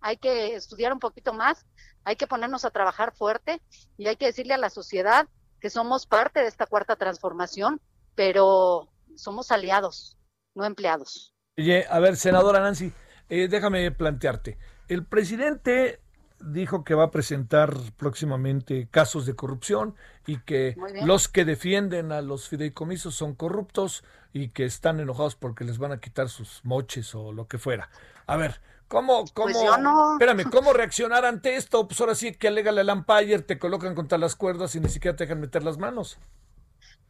hay 0.00 0.16
que 0.16 0.54
estudiar 0.54 0.92
un 0.92 0.98
poquito 0.98 1.32
más, 1.32 1.64
hay 2.04 2.16
que 2.16 2.26
ponernos 2.26 2.64
a 2.64 2.70
trabajar 2.70 3.14
fuerte 3.14 3.60
y 3.96 4.06
hay 4.08 4.16
que 4.16 4.26
decirle 4.26 4.54
a 4.54 4.58
la 4.58 4.70
sociedad 4.70 5.28
que 5.60 5.70
somos 5.70 6.06
parte 6.06 6.40
de 6.40 6.48
esta 6.48 6.66
cuarta 6.66 6.96
transformación, 6.96 7.80
pero 8.14 8.88
somos 9.14 9.52
aliados, 9.52 10.18
no 10.54 10.64
empleados. 10.64 11.34
Oye, 11.56 11.86
a 11.88 12.00
ver, 12.00 12.16
senadora 12.16 12.60
Nancy, 12.60 12.92
eh, 13.32 13.48
déjame 13.48 13.90
plantearte. 13.92 14.58
El 14.88 15.06
presidente 15.06 16.00
dijo 16.38 16.84
que 16.84 16.94
va 16.94 17.04
a 17.04 17.10
presentar 17.10 17.74
próximamente 17.96 18.88
casos 18.90 19.24
de 19.24 19.34
corrupción 19.34 19.94
y 20.26 20.40
que 20.40 20.76
los 21.06 21.28
que 21.28 21.46
defienden 21.46 22.12
a 22.12 22.20
los 22.20 22.50
fideicomisos 22.50 23.14
son 23.14 23.34
corruptos 23.34 24.04
y 24.34 24.48
que 24.48 24.66
están 24.66 25.00
enojados 25.00 25.34
porque 25.34 25.64
les 25.64 25.78
van 25.78 25.92
a 25.92 25.98
quitar 25.98 26.28
sus 26.28 26.60
moches 26.62 27.14
o 27.14 27.32
lo 27.32 27.48
que 27.48 27.56
fuera. 27.56 27.88
A 28.26 28.36
ver, 28.36 28.60
¿cómo, 28.86 29.24
cómo, 29.32 29.50
pues 29.50 29.80
no. 29.80 30.12
espérame, 30.12 30.50
cómo 30.50 30.74
reaccionar 30.74 31.24
ante 31.24 31.56
esto? 31.56 31.88
Pues 31.88 31.98
ahora 32.02 32.14
sí 32.14 32.34
que 32.34 32.48
alega 32.48 32.70
la 32.70 32.92
Empire, 32.92 33.38
te 33.38 33.58
colocan 33.58 33.94
contra 33.94 34.18
las 34.18 34.36
cuerdas 34.36 34.74
y 34.74 34.80
ni 34.80 34.90
siquiera 34.90 35.16
te 35.16 35.24
dejan 35.24 35.40
meter 35.40 35.62
las 35.62 35.78
manos. 35.78 36.18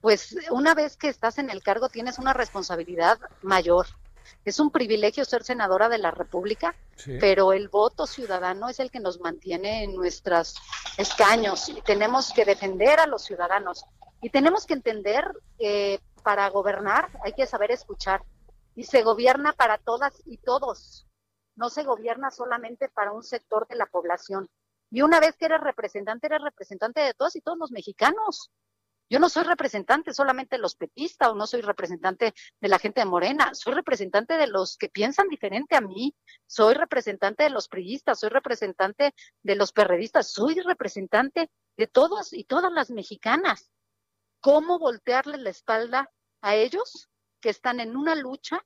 Pues 0.00 0.36
una 0.52 0.74
vez 0.74 0.96
que 0.96 1.08
estás 1.08 1.38
en 1.38 1.50
el 1.50 1.64
cargo 1.64 1.88
tienes 1.88 2.20
una 2.20 2.32
responsabilidad 2.32 3.18
mayor 3.42 3.86
es 4.44 4.60
un 4.60 4.70
privilegio 4.70 5.24
ser 5.24 5.44
senadora 5.44 5.88
de 5.88 5.98
la 5.98 6.10
República, 6.10 6.74
pero 7.20 7.52
el 7.52 7.68
voto 7.68 8.06
ciudadano 8.06 8.68
es 8.68 8.80
el 8.80 8.90
que 8.90 9.00
nos 9.00 9.20
mantiene 9.20 9.84
en 9.84 9.94
nuestros 9.94 10.56
escaños 10.96 11.68
y 11.68 11.80
tenemos 11.82 12.32
que 12.32 12.44
defender 12.44 13.00
a 13.00 13.06
los 13.06 13.24
ciudadanos. 13.24 13.84
Y 14.20 14.30
tenemos 14.30 14.66
que 14.66 14.74
entender 14.74 15.24
que 15.58 16.00
para 16.22 16.48
gobernar 16.48 17.08
hay 17.24 17.32
que 17.32 17.46
saber 17.46 17.70
escuchar 17.70 18.22
y 18.74 18.84
se 18.84 19.02
gobierna 19.02 19.52
para 19.52 19.78
todas 19.78 20.22
y 20.24 20.38
todos. 20.38 21.06
No 21.56 21.68
se 21.70 21.82
gobierna 21.82 22.30
solamente 22.30 22.88
para 22.88 23.12
un 23.12 23.22
sector 23.22 23.66
de 23.68 23.76
la 23.76 23.86
población. 23.86 24.48
Y 24.90 25.02
una 25.02 25.20
vez 25.20 25.36
que 25.36 25.46
eres 25.46 25.60
representante, 25.60 26.26
eres 26.26 26.42
representante 26.42 27.00
de 27.00 27.14
todos 27.14 27.34
y 27.36 27.40
todos 27.40 27.58
los 27.58 27.72
mexicanos. 27.72 28.50
Yo 29.12 29.18
no 29.18 29.28
soy 29.28 29.42
representante 29.42 30.14
solamente 30.14 30.56
de 30.56 30.62
los 30.62 30.74
petistas 30.74 31.28
o 31.28 31.34
no 31.34 31.46
soy 31.46 31.60
representante 31.60 32.32
de 32.58 32.68
la 32.68 32.78
gente 32.78 33.02
de 33.02 33.04
Morena, 33.04 33.54
soy 33.54 33.74
representante 33.74 34.38
de 34.38 34.46
los 34.46 34.78
que 34.78 34.88
piensan 34.88 35.28
diferente 35.28 35.76
a 35.76 35.82
mí, 35.82 36.16
soy 36.46 36.72
representante 36.72 37.42
de 37.42 37.50
los 37.50 37.68
priistas, 37.68 38.20
soy 38.20 38.30
representante 38.30 39.14
de 39.42 39.54
los 39.54 39.70
perredistas, 39.72 40.32
soy 40.32 40.58
representante 40.60 41.50
de 41.76 41.86
todas 41.86 42.32
y 42.32 42.44
todas 42.44 42.72
las 42.72 42.88
mexicanas. 42.88 43.70
¿Cómo 44.40 44.78
voltearle 44.78 45.36
la 45.36 45.50
espalda 45.50 46.10
a 46.40 46.54
ellos 46.54 47.10
que 47.42 47.50
están 47.50 47.80
en 47.80 47.98
una 47.98 48.14
lucha 48.14 48.64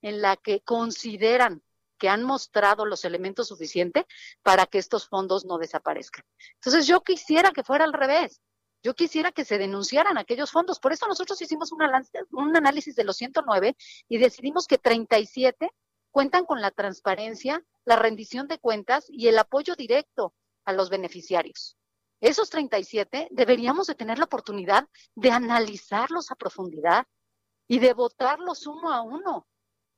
en 0.00 0.22
la 0.22 0.38
que 0.38 0.62
consideran 0.62 1.62
que 1.98 2.08
han 2.08 2.22
mostrado 2.22 2.86
los 2.86 3.04
elementos 3.04 3.48
suficientes 3.48 4.06
para 4.42 4.64
que 4.64 4.78
estos 4.78 5.06
fondos 5.06 5.44
no 5.44 5.58
desaparezcan? 5.58 6.24
Entonces 6.54 6.86
yo 6.86 7.02
quisiera 7.02 7.50
que 7.50 7.62
fuera 7.62 7.84
al 7.84 7.92
revés 7.92 8.40
yo 8.82 8.94
quisiera 8.94 9.32
que 9.32 9.44
se 9.44 9.58
denunciaran 9.58 10.18
aquellos 10.18 10.50
fondos. 10.50 10.80
Por 10.80 10.92
eso 10.92 11.06
nosotros 11.06 11.40
hicimos 11.40 11.72
un, 11.72 11.82
análisis 12.56 12.96
de 12.96 13.04
los 13.04 13.16
109 13.16 13.76
y 14.08 14.18
decidimos 14.18 14.66
que 14.66 14.78
37 14.78 15.70
cuentan 16.10 16.44
con 16.44 16.60
la 16.60 16.70
transparencia, 16.70 17.64
la 17.84 17.96
rendición 17.96 18.48
de 18.48 18.58
cuentas 18.58 19.06
y 19.08 19.28
el 19.28 19.38
apoyo 19.38 19.76
directo 19.76 20.34
a 20.64 20.72
los 20.72 20.90
beneficiarios. 20.90 21.76
Esos 22.20 22.50
37 22.50 23.28
deberíamos 23.30 23.86
de 23.86 23.94
tener 23.94 24.18
la 24.18 24.26
oportunidad 24.26 24.88
de 25.14 25.30
analizarlos 25.30 26.30
a 26.30 26.36
profundidad 26.36 27.06
y 27.66 27.78
de 27.78 27.94
votarlos 27.94 28.66
uno 28.66 28.92
a 28.92 29.02
uno, 29.02 29.46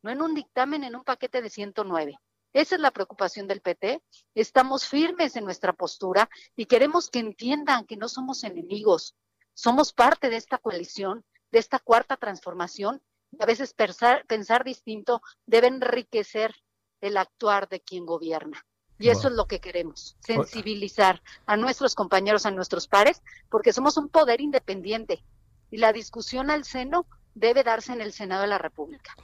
no 0.03 0.11
en 0.11 0.23
un 0.23 0.35
dictamen, 0.35 0.85
en 0.85 0.97
un 0.97 1.05
paquete 1.05 1.43
de 1.43 1.51
109. 1.51 2.19
Esa 2.55 2.77
es 2.77 2.81
la 2.81 2.93
preocupación 2.93 3.49
del 3.49 3.61
PT. 3.61 4.01
Estamos 4.37 4.87
firmes 4.87 5.35
en 5.35 5.45
nuestra 5.45 5.73
postura 5.73 6.31
y 6.55 6.67
queremos 6.67 7.11
que 7.11 7.19
entiendan 7.19 7.85
que 7.85 7.97
no 7.97 8.09
somos 8.09 8.45
enemigos. 8.45 9.17
Somos 9.55 9.93
parte 9.93 10.31
de 10.31 10.37
esta 10.37 10.59
coalición, 10.59 11.25
de 11.51 11.59
esta 11.59 11.81
cuarta 11.81 12.17
transformación. 12.17 13.03
Y 13.33 13.43
a 13.43 13.47
veces 13.47 13.75
pensar, 13.75 14.25
pensar 14.27 14.63
distinto 14.63 15.21
debe 15.47 15.67
enriquecer 15.67 16.55
el 17.01 17.17
actuar 17.17 17.69
de 17.69 17.81
quien 17.81 18.07
gobierna. 18.07 18.65
Y 19.01 19.09
eso 19.09 19.27
es 19.27 19.35
lo 19.35 19.47
que 19.47 19.61
queremos, 19.61 20.17
sensibilizar 20.21 21.21
a 21.47 21.57
nuestros 21.57 21.97
compañeros, 21.97 22.47
a 22.47 22.53
nuestros 22.53 22.87
pares, 22.87 23.21
porque 23.51 23.73
somos 23.73 23.97
un 23.97 24.09
poder 24.09 24.41
independiente. 24.41 25.25
Y 25.73 25.79
la 25.79 25.93
discusión 25.93 26.53
al 26.53 26.65
seno 26.65 27.05
debe 27.35 27.65
darse 27.65 27.93
en 27.93 28.01
el 28.01 28.13
Senado 28.13 28.43
de 28.43 28.49
la 28.49 28.59
República. 28.59 29.15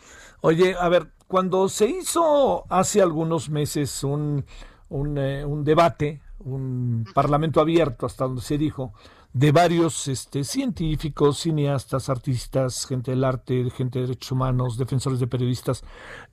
Oye, 0.41 0.75
a 0.79 0.89
ver, 0.89 1.09
cuando 1.27 1.69
se 1.69 1.87
hizo 1.87 2.65
hace 2.69 3.01
algunos 3.03 3.51
meses 3.51 4.03
un, 4.05 4.45
un, 4.89 5.19
eh, 5.19 5.45
debate, 5.63 6.23
un 6.41 7.05
parlamento 7.15 7.61
abierto, 7.61 8.07
hasta 8.07 8.25
donde 8.25 8.43
se 8.43 8.59
dijo, 8.59 8.93
de 9.33 9.53
varios 9.53 10.09
este, 10.09 10.43
científicos, 10.43 11.39
cineastas, 11.39 12.09
artistas, 12.09 12.87
gente 12.87 13.13
del 13.13 13.23
arte, 13.23 13.71
gente 13.71 14.01
de 14.01 14.07
derechos 14.07 14.33
humanos, 14.33 14.77
defensores 14.77 15.21
de 15.21 15.29
periodistas, 15.29 15.85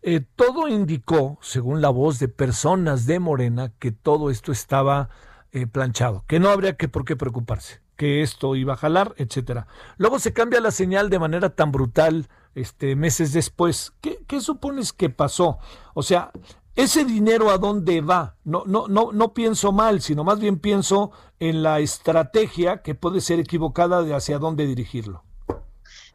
eh, 0.02 0.22
todo 0.36 0.68
indicó, 0.68 1.38
según 1.42 1.82
la 1.82 1.90
voz 1.90 2.18
de 2.18 2.28
personas 2.28 3.06
de 3.06 3.20
Morena, 3.20 3.72
que 3.78 3.92
todo 3.92 4.32
esto 4.32 4.52
estaba 4.52 5.10
eh, 5.52 5.68
planchado, 5.68 6.24
que 6.28 6.40
no 6.40 6.50
habría 6.50 6.76
que 6.76 6.88
por 6.88 7.06
qué 7.06 7.16
preocuparse 7.16 7.82
que 7.98 8.22
esto 8.22 8.56
iba 8.56 8.74
a 8.74 8.78
jalar, 8.78 9.14
etcétera. 9.18 9.68
Luego 9.98 10.20
se 10.20 10.32
cambia 10.32 10.62
la 10.62 10.72
señal 10.72 11.10
de 11.10 11.20
manera 11.20 11.50
tan 11.50 11.72
brutal 11.72 12.30
este 12.56 12.96
meses 12.96 13.34
después. 13.34 13.94
¿Qué, 14.02 14.42
supones 14.42 14.94
que 14.94 15.10
pasó? 15.10 15.60
O 15.94 16.04
sea, 16.04 16.32
ese 16.76 17.04
dinero 17.04 17.50
a 17.50 17.58
dónde 17.58 18.02
va? 18.02 18.36
No, 18.44 18.64
no, 18.66 18.88
no, 18.88 19.12
no 19.12 19.34
pienso 19.34 19.72
mal, 19.72 20.02
sino 20.02 20.24
más 20.24 20.40
bien 20.40 20.60
pienso 20.60 21.12
en 21.40 21.64
la 21.64 21.80
estrategia 21.80 22.82
que 22.82 22.96
puede 22.96 23.20
ser 23.20 23.40
equivocada 23.40 24.04
de 24.04 24.14
hacia 24.14 24.40
dónde 24.40 24.66
dirigirlo. 24.66 25.24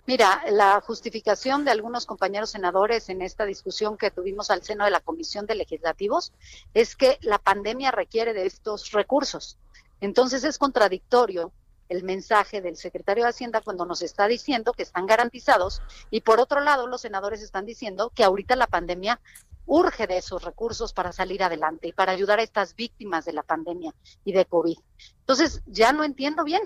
Mira, 0.04 0.42
la 0.50 0.80
justificación 0.80 1.64
de 1.64 1.70
algunos 1.70 2.06
compañeros 2.06 2.50
senadores 2.50 3.08
en 3.08 3.22
esta 3.22 3.44
discusión 3.44 3.96
que 3.96 4.10
tuvimos 4.10 4.50
al 4.50 4.62
seno 4.62 4.84
de 4.84 4.90
la 4.90 4.98
Comisión 4.98 5.46
de 5.46 5.54
Legislativos 5.54 6.32
es 6.74 6.96
que 6.96 7.18
la 7.22 7.38
pandemia 7.38 7.92
requiere 7.92 8.32
de 8.32 8.46
estos 8.46 8.90
recursos. 8.90 9.58
Entonces 10.00 10.42
es 10.42 10.58
contradictorio 10.58 11.52
el 11.92 12.04
mensaje 12.04 12.62
del 12.62 12.76
secretario 12.76 13.24
de 13.24 13.30
Hacienda 13.30 13.60
cuando 13.60 13.84
nos 13.84 14.00
está 14.00 14.26
diciendo 14.26 14.72
que 14.72 14.82
están 14.82 15.06
garantizados 15.06 15.82
y 16.10 16.22
por 16.22 16.40
otro 16.40 16.60
lado 16.60 16.86
los 16.86 17.02
senadores 17.02 17.42
están 17.42 17.66
diciendo 17.66 18.10
que 18.14 18.24
ahorita 18.24 18.56
la 18.56 18.66
pandemia 18.66 19.20
urge 19.66 20.06
de 20.06 20.16
esos 20.16 20.42
recursos 20.42 20.94
para 20.94 21.12
salir 21.12 21.42
adelante 21.42 21.88
y 21.88 21.92
para 21.92 22.12
ayudar 22.12 22.38
a 22.38 22.42
estas 22.42 22.74
víctimas 22.74 23.26
de 23.26 23.34
la 23.34 23.42
pandemia 23.42 23.94
y 24.24 24.32
de 24.32 24.46
COVID. 24.46 24.78
Entonces, 25.20 25.62
ya 25.66 25.92
no 25.92 26.02
entiendo 26.02 26.44
bien. 26.44 26.62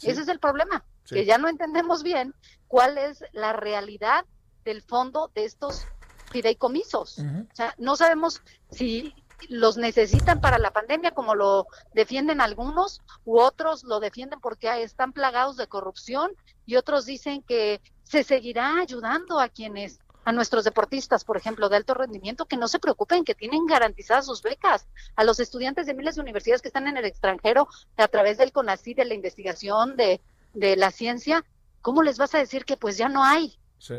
Ese 0.00 0.22
es 0.22 0.28
el 0.28 0.38
problema, 0.38 0.84
que 1.04 1.24
ya 1.24 1.38
no 1.38 1.48
entendemos 1.48 2.04
bien 2.04 2.32
cuál 2.68 2.98
es 2.98 3.24
la 3.32 3.52
realidad 3.52 4.24
del 4.64 4.80
fondo 4.80 5.30
de 5.34 5.44
estos 5.44 5.86
fideicomisos. 6.30 7.18
O 7.18 7.54
sea, 7.54 7.74
no 7.78 7.96
sabemos 7.96 8.42
si 8.70 9.12
los 9.48 9.76
necesitan 9.76 10.40
para 10.40 10.58
la 10.58 10.72
pandemia, 10.72 11.12
como 11.12 11.34
lo 11.34 11.66
defienden 11.94 12.40
algunos, 12.40 13.00
u 13.24 13.38
otros 13.38 13.84
lo 13.84 14.00
defienden 14.00 14.40
porque 14.40 14.82
están 14.82 15.12
plagados 15.12 15.56
de 15.56 15.66
corrupción, 15.66 16.32
y 16.66 16.76
otros 16.76 17.06
dicen 17.06 17.42
que 17.42 17.80
se 18.02 18.24
seguirá 18.24 18.78
ayudando 18.80 19.40
a 19.40 19.48
quienes 19.48 20.00
a 20.24 20.32
nuestros 20.32 20.64
deportistas, 20.64 21.24
por 21.24 21.38
ejemplo, 21.38 21.70
de 21.70 21.76
alto 21.76 21.94
rendimiento, 21.94 22.44
que 22.44 22.58
no 22.58 22.68
se 22.68 22.78
preocupen, 22.78 23.24
que 23.24 23.34
tienen 23.34 23.64
garantizadas 23.64 24.26
sus 24.26 24.42
becas, 24.42 24.86
a 25.16 25.24
los 25.24 25.40
estudiantes 25.40 25.86
de 25.86 25.94
miles 25.94 26.16
de 26.16 26.20
universidades 26.20 26.60
que 26.60 26.68
están 26.68 26.86
en 26.86 26.98
el 26.98 27.06
extranjero 27.06 27.66
a 27.96 28.08
través 28.08 28.36
del 28.36 28.52
CONACYT, 28.52 28.98
de 28.98 29.04
la 29.06 29.14
investigación, 29.14 29.96
de, 29.96 30.20
de 30.52 30.76
la 30.76 30.90
ciencia, 30.90 31.44
¿cómo 31.80 32.02
les 32.02 32.18
vas 32.18 32.34
a 32.34 32.38
decir 32.38 32.66
que 32.66 32.76
pues 32.76 32.98
ya 32.98 33.08
no 33.08 33.24
hay? 33.24 33.58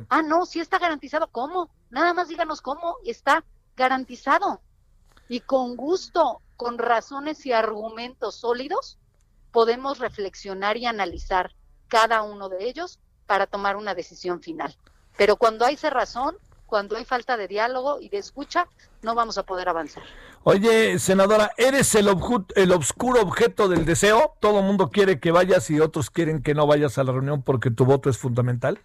Ah, 0.10 0.22
no, 0.22 0.46
sí 0.46 0.60
está 0.60 0.78
garantizado. 0.78 1.28
¿Cómo? 1.32 1.70
Nada 1.90 2.14
más 2.14 2.28
díganos 2.28 2.62
cómo 2.62 2.98
está 3.06 3.44
garantizado 3.76 4.62
y 5.30 5.42
con 5.42 5.78
gusto, 5.78 6.42
con 6.58 6.78
razones 6.78 7.46
y 7.46 7.54
argumentos 7.54 8.36
sólidos, 8.36 8.98
podemos 9.52 10.00
reflexionar 10.00 10.76
y 10.76 10.88
analizar 10.88 11.52
cada 11.88 12.24
uno 12.24 12.50
de 12.50 12.68
ellos 12.68 13.00
para 13.26 13.48
tomar 13.48 13.78
una 13.78 13.96
decisión 13.96 14.42
final. 14.42 14.76
Pero 15.16 15.38
cuando 15.38 15.66
hay 15.66 15.78
cerrazón, 15.78 16.36
cuando 16.66 16.98
hay 16.98 17.06
falta 17.06 17.38
de 17.38 17.48
diálogo 17.48 18.00
y 18.02 18.10
de 18.10 18.18
escucha, 18.18 18.68
no 19.02 19.16
vamos 19.16 19.38
a 19.38 19.44
poder 19.44 19.70
avanzar. 19.70 20.04
Oye, 20.44 20.98
senadora, 21.00 21.52
¿eres 21.58 21.94
el, 21.96 22.10
el 22.56 22.72
obscuro 22.72 23.22
objeto 23.22 23.68
del 23.68 23.86
deseo? 23.86 24.36
¿Todo 24.40 24.62
mundo 24.62 24.90
quiere 24.90 25.20
que 25.20 25.32
vayas 25.32 25.70
y 25.70 25.80
otros 25.80 26.10
quieren 26.10 26.42
que 26.42 26.56
no 26.56 26.66
vayas 26.66 26.98
a 26.98 27.04
la 27.04 27.12
reunión 27.12 27.44
porque 27.44 27.70
tu 27.70 27.86
voto 27.86 28.10
es 28.10 28.18
fundamental? 28.18 28.80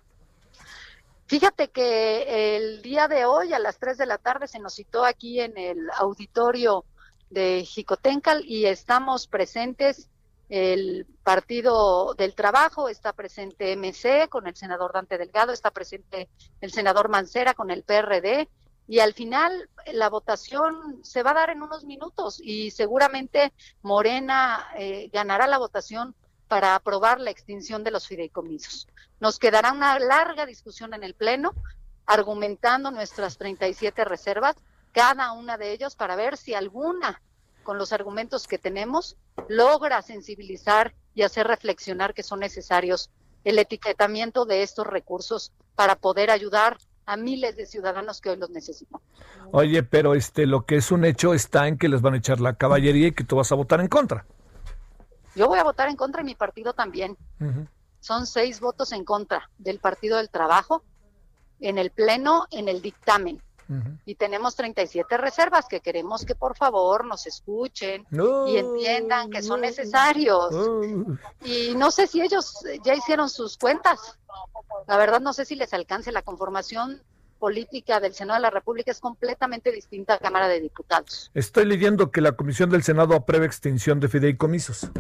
Fíjate 1.27 1.71
que 1.71 2.57
el 2.57 2.83
día 2.83 3.09
de 3.09 3.25
hoy 3.25 3.53
a 3.55 3.59
las 3.59 3.79
3 3.79 3.97
de 3.97 4.07
la 4.07 4.19
tarde 4.19 4.47
se 4.47 4.59
nos 4.59 4.75
citó 4.75 5.05
aquí 5.05 5.41
en 5.41 5.57
el 5.57 5.89
auditorio 5.97 6.85
de 7.31 7.65
Jicotencal 7.65 8.45
y 8.45 8.67
estamos 8.67 9.27
presentes. 9.27 10.11
El 10.51 11.07
Partido 11.23 12.13
del 12.15 12.35
Trabajo, 12.35 12.91
está 12.91 13.15
presente 13.15 13.75
MC 13.77 14.29
con 14.29 14.47
el 14.47 14.55
senador 14.55 14.93
Dante 14.93 15.17
Delgado, 15.17 15.53
está 15.53 15.71
presente 15.71 16.29
el 16.61 16.71
senador 16.71 17.09
Mancera 17.09 17.55
con 17.55 17.71
el 17.71 17.83
PRD 17.83 18.49
y 18.87 18.99
al 18.99 19.15
final 19.15 19.71
la 19.93 20.11
votación 20.11 21.01
se 21.03 21.23
va 21.23 21.31
a 21.31 21.35
dar 21.35 21.51
en 21.51 21.63
unos 21.63 21.85
minutos 21.85 22.39
y 22.43 22.71
seguramente 22.71 23.55
Morena 23.81 24.67
eh, 24.77 25.09
ganará 25.11 25.47
la 25.47 25.57
votación 25.57 26.15
para 26.49 26.75
aprobar 26.75 27.21
la 27.21 27.31
extinción 27.31 27.85
de 27.85 27.91
los 27.91 28.07
fideicomisos. 28.07 28.87
Nos 29.21 29.39
quedará 29.39 29.73
una 29.73 29.99
larga 29.99 30.47
discusión 30.47 30.95
en 30.95 31.05
el 31.05 31.15
Pleno, 31.15 31.53
argumentando 32.07 32.91
nuestras 32.91 33.39
37 33.39 34.05
reservas, 34.05 34.57
cada 34.93 35.33
una 35.33 35.57
de 35.57 35.73
ellas, 35.73 35.97
para 35.97 36.17
ver 36.17 36.37
si 36.37 36.55
alguna, 36.55 37.23
con 37.63 37.79
los 37.79 37.93
argumentos 37.93 38.47
que 38.47 38.59
tenemos, 38.59 39.17
logra 39.49 40.03
sensibilizar 40.03 40.95
y 41.15 41.23
hacer 41.23 41.47
reflexionar 41.47 42.15
que 42.15 42.23
son 42.23 42.41
necesarios 42.41 43.11
el 43.45 43.59
etiquetamiento 43.59 44.47
de 44.47 44.63
estos 44.63 44.87
recursos 44.87 45.53
para 45.75 45.97
poder 45.97 46.31
ayudar 46.31 46.79
a 47.07 47.17
miles 47.17 47.57
de 47.57 47.67
ciudadanos 47.67 48.21
que 48.21 48.31
hoy 48.31 48.37
los 48.37 48.51
necesitan. 48.51 49.01
Oye, 49.53 49.83
pero 49.83 50.15
este 50.15 50.47
lo 50.47 50.65
que 50.65 50.77
es 50.77 50.91
un 50.91 51.05
hecho 51.05 51.35
está 51.35 51.69
en 51.69 51.79
que 51.79 51.89
les 51.89 52.01
van 52.01 52.15
a 52.15 52.19
echar 52.19 52.41
la 52.41 52.55
caballería 52.55 53.09
y 53.09 53.13
que 53.13 53.25
tú 53.25 53.37
vas 53.37 53.53
a 53.53 53.55
votar 53.55 53.81
en 53.81 53.89
contra. 53.89 54.27
Yo 55.35 55.49
voy 55.49 55.59
a 55.59 55.65
votar 55.65 55.89
en 55.89 55.97
contra 55.97 56.23
y 56.23 56.25
mi 56.25 56.35
partido 56.35 56.73
también. 56.73 57.17
Son 58.01 58.27
seis 58.27 58.61
votos 58.61 58.93
en 58.93 59.05
contra 59.05 59.51
del 59.59 59.79
Partido 59.79 60.19
del 60.19 60.29
Trabajo 60.29 60.85
en 61.61 61.79
el 61.79 61.91
Pleno, 61.91 62.47
en 62.51 62.69
el 62.69 62.83
dictamen. 62.83 63.43
Y 64.05 64.17
tenemos 64.17 64.57
37 64.57 65.17
reservas 65.17 65.67
que 65.67 65.81
queremos 65.81 66.27
que 66.27 66.35
por 66.35 66.55
favor 66.55 67.07
nos 67.07 67.27
escuchen 67.27 68.07
y 68.47 68.59
entiendan 68.59 69.31
que 69.31 69.43
son 69.43 69.63
necesarios. 69.63 70.55
Y 71.45 71.75
no 71.75 71.91
sé 71.91 72.07
si 72.07 72.21
ellos 72.21 72.63
ya 72.85 72.95
hicieron 72.95 73.31
sus 73.31 73.57
cuentas. 73.57 74.19
La 74.87 74.99
verdad 74.99 75.21
no 75.21 75.33
sé 75.33 75.45
si 75.47 75.57
les 75.57 75.73
alcance 75.73 76.13
la 76.13 76.23
conformación 76.23 77.01
política 77.39 78.01
del 78.01 78.15
Senado 78.15 78.39
de 78.39 78.43
la 78.43 78.51
República 78.51 78.91
es 78.91 79.01
completamente 79.01 79.73
distinta 79.73 80.15
a 80.15 80.17
la 80.17 80.21
Cámara 80.21 80.49
de 80.49 80.61
Diputados. 80.61 81.31
Estoy 81.35 81.65
leyendo 81.67 82.11
que 82.11 82.21
la 82.21 82.33
Comisión 82.33 82.71
del 82.71 82.83
Senado 82.83 83.15
aprueba 83.15 83.45
extinción 83.45 84.01
de 84.01 84.09
fideicomisos. 84.09 84.91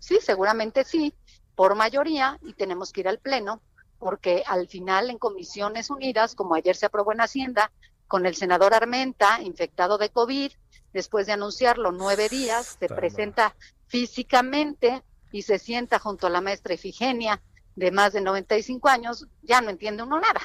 Sí, 0.00 0.18
seguramente 0.20 0.82
sí, 0.82 1.14
por 1.54 1.76
mayoría 1.76 2.38
y 2.42 2.54
tenemos 2.54 2.92
que 2.92 3.02
ir 3.02 3.08
al 3.08 3.20
Pleno 3.20 3.62
porque 4.00 4.42
al 4.46 4.66
final 4.66 5.10
en 5.10 5.18
Comisiones 5.18 5.90
Unidas, 5.90 6.34
como 6.34 6.54
ayer 6.54 6.74
se 6.74 6.86
aprobó 6.86 7.12
en 7.12 7.20
Hacienda, 7.20 7.70
con 8.08 8.26
el 8.26 8.34
senador 8.34 8.74
Armenta, 8.74 9.40
infectado 9.42 9.98
de 9.98 10.08
COVID, 10.08 10.50
después 10.92 11.26
de 11.26 11.34
anunciarlo 11.34 11.92
nueve 11.92 12.28
días, 12.28 12.78
se 12.80 12.88
presenta 12.88 13.54
físicamente 13.86 15.04
y 15.30 15.42
se 15.42 15.58
sienta 15.58 15.98
junto 15.98 16.26
a 16.26 16.30
la 16.30 16.40
maestra 16.40 16.74
Efigenia 16.74 17.40
de 17.76 17.90
más 17.90 18.12
de 18.12 18.20
95 18.20 18.88
años, 18.88 19.28
ya 19.42 19.60
no 19.60 19.70
entiende 19.70 20.02
uno 20.02 20.18
nada. 20.18 20.40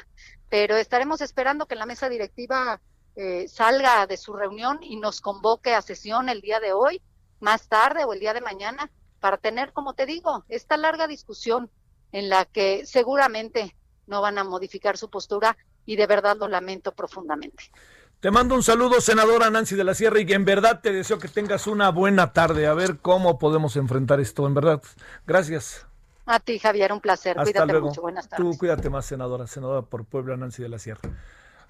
Pero 0.49 0.75
estaremos 0.75 1.21
esperando 1.21 1.65
que 1.65 1.75
la 1.75 1.85
mesa 1.85 2.07
directiva 2.07 2.79
eh, 3.15 3.47
salga 3.47 4.05
de 4.05 4.17
su 4.17 4.33
reunión 4.33 4.79
y 4.83 4.97
nos 4.97 5.21
convoque 5.21 5.73
a 5.73 5.81
sesión 5.81 6.29
el 6.29 6.41
día 6.41 6.59
de 6.59 6.73
hoy, 6.73 7.01
más 7.39 7.67
tarde 7.67 8.03
o 8.03 8.13
el 8.13 8.19
día 8.19 8.33
de 8.33 8.41
mañana, 8.41 8.91
para 9.25 9.37
tener, 9.37 9.73
como 9.73 9.95
te 9.95 10.05
digo, 10.05 10.45
esta 10.49 10.77
larga 10.77 11.07
discusión 11.07 11.71
en 12.11 12.29
la 12.29 12.45
que 12.45 12.85
seguramente 12.85 13.75
no 14.05 14.21
van 14.21 14.37
a 14.37 14.43
modificar 14.43 14.97
su 14.97 15.09
postura 15.09 15.57
y 15.83 15.95
de 15.95 16.05
verdad 16.05 16.37
lo 16.37 16.47
lamento 16.47 16.91
profundamente. 16.91 17.71
Te 18.19 18.29
mando 18.29 18.53
un 18.53 18.61
saludo, 18.61 19.01
senadora 19.01 19.49
Nancy 19.49 19.75
de 19.75 19.83
la 19.83 19.95
Sierra, 19.95 20.19
y 20.19 20.31
en 20.31 20.45
verdad 20.45 20.79
te 20.79 20.93
deseo 20.93 21.17
que 21.17 21.27
tengas 21.27 21.65
una 21.65 21.89
buena 21.89 22.33
tarde. 22.33 22.67
A 22.67 22.75
ver 22.75 22.99
cómo 22.99 23.39
podemos 23.39 23.75
enfrentar 23.77 24.19
esto, 24.19 24.45
en 24.45 24.53
verdad. 24.53 24.83
Gracias. 25.25 25.87
A 26.27 26.39
ti, 26.39 26.59
Javier, 26.59 26.93
un 26.93 27.01
placer. 27.01 27.35
cuídate 27.35 27.79
mucho. 27.79 28.03
Buenas 28.03 28.29
tardes. 28.29 28.45
Tú 28.45 28.55
cuídate 28.59 28.91
más, 28.91 29.07
senadora, 29.07 29.47
senadora 29.47 29.81
por 29.81 30.05
Puebla, 30.05 30.37
Nancy 30.37 30.61
de 30.61 30.69
la 30.69 30.77
Sierra. 30.77 31.01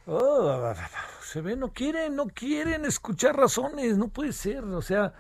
Oh, 0.07 0.73
se 1.23 1.40
ve, 1.40 1.56
no 1.56 1.72
quieren, 1.72 2.18
no 2.18 2.27
quieren 2.27 2.84
escuchar 2.84 3.38
razones, 3.38 3.98
no 3.98 4.10
puede 4.10 4.34
ser. 4.34 4.65
O 4.65 4.82
sea, 4.82 5.14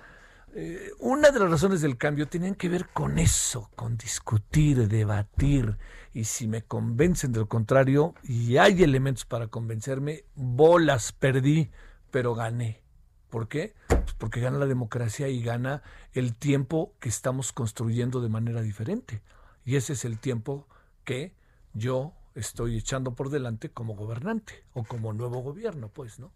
eh, 0.57 0.93
una 0.99 1.31
de 1.31 1.39
las 1.41 1.51
razones 1.51 1.81
del 1.81 1.97
cambio 1.97 2.29
tienen 2.29 2.55
que 2.55 2.69
ver 2.69 2.87
con 2.87 3.19
eso, 3.19 3.69
con 3.75 3.97
discutir, 3.97 4.87
debatir. 4.87 5.77
Y 6.13 6.23
si 6.23 6.47
me 6.47 6.61
convencen 6.61 7.33
de 7.33 7.39
lo 7.39 7.49
contrario, 7.49 8.15
y 8.23 8.55
hay 8.55 8.81
elementos 8.81 9.25
para 9.25 9.47
convencerme, 9.47 10.23
bolas 10.33 11.11
perdí, 11.11 11.71
pero 12.09 12.35
gané. 12.35 12.81
¿Por 13.29 13.49
qué? 13.49 13.73
Pues 13.89 14.13
porque 14.17 14.39
gana 14.39 14.57
la 14.57 14.65
democracia 14.65 15.27
y 15.27 15.43
gana 15.43 15.83
el 16.13 16.33
tiempo 16.37 16.93
que 17.01 17.09
estamos 17.09 17.51
construyendo 17.51 18.21
de 18.21 18.29
manera 18.29 18.61
diferente. 18.61 19.21
Y 19.65 19.75
ese 19.75 19.91
es 19.91 20.05
el 20.05 20.19
tiempo 20.19 20.69
que 21.03 21.33
yo 21.73 22.13
estoy 22.33 22.77
echando 22.77 23.13
por 23.13 23.29
delante 23.29 23.71
como 23.71 23.93
gobernante 23.93 24.63
o 24.73 24.85
como 24.85 25.11
nuevo 25.11 25.41
gobierno, 25.41 25.89
pues, 25.89 26.17
¿no? 26.17 26.31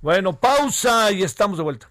Bueno, 0.00 0.40
pausa 0.40 1.12
y 1.12 1.22
estamos 1.22 1.58
de 1.58 1.64
vuelta. 1.64 1.90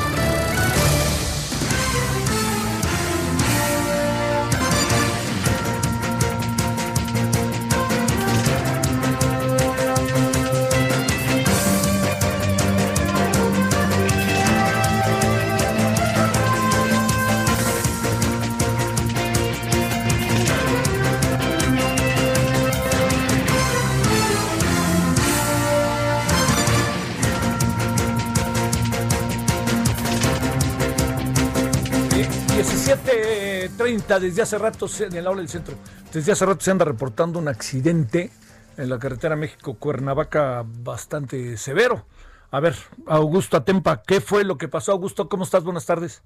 17.30, 34.17 34.19
desde 34.19 34.41
hace 34.41 34.57
rato, 34.57 34.87
en 34.99 35.15
el 35.15 35.27
aula 35.27 35.41
del 35.41 35.49
centro, 35.49 35.75
desde 36.13 36.31
hace 36.31 36.45
rato 36.45 36.61
se 36.61 36.71
anda 36.71 36.85
reportando 36.85 37.39
un 37.39 37.47
accidente 37.47 38.31
en 38.77 38.89
la 38.89 38.99
carretera 38.99 39.35
México-Cuernavaca 39.35 40.63
bastante 40.65 41.57
severo. 41.57 42.05
A 42.49 42.59
ver, 42.59 42.75
Augusto 43.05 43.57
Atempa, 43.57 44.03
¿qué 44.03 44.19
fue 44.19 44.43
lo 44.43 44.57
que 44.57 44.67
pasó? 44.67 44.91
Augusto, 44.91 45.29
¿cómo 45.29 45.43
estás? 45.43 45.63
Buenas 45.63 45.85
tardes. 45.85 46.21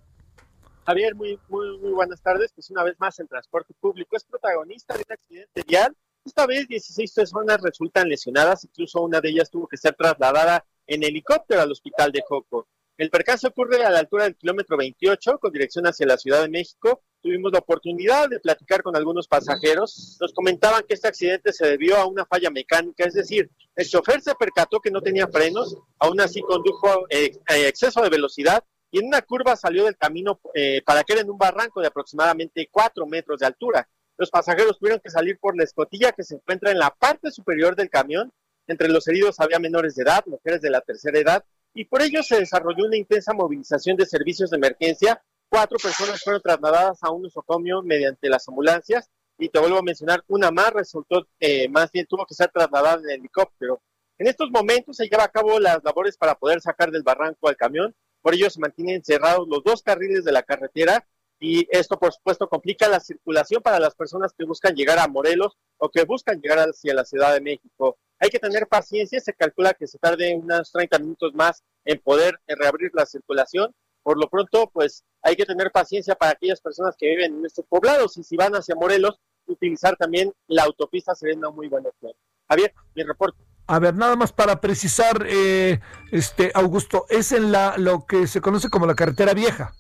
Javier, 0.85 1.15
muy, 1.15 1.39
muy, 1.49 1.77
muy 1.79 1.91
buenas 1.91 2.21
tardes. 2.21 2.51
Pues 2.53 2.69
una 2.69 2.83
vez 2.83 2.95
más 2.99 3.19
el 3.19 3.27
transporte 3.27 3.73
público 3.79 4.15
es 4.15 4.23
protagonista 4.23 4.93
de 4.95 5.03
un 5.07 5.13
accidente 5.13 5.63
vial. 5.67 5.95
Esta 6.23 6.47
vez 6.47 6.67
16 6.67 7.13
personas 7.13 7.61
resultan 7.61 8.09
lesionadas, 8.09 8.63
incluso 8.63 9.01
una 9.01 9.21
de 9.21 9.29
ellas 9.29 9.49
tuvo 9.49 9.67
que 9.67 9.77
ser 9.77 9.95
trasladada 9.95 10.65
en 10.87 11.03
helicóptero 11.03 11.61
al 11.61 11.71
hospital 11.71 12.11
de 12.11 12.23
Joco. 12.27 12.67
El 12.97 13.09
percance 13.09 13.47
ocurre 13.47 13.83
a 13.83 13.89
la 13.89 13.99
altura 13.99 14.23
del 14.23 14.35
kilómetro 14.35 14.77
28 14.77 15.39
con 15.39 15.51
dirección 15.51 15.85
hacia 15.85 16.07
la 16.07 16.17
Ciudad 16.17 16.41
de 16.41 16.49
México. 16.49 17.03
Tuvimos 17.25 17.51
la 17.51 17.57
oportunidad 17.57 18.29
de 18.29 18.39
platicar 18.39 18.83
con 18.83 18.95
algunos 18.95 19.27
pasajeros. 19.27 20.15
Nos 20.21 20.31
comentaban 20.31 20.83
que 20.87 20.93
este 20.93 21.07
accidente 21.07 21.51
se 21.53 21.65
debió 21.65 21.97
a 21.97 22.05
una 22.05 22.23
falla 22.23 22.51
mecánica, 22.51 23.03
es 23.03 23.15
decir, 23.15 23.49
el 23.75 23.89
chofer 23.89 24.21
se 24.21 24.35
percató 24.35 24.79
que 24.79 24.91
no 24.91 25.01
tenía 25.01 25.27
frenos, 25.27 25.75
aún 25.97 26.21
así 26.21 26.41
condujo 26.41 27.07
eh, 27.09 27.31
exceso 27.47 28.03
de 28.03 28.09
velocidad 28.09 28.63
y 28.91 28.99
en 28.99 29.07
una 29.07 29.23
curva 29.23 29.55
salió 29.55 29.85
del 29.85 29.97
camino 29.97 30.39
eh, 30.53 30.83
para 30.85 31.03
caer 31.03 31.21
en 31.21 31.31
un 31.31 31.39
barranco 31.39 31.81
de 31.81 31.87
aproximadamente 31.87 32.69
4 32.71 33.07
metros 33.07 33.39
de 33.39 33.47
altura. 33.47 33.89
Los 34.19 34.29
pasajeros 34.29 34.77
tuvieron 34.77 35.01
que 35.03 35.09
salir 35.09 35.39
por 35.39 35.57
la 35.57 35.63
escotilla 35.63 36.11
que 36.11 36.23
se 36.23 36.35
encuentra 36.35 36.69
en 36.69 36.77
la 36.77 36.91
parte 36.91 37.31
superior 37.31 37.75
del 37.75 37.89
camión. 37.89 38.31
Entre 38.67 38.87
los 38.87 39.07
heridos 39.07 39.39
había 39.39 39.57
menores 39.57 39.95
de 39.95 40.03
edad, 40.03 40.23
mujeres 40.27 40.61
de 40.61 40.69
la 40.69 40.81
tercera 40.81 41.17
edad 41.17 41.43
y 41.73 41.85
por 41.85 42.03
ello 42.03 42.21
se 42.21 42.37
desarrolló 42.37 42.85
una 42.85 42.97
intensa 42.97 43.33
movilización 43.33 43.97
de 43.97 44.05
servicios 44.05 44.51
de 44.51 44.57
emergencia. 44.57 45.23
Cuatro 45.55 45.77
personas 45.81 46.21
fueron 46.21 46.41
trasladadas 46.41 47.01
a 47.01 47.11
un 47.11 47.21
nosocomio 47.21 47.81
mediante 47.81 48.27
las 48.27 48.45
ambulancias 48.49 49.09
y 49.37 49.47
te 49.47 49.57
vuelvo 49.57 49.77
a 49.77 49.83
mencionar, 49.83 50.21
una 50.27 50.51
más 50.51 50.73
resultó, 50.73 51.29
eh, 51.39 51.69
más 51.69 51.89
bien 51.93 52.05
tuvo 52.07 52.25
que 52.25 52.35
ser 52.35 52.51
trasladada 52.53 53.01
en 53.01 53.21
helicóptero. 53.21 53.81
En 54.17 54.27
estos 54.27 54.51
momentos 54.51 54.97
se 54.97 55.07
lleva 55.07 55.23
a 55.23 55.29
cabo 55.29 55.57
las 55.61 55.81
labores 55.81 56.17
para 56.17 56.35
poder 56.35 56.59
sacar 56.59 56.91
del 56.91 57.03
barranco 57.03 57.47
al 57.47 57.55
camión, 57.55 57.95
por 58.21 58.33
ello 58.33 58.49
se 58.49 58.59
mantienen 58.59 59.01
cerrados 59.01 59.47
los 59.47 59.63
dos 59.63 59.81
carriles 59.81 60.25
de 60.25 60.33
la 60.33 60.43
carretera 60.43 61.07
y 61.39 61.65
esto 61.71 61.97
por 61.97 62.11
supuesto 62.11 62.49
complica 62.49 62.89
la 62.89 62.99
circulación 62.99 63.61
para 63.61 63.79
las 63.79 63.95
personas 63.95 64.33
que 64.37 64.43
buscan 64.43 64.75
llegar 64.75 64.99
a 64.99 65.07
Morelos 65.07 65.57
o 65.77 65.87
que 65.87 66.03
buscan 66.03 66.41
llegar 66.41 66.59
hacia 66.59 66.93
la 66.93 67.05
Ciudad 67.05 67.33
de 67.33 67.39
México. 67.39 67.97
Hay 68.19 68.29
que 68.29 68.39
tener 68.39 68.67
paciencia, 68.67 69.21
se 69.21 69.33
calcula 69.33 69.73
que 69.73 69.87
se 69.87 69.99
tarde 69.99 70.35
unos 70.35 70.69
30 70.73 70.99
minutos 70.99 71.33
más 71.33 71.63
en 71.85 71.97
poder 71.99 72.41
reabrir 72.45 72.91
la 72.93 73.05
circulación. 73.05 73.73
Por 74.05 74.19
lo 74.19 74.29
pronto, 74.29 74.69
pues 74.71 75.03
hay 75.23 75.35
que 75.35 75.45
tener 75.45 75.71
paciencia 75.71 76.13
para 76.13 76.33
aquellas 76.33 76.61
personas 76.61 76.95
que 76.95 77.07
viven 77.07 77.39
en 77.39 77.45
estos 77.47 77.65
poblados 77.65 78.15
y 78.17 78.23
si 78.23 78.37
van 78.37 78.53
hacia 78.53 78.75
Morelos, 78.75 79.19
utilizar 79.47 79.97
también 79.97 80.31
la 80.45 80.61
autopista 80.61 81.15
sería 81.15 81.35
una 81.35 81.49
muy 81.49 81.69
buena 81.69 81.89
opción. 81.89 82.13
Javier, 82.47 82.71
mi 82.93 83.01
reporte. 83.01 83.43
A 83.65 83.79
ver, 83.79 83.95
nada 83.95 84.15
más 84.15 84.31
para 84.31 84.61
precisar, 84.61 85.25
eh, 85.27 85.79
este 86.11 86.51
Augusto, 86.53 87.07
es 87.09 87.31
en 87.31 87.51
la 87.51 87.79
lo 87.79 88.05
que 88.05 88.27
se 88.27 88.41
conoce 88.41 88.69
como 88.69 88.85
la 88.85 88.93
carretera 88.93 89.33
vieja. 89.33 89.73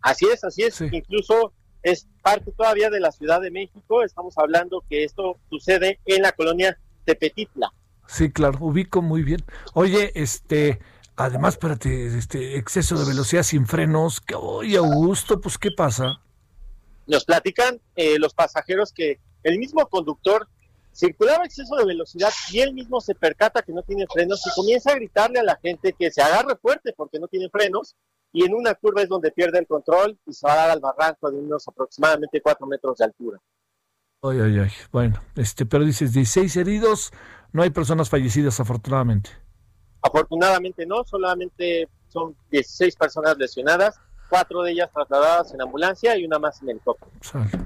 Así 0.00 0.24
es, 0.24 0.42
así 0.42 0.62
es. 0.62 0.80
Incluso 0.80 1.52
es 1.82 2.08
parte 2.22 2.50
todavía 2.52 2.88
de 2.88 3.00
la 3.00 3.12
Ciudad 3.12 3.42
de 3.42 3.50
México. 3.50 4.02
Estamos 4.02 4.38
hablando 4.38 4.82
que 4.88 5.04
esto 5.04 5.36
sucede 5.50 6.00
en 6.06 6.22
la 6.22 6.32
colonia 6.32 6.78
Tepetitla. 7.04 7.74
Sí, 8.06 8.32
claro, 8.32 8.56
ubico 8.62 9.02
muy 9.02 9.22
bien. 9.22 9.44
Oye, 9.74 10.12
este, 10.14 10.80
además, 11.16 11.54
espérate, 11.54 12.06
este 12.18 12.56
exceso 12.56 12.98
de 12.98 13.06
velocidad 13.06 13.42
sin 13.42 13.66
frenos, 13.66 14.20
que 14.20 14.34
oye, 14.34 14.76
Augusto, 14.76 15.40
pues 15.40 15.58
¿qué 15.58 15.70
pasa? 15.70 16.20
Nos 17.06 17.24
platican 17.24 17.80
eh, 17.96 18.18
los 18.18 18.34
pasajeros 18.34 18.92
que 18.92 19.20
el 19.42 19.58
mismo 19.58 19.86
conductor 19.88 20.48
circulaba 20.94 21.44
exceso 21.44 21.76
de 21.76 21.84
velocidad 21.84 22.30
y 22.50 22.60
él 22.60 22.72
mismo 22.72 23.00
se 23.00 23.14
percata 23.14 23.62
que 23.62 23.72
no 23.72 23.82
tiene 23.82 24.06
frenos 24.12 24.46
y 24.46 24.50
comienza 24.54 24.92
a 24.92 24.94
gritarle 24.94 25.40
a 25.40 25.42
la 25.42 25.56
gente 25.56 25.92
que 25.92 26.10
se 26.10 26.22
agarre 26.22 26.56
fuerte 26.56 26.94
porque 26.96 27.18
no 27.18 27.28
tiene 27.28 27.50
frenos 27.50 27.96
y 28.32 28.44
en 28.44 28.54
una 28.54 28.74
curva 28.74 29.02
es 29.02 29.08
donde 29.08 29.30
pierde 29.30 29.58
el 29.58 29.66
control 29.66 30.18
y 30.26 30.32
se 30.32 30.46
va 30.46 30.54
a 30.54 30.56
dar 30.56 30.70
al 30.70 30.80
barranco 30.80 31.30
de 31.30 31.38
unos 31.38 31.66
aproximadamente 31.68 32.40
cuatro 32.40 32.66
metros 32.66 32.98
de 32.98 33.04
altura. 33.04 33.38
Ay, 34.22 34.40
ay, 34.40 34.58
ay. 34.58 34.70
Bueno, 34.90 35.22
este, 35.36 35.66
pero 35.66 35.84
dices 35.84 36.12
16 36.12 36.56
heridos, 36.56 37.12
no 37.52 37.62
hay 37.62 37.70
personas 37.70 38.08
fallecidas 38.08 38.58
afortunadamente. 38.58 39.30
Afortunadamente 40.04 40.84
no, 40.84 41.02
solamente 41.02 41.88
son 42.08 42.36
16 42.50 42.94
personas 42.94 43.38
lesionadas, 43.38 43.98
cuatro 44.28 44.62
de 44.62 44.72
ellas 44.72 44.90
trasladadas 44.92 45.54
en 45.54 45.62
ambulancia 45.62 46.14
y 46.18 46.26
una 46.26 46.38
más 46.38 46.60
en 46.60 46.68
helicóptero. 46.68 47.10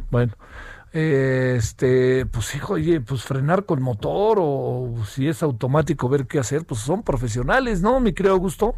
Bueno, 0.08 0.34
este, 0.92 2.26
pues 2.26 2.54
hijo, 2.54 2.74
oye, 2.74 3.00
pues 3.00 3.24
frenar 3.24 3.64
con 3.64 3.82
motor 3.82 4.38
o 4.40 4.94
si 5.04 5.26
es 5.26 5.42
automático 5.42 6.08
ver 6.08 6.28
qué 6.28 6.38
hacer, 6.38 6.64
pues 6.64 6.80
son 6.80 7.02
profesionales, 7.02 7.82
¿no, 7.82 7.98
mi 7.98 8.14
creo 8.14 8.34
Augusto? 8.34 8.76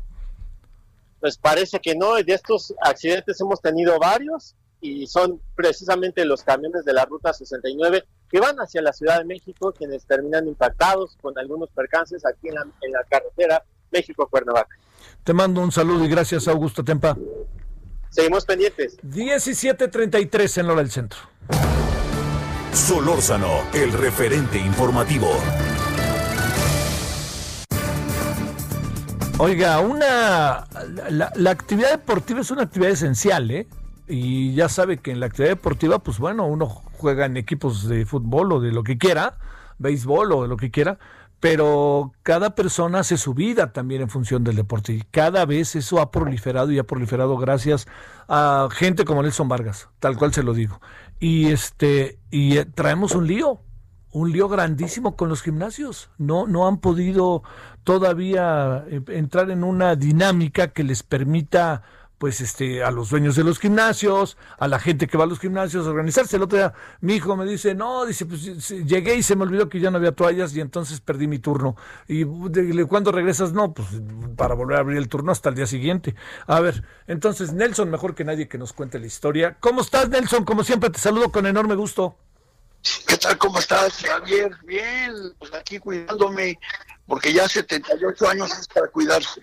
Pues 1.21 1.37
parece 1.37 1.81
que 1.81 1.95
no, 1.95 2.15
de 2.15 2.33
estos 2.33 2.75
accidentes 2.81 3.39
hemos 3.43 3.61
tenido 3.61 3.99
varios 3.99 4.57
y 4.81 5.07
son 5.07 5.39
precisamente 5.55 6.25
los 6.25 6.43
camiones 6.43 6.87
de 6.87 6.95
la 6.95 7.05
ruta 7.05 7.35
69 7.35 8.05
que 8.31 8.39
van 8.39 8.57
hacia 8.59 8.81
la 8.81 8.93
Ciudad 8.93 9.19
de 9.19 9.25
México, 9.25 9.73
quienes 9.77 10.05
terminan 10.05 10.47
impactados 10.47 11.17
con 11.21 11.37
algunos 11.37 11.69
percances 11.71 12.25
aquí 12.25 12.49
en 12.49 12.55
la, 12.55 12.67
en 12.81 12.93
la 12.93 13.05
carretera 13.09 13.65
México-Cuernavaca. 13.91 14.77
Te 15.25 15.33
mando 15.33 15.61
un 15.61 15.73
saludo 15.73 16.05
y 16.05 16.09
gracias, 16.09 16.47
Augusto 16.47 16.85
Tempa. 16.85 17.17
Seguimos 18.11 18.45
pendientes. 18.45 18.99
17.33 19.03 20.61
en 20.61 20.67
Hora 20.67 20.83
del 20.83 20.91
Centro. 20.91 21.19
Solórzano, 22.73 23.65
el 23.75 23.93
referente 23.93 24.59
informativo. 24.59 25.29
Oiga, 29.39 29.81
una 29.81 30.67
la, 31.09 31.33
la, 31.35 31.51
actividad 31.51 31.93
deportiva 31.93 32.41
es 32.41 32.51
una 32.51 32.63
actividad 32.63 32.93
esencial, 32.93 33.51
¿eh? 33.51 33.67
Y 34.07 34.55
ya 34.55 34.69
sabe 34.69 34.99
que 34.99 35.11
en 35.11 35.19
la 35.19 35.27
actividad 35.27 35.53
deportiva, 35.53 35.99
pues 35.99 36.19
bueno, 36.19 36.47
uno 36.47 36.83
juega 37.01 37.25
en 37.25 37.37
equipos 37.37 37.89
de 37.89 38.05
fútbol 38.05 38.53
o 38.53 38.61
de 38.61 38.73
lo 38.73 38.85
que 38.85 38.99
quiera, 38.99 39.39
béisbol 39.79 40.33
o 40.33 40.43
de 40.43 40.49
lo 40.49 40.57
que 40.57 40.71
quiera, 40.71 40.99
pero 41.41 42.13
cada 42.23 42.55
persona 42.55 42.99
hace 43.01 43.17
su 43.17 43.33
vida 43.33 43.73
también 43.73 44.03
en 44.03 44.11
función 44.11 44.45
del 44.45 44.57
deporte 44.57 44.93
y 44.93 45.03
cada 45.11 45.47
vez 45.47 45.75
eso 45.75 45.99
ha 46.01 46.11
proliferado 46.11 46.71
y 46.71 46.79
ha 46.79 46.85
proliferado 46.85 47.39
gracias 47.39 47.89
a 48.29 48.69
gente 48.71 49.07
como 49.07 49.23
Nelson 49.23 49.49
Vargas, 49.49 49.89
tal 49.99 50.19
cual 50.19 50.35
se 50.35 50.43
lo 50.43 50.53
digo. 50.53 50.81
Y 51.19 51.47
este 51.47 52.19
y 52.31 52.59
eh, 52.59 52.67
traemos 52.67 53.15
un 53.15 53.27
lío, 53.27 53.61
un 54.13 54.31
lío 54.31 54.49
grandísimo 54.49 55.17
con 55.17 55.31
los 55.31 55.41
gimnasios. 55.41 56.11
No 56.19 56.47
no 56.47 56.69
han 56.69 56.77
podido 56.77 57.43
todavía 57.85 58.85
eh, 58.89 59.01
entrar 59.09 59.51
en 59.51 59.65
una 59.65 59.97
dinámica 59.97 60.69
que 60.69 60.85
les 60.85 61.03
permita 61.03 61.83
pues 62.21 62.43
este 62.43 62.85
a 62.85 62.91
los 62.91 63.09
dueños 63.09 63.35
de 63.35 63.45
los 63.45 63.59
gimnasios, 63.59 64.37
a 64.59 64.69
la 64.69 64.79
gente 64.79 65.07
que 65.07 65.17
va 65.17 65.25
a 65.25 65.27
los 65.27 65.41
gimnasios, 65.41 65.87
a 65.87 65.89
organizarse. 65.91 66.37
El 66.37 66.43
otro 66.43 66.59
día 66.59 66.75
mi 67.01 67.15
hijo 67.15 67.35
me 67.35 67.47
dice, 67.47 67.75
no, 67.75 68.05
dice, 68.05 68.27
pues 68.27 68.69
llegué 68.85 69.15
y 69.15 69.23
se 69.23 69.37
me 69.37 69.45
olvidó 69.45 69.71
que 69.71 69.81
ya 69.81 69.91
no 69.91 69.97
había 69.97 70.13
toallas 70.13 70.55
y 70.55 70.61
entonces 70.61 71.01
perdí 71.01 71.27
mi 71.27 71.39
turno. 71.39 71.77
Y 72.07 72.27
cuando 72.85 73.11
regresas, 73.11 73.55
no, 73.55 73.73
pues 73.73 73.89
para 74.37 74.55
volver 74.55 74.77
a 74.77 74.81
abrir 74.81 74.99
el 74.99 75.09
turno 75.09 75.33
hasta 75.33 75.49
el 75.49 75.55
día 75.55 75.67
siguiente. 75.67 76.15
A 76.47 76.61
ver, 76.61 76.85
entonces 77.07 77.55
Nelson, 77.55 77.91
mejor 77.91 78.15
que 78.15 78.23
nadie 78.23 78.49
que 78.49 78.59
nos 78.59 78.75
cuente 78.75 78.99
la 78.99 79.07
historia. 79.07 79.57
¿Cómo 79.59 79.81
estás, 79.81 80.11
Nelson? 80.11 80.45
Como 80.45 80.63
siempre, 80.63 80.91
te 80.91 80.99
saludo 80.99 81.33
con 81.33 81.47
enorme 81.47 81.75
gusto. 81.75 82.19
¿Qué 83.07 83.17
tal? 83.17 83.37
¿Cómo 83.37 83.59
estás, 83.59 83.95
Javier? 84.03 84.57
Bien, 84.65 85.13
pues 85.39 85.53
aquí 85.53 85.79
cuidándome, 85.79 86.59
porque 87.07 87.33
ya 87.33 87.49
78 87.49 88.29
años 88.29 88.59
es 88.59 88.67
para 88.69 88.89
cuidarse. 88.89 89.43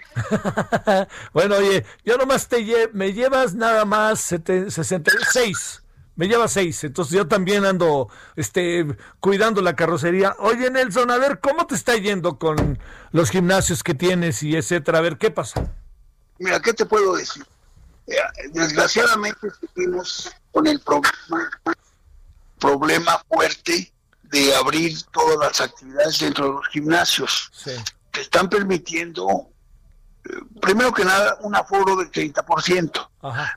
bueno, 1.34 1.57
oye, 1.57 1.85
yo 2.03 2.18
nomás 2.18 2.47
te 2.47 2.89
me 2.93 3.14
llevas 3.14 3.53
nada 3.53 3.85
más 3.85 4.22
66. 4.22 5.84
Me 6.15 6.27
llevas 6.27 6.51
seis, 6.51 6.84
entonces 6.84 7.14
yo 7.14 7.27
también 7.27 7.64
ando 7.64 8.09
este, 8.35 8.88
cuidando 9.19 9.61
la 9.61 9.76
carrocería. 9.76 10.35
Oye, 10.39 10.72
Nelson, 10.72 11.11
a 11.11 11.19
ver, 11.19 11.39
¿cómo 11.39 11.68
te 11.68 11.76
está 11.76 11.95
yendo 11.95 12.39
con 12.39 12.80
los 13.11 13.30
gimnasios 13.30 13.84
que 13.84 13.93
tienes 13.93 14.41
y 14.41 14.55
etcétera? 14.55 14.97
A 14.97 15.01
ver, 15.01 15.19
¿qué 15.19 15.30
pasa? 15.30 15.72
Mira, 16.39 16.59
¿qué 16.59 16.73
te 16.73 16.88
puedo 16.88 17.15
decir? 17.15 17.45
Eh, 18.07 18.15
desgraciadamente 18.51 19.47
seguimos 19.76 20.31
con 20.51 20.65
el 20.65 20.80
problema 20.80 21.51
problema 22.59 23.23
fuerte 23.27 23.93
de 24.23 24.55
abrir 24.55 25.01
todas 25.11 25.38
las 25.38 25.61
actividades 25.61 26.19
dentro 26.19 26.45
de 26.45 26.51
los 26.53 26.67
gimnasios. 26.67 27.51
que 28.11 28.21
están 28.21 28.49
permitiendo, 28.49 29.49
eh, 30.25 30.29
primero 30.61 30.91
que 30.91 31.05
nada, 31.05 31.38
un 31.41 31.55
aforo 31.55 31.95
del 31.95 32.11
30%. 32.11 33.09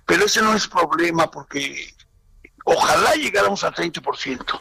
Pero 0.07 0.27
ese 0.27 0.43
no 0.43 0.55
es 0.55 0.67
problema 0.67 1.31
porque 1.31 1.95
ojalá 2.65 3.15
llegáramos 3.15 3.65
al 3.65 3.75
30%. 3.75 4.61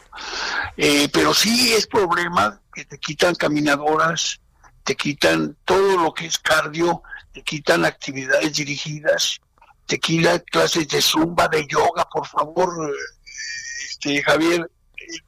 Eh, 0.76 1.08
pero 1.12 1.34
sí 1.34 1.72
es 1.74 1.86
problema 1.86 2.60
que 2.72 2.84
te 2.84 2.98
quitan 2.98 3.34
caminadoras, 3.34 4.40
te 4.84 4.96
quitan 4.96 5.56
todo 5.64 5.98
lo 5.98 6.14
que 6.14 6.26
es 6.26 6.38
cardio, 6.38 7.02
te 7.32 7.42
quitan 7.42 7.84
actividades 7.84 8.54
dirigidas, 8.54 9.40
te 9.86 9.98
quitan 9.98 10.42
clases 10.50 10.88
de 10.88 11.02
zumba, 11.02 11.48
de 11.48 11.66
yoga, 11.66 12.08
por 12.10 12.26
favor, 12.26 12.94
este, 14.00 14.22
Javier, 14.22 14.70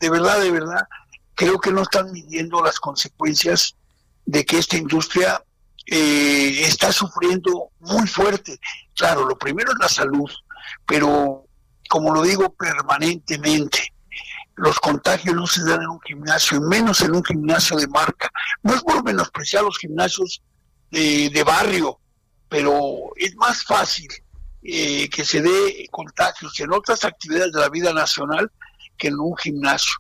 de 0.01 0.11
verdad, 0.11 0.41
de 0.41 0.51
verdad, 0.51 0.89
creo 1.35 1.59
que 1.61 1.71
no 1.71 1.83
están 1.83 2.11
midiendo 2.11 2.63
las 2.63 2.81
consecuencias 2.81 3.77
de 4.25 4.45
que 4.45 4.59
esta 4.59 4.77
industria 4.77 5.43
eh, 5.87 6.63
está 6.63 6.91
sufriendo 6.91 7.71
muy 7.81 8.07
fuerte. 8.07 8.59
Claro, 8.95 9.27
lo 9.27 9.37
primero 9.37 9.73
es 9.73 9.79
la 9.79 9.89
salud, 9.89 10.31
pero 10.87 11.45
como 11.89 12.15
lo 12.15 12.23
digo 12.23 12.55
permanentemente, 12.55 13.93
los 14.55 14.79
contagios 14.79 15.35
no 15.35 15.47
se 15.47 15.65
dan 15.65 15.83
en 15.83 15.89
un 15.89 16.01
gimnasio, 16.01 16.61
menos 16.61 17.01
en 17.03 17.15
un 17.15 17.25
gimnasio 17.25 17.77
de 17.77 17.89
marca. 17.89 18.31
No 18.63 18.75
es 18.75 18.83
por 18.83 19.05
menospreciar 19.05 19.65
los 19.65 19.79
gimnasios 19.79 20.43
de, 20.91 21.29
de 21.31 21.45
barrio, 21.45 21.99
pero 22.49 23.11
es 23.17 23.35
más 23.37 23.65
fácil 23.65 24.09
eh, 24.63 25.11
que 25.11 25.25
se 25.25 25.43
dé 25.43 25.87
contagios 25.91 26.59
en 26.61 26.73
otras 26.73 27.05
actividades 27.05 27.53
de 27.53 27.61
la 27.61 27.69
vida 27.69 27.93
nacional 27.93 28.51
que 29.03 29.09
en 29.09 29.19
un 29.19 29.37
gimnasio. 29.37 29.95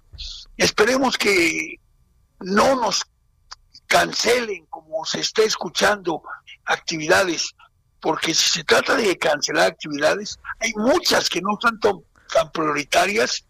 Esperemos 0.56 1.18
que 1.18 1.80
no 2.38 2.76
nos 2.76 3.02
cancelen 3.88 4.64
como 4.66 5.04
se 5.04 5.18
está 5.18 5.42
escuchando 5.42 6.22
actividades, 6.66 7.52
porque 8.00 8.32
si 8.32 8.48
se 8.48 8.64
trata 8.64 8.94
de 8.94 9.18
cancelar 9.18 9.72
actividades, 9.72 10.38
hay 10.60 10.72
muchas 10.76 11.28
que 11.28 11.40
no 11.40 11.58
son 11.60 11.80
tan, 11.80 11.94
tan 12.32 12.52
prioritarias 12.52 13.44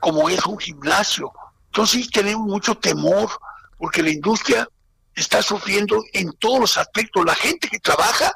como 0.00 0.28
es 0.28 0.44
un 0.44 0.58
gimnasio. 0.58 1.32
Entonces 1.72 2.10
tenemos 2.10 2.46
mucho 2.46 2.74
temor, 2.74 3.30
porque 3.78 4.02
la 4.02 4.10
industria 4.10 4.68
está 5.14 5.40
sufriendo 5.40 6.04
en 6.12 6.30
todos 6.34 6.60
los 6.60 6.76
aspectos. 6.76 7.24
La 7.24 7.34
gente 7.34 7.68
que 7.68 7.78
trabaja 7.78 8.32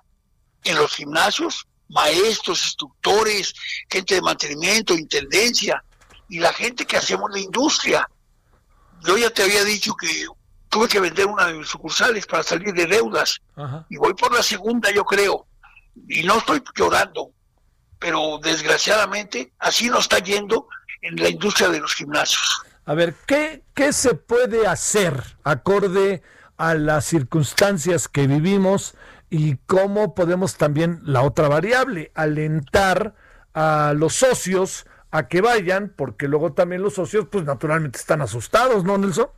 en 0.65 0.77
los 0.77 0.95
gimnasios 0.95 1.67
maestros, 1.91 2.65
instructores, 2.65 3.53
gente 3.91 4.15
de 4.15 4.23
mantenimiento, 4.23 4.95
intendencia 4.95 5.85
y 6.33 6.39
la 6.39 6.51
gente 6.51 6.87
que 6.87 6.97
hacemos 6.97 7.31
la 7.31 7.41
industria. 7.41 8.09
Yo 9.03 9.19
ya 9.19 9.29
te 9.29 9.43
había 9.43 9.65
dicho 9.65 9.95
que 9.95 10.25
tuve 10.71 10.89
que 10.89 10.99
vender 10.99 11.27
una 11.27 11.49
de 11.49 11.53
mis 11.53 11.69
sucursales 11.69 12.27
para 12.27 12.43
salir 12.43 12.73
de 12.73 12.87
deudas 12.87 13.39
y 13.91 13.99
voy 13.99 14.15
por 14.15 14.33
la 14.35 14.43
segunda, 14.43 14.91
yo 14.91 15.05
creo. 15.05 15.47
Y 16.09 16.23
no 16.23 16.39
estoy 16.39 16.63
llorando, 16.75 17.33
pero 17.99 18.39
desgraciadamente 18.43 19.53
así 19.59 19.91
nos 19.91 20.05
está 20.05 20.21
yendo 20.21 20.69
en 21.03 21.17
la 21.17 21.29
industria 21.29 21.69
de 21.69 21.81
los 21.81 21.93
gimnasios. 21.95 22.63
A 22.87 22.95
ver, 22.95 23.15
¿qué, 23.27 23.63
qué 23.75 23.93
se 23.93 24.15
puede 24.15 24.67
hacer 24.67 25.37
acorde 25.45 26.23
a 26.57 26.73
las 26.73 27.05
circunstancias 27.05 28.09
que 28.09 28.27
vivimos 28.27 28.95
y 29.29 29.57
cómo 29.67 30.15
podemos 30.15 30.57
también, 30.57 31.03
la 31.05 31.21
otra 31.21 31.49
variable, 31.49 32.11
alentar 32.15 33.15
a 33.53 33.93
los 33.95 34.15
socios 34.15 34.87
a 35.13 35.29
que 35.29 35.43
vayan, 35.43 35.93
porque 35.95 36.27
luego 36.27 36.55
también 36.55 36.83
los 36.83 36.95
socios, 36.95 37.27
pues 37.31 37.45
naturalmente 37.45 37.99
están 37.99 38.23
asustados, 38.23 38.83
¿no, 38.83 38.97
Nelson? 38.97 39.29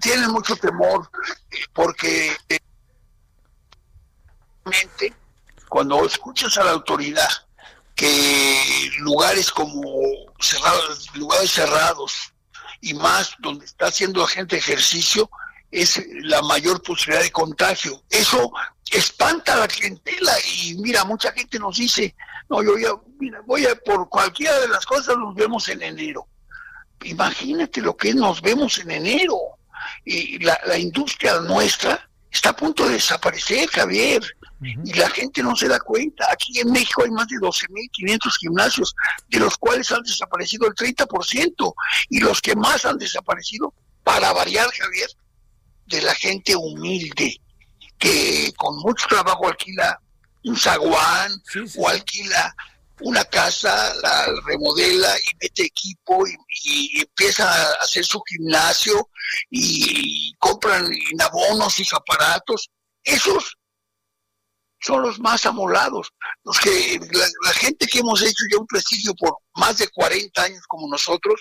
Tienen 0.00 0.30
mucho 0.30 0.54
temor, 0.56 1.10
porque 1.72 2.36
cuando 5.68 6.04
escuchas 6.04 6.56
a 6.58 6.64
la 6.64 6.72
autoridad 6.72 7.28
que 7.94 8.90
lugares 8.98 9.50
como 9.50 9.82
cerrados, 10.38 11.08
lugares 11.14 11.50
cerrados 11.50 12.32
y 12.82 12.92
más 12.92 13.34
donde 13.38 13.64
está 13.64 13.86
haciendo 13.86 14.20
la 14.20 14.28
gente 14.28 14.58
ejercicio, 14.58 15.30
es 15.70 16.02
la 16.22 16.42
mayor 16.42 16.82
posibilidad 16.82 17.22
de 17.22 17.30
contagio. 17.30 18.02
Eso 18.10 18.52
espanta 18.90 19.54
a 19.54 19.56
la 19.56 19.68
clientela 19.68 20.32
y 20.54 20.74
mira, 20.76 21.04
mucha 21.04 21.32
gente 21.32 21.58
nos 21.58 21.76
dice, 21.76 22.14
no, 22.48 22.62
yo 22.62 22.78
ya, 22.78 22.90
mira, 23.18 23.40
voy 23.46 23.66
a 23.66 23.74
por 23.74 24.08
cualquiera 24.08 24.58
de 24.60 24.68
las 24.68 24.86
cosas 24.86 25.16
nos 25.16 25.34
vemos 25.34 25.68
en 25.68 25.82
enero. 25.82 26.26
Imagínate 27.02 27.80
lo 27.80 27.96
que 27.96 28.14
nos 28.14 28.40
vemos 28.40 28.78
en 28.78 28.90
enero. 28.90 29.38
Y 30.04 30.38
la, 30.38 30.58
la 30.66 30.78
industria 30.78 31.40
nuestra 31.40 32.08
está 32.30 32.50
a 32.50 32.56
punto 32.56 32.86
de 32.86 32.94
desaparecer, 32.94 33.68
Javier. 33.68 34.22
Y 34.62 34.94
la 34.94 35.10
gente 35.10 35.42
no 35.42 35.54
se 35.54 35.68
da 35.68 35.78
cuenta. 35.78 36.26
Aquí 36.32 36.58
en 36.58 36.72
México 36.72 37.02
hay 37.04 37.10
más 37.10 37.28
de 37.28 37.36
12.500 37.36 38.38
gimnasios, 38.40 38.94
de 39.28 39.40
los 39.40 39.56
cuales 39.58 39.90
han 39.92 40.02
desaparecido 40.02 40.66
el 40.66 40.74
30%. 40.74 41.74
Y 42.08 42.20
los 42.20 42.40
que 42.40 42.56
más 42.56 42.84
han 42.86 42.96
desaparecido, 42.96 43.74
para 44.02 44.32
variar, 44.32 44.68
Javier, 44.70 45.10
de 45.86 46.02
la 46.02 46.14
gente 46.14 46.54
humilde 46.56 47.40
que 47.98 48.52
con 48.56 48.76
mucho 48.78 49.06
trabajo 49.08 49.48
alquila 49.48 50.00
un 50.44 50.56
zaguán 50.56 51.32
o 51.76 51.88
alquila 51.88 52.54
una 53.00 53.24
casa, 53.24 53.94
la 54.02 54.26
remodela 54.46 55.18
y 55.18 55.36
mete 55.42 55.64
equipo 55.64 56.26
y, 56.26 57.00
empieza 57.00 57.46
a 57.50 57.74
hacer 57.82 58.04
su 58.04 58.22
gimnasio 58.22 59.10
y 59.50 60.32
compran 60.38 60.86
en 60.86 61.20
abonos 61.20 61.78
y 61.78 61.84
aparatos. 61.92 62.70
Esos 63.04 63.56
son 64.80 65.02
los 65.02 65.18
más 65.18 65.44
amolados, 65.44 66.08
los 66.44 66.58
que 66.58 66.98
la, 67.12 67.26
la, 67.44 67.52
gente 67.52 67.86
que 67.86 67.98
hemos 67.98 68.22
hecho 68.22 68.44
ya 68.50 68.58
un 68.58 68.66
prestigio 68.66 69.14
por 69.14 69.36
más 69.56 69.78
de 69.78 69.88
40 69.88 70.42
años 70.42 70.62
como 70.66 70.88
nosotros, 70.88 71.40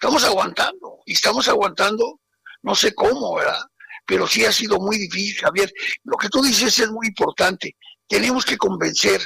Estamos 0.00 0.22
aguantando 0.22 1.00
y 1.06 1.14
estamos 1.14 1.48
aguantando, 1.48 2.20
no 2.62 2.76
sé 2.76 2.94
cómo, 2.94 3.34
¿verdad? 3.34 3.64
Pero 4.08 4.26
sí 4.26 4.42
ha 4.46 4.52
sido 4.52 4.80
muy 4.80 4.96
difícil, 4.96 5.36
Javier. 5.36 5.70
Lo 6.04 6.16
que 6.16 6.30
tú 6.30 6.40
dices 6.40 6.78
es 6.78 6.90
muy 6.90 7.08
importante. 7.08 7.76
Tenemos 8.06 8.46
que 8.46 8.56
convencer 8.56 9.20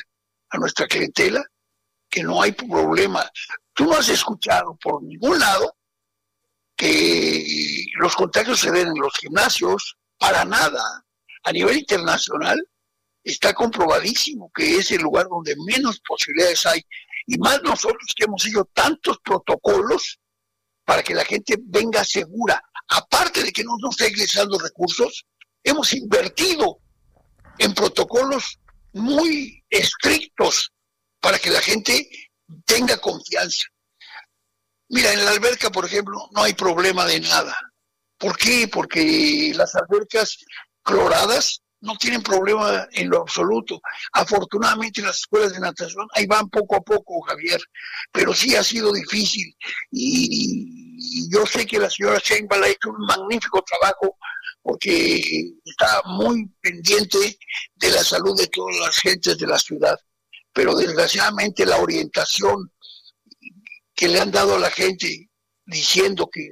a 0.51 0.59
nuestra 0.59 0.89
clientela 0.89 1.41
que 2.11 2.25
no 2.25 2.43
hay 2.43 2.51
problema. 2.51 3.25
Tú 3.73 3.85
no 3.85 3.93
has 3.93 4.09
escuchado 4.09 4.77
por 4.83 5.01
ningún 5.05 5.39
lado 5.39 5.77
que 6.77 7.87
los 8.01 8.17
contagios 8.17 8.59
se 8.59 8.73
den 8.73 8.89
en 8.89 9.01
los 9.01 9.17
gimnasios, 9.21 9.97
para 10.19 10.45
nada. 10.45 10.83
A 11.45 11.53
nivel 11.53 11.79
internacional 11.79 12.61
está 13.23 13.55
comprobadísimo 13.55 14.51
que 14.53 14.79
es 14.79 14.91
el 14.91 15.03
lugar 15.03 15.29
donde 15.29 15.55
menos 15.65 16.01
posibilidades 16.01 16.67
hay. 16.67 16.83
Y 17.29 17.39
más 17.39 17.63
nosotros 17.63 18.13
que 18.17 18.25
hemos 18.25 18.45
hecho 18.45 18.65
tantos 18.75 19.19
protocolos 19.23 20.19
para 20.93 21.03
que 21.03 21.15
la 21.15 21.25
gente 21.25 21.55
venga 21.59 22.05
segura. 22.05 22.63
Aparte 22.89 23.43
de 23.43 23.51
que 23.51 23.65
no 23.65 23.79
nos 23.81 23.93
está 23.93 24.11
ingresando 24.11 24.59
recursos, 24.59 25.25
hemos 25.65 25.91
invertido 25.95 26.81
en 27.57 27.73
protocolos 27.73 28.59
muy 28.93 29.65
estrictos 29.71 30.71
para 31.19 31.39
que 31.39 31.49
la 31.49 31.63
gente 31.63 32.07
tenga 32.67 32.99
confianza. 32.99 33.65
Mira, 34.91 35.15
en 35.15 35.25
la 35.25 35.31
alberca, 35.31 35.71
por 35.71 35.87
ejemplo, 35.87 36.29
no 36.33 36.43
hay 36.43 36.53
problema 36.53 37.07
de 37.07 37.21
nada. 37.21 37.57
¿Por 38.19 38.37
qué? 38.37 38.69
Porque 38.69 39.53
las 39.57 39.75
albercas 39.75 40.45
cloradas 40.83 41.63
no 41.83 41.97
tienen 41.97 42.23
problema 42.23 42.89
en 42.93 43.11
lo 43.11 43.21
absoluto. 43.21 43.81
Afortunadamente 44.13 45.03
las 45.03 45.19
escuelas 45.19 45.53
de 45.53 45.61
natación 45.61 46.07
ahí 46.15 46.27
van 46.27 46.49
poco 46.49 46.77
a 46.77 46.81
poco, 46.81 47.21
Javier, 47.23 47.61
pero 48.11 48.33
sí 48.33 48.55
ha 48.57 48.63
sido 48.63 48.93
difícil 48.93 49.55
y, 49.91 50.72
yo 51.31 51.47
sé 51.47 51.67
que 51.67 51.79
la 51.79 51.91
señora 51.91 52.21
Sheinbaum 52.23 52.63
ha 52.63 52.69
hecho 52.69 52.91
un 52.91 53.05
magnífico 53.07 53.63
trabajo 53.63 54.17
porque 54.63 55.21
está 55.65 56.03
muy 56.05 56.49
pendiente 56.61 57.39
de 57.77 57.91
la 57.91 58.03
salud 58.03 58.37
de 58.37 58.47
todas 58.47 58.77
las 58.79 58.97
gentes 58.99 59.37
de 59.39 59.47
la 59.47 59.59
ciudad, 59.59 59.99
pero 60.53 60.75
desgraciadamente 60.75 61.67
la 61.67 61.79
orientación 61.79 62.73
que 63.95 64.09
le 64.09 64.21
han 64.21 64.31
dado 64.31 64.57
a 64.57 64.61
la 64.61 64.71
gente 64.71 65.31
diciendo 65.67 66.29
que 66.33 66.49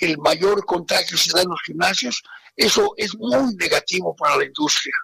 el 0.00 0.18
mayor 0.18 0.64
contagio 0.64 1.16
se 1.16 1.32
da 1.32 1.42
en 1.42 1.48
los 1.48 1.62
gimnasios, 1.62 2.22
eso 2.56 2.94
es 2.96 3.14
muy 3.16 3.54
negativo 3.56 4.14
para 4.16 4.36
la 4.36 4.44
industria. 4.44 4.94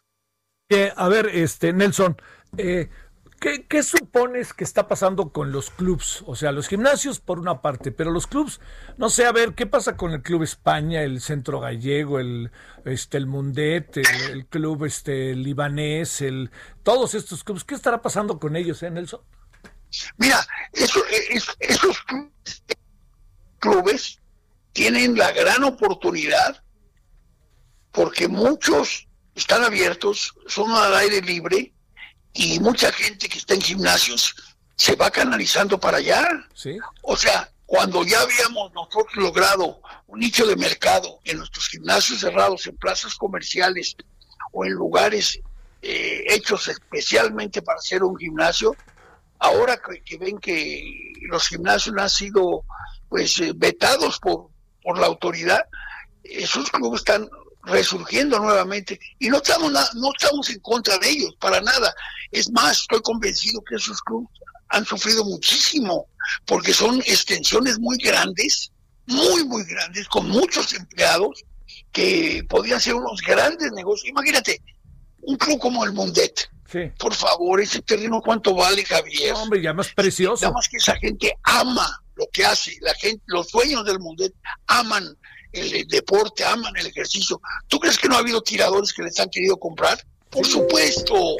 Eh, 0.68 0.92
a 0.94 1.08
ver, 1.08 1.26
este 1.26 1.72
Nelson, 1.72 2.16
eh, 2.56 2.88
¿qué, 3.40 3.82
supones 3.82 4.52
que 4.52 4.64
está 4.64 4.86
pasando 4.86 5.32
con 5.32 5.50
los 5.50 5.70
clubs? 5.70 6.22
O 6.26 6.36
sea, 6.36 6.52
los 6.52 6.68
gimnasios 6.68 7.20
por 7.20 7.38
una 7.38 7.62
parte, 7.62 7.90
pero 7.90 8.10
los 8.10 8.26
clubs, 8.26 8.60
no 8.98 9.08
sé, 9.08 9.24
a 9.24 9.32
ver, 9.32 9.54
¿qué 9.54 9.66
pasa 9.66 9.96
con 9.96 10.12
el 10.12 10.22
Club 10.22 10.42
España, 10.42 11.02
el 11.02 11.20
Centro 11.20 11.58
Gallego, 11.58 12.20
el, 12.20 12.50
este, 12.84 13.16
el 13.16 13.26
Mundet, 13.26 13.96
el, 13.96 14.46
Club 14.46 14.84
este, 14.84 15.34
Libanés, 15.34 16.20
el, 16.20 16.50
todos 16.82 17.14
estos 17.14 17.42
clubs? 17.42 17.64
¿Qué 17.64 17.74
estará 17.74 18.02
pasando 18.02 18.38
con 18.38 18.56
ellos, 18.56 18.82
eh, 18.82 18.90
Nelson? 18.90 19.20
Mira, 20.18 20.46
eso, 20.72 21.02
esos 21.58 22.04
clubes 23.58 24.20
tienen 24.72 25.16
la 25.16 25.32
gran 25.32 25.64
oportunidad 25.64 26.62
porque 27.90 28.28
muchos 28.28 29.08
están 29.34 29.64
abiertos, 29.64 30.34
son 30.46 30.70
al 30.70 30.94
aire 30.94 31.22
libre 31.22 31.74
y 32.32 32.60
mucha 32.60 32.92
gente 32.92 33.28
que 33.28 33.38
está 33.38 33.54
en 33.54 33.62
gimnasios 33.62 34.34
se 34.76 34.96
va 34.96 35.10
canalizando 35.10 35.78
para 35.78 35.98
allá. 35.98 36.26
O 37.02 37.16
sea, 37.16 37.50
cuando 37.66 38.04
ya 38.04 38.20
habíamos 38.20 38.72
nosotros 38.72 39.16
logrado 39.16 39.80
un 40.06 40.20
nicho 40.20 40.46
de 40.46 40.56
mercado 40.56 41.20
en 41.24 41.38
nuestros 41.38 41.68
gimnasios 41.68 42.20
cerrados, 42.20 42.66
en 42.66 42.76
plazas 42.76 43.14
comerciales 43.14 43.96
o 44.52 44.64
en 44.64 44.72
lugares 44.72 45.40
eh, 45.82 46.24
hechos 46.28 46.68
especialmente 46.68 47.62
para 47.62 47.78
hacer 47.78 48.02
un 48.02 48.16
gimnasio, 48.16 48.74
ahora 49.38 49.80
que, 50.04 50.18
ven 50.18 50.38
que 50.38 51.12
los 51.28 51.48
gimnasios 51.48 51.94
han 51.98 52.10
sido 52.10 52.64
pues 53.08 53.38
eh, 53.40 53.52
vetados 53.54 54.18
por, 54.18 54.48
por 54.82 54.98
la 54.98 55.06
autoridad, 55.06 55.64
esos 56.24 56.70
clubes 56.70 57.00
están 57.00 57.28
resurgiendo 57.64 58.38
nuevamente 58.38 58.98
y 59.18 59.28
no 59.28 59.36
estamos 59.36 59.70
no 59.72 60.10
estamos 60.16 60.48
en 60.48 60.60
contra 60.60 60.96
de 60.98 61.10
ellos 61.10 61.34
para 61.38 61.60
nada 61.60 61.94
es 62.30 62.50
más 62.50 62.80
estoy 62.80 63.00
convencido 63.02 63.62
que 63.62 63.76
esos 63.76 64.00
clubes 64.02 64.28
han 64.68 64.84
sufrido 64.84 65.24
muchísimo 65.24 66.06
porque 66.46 66.72
son 66.72 67.00
extensiones 67.00 67.78
muy 67.78 67.96
grandes 67.98 68.72
muy 69.06 69.44
muy 69.44 69.64
grandes 69.64 70.06
con 70.08 70.28
muchos 70.28 70.72
empleados 70.72 71.44
que 71.92 72.44
podían 72.48 72.80
ser 72.80 72.94
unos 72.94 73.20
grandes 73.20 73.72
negocios 73.72 74.10
imagínate 74.10 74.62
un 75.22 75.36
club 75.36 75.58
como 75.58 75.84
el 75.84 75.92
Mundet 75.92 76.50
por 76.98 77.14
favor 77.14 77.60
ese 77.60 77.82
terreno 77.82 78.20
cuánto 78.22 78.54
vale 78.54 78.84
Javier 78.84 79.34
hombre 79.34 79.60
ya 79.60 79.72
más 79.72 79.88
precioso 79.92 80.42
nada 80.42 80.54
más 80.54 80.68
que 80.68 80.76
esa 80.76 80.96
gente 80.96 81.36
ama 81.42 82.02
lo 82.14 82.26
que 82.32 82.44
hace 82.44 82.76
la 82.80 82.94
gente 82.94 83.22
los 83.26 83.50
dueños 83.50 83.84
del 83.84 83.98
Mundet 83.98 84.34
aman 84.66 85.16
el 85.52 85.86
deporte, 85.88 86.44
aman 86.44 86.76
el 86.76 86.86
ejercicio. 86.86 87.40
¿Tú 87.66 87.78
crees 87.78 87.98
que 87.98 88.08
no 88.08 88.16
ha 88.16 88.20
habido 88.20 88.42
tiradores 88.42 88.92
que 88.92 89.02
les 89.02 89.18
han 89.18 89.30
querido 89.30 89.56
comprar? 89.56 89.98
Por 90.30 90.46
supuesto, 90.46 91.36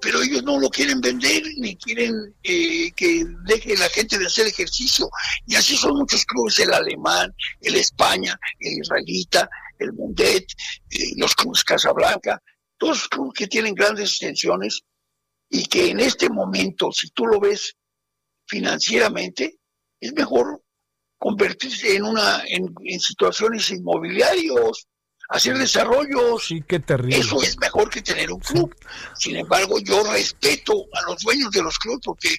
pero 0.00 0.22
ellos 0.22 0.42
no 0.42 0.58
lo 0.58 0.70
quieren 0.70 1.00
vender 1.00 1.42
ni 1.58 1.76
quieren 1.76 2.34
eh, 2.42 2.90
que 2.92 3.24
deje 3.44 3.76
la 3.76 3.88
gente 3.90 4.18
de 4.18 4.26
hacer 4.26 4.46
ejercicio. 4.46 5.08
Y 5.46 5.54
así 5.54 5.76
son 5.76 5.98
muchos 5.98 6.24
clubes, 6.24 6.58
el 6.58 6.72
alemán, 6.72 7.34
el 7.60 7.76
España, 7.76 8.38
el 8.58 8.78
israelita, 8.78 9.48
el 9.78 9.92
Mundet, 9.92 10.44
eh, 10.90 11.12
los 11.16 11.34
clubes 11.34 11.62
Casablanca, 11.62 12.42
todos 12.78 12.98
los 12.98 13.08
clubes 13.08 13.32
que 13.34 13.46
tienen 13.46 13.74
grandes 13.74 14.10
extensiones 14.10 14.80
y 15.50 15.66
que 15.66 15.90
en 15.90 16.00
este 16.00 16.30
momento, 16.30 16.90
si 16.92 17.10
tú 17.10 17.26
lo 17.26 17.38
ves 17.38 17.76
financieramente, 18.46 19.58
es 20.00 20.12
mejor 20.14 20.62
convertirse 21.18 21.94
en 21.94 22.04
una 22.04 22.42
en, 22.46 22.74
situaciones 22.98 23.70
inmobiliarios, 23.70 24.88
hacer 25.32 25.56
desarrollos. 25.58 26.44
Sí, 26.46 26.62
qué 26.66 26.78
terrible. 26.78 27.18
Eso 27.18 27.42
es 27.42 27.58
mejor 27.58 27.90
que 27.90 28.02
tener 28.02 28.30
un 28.30 28.40
club. 28.40 28.74
Sin 29.18 29.36
embargo, 29.36 29.78
yo 29.80 30.02
respeto 30.04 30.72
a 30.92 31.10
los 31.10 31.22
dueños 31.22 31.50
de 31.50 31.62
los 31.62 31.78
clubes 31.78 32.00
porque 32.04 32.36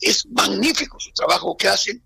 es 0.00 0.26
magnífico 0.26 0.98
su 1.00 1.10
trabajo 1.12 1.56
que 1.56 1.68
hacen, 1.68 2.02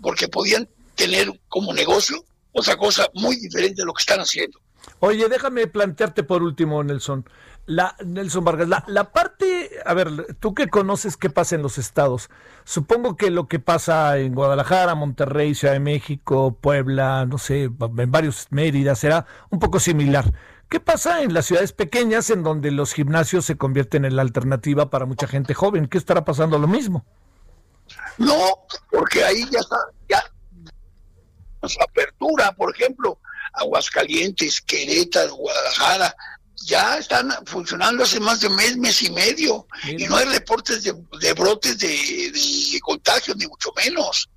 porque 0.00 0.28
podían 0.28 0.68
tener 0.94 1.28
como 1.48 1.74
negocio 1.74 2.24
otra 2.52 2.76
cosa 2.76 3.06
muy 3.14 3.36
diferente 3.36 3.82
de 3.82 3.86
lo 3.86 3.92
que 3.92 4.00
están 4.00 4.20
haciendo. 4.20 4.60
Oye, 5.00 5.28
déjame 5.28 5.66
plantearte 5.66 6.22
por 6.22 6.42
último, 6.42 6.82
Nelson. 6.82 7.28
La, 7.66 7.96
Nelson 8.04 8.44
Vargas, 8.44 8.68
la, 8.68 8.84
la, 8.86 9.12
parte, 9.12 9.70
a 9.84 9.92
ver, 9.92 10.36
tú 10.38 10.54
que 10.54 10.68
conoces 10.68 11.16
qué 11.16 11.30
pasa 11.30 11.56
en 11.56 11.62
los 11.62 11.78
estados, 11.78 12.30
supongo 12.64 13.16
que 13.16 13.30
lo 13.30 13.48
que 13.48 13.58
pasa 13.58 14.18
en 14.18 14.34
Guadalajara, 14.34 14.94
Monterrey, 14.94 15.54
Ciudad 15.54 15.74
de 15.74 15.80
México, 15.80 16.56
Puebla, 16.60 17.26
no 17.26 17.38
sé, 17.38 17.64
en 17.64 18.10
varios 18.12 18.46
Mérida, 18.50 18.94
será 18.94 19.26
un 19.50 19.58
poco 19.58 19.80
similar. 19.80 20.32
¿Qué 20.68 20.78
pasa 20.80 21.22
en 21.22 21.34
las 21.34 21.46
ciudades 21.46 21.72
pequeñas 21.72 22.30
en 22.30 22.42
donde 22.42 22.70
los 22.70 22.92
gimnasios 22.92 23.44
se 23.44 23.56
convierten 23.56 24.04
en 24.04 24.16
la 24.16 24.22
alternativa 24.22 24.90
para 24.90 25.06
mucha 25.06 25.26
gente 25.26 25.54
joven? 25.54 25.88
¿Qué 25.88 25.98
estará 25.98 26.24
pasando 26.24 26.58
lo 26.58 26.68
mismo? 26.68 27.04
No, 28.18 28.64
porque 28.90 29.24
ahí 29.24 29.44
ya 29.50 29.60
está, 29.60 29.76
ya 30.08 30.22
apertura, 31.80 32.52
por 32.52 32.74
ejemplo, 32.74 33.18
Aguascalientes, 33.54 34.60
Querétaro, 34.60 35.34
Guadalajara, 35.34 36.14
ya 36.64 36.98
están 36.98 37.30
funcionando 37.46 38.04
hace 38.04 38.20
más 38.20 38.40
de 38.40 38.48
un 38.48 38.56
mes, 38.56 38.76
mes 38.76 39.02
y 39.02 39.10
medio, 39.10 39.66
y 39.84 40.04
no 40.06 40.16
hay 40.16 40.26
reportes 40.26 40.82
de, 40.82 41.32
brotes 41.34 41.78
de, 41.78 42.80
contagio, 42.80 43.34
ni 43.34 43.46
mucho 43.46 43.72
menos. 43.76 44.28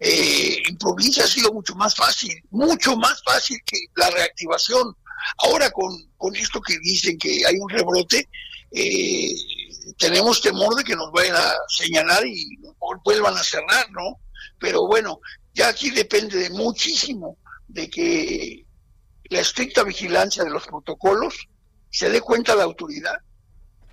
Eh, 0.00 0.62
en 0.66 0.76
provincia 0.76 1.24
ha 1.24 1.28
sido 1.28 1.52
mucho 1.52 1.74
más 1.74 1.94
fácil, 1.94 2.42
mucho 2.50 2.96
más 2.96 3.22
fácil 3.24 3.58
que 3.64 3.78
la 3.96 4.10
reactivación. 4.10 4.94
Ahora 5.38 5.70
con, 5.70 5.90
con 6.16 6.36
esto 6.36 6.60
que 6.60 6.78
dicen 6.80 7.18
que 7.18 7.46
hay 7.46 7.56
un 7.58 7.68
rebrote, 7.68 8.28
eh, 8.70 9.34
tenemos 9.98 10.42
temor 10.42 10.74
de 10.74 10.84
que 10.84 10.96
nos 10.96 11.10
vayan 11.12 11.36
a 11.36 11.54
señalar 11.68 12.26
y 12.26 12.58
vuelvan 13.04 13.36
a 13.36 13.42
cerrar, 13.42 13.90
¿no? 13.92 14.20
Pero 14.58 14.86
bueno, 14.86 15.20
ya 15.54 15.68
aquí 15.68 15.90
depende 15.90 16.38
de 16.38 16.50
muchísimo 16.50 17.38
de 17.68 17.88
que 17.88 18.66
la 19.30 19.40
estricta 19.40 19.84
vigilancia 19.84 20.44
de 20.44 20.50
los 20.50 20.66
protocolos 20.66 21.48
se 21.94 22.10
dé 22.10 22.20
cuenta 22.20 22.56
la 22.56 22.64
autoridad 22.64 23.16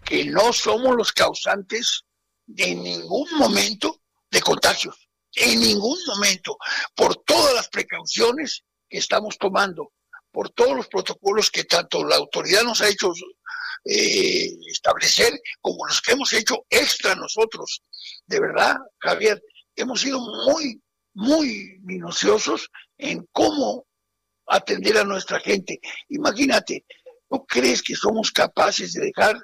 que 0.04 0.26
no 0.26 0.52
somos 0.52 0.96
los 0.96 1.12
causantes 1.12 2.02
de 2.48 2.74
ningún 2.74 3.28
momento 3.38 4.02
de 4.32 4.42
contagios, 4.42 5.08
en 5.36 5.60
ningún 5.60 6.00
momento, 6.08 6.58
por 6.96 7.16
todas 7.18 7.54
las 7.54 7.70
precauciones 7.70 8.64
que 8.90 8.98
estamos 8.98 9.38
tomando, 9.38 9.94
por 10.32 10.50
todos 10.50 10.76
los 10.76 10.88
protocolos 10.88 11.52
que 11.52 11.66
tanto 11.66 12.04
la 12.04 12.16
autoridad 12.16 12.64
nos 12.64 12.82
ha 12.82 12.90
hecho 12.90 13.12
eh, 13.86 14.50
establecer 14.68 15.40
como 15.62 15.86
los 15.86 16.02
que 16.02 16.14
hemos 16.14 16.34
hecho 16.34 16.66
extra 16.72 17.14
nosotros. 17.14 17.84
De 18.26 18.40
verdad, 18.40 18.78
Javier, 18.98 19.40
hemos 19.76 20.02
sido 20.02 20.20
muy 20.20 20.82
muy 21.14 21.78
minuciosos 21.84 22.68
en 22.98 23.28
cómo 23.32 23.86
atender 24.48 24.98
a 24.98 25.04
nuestra 25.04 25.40
gente. 25.40 25.80
Imagínate, 26.10 26.86
¿no 27.32 27.46
crees 27.46 27.82
que 27.82 27.96
somos 27.96 28.32
capaces 28.32 28.94
de 28.94 29.06
dejar 29.06 29.36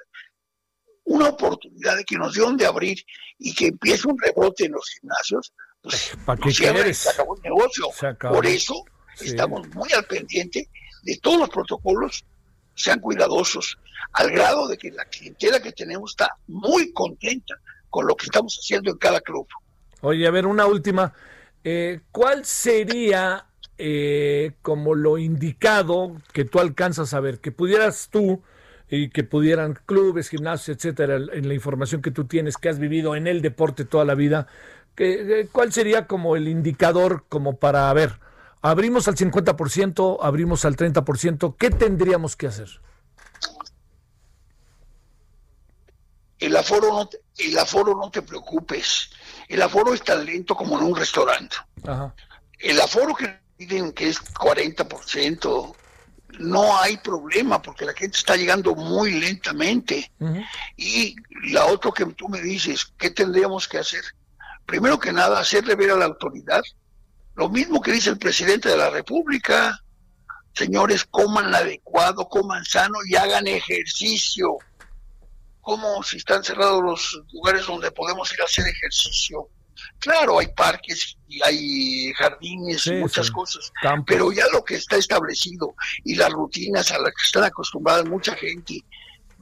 una 1.04 1.28
oportunidad 1.30 1.96
de 1.96 2.04
que 2.04 2.16
nos 2.16 2.34
dieron 2.34 2.56
de 2.56 2.66
abrir 2.66 3.02
y 3.38 3.54
que 3.54 3.68
empiece 3.68 4.06
un 4.08 4.18
rebote 4.18 4.66
en 4.66 4.72
los 4.72 4.88
gimnasios? 4.90 5.52
Pues, 5.80 6.12
¿Para 6.26 6.40
qué 6.40 6.50
quieres? 6.52 6.98
se 6.98 7.10
acabó 7.10 7.36
el 7.36 7.42
negocio. 7.42 7.86
Acabó. 8.02 8.34
Por 8.36 8.46
eso 8.46 8.74
Sí. 9.16 9.26
estamos 9.28 9.66
muy 9.74 9.90
al 9.94 10.04
pendiente 10.04 10.68
de 11.02 11.16
todos 11.18 11.38
los 11.38 11.48
protocolos, 11.50 12.24
sean 12.76 13.00
cuidadosos, 13.00 13.76
al 14.12 14.30
grado 14.30 14.68
de 14.68 14.76
que 14.78 14.92
la 14.92 15.04
clientela 15.06 15.60
que 15.60 15.72
tenemos 15.72 16.12
está 16.12 16.30
muy 16.46 16.92
contenta 16.92 17.54
con 17.90 18.06
lo 18.06 18.14
que 18.14 18.26
estamos 18.26 18.56
haciendo 18.62 18.90
en 18.92 18.98
cada 18.98 19.20
club. 19.20 19.48
Oye, 20.02 20.24
a 20.26 20.30
ver, 20.30 20.46
una 20.46 20.66
última. 20.66 21.12
Eh, 21.64 22.00
¿Cuál 22.12 22.44
sería 22.44 23.47
eh, 23.78 24.52
como 24.62 24.94
lo 24.94 25.18
indicado 25.18 26.16
que 26.32 26.44
tú 26.44 26.58
alcanzas 26.58 27.14
a 27.14 27.20
ver? 27.20 27.40
Que 27.40 27.52
pudieras 27.52 28.08
tú 28.10 28.42
y 28.90 29.10
que 29.10 29.24
pudieran 29.24 29.78
clubes, 29.86 30.28
gimnasios, 30.28 30.76
etcétera, 30.76 31.16
en 31.32 31.48
la 31.48 31.54
información 31.54 32.02
que 32.02 32.10
tú 32.10 32.24
tienes, 32.24 32.56
que 32.56 32.68
has 32.68 32.78
vivido 32.78 33.14
en 33.14 33.26
el 33.26 33.42
deporte 33.42 33.84
toda 33.84 34.04
la 34.04 34.14
vida, 34.14 34.46
que, 34.94 35.48
¿cuál 35.52 35.72
sería 35.72 36.06
como 36.06 36.36
el 36.36 36.48
indicador 36.48 37.24
como 37.28 37.56
para 37.56 37.92
ver? 37.92 38.18
Abrimos 38.62 39.06
al 39.06 39.14
50%, 39.14 40.18
abrimos 40.20 40.64
al 40.64 40.76
30%, 40.76 41.54
¿qué 41.56 41.70
tendríamos 41.70 42.34
que 42.34 42.48
hacer? 42.48 42.80
El 46.38 46.56
aforo 46.56 46.88
no 46.88 47.06
te, 47.06 47.20
el 47.38 47.58
aforo 47.58 47.94
no 47.94 48.10
te 48.10 48.22
preocupes. 48.22 49.10
El 49.48 49.62
aforo 49.62 49.92
es 49.94 50.02
tan 50.02 50.24
lento 50.24 50.54
como 50.54 50.78
en 50.78 50.84
un 50.84 50.96
restaurante. 50.96 51.56
Ajá. 51.84 52.14
El 52.58 52.80
aforo 52.80 53.14
que 53.14 53.38
piden 53.58 53.92
que 53.92 54.08
es 54.08 54.22
40%, 54.22 55.74
no 56.38 56.78
hay 56.78 56.96
problema 56.98 57.60
porque 57.60 57.84
la 57.84 57.92
gente 57.92 58.16
está 58.16 58.36
llegando 58.36 58.74
muy 58.74 59.12
lentamente. 59.12 60.10
Y 60.76 61.16
la 61.50 61.66
otra 61.66 61.90
que 61.90 62.06
tú 62.06 62.28
me 62.28 62.40
dices, 62.40 62.92
¿qué 62.96 63.10
tendríamos 63.10 63.66
que 63.66 63.78
hacer? 63.78 64.02
Primero 64.64 64.98
que 64.98 65.12
nada, 65.12 65.40
hacerle 65.40 65.74
ver 65.74 65.90
a 65.90 65.96
la 65.96 66.04
autoridad 66.04 66.62
lo 67.34 67.48
mismo 67.48 67.80
que 67.80 67.92
dice 67.92 68.10
el 68.10 68.18
presidente 68.18 68.68
de 68.68 68.76
la 68.76 68.90
República. 68.90 69.80
Señores, 70.54 71.04
coman 71.04 71.54
adecuado, 71.54 72.28
coman 72.28 72.64
sano 72.64 72.98
y 73.08 73.14
hagan 73.14 73.46
ejercicio. 73.46 74.56
¿Cómo 75.60 76.02
si 76.02 76.16
están 76.16 76.42
cerrados 76.42 76.82
los 76.82 77.22
lugares 77.32 77.66
donde 77.66 77.92
podemos 77.92 78.32
ir 78.32 78.40
a 78.40 78.44
hacer 78.44 78.66
ejercicio? 78.66 79.48
Claro, 79.98 80.38
hay 80.38 80.48
parques 80.48 81.16
y 81.28 81.42
hay 81.42 82.12
jardines 82.14 82.82
Sí, 82.82 82.90
y 82.90 82.94
muchas 83.00 83.26
sí. 83.26 83.32
cosas, 83.32 83.72
pero 84.06 84.32
ya 84.32 84.46
lo 84.52 84.64
que 84.64 84.74
está 84.76 84.96
establecido 84.96 85.74
y 86.04 86.14
las 86.14 86.30
rutinas 86.30 86.90
a 86.92 86.98
las 86.98 87.10
que 87.10 87.26
están 87.26 87.44
acostumbradas 87.44 88.06
mucha 88.06 88.34
gente, 88.34 88.80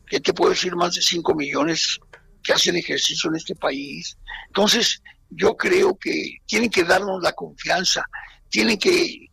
que 0.07 0.21
te 0.21 0.33
puedo 0.33 0.51
decir 0.51 0.75
más 0.77 0.95
de 0.95 1.03
5 1.03 1.35
millones 1.35 1.99
que 2.43 2.53
hacen 2.53 2.77
ejercicio 2.77 3.29
en 3.31 3.37
este 3.37 3.55
país. 3.57 4.17
Entonces, 4.49 5.03
yo 5.31 5.57
creo 5.57 5.97
que 5.99 6.37
tienen 6.47 6.71
que 6.71 6.85
darnos 6.85 7.21
la 7.23 7.33
confianza, 7.33 8.05
tienen 8.49 8.79
que 8.79 9.27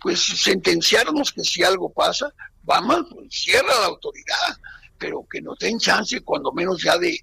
pues 0.00 0.20
sentenciarnos 0.20 1.32
que 1.32 1.42
si 1.42 1.62
algo 1.64 1.92
pasa, 1.92 2.32
vamos, 2.62 3.06
pues, 3.10 3.28
cierra 3.30 3.74
la 3.80 3.86
autoridad, 3.86 4.56
pero 4.98 5.26
que 5.28 5.40
nos 5.40 5.58
den 5.58 5.78
chance 5.78 6.20
cuando 6.20 6.52
menos 6.52 6.82
ya 6.82 6.96
de, 6.98 7.18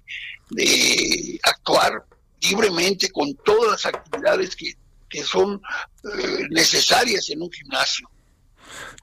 de 0.50 1.40
actuar 1.42 2.04
libremente 2.40 3.10
con 3.10 3.34
todas 3.44 3.72
las 3.72 3.86
actividades 3.86 4.56
que, 4.56 4.72
que 5.08 5.22
son 5.22 5.60
eh, 6.04 6.46
necesarias 6.50 7.28
en 7.30 7.42
un 7.42 7.50
gimnasio. 7.50 8.08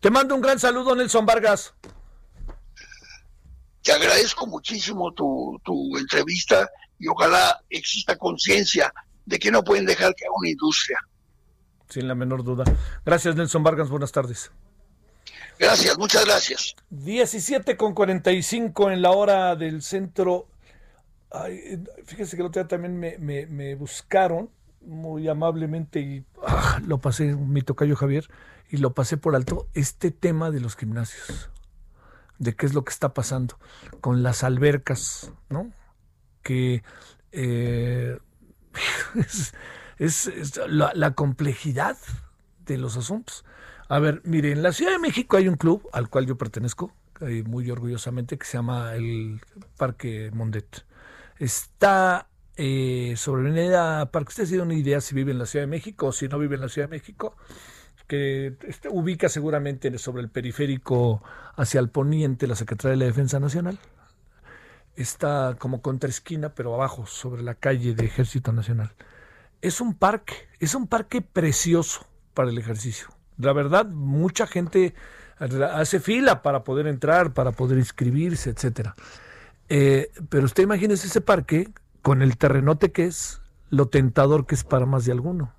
Te 0.01 0.09
mando 0.09 0.35
un 0.35 0.41
gran 0.41 0.59
saludo, 0.59 0.95
Nelson 0.95 1.25
Vargas. 1.25 1.73
Te 3.81 3.91
agradezco 3.91 4.47
muchísimo 4.47 5.13
tu, 5.13 5.59
tu 5.63 5.97
entrevista 5.97 6.69
y 6.99 7.07
ojalá 7.07 7.61
exista 7.69 8.17
conciencia 8.17 8.93
de 9.25 9.39
que 9.39 9.51
no 9.51 9.63
pueden 9.63 9.85
dejar 9.85 10.13
que 10.15 10.25
haga 10.25 10.33
una 10.35 10.49
industria. 10.49 10.97
Sin 11.89 12.07
la 12.07 12.15
menor 12.15 12.43
duda. 12.43 12.65
Gracias, 13.05 13.35
Nelson 13.35 13.63
Vargas. 13.63 13.89
Buenas 13.89 14.11
tardes. 14.11 14.51
Gracias, 15.59 15.97
muchas 15.97 16.25
gracias. 16.25 16.75
17 16.89 17.77
con 17.77 17.93
45 17.93 18.91
en 18.91 19.01
la 19.01 19.11
hora 19.11 19.55
del 19.55 19.81
centro. 19.81 20.47
Ay, 21.31 21.59
eh, 21.63 21.83
fíjese 22.05 22.35
que 22.35 22.41
el 22.41 22.47
otro 22.47 22.61
día 22.61 22.67
también 22.67 22.97
me, 22.99 23.75
buscaron 23.75 24.49
muy 24.81 25.27
amablemente 25.27 25.99
y 25.99 26.25
ah, 26.45 26.79
lo 26.85 26.99
pasé, 26.99 27.35
mi 27.35 27.61
tocayo 27.61 27.95
Javier, 27.95 28.29
y 28.69 28.77
lo 28.77 28.93
pasé 28.93 29.17
por 29.17 29.35
alto 29.35 29.67
este 29.73 30.11
tema 30.11 30.51
de 30.51 30.61
los 30.61 30.75
gimnasios, 30.77 31.49
de 32.39 32.55
qué 32.55 32.65
es 32.65 32.73
lo 32.73 32.83
que 32.85 32.91
está 32.91 33.13
pasando 33.13 33.59
con 33.99 34.23
las 34.23 34.43
albercas, 34.43 35.33
¿no? 35.49 35.71
Que 36.43 36.83
eh, 37.31 38.17
es, 39.97 40.59
la 40.67 41.11
complejidad 41.11 41.97
de 42.65 42.77
los 42.77 42.95
asuntos. 42.95 43.43
A 43.89 43.99
ver, 43.99 44.21
mire, 44.25 44.51
en 44.51 44.63
la 44.63 44.73
Ciudad 44.73 44.91
de 44.91 44.99
México 44.99 45.37
hay 45.37 45.47
un 45.47 45.55
club 45.55 45.87
al 45.93 46.09
cual 46.09 46.25
yo 46.25 46.37
pertenezco, 46.37 46.93
eh, 47.21 47.43
muy 47.43 47.69
orgullosamente, 47.71 48.37
que 48.37 48.45
se 48.45 48.57
llama 48.57 48.95
el 48.95 49.41
Parque 49.77 50.29
Mondet. 50.33 50.85
Está 51.39 52.27
eh, 52.55 53.13
sobre 53.17 53.41
Avenida 53.41 54.11
Parque. 54.11 54.29
Usted 54.29 54.47
dio 54.47 54.63
una 54.63 54.73
idea 54.73 55.01
si 55.01 55.13
vive 55.13 55.31
en 55.31 55.39
la 55.39 55.45
Ciudad 55.45 55.63
de 55.63 55.67
México 55.67 56.07
o 56.07 56.11
si 56.11 56.27
no 56.27 56.39
vive 56.39 56.55
en 56.55 56.61
la 56.61 56.69
Ciudad 56.69 56.89
de 56.89 56.95
México, 56.95 57.35
que 58.07 58.55
este, 58.67 58.89
ubica 58.89 59.29
seguramente 59.29 59.95
sobre 59.97 60.23
el 60.23 60.29
periférico 60.29 61.21
hacia 61.55 61.79
el 61.79 61.89
poniente 61.89 62.47
la 62.47 62.55
Secretaría 62.55 62.91
de 62.91 62.97
la 62.97 63.05
Defensa 63.05 63.39
Nacional. 63.39 63.77
Está 64.95 65.55
como 65.59 65.81
contra 65.81 66.09
esquina, 66.09 66.49
pero 66.49 66.73
abajo, 66.73 67.05
sobre 67.05 67.43
la 67.43 67.53
calle 67.53 67.93
de 67.93 68.05
Ejército 68.05 68.51
Nacional. 68.51 68.93
Es 69.61 69.79
un 69.79 69.93
parque, 69.93 70.33
es 70.59 70.73
un 70.73 70.87
parque 70.87 71.21
precioso 71.21 72.07
para 72.33 72.49
el 72.49 72.57
ejercicio. 72.57 73.07
La 73.37 73.53
verdad, 73.53 73.85
mucha 73.85 74.47
gente 74.47 74.95
hace 75.39 75.99
fila 75.99 76.41
para 76.41 76.63
poder 76.63 76.87
entrar, 76.87 77.33
para 77.33 77.51
poder 77.51 77.77
inscribirse, 77.77 78.49
etcétera. 78.49 78.95
Eh, 79.69 80.11
pero 80.29 80.45
usted 80.45 80.63
imagínese 80.63 81.07
ese 81.07 81.21
parque 81.21 81.69
con 82.01 82.21
el 82.21 82.37
terrenote 82.37 82.91
que 82.91 83.05
es, 83.05 83.41
lo 83.69 83.87
tentador 83.87 84.45
que 84.45 84.55
es 84.55 84.63
para 84.63 84.85
más 84.85 85.05
de 85.05 85.11
alguno. 85.11 85.53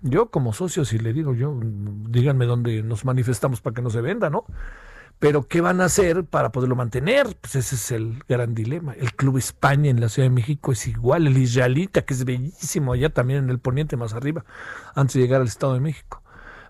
Yo 0.00 0.30
como 0.30 0.52
socio, 0.52 0.84
si 0.84 0.98
le 0.98 1.12
digo 1.12 1.34
yo, 1.34 1.58
díganme 1.62 2.46
dónde 2.46 2.82
nos 2.82 3.04
manifestamos 3.04 3.60
para 3.60 3.74
que 3.74 3.82
no 3.82 3.90
se 3.90 4.00
venda, 4.00 4.30
¿no? 4.30 4.44
Pero 5.18 5.48
¿qué 5.48 5.60
van 5.60 5.80
a 5.80 5.86
hacer 5.86 6.24
para 6.24 6.52
poderlo 6.52 6.76
mantener? 6.76 7.36
Pues 7.40 7.56
ese 7.56 7.74
es 7.74 7.90
el 7.90 8.22
gran 8.28 8.54
dilema. 8.54 8.92
El 8.92 9.14
Club 9.14 9.38
España 9.38 9.90
en 9.90 10.00
la 10.00 10.08
Ciudad 10.08 10.28
de 10.28 10.34
México 10.34 10.70
es 10.70 10.86
igual, 10.86 11.26
el 11.26 11.36
Israelita, 11.36 12.02
que 12.02 12.14
es 12.14 12.24
bellísimo, 12.24 12.92
allá 12.92 13.10
también 13.10 13.44
en 13.44 13.50
el 13.50 13.58
poniente 13.58 13.96
más 13.96 14.14
arriba, 14.14 14.44
antes 14.94 15.14
de 15.14 15.20
llegar 15.20 15.40
al 15.40 15.48
Estado 15.48 15.74
de 15.74 15.80
México. 15.80 16.22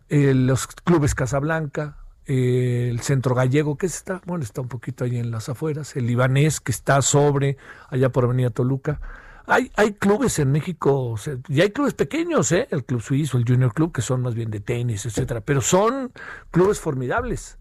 Eh, 0.08 0.32
los 0.32 0.66
clubes 0.66 1.14
Casablanca, 1.14 1.98
eh, 2.28 2.88
el 2.90 3.00
Centro 3.00 3.34
Gallego, 3.34 3.76
que 3.76 3.86
está, 3.86 4.22
bueno, 4.26 4.44
está 4.44 4.60
un 4.60 4.68
poquito 4.68 5.02
ahí 5.02 5.18
en 5.18 5.32
las 5.32 5.48
afueras, 5.48 5.96
el 5.96 6.06
Libanés, 6.06 6.60
que 6.60 6.70
está 6.70 7.02
sobre, 7.02 7.56
allá 7.88 8.10
por 8.10 8.24
Avenida 8.24 8.50
Toluca. 8.50 9.00
Hay, 9.46 9.72
hay 9.76 9.94
clubes 9.94 10.38
en 10.38 10.52
México, 10.52 11.16
y 11.48 11.62
hay 11.62 11.70
clubes 11.70 11.94
pequeños, 11.94 12.52
¿eh? 12.52 12.68
el 12.70 12.84
Club 12.84 13.00
Suizo, 13.00 13.38
el 13.38 13.44
Junior 13.48 13.72
Club, 13.72 13.92
que 13.92 14.02
son 14.02 14.20
más 14.20 14.34
bien 14.34 14.50
de 14.50 14.60
tenis, 14.60 15.06
etcétera, 15.06 15.40
pero 15.40 15.62
son 15.62 16.12
clubes 16.50 16.78
formidables 16.78 17.58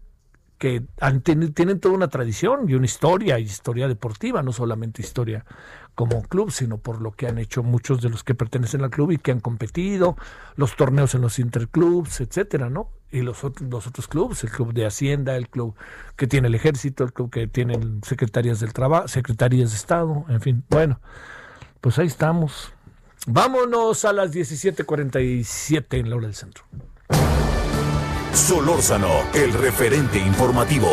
que 0.58 0.82
teni- 0.98 1.54
tienen 1.54 1.80
toda 1.80 1.94
una 1.94 2.08
tradición 2.08 2.68
y 2.68 2.74
una 2.74 2.84
historia, 2.84 3.38
historia 3.38 3.88
deportiva, 3.88 4.42
no 4.42 4.52
solamente 4.52 5.00
historia 5.00 5.46
como 5.98 6.22
club, 6.22 6.52
sino 6.52 6.78
por 6.78 7.00
lo 7.00 7.10
que 7.10 7.26
han 7.26 7.38
hecho 7.38 7.64
muchos 7.64 8.00
de 8.00 8.08
los 8.08 8.22
que 8.22 8.36
pertenecen 8.36 8.84
al 8.84 8.90
club 8.90 9.10
y 9.10 9.18
que 9.18 9.32
han 9.32 9.40
competido, 9.40 10.16
los 10.54 10.76
torneos 10.76 11.16
en 11.16 11.22
los 11.22 11.40
interclubs, 11.40 12.20
etcétera, 12.20 12.70
¿no? 12.70 12.92
Y 13.10 13.22
los, 13.22 13.42
otros 13.42 13.68
los 13.68 13.88
otros 13.88 14.06
clubes, 14.06 14.44
el 14.44 14.50
club 14.50 14.72
de 14.72 14.86
Hacienda, 14.86 15.34
el 15.34 15.48
club 15.48 15.74
que 16.14 16.28
tiene 16.28 16.46
el 16.46 16.54
ejército, 16.54 17.02
el 17.02 17.12
club 17.12 17.30
que 17.30 17.48
tiene 17.48 17.76
secretarías 18.06 18.60
del 18.60 18.72
trabajo, 18.72 19.08
secretarías 19.08 19.70
de 19.70 19.76
Estado, 19.76 20.24
en 20.28 20.40
fin, 20.40 20.64
bueno, 20.70 21.00
pues 21.80 21.98
ahí 21.98 22.06
estamos. 22.06 22.72
Vámonos 23.26 24.04
a 24.04 24.12
las 24.12 24.30
17:47 24.30 25.98
en 25.98 26.10
la 26.10 26.14
hora 26.16 26.26
del 26.26 26.36
centro. 26.36 26.62
Solórzano, 28.32 29.24
el 29.34 29.52
referente 29.52 30.20
informativo. 30.20 30.92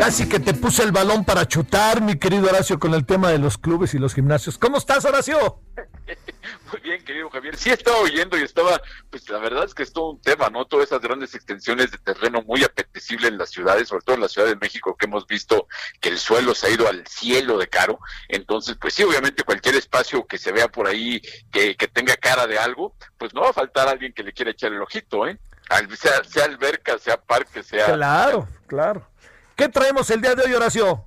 Casi 0.00 0.26
que 0.26 0.40
te 0.40 0.54
puse 0.54 0.82
el 0.82 0.92
balón 0.92 1.26
para 1.26 1.46
chutar, 1.46 2.00
mi 2.00 2.18
querido 2.18 2.48
Horacio, 2.48 2.78
con 2.78 2.94
el 2.94 3.04
tema 3.04 3.30
de 3.30 3.36
los 3.36 3.58
clubes 3.58 3.92
y 3.92 3.98
los 3.98 4.14
gimnasios. 4.14 4.56
¿Cómo 4.56 4.78
estás, 4.78 5.04
Horacio? 5.04 5.60
Muy 6.72 6.80
bien, 6.80 7.04
querido 7.04 7.28
Javier. 7.28 7.54
Sí 7.54 7.68
estaba 7.68 7.98
oyendo 7.98 8.38
y 8.38 8.40
estaba, 8.40 8.80
pues 9.10 9.28
la 9.28 9.36
verdad 9.36 9.64
es 9.64 9.74
que 9.74 9.82
es 9.82 9.92
todo 9.92 10.12
un 10.12 10.22
tema, 10.22 10.48
¿no? 10.48 10.64
Todas 10.64 10.86
esas 10.86 11.02
grandes 11.02 11.34
extensiones 11.34 11.90
de 11.90 11.98
terreno 11.98 12.40
muy 12.40 12.64
apetecible 12.64 13.28
en 13.28 13.36
las 13.36 13.50
ciudades, 13.50 13.88
sobre 13.88 14.02
todo 14.02 14.16
en 14.16 14.22
la 14.22 14.30
Ciudad 14.30 14.48
de 14.48 14.56
México, 14.56 14.96
que 14.96 15.04
hemos 15.04 15.26
visto 15.26 15.68
que 16.00 16.08
el 16.08 16.18
suelo 16.18 16.54
se 16.54 16.68
ha 16.68 16.70
ido 16.70 16.88
al 16.88 17.06
cielo 17.06 17.58
de 17.58 17.68
caro. 17.68 17.98
Entonces, 18.30 18.78
pues 18.80 18.94
sí, 18.94 19.02
obviamente 19.02 19.44
cualquier 19.44 19.74
espacio 19.74 20.26
que 20.26 20.38
se 20.38 20.50
vea 20.50 20.68
por 20.68 20.88
ahí 20.88 21.20
que, 21.52 21.76
que 21.76 21.88
tenga 21.88 22.16
cara 22.16 22.46
de 22.46 22.58
algo, 22.58 22.96
pues 23.18 23.34
no 23.34 23.42
va 23.42 23.50
a 23.50 23.52
faltar 23.52 23.86
alguien 23.86 24.14
que 24.14 24.22
le 24.22 24.32
quiera 24.32 24.52
echar 24.52 24.72
el 24.72 24.80
ojito, 24.80 25.26
¿eh? 25.26 25.38
Sea, 25.98 26.24
sea 26.24 26.46
alberca, 26.46 26.98
sea 26.98 27.20
parque, 27.20 27.62
sea... 27.62 27.84
Claro, 27.84 28.48
claro. 28.66 29.09
¿Qué 29.60 29.68
traemos 29.68 30.08
el 30.08 30.22
día 30.22 30.34
de 30.34 30.44
hoy, 30.44 30.54
Horacio? 30.54 31.04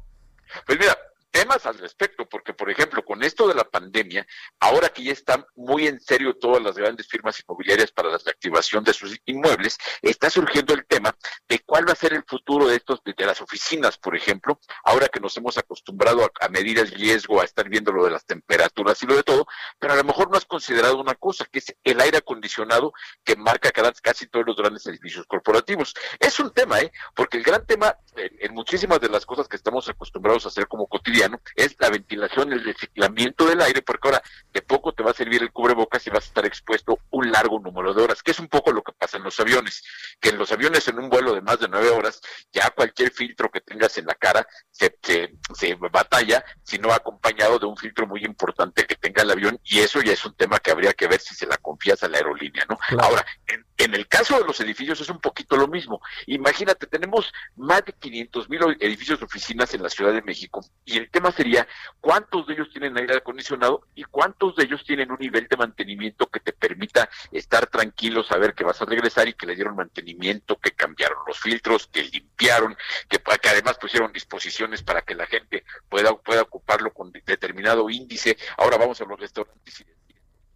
Pues 0.67 0.77
mira, 0.77 0.95
temas 1.34 1.65
al 1.65 1.80
respecto, 1.80 2.27
porque 2.30 2.53
por 2.53 2.69
ejemplo, 2.69 3.03
con 3.03 3.23
esto 3.23 3.47
de 3.47 3.55
la 3.55 3.64
pandemia, 3.64 4.26
ahora 4.60 4.89
que 4.89 5.03
ya 5.03 5.11
están 5.11 5.43
muy 5.55 5.88
en 5.88 5.99
serio 5.99 6.38
todas 6.38 6.61
las 6.61 6.77
grandes 6.77 7.07
firmas 7.07 7.41
inmobiliarias 7.41 7.91
para 7.91 8.10
la 8.10 8.19
reactivación 8.23 8.84
de 8.84 8.93
sus 8.93 9.19
inmuebles, 9.26 9.77
está 10.03 10.30
surgiendo 10.30 10.76
el 10.76 10.85
tema 10.85 11.15
de 11.49 11.60
cuál 11.65 11.89
va 11.89 11.93
a 11.93 11.95
ser 11.95 12.14
el 12.14 12.23
futuro 12.27 12.68
de 12.68 12.76
estos 12.76 13.01
de 13.03 13.26
las 13.26 13.41
oficinas, 13.41 13.97
por 13.97 14.15
ejemplo, 14.15 14.60
ahora 14.84 15.07
que 15.07 15.19
nos 15.19 15.35
hemos 15.35 15.57
acostumbrado 15.57 16.23
a, 16.39 16.49
medir 16.49 16.77
el 16.77 16.91
riesgo, 16.91 17.41
a 17.41 17.45
estar 17.45 17.68
viendo 17.68 17.91
lo 17.91 18.05
de 18.05 18.11
las 18.11 18.26
temperaturas 18.26 19.01
y 19.01 19.07
lo 19.07 19.15
de 19.15 19.23
todo, 19.23 19.47
pero 19.80 19.93
a 19.93 19.95
lo 19.95 20.03
mejor 20.03 20.30
no 20.30 20.38
has 20.38 20.45
considerado 20.45 20.99
una 20.99 21.15
cosa, 21.15 21.45
que 21.51 21.57
es 21.60 21.76
el 21.84 21.99
aire 21.99 22.19
acondicionado 22.19 22.93
que 23.23 23.35
marca 23.35 23.72
casi 24.03 24.27
todos 24.27 24.45
los 24.45 24.55
grandes 24.55 24.85
edificios 24.85 25.26
corporativos. 25.26 25.95
Es 26.19 26.39
un 26.39 26.53
tema, 26.53 26.80
¿eh? 26.80 26.91
Porque 27.15 27.38
el 27.38 27.43
gran 27.43 27.65
tema 27.65 27.97
en, 28.15 28.31
en 28.39 28.53
muchísimas 28.53 28.99
de 28.99 29.10
las 29.10 29.26
cosas 29.26 29.47
que 29.47 29.55
estamos 29.55 29.89
acostumbrados 29.89 30.45
a 30.45 30.49
hacer 30.49 30.68
como 30.68 30.85
cotidiano, 30.85 31.22
es 31.55 31.75
la 31.79 31.89
ventilación, 31.89 32.53
el 32.53 32.63
reciclamiento 32.63 33.45
del 33.45 33.61
aire, 33.61 33.81
porque 33.81 34.07
ahora 34.07 34.23
de 34.51 34.61
poco 34.61 34.93
te 34.93 35.03
va 35.03 35.11
a 35.11 35.13
servir 35.13 35.41
el 35.41 35.51
cubrebocas 35.51 36.05
y 36.07 36.09
vas 36.09 36.25
a 36.25 36.27
estar 36.27 36.45
expuesto 36.45 36.99
un 37.11 37.31
largo 37.31 37.59
número 37.59 37.93
de 37.93 38.03
horas, 38.03 38.21
que 38.23 38.31
es 38.31 38.39
un 38.39 38.47
poco 38.47 38.71
lo 38.71 38.83
que 38.83 38.93
pasa 38.93 39.17
en 39.17 39.23
los 39.23 39.39
aviones, 39.39 39.83
que 40.19 40.29
en 40.29 40.37
los 40.37 40.51
aviones 40.51 40.87
en 40.87 40.99
un 40.99 41.09
vuelo 41.09 41.33
de 41.33 41.41
más 41.41 41.59
de 41.59 41.67
nueve 41.67 41.89
horas, 41.89 42.21
ya 42.51 42.69
cualquier 42.71 43.11
filtro 43.11 43.51
que 43.51 43.61
tengas 43.61 43.97
en 43.97 44.05
la 44.05 44.15
cara 44.15 44.47
se, 44.71 44.97
se, 45.01 45.75
batalla, 45.75 46.43
si 46.63 46.77
no 46.77 46.93
acompañado 46.93 47.59
de 47.59 47.65
un 47.65 47.77
filtro 47.77 48.07
muy 48.07 48.23
importante 48.23 48.85
que 48.85 48.95
tenga 48.95 49.23
el 49.23 49.31
avión, 49.31 49.59
y 49.63 49.79
eso 49.79 50.01
ya 50.01 50.13
es 50.13 50.25
un 50.25 50.35
tema 50.35 50.59
que 50.59 50.71
habría 50.71 50.93
que 50.93 51.07
ver 51.07 51.19
si 51.19 51.35
se 51.35 51.45
la 51.45 51.57
confías 51.57 52.03
a 52.03 52.07
la 52.07 52.17
aerolínea, 52.17 52.65
¿no? 52.69 52.77
Ahora, 52.99 53.25
en, 53.47 53.65
en 53.77 53.95
el 53.95 54.07
caso 54.07 54.39
de 54.39 54.45
los 54.45 54.59
edificios 54.59 55.01
es 55.01 55.09
un 55.09 55.19
poquito 55.19 55.55
lo 55.55 55.67
mismo. 55.67 56.01
Imagínate, 56.27 56.87
tenemos 56.87 57.33
más 57.55 57.83
de 57.85 57.93
500 57.93 58.49
mil 58.49 58.61
edificios 58.79 59.19
de 59.19 59.25
oficinas 59.25 59.73
en 59.73 59.83
la 59.83 59.89
Ciudad 59.89 60.13
de 60.13 60.21
México 60.21 60.63
y 60.85 60.97
el 60.97 61.09
tema 61.09 61.31
sería 61.31 61.67
cuántos 61.99 62.47
de 62.47 62.53
ellos 62.53 62.69
tienen 62.71 62.97
aire 62.97 63.17
acondicionado 63.17 63.87
y 63.95 64.03
cuántos 64.03 64.55
de 64.55 64.65
ellos 64.65 64.83
tienen 64.85 65.11
un 65.11 65.17
nivel 65.19 65.47
de 65.47 65.57
mantenimiento 65.57 66.27
que 66.27 66.39
te 66.39 66.53
permita 66.53 67.09
estar 67.31 67.67
tranquilo, 67.67 68.23
saber 68.23 68.53
que 68.53 68.63
vas 68.63 68.81
a 68.81 68.85
regresar 68.85 69.27
y 69.27 69.33
que 69.33 69.47
le 69.47 69.55
dieron 69.55 69.75
mantenimiento, 69.75 70.57
que 70.57 70.71
cambiaron 70.71 71.17
los 71.27 71.39
filtros, 71.39 71.87
que 71.87 72.03
limpiaron, 72.03 72.75
que, 73.09 73.21
además 73.49 73.77
pusieron 73.77 74.13
disposiciones 74.13 74.83
para 74.83 75.01
que 75.01 75.15
la 75.15 75.25
gente 75.25 75.63
pueda, 75.89 76.15
pueda 76.15 76.43
ocuparlo 76.43 76.93
con 76.93 77.11
determinado 77.11 77.89
índice. 77.89 78.37
Ahora 78.57 78.77
vamos 78.77 79.01
a 79.01 79.05
los 79.05 79.19
restaurantes 79.19 79.81
y 79.81 79.85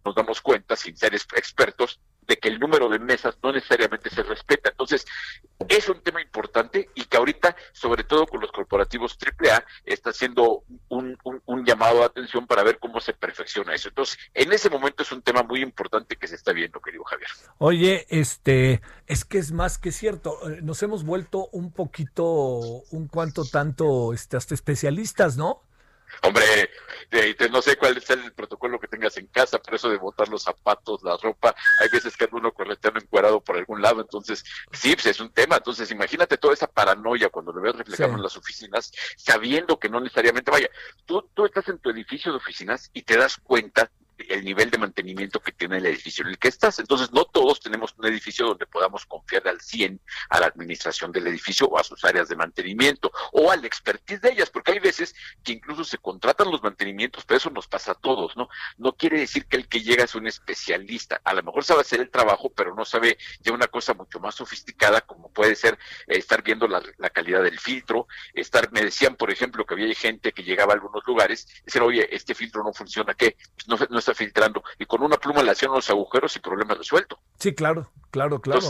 nos 0.04 0.14
damos 0.14 0.40
cuenta, 0.40 0.76
sin 0.76 0.96
ser 0.96 1.14
expertos, 1.14 2.00
de 2.28 2.36
que 2.36 2.48
el 2.48 2.60
número 2.60 2.88
de 2.90 2.98
mesas 2.98 3.36
no 3.42 3.50
necesariamente 3.50 4.10
se 4.10 4.22
respeta. 4.22 4.68
Entonces, 4.68 5.06
es 5.66 5.88
un 5.88 6.00
tema 6.02 6.20
importante 6.20 6.90
y 6.94 7.04
que 7.06 7.16
ahorita, 7.16 7.56
sobre 7.72 8.04
todo 8.04 8.26
con 8.26 8.40
los 8.40 8.52
corporativos 8.52 9.16
AAA, 9.18 9.64
está 9.86 10.10
haciendo 10.10 10.62
un, 10.88 11.16
llamado 11.64 11.98
de 11.98 12.04
atención 12.04 12.46
para 12.46 12.62
ver 12.62 12.78
cómo 12.78 13.00
se 13.00 13.12
perfecciona 13.14 13.74
eso. 13.74 13.88
Entonces, 13.88 14.18
en 14.34 14.52
ese 14.52 14.70
momento 14.70 15.02
es 15.02 15.12
un 15.12 15.22
tema 15.22 15.42
muy 15.42 15.60
importante 15.60 16.16
que 16.16 16.28
se 16.28 16.36
está 16.36 16.52
viendo, 16.52 16.80
querido 16.80 17.04
Javier. 17.04 17.28
Oye, 17.58 18.06
este, 18.10 18.80
es 19.06 19.24
que 19.24 19.38
es 19.38 19.52
más 19.52 19.78
que 19.78 19.90
cierto, 19.90 20.38
eh, 20.48 20.60
nos 20.62 20.82
hemos 20.82 21.04
vuelto 21.04 21.48
un 21.52 21.72
poquito, 21.72 22.24
un 22.90 23.08
cuanto 23.08 23.44
tanto, 23.44 24.12
este, 24.12 24.36
hasta 24.36 24.54
especialistas, 24.54 25.36
¿no? 25.36 25.67
Hombre, 26.22 26.70
no 27.50 27.62
sé 27.62 27.76
cuál 27.76 27.96
es 27.96 28.08
el 28.10 28.32
protocolo 28.32 28.78
que 28.78 28.88
tengas 28.88 29.16
en 29.16 29.26
casa, 29.26 29.58
pero 29.58 29.76
eso 29.76 29.88
de 29.88 29.96
botar 29.96 30.28
los 30.28 30.42
zapatos, 30.42 31.02
la 31.02 31.16
ropa, 31.16 31.54
hay 31.80 31.88
veces 31.88 32.16
que 32.16 32.28
uno 32.32 32.52
correteando 32.52 33.00
encuadrado 33.00 33.40
por 33.40 33.56
algún 33.56 33.80
lado, 33.80 34.00
entonces 34.00 34.44
sí, 34.72 34.94
pues 34.94 35.06
es 35.06 35.20
un 35.20 35.32
tema. 35.32 35.56
Entonces 35.56 35.90
imagínate 35.90 36.38
toda 36.38 36.54
esa 36.54 36.66
paranoia 36.66 37.28
cuando 37.28 37.52
lo 37.52 37.60
ves 37.60 37.76
reflejado 37.76 38.14
en 38.14 38.22
las 38.22 38.36
oficinas, 38.36 38.92
sabiendo 39.16 39.78
que 39.78 39.88
no 39.88 40.00
necesariamente, 40.00 40.50
vaya, 40.50 40.68
tú, 41.06 41.28
tú 41.34 41.46
estás 41.46 41.68
en 41.68 41.78
tu 41.78 41.90
edificio 41.90 42.32
de 42.32 42.38
oficinas 42.38 42.90
y 42.92 43.02
te 43.02 43.16
das 43.16 43.38
cuenta 43.42 43.90
el 44.28 44.44
nivel 44.44 44.70
de 44.70 44.78
mantenimiento 44.78 45.40
que 45.40 45.52
tiene 45.52 45.78
el 45.78 45.86
edificio 45.86 46.24
en 46.24 46.30
el 46.30 46.38
que 46.38 46.48
estás. 46.48 46.78
Entonces, 46.78 47.12
no 47.12 47.24
todos 47.24 47.60
tenemos 47.60 47.94
un 47.96 48.06
edificio 48.06 48.46
donde 48.46 48.66
podamos 48.66 49.06
confiar 49.06 49.46
al 49.48 49.60
100 49.60 50.00
a 50.30 50.40
la 50.40 50.46
administración 50.46 51.12
del 51.12 51.26
edificio 51.26 51.66
o 51.66 51.78
a 51.78 51.84
sus 51.84 52.04
áreas 52.04 52.28
de 52.28 52.36
mantenimiento 52.36 53.12
o 53.32 53.50
al 53.50 53.64
expertise 53.64 54.20
de 54.20 54.30
ellas, 54.30 54.50
porque 54.50 54.72
hay 54.72 54.78
veces 54.78 55.14
que 55.42 55.52
incluso 55.52 55.84
se 55.84 55.98
contratan 55.98 56.50
los 56.50 56.62
mantenimientos, 56.62 57.24
pero 57.24 57.38
eso 57.38 57.50
nos 57.50 57.68
pasa 57.68 57.92
a 57.92 57.94
todos, 57.94 58.36
¿no? 58.36 58.48
No 58.76 58.92
quiere 58.94 59.18
decir 59.20 59.46
que 59.46 59.56
el 59.56 59.68
que 59.68 59.80
llega 59.80 60.04
es 60.04 60.14
un 60.14 60.26
especialista. 60.26 61.20
A 61.24 61.34
lo 61.34 61.42
mejor 61.42 61.64
sabe 61.64 61.82
hacer 61.82 62.00
el 62.00 62.10
trabajo, 62.10 62.50
pero 62.50 62.74
no 62.74 62.84
sabe 62.84 63.18
ya 63.40 63.52
una 63.52 63.68
cosa 63.68 63.94
mucho 63.94 64.20
más 64.20 64.34
sofisticada 64.34 65.00
como 65.02 65.30
puede 65.32 65.54
ser 65.54 65.78
eh, 66.06 66.18
estar 66.18 66.42
viendo 66.42 66.66
la, 66.66 66.82
calidad 67.10 67.42
del 67.42 67.58
filtro, 67.58 68.06
estar, 68.34 68.70
me 68.72 68.82
decían, 68.82 69.16
por 69.16 69.30
ejemplo, 69.30 69.64
que 69.64 69.74
había 69.74 69.92
gente 69.94 70.32
que 70.32 70.42
llegaba 70.42 70.72
a 70.72 70.76
algunos 70.76 71.02
lugares, 71.06 71.46
decir, 71.64 71.82
oye, 71.82 72.08
este 72.14 72.34
filtro 72.34 72.62
no 72.62 72.72
funciona, 72.72 73.14
¿qué? 73.14 73.36
Pues 73.54 73.68
no, 73.68 73.86
no 73.90 73.98
filtrando 74.14 74.62
y 74.78 74.86
con 74.86 75.02
una 75.02 75.16
pluma 75.16 75.42
le 75.42 75.50
hacían 75.50 75.72
los 75.72 75.88
agujeros 75.90 76.34
y 76.36 76.40
problema 76.40 76.74
resuelto. 76.74 77.18
Sí, 77.38 77.54
claro, 77.54 77.90
claro, 78.10 78.40
claro. 78.40 78.60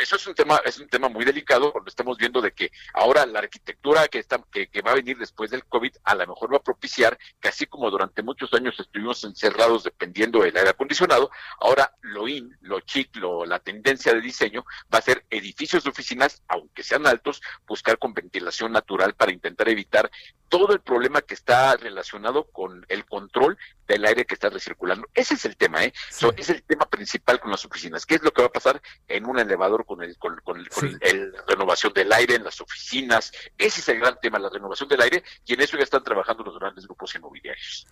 eso 0.00 0.16
es 0.16 0.26
un 0.26 0.34
tema, 0.34 0.60
es 0.64 0.78
un 0.78 0.88
tema 0.88 1.08
muy 1.08 1.24
delicado 1.24 1.72
cuando 1.72 1.88
estamos 1.88 2.18
viendo 2.18 2.40
de 2.40 2.52
que 2.52 2.70
ahora 2.94 3.24
la 3.26 3.40
arquitectura 3.40 4.08
que 4.08 4.18
está, 4.18 4.42
que, 4.50 4.68
va 4.82 4.92
a 4.92 4.96
venir 4.96 5.18
después 5.18 5.50
del 5.50 5.64
COVID 5.64 5.92
a 6.04 6.14
lo 6.14 6.26
mejor 6.26 6.52
va 6.52 6.58
a 6.58 6.62
propiciar 6.62 7.18
que 7.40 7.48
así 7.48 7.66
como 7.66 7.90
durante 7.90 8.22
muchos 8.22 8.52
años 8.54 8.78
estuvimos 8.78 9.24
encerrados 9.24 9.84
dependiendo 9.84 10.40
del 10.40 10.56
aire 10.56 10.70
acondicionado, 10.70 11.30
ahora 11.60 11.92
lo 12.00 12.28
in, 12.28 12.56
lo 12.62 12.80
chic, 12.80 13.16
lo, 13.16 13.44
la 13.44 13.58
tendencia 13.58 14.12
de 14.12 14.20
diseño 14.20 14.64
va 14.92 14.98
a 14.98 15.02
ser 15.02 15.24
edificios 15.30 15.84
de 15.84 15.90
oficinas, 15.90 16.42
aunque 16.48 16.82
sean 16.82 17.06
altos, 17.06 17.40
buscar 17.66 17.98
con 17.98 18.14
ventilación 18.14 18.72
natural 18.72 19.14
para 19.14 19.32
intentar 19.32 19.68
evitar 19.68 20.10
todo 20.48 20.72
el 20.72 20.80
problema 20.80 21.22
que 21.22 21.34
está 21.34 21.76
relacionado 21.76 22.44
con 22.44 22.84
el 22.88 23.04
control 23.04 23.58
del 23.86 24.04
aire 24.04 24.24
que 24.24 24.34
está 24.34 24.50
recirculando. 24.50 25.06
Ese 25.14 25.34
es 25.34 25.44
el 25.44 25.56
tema, 25.56 25.84
¿eh? 25.84 25.92
es 26.36 26.50
el 26.50 26.62
tema 26.62 26.86
principal 26.86 27.40
con 27.40 27.50
las 27.50 27.64
oficinas. 27.64 28.06
¿Qué 28.06 28.16
es 28.16 28.22
lo 28.22 28.32
que 28.32 28.42
va 28.42 28.48
a 28.48 28.52
pasar 28.52 28.80
en 29.08 29.26
un 29.26 29.38
elevador 29.38 29.84
con 29.86 30.02
el 30.02 30.16
con, 30.18 30.36
con, 30.44 30.58
el, 31.00 31.34
renovación 31.46 31.92
del 31.92 32.12
aire 32.12 32.34
en 32.34 32.44
las 32.44 32.60
oficinas? 32.60 33.32
Ese 33.56 33.80
es 33.80 33.88
el 33.88 34.00
gran 34.00 34.18
tema, 34.20 34.38
la 34.38 34.50
renovación 34.50 34.88
del 34.88 35.00
aire, 35.00 35.22
y 35.46 35.54
en 35.54 35.60
eso 35.60 35.76
ya 35.76 35.84
están 35.84 36.04
trabajando 36.04 36.42
los 36.44 36.58
grandes 36.58 36.86
grupos 36.86 37.14
inmobiliarios. 37.14 37.86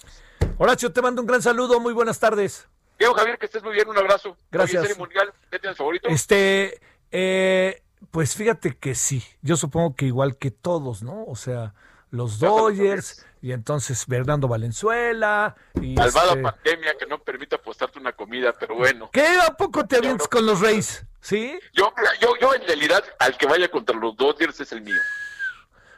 Horacio, 0.59 0.93
te 0.93 1.03
mando 1.03 1.21
un 1.21 1.27
gran 1.27 1.43
saludo, 1.43 1.81
muy 1.81 1.93
buenas 1.93 2.19
tardes. 2.19 2.69
Diego 2.99 3.15
Javier, 3.15 3.39
que 3.39 3.47
estés 3.47 3.63
muy 3.63 3.75
bien, 3.75 3.89
un 3.89 3.99
abrazo. 3.99 4.37
Gracias. 4.51 4.99
mundial, 4.99 5.33
¿qué 5.51 5.59
tienes 5.59 5.77
favorito? 5.77 6.09
Este, 6.09 6.81
eh, 7.11 7.83
pues 8.11 8.35
fíjate 8.35 8.77
que 8.77 8.95
sí, 8.95 9.23
yo 9.43 9.57
supongo 9.57 9.95
que 9.95 10.07
igual 10.07 10.39
que 10.39 10.51
todos, 10.51 11.03
¿no? 11.03 11.25
O 11.25 11.37
sea, 11.37 11.75
los 12.17 12.39
Dodgers, 12.39 13.25
y 13.43 13.53
entonces 13.53 14.05
Fernando 14.05 14.49
Valenzuela. 14.49 15.55
Y 15.81 15.95
Malvada 15.95 16.31
este 16.31 16.43
pandemia 16.43 16.97
que 16.99 17.07
no 17.07 17.23
permite 17.23 17.57
apostarte 17.57 17.99
una 17.99 18.13
comida, 18.13 18.53
pero 18.59 18.75
bueno. 18.75 19.11
¿Qué 19.13 19.27
a 19.47 19.55
poco 19.55 19.87
te 19.87 19.97
avientas 19.97 20.27
con 20.29 20.45
los 20.47 20.61
Reyes? 20.61 21.07
¿Sí? 21.21 21.59
Yo, 21.73 21.93
yo, 22.21 22.35
yo 22.41 22.55
en 22.55 22.63
realidad, 22.63 23.05
al 23.19 23.37
que 23.37 23.47
vaya 23.47 23.69
contra 23.71 23.97
los 23.97 24.17
Dodgers 24.17 24.61
es 24.61 24.73
el 24.73 24.83
mío. 24.83 25.01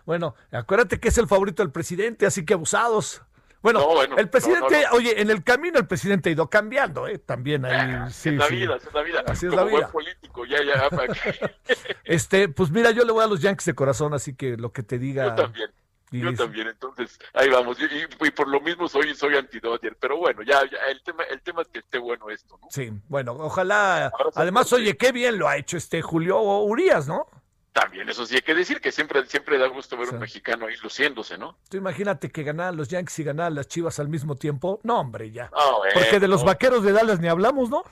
Bueno, 0.04 0.34
acuérdate 0.50 0.98
que 1.00 1.08
es 1.08 1.18
el 1.18 1.28
favorito 1.28 1.62
del 1.62 1.70
presidente, 1.70 2.26
así 2.26 2.44
que 2.44 2.54
abusados. 2.54 3.22
Bueno, 3.60 4.02
el 4.16 4.28
presidente, 4.30 4.84
oye, 4.92 5.20
en 5.20 5.30
el 5.30 5.42
camino 5.42 5.78
el 5.78 5.86
presidente 5.86 6.28
ha 6.28 6.32
ido 6.32 6.48
cambiando, 6.48 7.08
¿eh? 7.08 7.18
También 7.18 7.64
ahí. 7.64 8.10
Sí, 8.10 8.28
es 8.28 8.36
la 8.36 8.48
vida, 8.48 8.76
es 8.76 8.94
la 8.94 9.02
vida. 9.02 9.24
Así 9.26 9.46
es 9.46 9.54
la 9.54 9.64
vida. 9.64 9.88
político, 9.88 10.44
ya, 10.46 10.58
ya. 10.62 10.88
este, 12.04 12.48
pues 12.48 12.70
mira, 12.70 12.92
yo 12.92 13.04
le 13.04 13.12
voy 13.12 13.24
a 13.24 13.26
los 13.26 13.40
Yankees 13.40 13.66
de 13.66 13.74
corazón, 13.74 14.14
así 14.14 14.34
que 14.34 14.56
lo 14.56 14.72
que 14.72 14.82
te 14.82 14.98
diga. 14.98 15.30
Yo 15.30 15.34
también. 15.34 15.70
Yo 16.10 16.34
también, 16.34 16.68
entonces 16.68 17.18
ahí 17.34 17.48
vamos. 17.48 17.78
Y, 17.80 18.30
por 18.30 18.48
lo 18.48 18.60
mismo 18.60 18.88
soy 18.88 19.14
soy 19.14 19.36
anti 19.36 19.60
pero 20.00 20.16
bueno, 20.16 20.42
ya, 20.42 20.62
ya, 20.70 20.78
el 20.90 21.02
tema 21.02 21.24
el 21.24 21.40
tema 21.42 21.62
es 21.62 21.68
que 21.68 21.80
esté 21.80 21.98
bueno 21.98 22.30
esto, 22.30 22.58
¿no? 22.60 22.68
Sí, 22.70 22.90
bueno, 23.08 23.32
ojalá. 23.32 24.12
Además, 24.34 24.72
oye, 24.72 24.96
qué 24.96 25.12
bien 25.12 25.38
lo 25.38 25.48
ha 25.48 25.56
hecho 25.56 25.76
este 25.76 26.00
Julio 26.02 26.40
Urias, 26.40 27.06
¿no? 27.08 27.26
También 27.72 28.08
eso 28.08 28.26
sí 28.26 28.34
hay 28.34 28.42
que 28.42 28.54
decir 28.54 28.80
que 28.80 28.90
siempre 28.90 29.24
siempre 29.26 29.58
da 29.58 29.68
gusto 29.68 29.96
ver 29.96 30.08
un 30.08 30.18
mexicano 30.18 30.66
ahí 30.66 30.74
luciéndose, 30.82 31.38
¿no? 31.38 31.58
Tú 31.68 31.76
imagínate 31.76 32.30
que 32.30 32.42
ganaran 32.42 32.76
los 32.76 32.88
Yankees 32.88 33.18
y 33.20 33.24
ganaran 33.24 33.54
las 33.54 33.68
Chivas 33.68 34.00
al 34.00 34.08
mismo 34.08 34.36
tiempo. 34.36 34.80
No, 34.82 34.98
hombre, 35.00 35.30
ya. 35.30 35.50
Porque 35.94 36.18
de 36.18 36.28
los 36.28 36.44
vaqueros 36.44 36.82
de 36.82 36.92
Dallas 36.92 37.20
ni 37.20 37.28
hablamos, 37.28 37.70
¿no? 37.70 37.84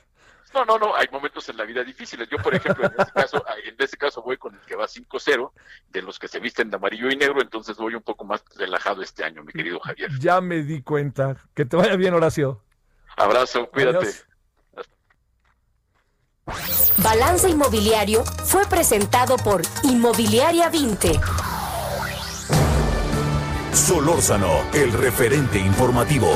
No, 0.54 0.64
no, 0.64 0.78
no, 0.78 0.94
hay 0.94 1.06
momentos 1.10 1.48
en 1.48 1.56
la 1.56 1.64
vida 1.64 1.84
difíciles. 1.84 2.28
Yo, 2.28 2.38
por 2.38 2.54
ejemplo, 2.54 2.86
en 2.86 2.92
este 2.98 3.12
caso, 3.12 3.44
en 3.64 3.74
este 3.78 3.96
caso 3.96 4.22
voy 4.22 4.36
con 4.36 4.54
el 4.54 4.60
que 4.60 4.76
va 4.76 4.86
5-0, 4.86 5.52
de 5.90 6.02
los 6.02 6.18
que 6.18 6.28
se 6.28 6.40
visten 6.40 6.70
de 6.70 6.76
amarillo 6.76 7.10
y 7.10 7.16
negro, 7.16 7.40
entonces 7.40 7.76
voy 7.76 7.94
un 7.94 8.02
poco 8.02 8.24
más 8.24 8.42
relajado 8.56 9.02
este 9.02 9.24
año, 9.24 9.42
mi 9.42 9.52
querido 9.52 9.80
Javier. 9.80 10.10
Ya 10.18 10.40
me 10.40 10.62
di 10.62 10.82
cuenta. 10.82 11.36
Que 11.54 11.64
te 11.64 11.76
vaya 11.76 11.96
bien, 11.96 12.14
Horacio. 12.14 12.62
Abrazo, 13.16 13.68
cuídate. 13.70 14.08
Balance 16.98 17.48
Inmobiliario 17.48 18.24
fue 18.24 18.64
presentado 18.66 19.36
por 19.36 19.62
Inmobiliaria 19.82 20.68
20. 20.70 21.20
Solórzano, 23.72 24.62
el 24.72 24.92
referente 24.92 25.58
informativo. 25.58 26.28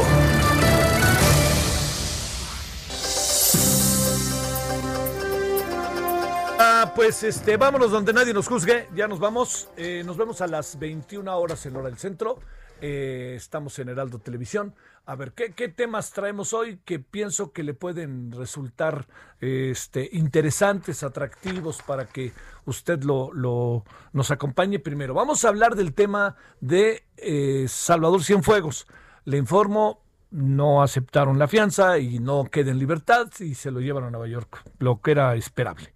Pues 6.94 7.22
este, 7.22 7.56
vámonos 7.56 7.90
donde 7.90 8.12
nadie 8.12 8.34
nos 8.34 8.48
juzgue. 8.48 8.88
Ya 8.94 9.06
nos 9.06 9.18
vamos. 9.18 9.68
Eh, 9.76 10.02
nos 10.04 10.16
vemos 10.16 10.40
a 10.40 10.46
las 10.46 10.78
21 10.78 11.38
horas 11.38 11.64
en 11.66 11.76
hora 11.76 11.88
del 11.88 11.98
centro. 11.98 12.38
Eh, 12.80 13.34
estamos 13.36 13.78
en 13.78 13.88
Heraldo 13.88 14.18
Televisión. 14.18 14.74
A 15.06 15.14
ver, 15.14 15.32
¿qué, 15.32 15.52
¿qué, 15.52 15.68
temas 15.68 16.12
traemos 16.12 16.52
hoy 16.52 16.80
que 16.84 16.98
pienso 16.98 17.52
que 17.52 17.62
le 17.62 17.74
pueden 17.74 18.32
resultar 18.32 19.06
este, 19.40 20.08
interesantes, 20.12 21.02
atractivos 21.02 21.82
para 21.82 22.06
que 22.06 22.32
usted 22.66 23.02
lo, 23.02 23.32
lo, 23.32 23.84
nos 24.12 24.30
acompañe 24.30 24.78
primero? 24.78 25.14
Vamos 25.14 25.44
a 25.44 25.48
hablar 25.48 25.76
del 25.76 25.94
tema 25.94 26.36
de 26.60 27.04
eh, 27.16 27.66
Salvador 27.68 28.22
Cienfuegos. 28.22 28.86
Le 29.24 29.36
informo, 29.36 30.02
no 30.30 30.82
aceptaron 30.82 31.38
la 31.38 31.48
fianza 31.48 31.98
y 31.98 32.18
no 32.18 32.44
queda 32.44 32.70
en 32.70 32.78
libertad 32.78 33.28
y 33.40 33.54
se 33.54 33.70
lo 33.70 33.80
llevan 33.80 34.04
a 34.04 34.10
Nueva 34.10 34.28
York, 34.28 34.62
lo 34.78 35.00
que 35.00 35.12
era 35.12 35.34
esperable. 35.34 35.92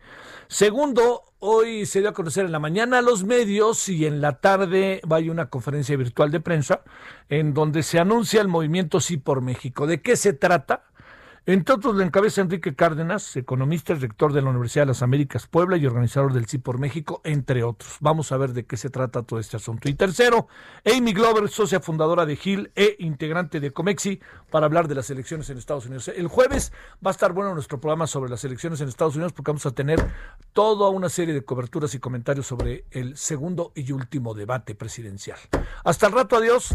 Segundo, 0.49 1.23
hoy 1.39 1.87
se 1.87 2.01
dio 2.01 2.11
a 2.11 2.13
conocer 2.13 2.45
en 2.45 2.53
la 2.53 2.59
mañana 2.59 2.99
a 2.99 3.03
los 3.03 3.25
medios 3.25 3.89
y 3.89 4.07
en 4.07 4.21
la 4.21 4.41
tarde 4.41 5.01
va 5.11 5.19
a 5.19 5.21
una 5.21 5.49
conferencia 5.49 5.97
virtual 5.97 6.31
de 6.31 6.41
prensa 6.41 6.83
en 7.29 7.55
donde 7.55 7.83
se 7.83 7.99
anuncia 7.99 8.41
el 8.41 8.49
movimiento 8.49 9.01
Sí 9.01 9.17
por 9.17 9.41
México. 9.41 9.87
¿De 9.87 10.03
qué 10.03 10.17
se 10.17 10.33
trata? 10.33 10.85
Entre 11.47 11.75
otros, 11.75 11.95
le 11.95 12.05
encabeza 12.05 12.41
Enrique 12.41 12.75
Cárdenas, 12.75 13.37
economista, 13.37 13.93
rector 13.93 14.33
de 14.33 14.41
la 14.41 14.49
Universidad 14.49 14.85
de 14.85 14.93
las 14.93 15.03
Américas 15.03 15.47
Puebla 15.47 15.77
y 15.77 15.85
organizador 15.85 16.33
del 16.33 16.47
Sí 16.47 16.57
por 16.57 16.79
México, 16.79 17.21
entre 17.23 17.63
otros. 17.63 17.99
Vamos 18.01 18.33
a 18.33 18.39
ver 18.39 18.55
de 18.55 18.65
qué 18.65 18.79
se 18.79 18.89
trata 18.89 19.23
todo 19.25 19.39
este 19.39 19.59
asunto. 19.59 19.91
Y 19.91 19.95
tercero, 19.95 20.49
Amy 20.87 21.13
Glover, 21.13 21.51
socia 21.51 21.81
fundadora 21.81 22.25
de 22.25 22.37
GIL 22.37 22.73
e 22.75 22.97
integrante 23.01 23.61
de 23.61 23.73
Comexi, 23.73 24.21
para 24.51 24.65
hablar 24.65 24.89
de 24.89 24.95
las 24.95 25.11
elecciones 25.11 25.51
en 25.51 25.59
Estados 25.59 25.85
Unidos. 25.85 26.09
El 26.09 26.29
jueves 26.29 26.73
va 27.05 27.11
a 27.11 27.13
estar 27.13 27.35
bueno 27.35 27.53
nuestro 27.53 27.79
programa 27.79 28.07
sobre 28.07 28.31
las 28.31 28.43
elecciones 28.45 28.81
en 28.81 28.89
Estados 28.89 29.17
Unidos 29.17 29.35
porque 29.35 29.51
vamos 29.51 29.67
a 29.67 29.73
tener 29.73 30.01
toda 30.55 30.89
una 30.89 31.11
serie 31.11 31.35
de 31.35 31.45
coberturas 31.45 31.95
y 31.95 31.99
comentarios 31.99 32.47
sobre 32.47 32.87
el 32.91 33.19
segundo 33.19 33.73
y 33.75 33.93
último 33.93 34.33
debate 34.33 34.75
presidencial. 34.75 35.39
Hasta 35.85 36.07
el 36.07 36.13
rato, 36.15 36.37
adiós. 36.37 36.75